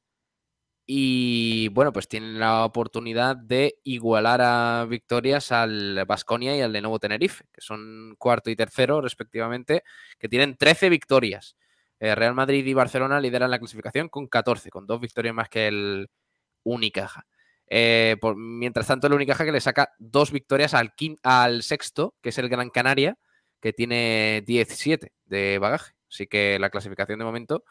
[0.86, 7.00] Y bueno, pues tienen la oportunidad de igualar a victorias al Basconia y al Lenovo
[7.00, 9.84] Tenerife, que son cuarto y tercero, respectivamente,
[10.20, 11.56] que tienen 13 victorias.
[12.00, 15.68] Eh, Real Madrid y Barcelona lideran la clasificación con 14, con dos victorias más que
[15.68, 16.10] el,
[16.64, 17.26] Unicaja.
[17.68, 20.94] Eh, mientras tanto, el Unicaja que le saca dos victorias al,
[21.24, 23.18] al sexto, que es el Gran Canaria,
[23.62, 25.94] que tiene 17 de bagaje.
[26.10, 27.64] Así que la clasificación de momento,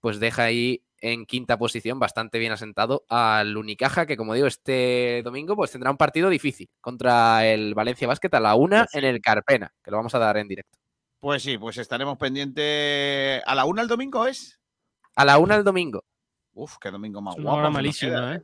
[0.00, 5.22] pues deja ahí en quinta posición, bastante bien asentado al Unicaja, que como digo, este
[5.24, 9.20] domingo pues tendrá un partido difícil contra el Valencia Basket a la una en el
[9.20, 10.78] Carpena, que lo vamos a dar en directo.
[11.20, 13.42] Pues sí, pues estaremos pendientes.
[13.46, 14.58] ¿A la una el domingo es?
[15.16, 16.04] A la una el domingo.
[16.54, 17.58] Uf, qué domingo más guapo.
[17.58, 18.42] hora malísima, queda, ¿eh?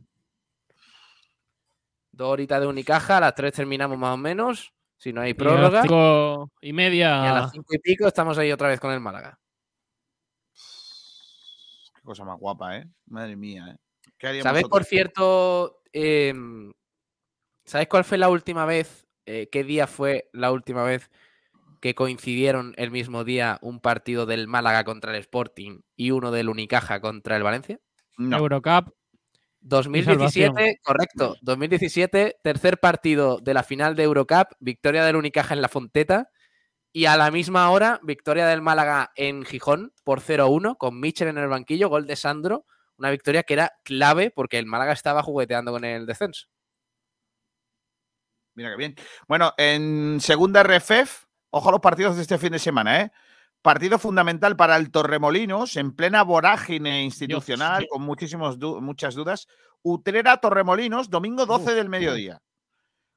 [2.13, 5.33] Dos horitas de Unicaja, a las tres terminamos más o menos, si no hay Y
[5.33, 5.83] a las prórroga.
[5.83, 7.33] cinco y Y a media.
[7.33, 9.39] las cinco y pico estamos ahí otra vez con el Málaga.
[12.07, 12.89] Cosa más guapa, ¿eh?
[13.07, 13.77] Madre mía, ¿eh?
[14.17, 16.73] ¿Qué haríamos ¿Sabes, por cierto, em,
[17.65, 21.11] ¿sabes cuál fue la última vez, eh, qué día fue la última vez
[21.81, 26.49] que coincidieron el mismo día un partido del Málaga contra el Sporting y uno del
[26.49, 27.81] Unicaja contra el Valencia?
[28.17, 28.39] No.
[28.39, 28.95] Eurocup.
[29.61, 31.35] 2017, correcto.
[31.43, 36.31] 2017, tercer partido de la final de Eurocup, victoria del Unicaja en la Fonteta.
[36.97, 41.37] Y a la misma hora, victoria del Málaga en Gijón por 0-1, con Mitchell en
[41.37, 42.65] el banquillo, gol de Sandro.
[42.97, 46.47] Una victoria que era clave porque el Málaga estaba jugueteando con el descenso.
[48.55, 48.95] Mira qué bien.
[49.29, 53.13] Bueno, en segunda RFEF, ojo a los partidos de este fin de semana, ¿eh?
[53.61, 59.49] Partido fundamental para el Torremolinos, en plena vorágine institucional, con muchísimos du- muchas dudas.
[59.83, 62.41] Utrera Torremolinos, domingo 12 del mediodía.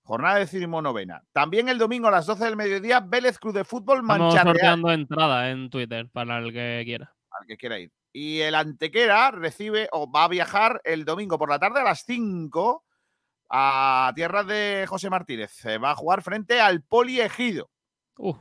[0.10, 1.22] Jornada decimonovena.
[1.32, 4.56] También el domingo a las 12 del mediodía, Vélez Club de Fútbol Estamos Mancha Real,
[4.56, 7.14] sorteando entrada en Twitter para el que quiera.
[7.30, 7.92] al que quiera ir.
[8.12, 12.06] Y el Antequera recibe o va a viajar el domingo por la tarde a las
[12.06, 12.84] 5
[13.52, 15.64] a tierras de José Martínez.
[15.66, 17.70] Eh, Va a jugar frente al Poli Ejido.
[18.18, 18.34] Uh,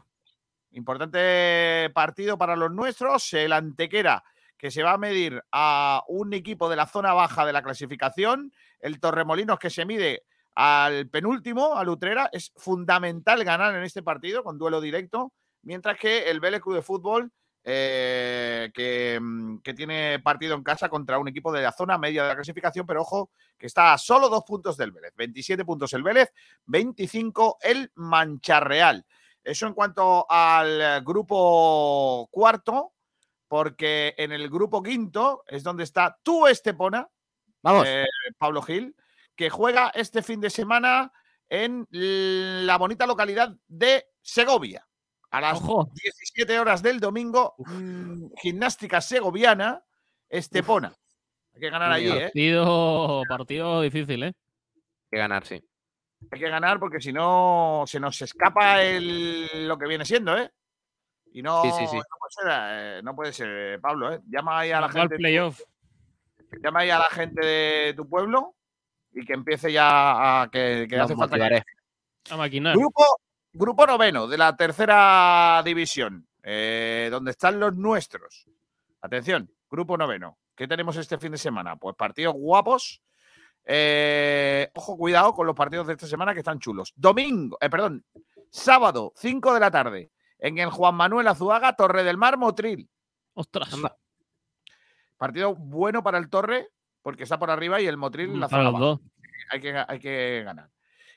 [0.70, 3.30] Importante partido para los nuestros.
[3.34, 4.24] El Antequera,
[4.56, 8.54] que se va a medir a un equipo de la zona baja de la clasificación.
[8.80, 10.22] El Torremolinos, que se mide
[10.60, 12.28] al penúltimo, al Utrera.
[12.32, 15.32] Es fundamental ganar en este partido con duelo directo.
[15.62, 17.30] Mientras que el Vélez Club de Fútbol,
[17.62, 22.24] eh, que, mm, que tiene partido en casa contra un equipo de la zona media
[22.24, 25.12] de la clasificación, pero ojo, que está a solo dos puntos del Vélez.
[25.14, 26.32] 27 puntos el Vélez,
[26.66, 29.06] 25 el Mancharreal.
[29.44, 32.94] Eso en cuanto al grupo cuarto,
[33.46, 37.08] porque en el grupo quinto es donde está tú, Estepona,
[37.62, 37.86] Vamos.
[37.86, 38.06] eh,
[38.38, 38.96] Pablo Gil,
[39.38, 41.12] que juega este fin de semana
[41.48, 44.84] en la bonita localidad de Segovia.
[45.30, 45.92] A las Ojo.
[45.94, 49.84] 17 horas del domingo, mm, gimnástica segoviana,
[50.28, 50.92] Estepona.
[51.54, 52.22] Hay que ganar allí, ¿eh?
[52.22, 54.26] partido, partido difícil, ¿eh?
[54.26, 55.62] Hay que ganar, sí.
[56.32, 60.50] Hay que ganar porque si no se nos escapa el, lo que viene siendo, ¿eh?
[61.32, 61.96] Y no, Sí, sí, sí.
[61.96, 64.20] no puede ser, eh, no puede ser, eh, Pablo, ¿eh?
[64.28, 65.14] Llama ahí a la gente.
[65.16, 65.60] playoff.
[66.60, 68.56] Llama ahí a la gente de tu pueblo
[69.12, 71.64] y que empiece ya a que, hace falta que- motivaré.
[72.30, 72.76] A maquinar.
[72.76, 73.04] Grupo,
[73.52, 78.46] grupo noveno de la tercera división, eh, donde están los nuestros.
[79.00, 80.38] Atención, grupo noveno.
[80.54, 81.76] ¿Qué tenemos este fin de semana?
[81.76, 83.00] Pues partidos guapos.
[83.64, 86.92] Eh, ojo, cuidado con los partidos de esta semana que están chulos.
[86.96, 88.04] Domingo, eh, perdón,
[88.50, 92.88] sábado, 5 de la tarde, en el Juan Manuel Azuaga, Torre del Mar, Motril.
[93.34, 93.76] Ostras.
[95.16, 96.68] Partido bueno para el Torre,
[97.02, 99.00] porque está por arriba y el Motril en la zona dos.
[99.50, 100.70] Hay que, hay que ganar.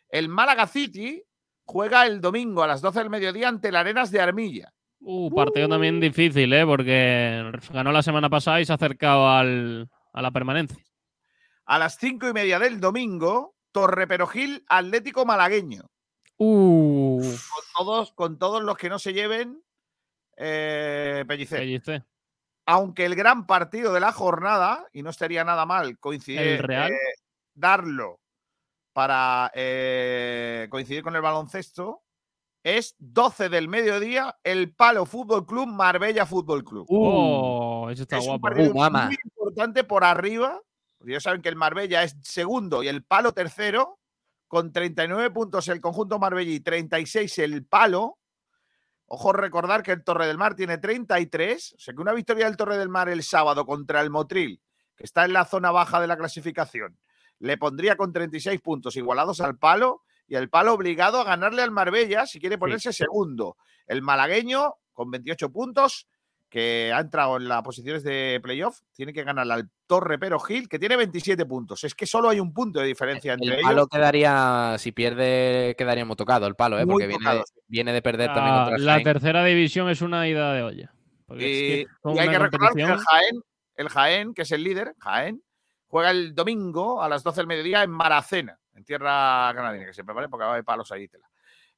[0.10, 1.24] El Málaga City
[1.66, 4.74] juega el domingo a las 12 del mediodía ante el Arenas de Armilla.
[5.00, 6.66] Uh, partido también difícil, ¿eh?
[6.66, 10.84] Porque ganó la semana pasada y se ha acercado al, a la permanencia.
[11.66, 15.90] A las 5 y media del domingo, Torre Perojil Atlético Malagueño.
[16.38, 19.61] Uh, Con todos, con todos los que no se lleven
[20.38, 21.60] eh, Pellicer.
[21.60, 22.03] Pellicer.
[22.72, 26.90] Aunque el gran partido de la jornada, y no estaría nada mal coincidir, ¿El Real?
[26.90, 26.98] eh,
[27.53, 28.22] darlo
[28.93, 32.03] para eh, coincidir con el baloncesto,
[32.64, 36.85] es 12 del mediodía, el Palo Fútbol Club, Marbella Fútbol Club.
[36.90, 38.41] Oh, eso está es un guapo.
[38.41, 39.06] partido Uh, mama.
[39.08, 40.61] muy importante por arriba.
[41.01, 44.00] Ya saben que el Marbella es segundo y el Palo tercero,
[44.48, 48.19] con 39 puntos el conjunto Marbella y 36 el Palo.
[49.14, 52.56] Ojo recordar que el Torre del Mar tiene 33, o sea que una victoria del
[52.56, 54.62] Torre del Mar el sábado contra el Motril,
[54.96, 56.98] que está en la zona baja de la clasificación,
[57.40, 61.72] le pondría con 36 puntos igualados al Palo y el Palo obligado a ganarle al
[61.72, 63.58] Marbella si quiere ponerse segundo.
[63.86, 66.08] El malagueño con 28 puntos,
[66.52, 70.68] que ha entrado en las posiciones de playoff, tiene que ganarle al Torre Pero Gil,
[70.68, 71.84] que tiene 27 puntos.
[71.86, 73.64] Es que solo hay un punto de diferencia entre El ellos.
[73.64, 76.86] palo quedaría, si pierde, quedaríamos tocado el palo, ¿eh?
[76.86, 77.54] Muy porque viene, de, sí.
[77.68, 79.04] viene de perder también La, contra el la Jaén.
[79.06, 80.94] tercera división es una ida de olla.
[81.30, 83.42] Es Y, que con y hay que recordar que el Jaén,
[83.76, 85.42] el Jaén, que es el líder, Jaén,
[85.88, 90.04] juega el domingo a las 12 del mediodía en Maracena, en tierra canadiense, que se
[90.04, 91.08] prepare porque va a haber palos ahí.
[91.08, 91.31] Tela.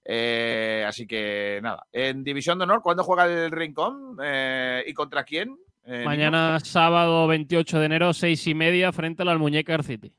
[0.05, 4.17] Eh, así que nada, en División de Honor, ¿cuándo juega el Rincón?
[4.21, 5.57] Eh, ¿Y contra quién?
[5.85, 6.09] Eh, Nico?
[6.09, 10.13] Mañana sábado 28 de enero, seis y media, frente al Almuñécar City.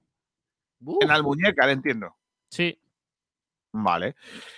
[1.01, 2.15] En Almuñécar, entiendo.
[2.49, 2.79] Sí.
[3.73, 4.15] Vale.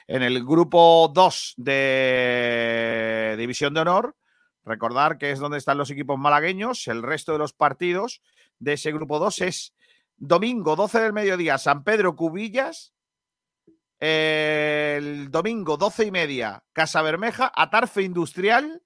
[0.06, 4.14] En el grupo 2 de División de Honor,
[4.64, 6.86] recordar que es donde están los equipos malagueños.
[6.88, 8.20] El resto de los partidos
[8.58, 9.74] de ese grupo 2 es
[10.18, 12.92] domingo 12 del mediodía, San Pedro Cubillas.
[13.99, 18.83] El domingo 12 y media, Casa Bermeja, Atarfe Industrial.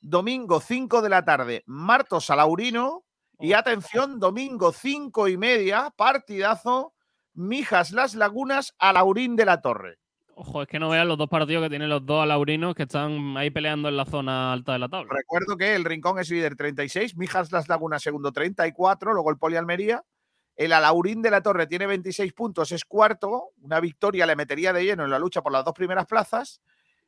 [0.00, 3.04] Domingo 5 de la tarde, Martos Alaurino.
[3.40, 6.94] Y atención, domingo 5 y media, partidazo,
[7.32, 9.98] Mijas Las Lagunas, Alaurín de la Torre.
[10.36, 13.36] Ojo, es que no vean los dos partidos que tienen los dos alaurinos que están
[13.36, 15.12] ahí peleando en la zona alta de la tabla.
[15.12, 19.56] Recuerdo que el Rincón es líder 36, Mijas Las Lagunas segundo 34, luego el Poli
[19.56, 20.02] Almería.
[20.56, 23.50] El Alaurín de la Torre tiene 26 puntos, es cuarto.
[23.60, 26.60] Una victoria le metería de lleno en la lucha por las dos primeras plazas.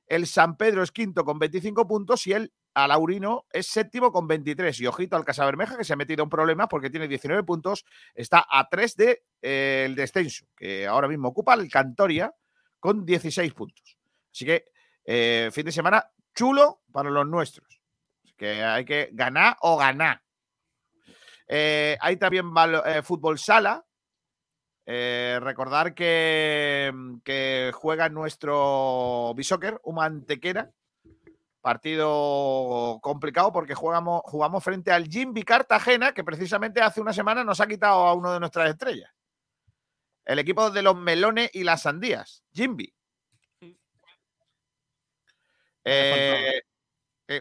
[0.07, 4.81] El San Pedro es quinto con 25 puntos y el Alaurino es séptimo con 23.
[4.81, 7.85] Y ojito al Casabermeja que se ha metido en problemas porque tiene 19 puntos.
[8.15, 12.33] Está a 3 del de, eh, el descenso, que ahora mismo ocupa el Cantoria
[12.79, 13.97] con 16 puntos.
[14.33, 14.67] Así que
[15.05, 17.81] eh, fin de semana chulo para los nuestros.
[18.37, 20.23] Que hay que ganar o ganar.
[21.49, 22.53] Eh, hay también
[22.85, 23.85] eh, fútbol sala.
[24.89, 26.93] Eh, recordar que,
[27.25, 30.71] que, juega nuestro Bisoccer, un mantequera.
[31.61, 37.61] Partido complicado porque jugamos, jugamos frente al Jimby Cartagena, que precisamente hace una semana nos
[37.61, 39.11] ha quitado a uno de nuestras estrellas.
[40.25, 42.45] El equipo de los melones y las sandías.
[42.53, 42.93] Jimby.
[45.89, 46.63] Eh,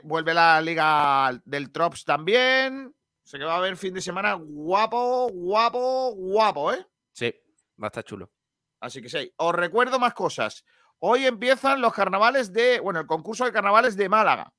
[0.04, 2.96] vuelve la liga del Trops también.
[3.26, 6.86] Sé que va a haber fin de semana guapo, guapo, guapo, ¿eh?
[7.12, 7.34] Sí,
[7.82, 8.32] va a estar chulo.
[8.80, 9.34] Así que sí.
[9.38, 10.64] Os recuerdo más cosas.
[11.00, 14.54] Hoy empiezan los carnavales de, bueno, el concurso de carnavales de Málaga.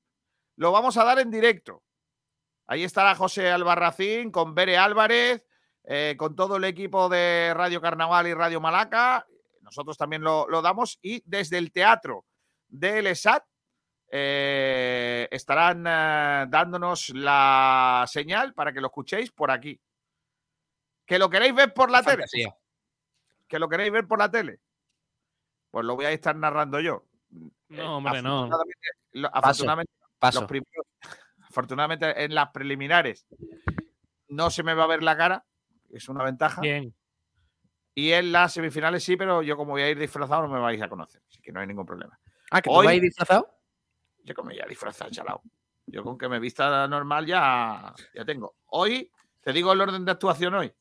[0.57, 1.85] Lo vamos a dar en directo.
[2.67, 5.47] Ahí estará José Albarracín con Bere Álvarez,
[5.85, 9.25] eh, con todo el equipo de Radio Carnaval y Radio Malaca.
[9.61, 10.99] Nosotros también lo, lo damos.
[11.03, 12.27] Y desde el teatro
[12.67, 13.45] del ESAT
[14.10, 19.81] eh, estarán eh, dándonos la señal para que lo escuchéis por aquí.
[21.05, 22.25] ¿Que lo queréis ver por la, tele?
[23.47, 24.60] ¿Que lo queréis ver por la tele?
[25.70, 27.05] Pues lo voy a estar narrando yo.
[27.68, 28.44] No, hombre, no.
[28.44, 30.41] Afortunadamente, lo- afortunadamente, Paso.
[30.41, 30.86] los primeros-
[31.49, 33.26] afortunadamente en las preliminares
[34.28, 35.44] no se me va a ver la cara,
[35.91, 36.60] es una ventaja.
[36.60, 36.94] Bien.
[37.94, 40.81] Y en las semifinales sí, pero yo como voy a ir disfrazado no me vais
[40.83, 42.18] a conocer, así que no hay ningún problema.
[42.51, 43.56] Ah, que Hoy- ir disfrazado.
[44.26, 45.40] Yo como ya disfrazado, chalao.
[45.86, 48.56] Yo con que me vista normal ya, ya tengo.
[48.66, 50.72] Hoy, te digo el orden de actuación hoy.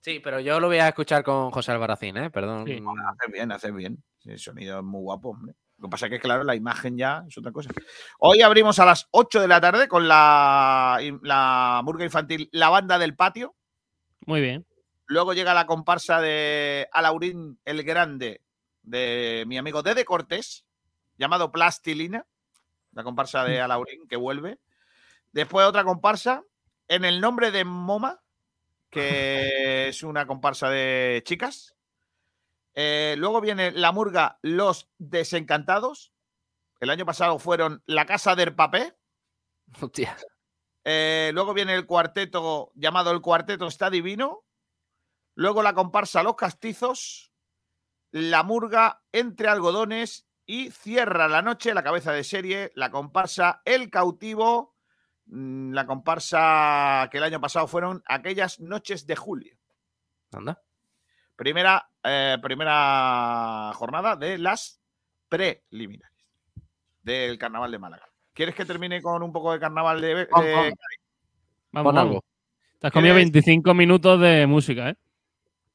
[0.00, 2.30] Sí, pero yo lo voy a escuchar con José Albarracín, ¿eh?
[2.30, 2.66] Perdón.
[2.66, 2.82] Sí.
[3.06, 4.02] Haces bien, haces bien.
[4.24, 5.54] El sonido es muy guapo, hombre.
[5.78, 7.70] Lo que pasa es que, claro, la imagen ya es otra cosa.
[8.18, 12.98] Hoy abrimos a las 8 de la tarde con la, la murga infantil La Banda
[12.98, 13.54] del Patio.
[14.26, 14.66] Muy bien.
[15.06, 18.42] Luego llega la comparsa de Alaurín el Grande
[18.82, 20.66] de mi amigo Dede Cortés,
[21.16, 22.26] llamado Plastilina,
[22.92, 24.58] la comparsa de Alaurín que vuelve.
[25.32, 26.44] Después otra comparsa
[26.88, 28.20] en el nombre de Moma,
[28.90, 31.76] que es una comparsa de chicas.
[32.74, 36.12] Eh, luego viene la murga Los Desencantados.
[36.80, 38.94] El año pasado fueron La Casa del Papel.
[39.80, 40.16] Hostia.
[40.84, 44.44] Eh, luego viene el cuarteto llamado El Cuarteto Está Divino.
[45.34, 47.32] Luego la comparsa Los Castizos.
[48.10, 50.26] La murga Entre Algodones.
[50.52, 54.74] Y cierra la noche la cabeza de serie, la comparsa El Cautivo.
[55.26, 59.56] mm, La comparsa que el año pasado fueron aquellas noches de julio.
[60.32, 60.60] Anda.
[61.36, 64.80] Primera, eh, primera jornada de las
[65.28, 66.18] preliminares
[67.00, 68.08] del carnaval de Málaga.
[68.34, 70.28] ¿Quieres que termine con un poco de carnaval de, de-.
[70.32, 70.72] Vamos,
[71.70, 71.96] Pon vamos.
[71.96, 72.24] algo.
[72.80, 73.30] Te has comido ¿Quieres?
[73.32, 74.96] 25 minutos de música, ¿eh?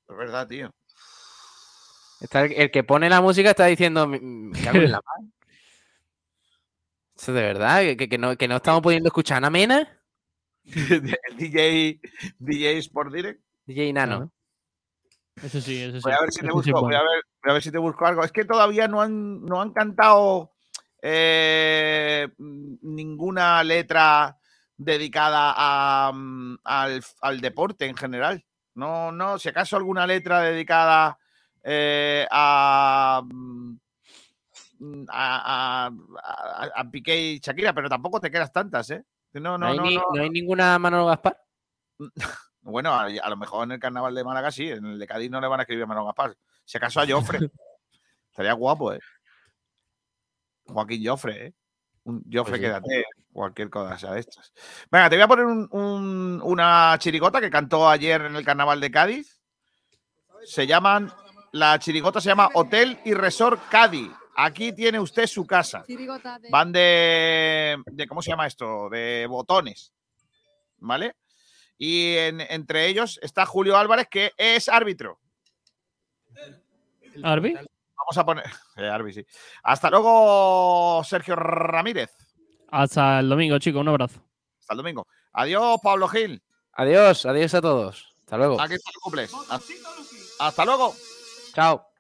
[0.10, 0.70] Es verdad, tío.
[2.26, 5.30] Está el, el que pone la música está diciendo, "Me- me cago en la mar".
[7.18, 10.02] Eso de verdad, que, que no, que no estamos pudiendo escuchar a Mena,
[10.66, 12.00] El DJ,
[12.40, 13.42] DJ Sport Direct.
[13.68, 14.32] DJ Nano.
[15.42, 16.04] Eso sí, eso sí.
[16.04, 17.78] Voy a ver si te sí, busco, voy a ver, voy a ver si te
[17.78, 18.24] busco algo.
[18.24, 20.52] Es que todavía no han, no han cantado
[21.02, 24.38] eh, ninguna letra
[24.78, 28.44] dedicada a, mm, al, al deporte en general.
[28.74, 31.18] No, no, si acaso alguna letra dedicada
[31.68, 33.76] eh, a, mm,
[35.10, 39.04] a, a, a- Piqué y Shakira, pero tampoco te quedas tantas, ¿eh?
[39.34, 40.04] No, No, no, hay no, ni- no.
[40.14, 41.42] no hay ninguna Manolo Gaspar.
[42.68, 45.40] Bueno, a, lo mejor en el carnaval de Málaga sí, en el de Cádiz no
[45.40, 46.36] le van a escribir a Manolo Gaspar.
[46.64, 47.38] Si acaso a Joffre.
[48.32, 49.00] Estaría guapo, ¿eh?
[50.66, 51.54] Joaquín Joffre, ¿eh?
[52.06, 52.62] Un Joffre, Pues sí.
[52.62, 53.06] quédate.
[53.32, 54.52] Cualquier cosa de estas.
[54.90, 58.80] Venga, te voy a poner un- un- una chirigota que cantó ayer en el carnaval
[58.82, 59.40] de Cádiz.
[60.44, 61.12] Se llaman.
[61.56, 64.12] La chirigota se llama Hotel y Resort Cádiz.
[64.36, 65.86] Aquí tiene usted su casa.
[66.52, 68.08] Van de, de.
[68.08, 68.90] ¿Cómo se llama esto?
[68.90, 69.94] De botones.
[70.80, 71.16] ¿Vale?
[71.78, 75.18] Y en- entre ellos está Julio Álvarez, que es árbitro.
[77.24, 77.54] Arbi.
[77.54, 78.46] Vamos a poner.
[78.76, 79.26] Eh, Arbi, sí.
[79.64, 82.12] Hasta luego, Sergio Ramírez.
[82.70, 83.80] Hasta el domingo, chicos.
[83.80, 84.20] Un abrazo.
[84.60, 85.08] Hasta el domingo.
[85.32, 86.44] Adiós, Pablo Gil.
[86.74, 88.14] Adiós, adiós a todos.
[88.20, 88.60] Hasta luego.
[88.60, 89.32] Aquí está el cumples.
[90.40, 90.94] Hasta luego.
[91.56, 91.95] Chao.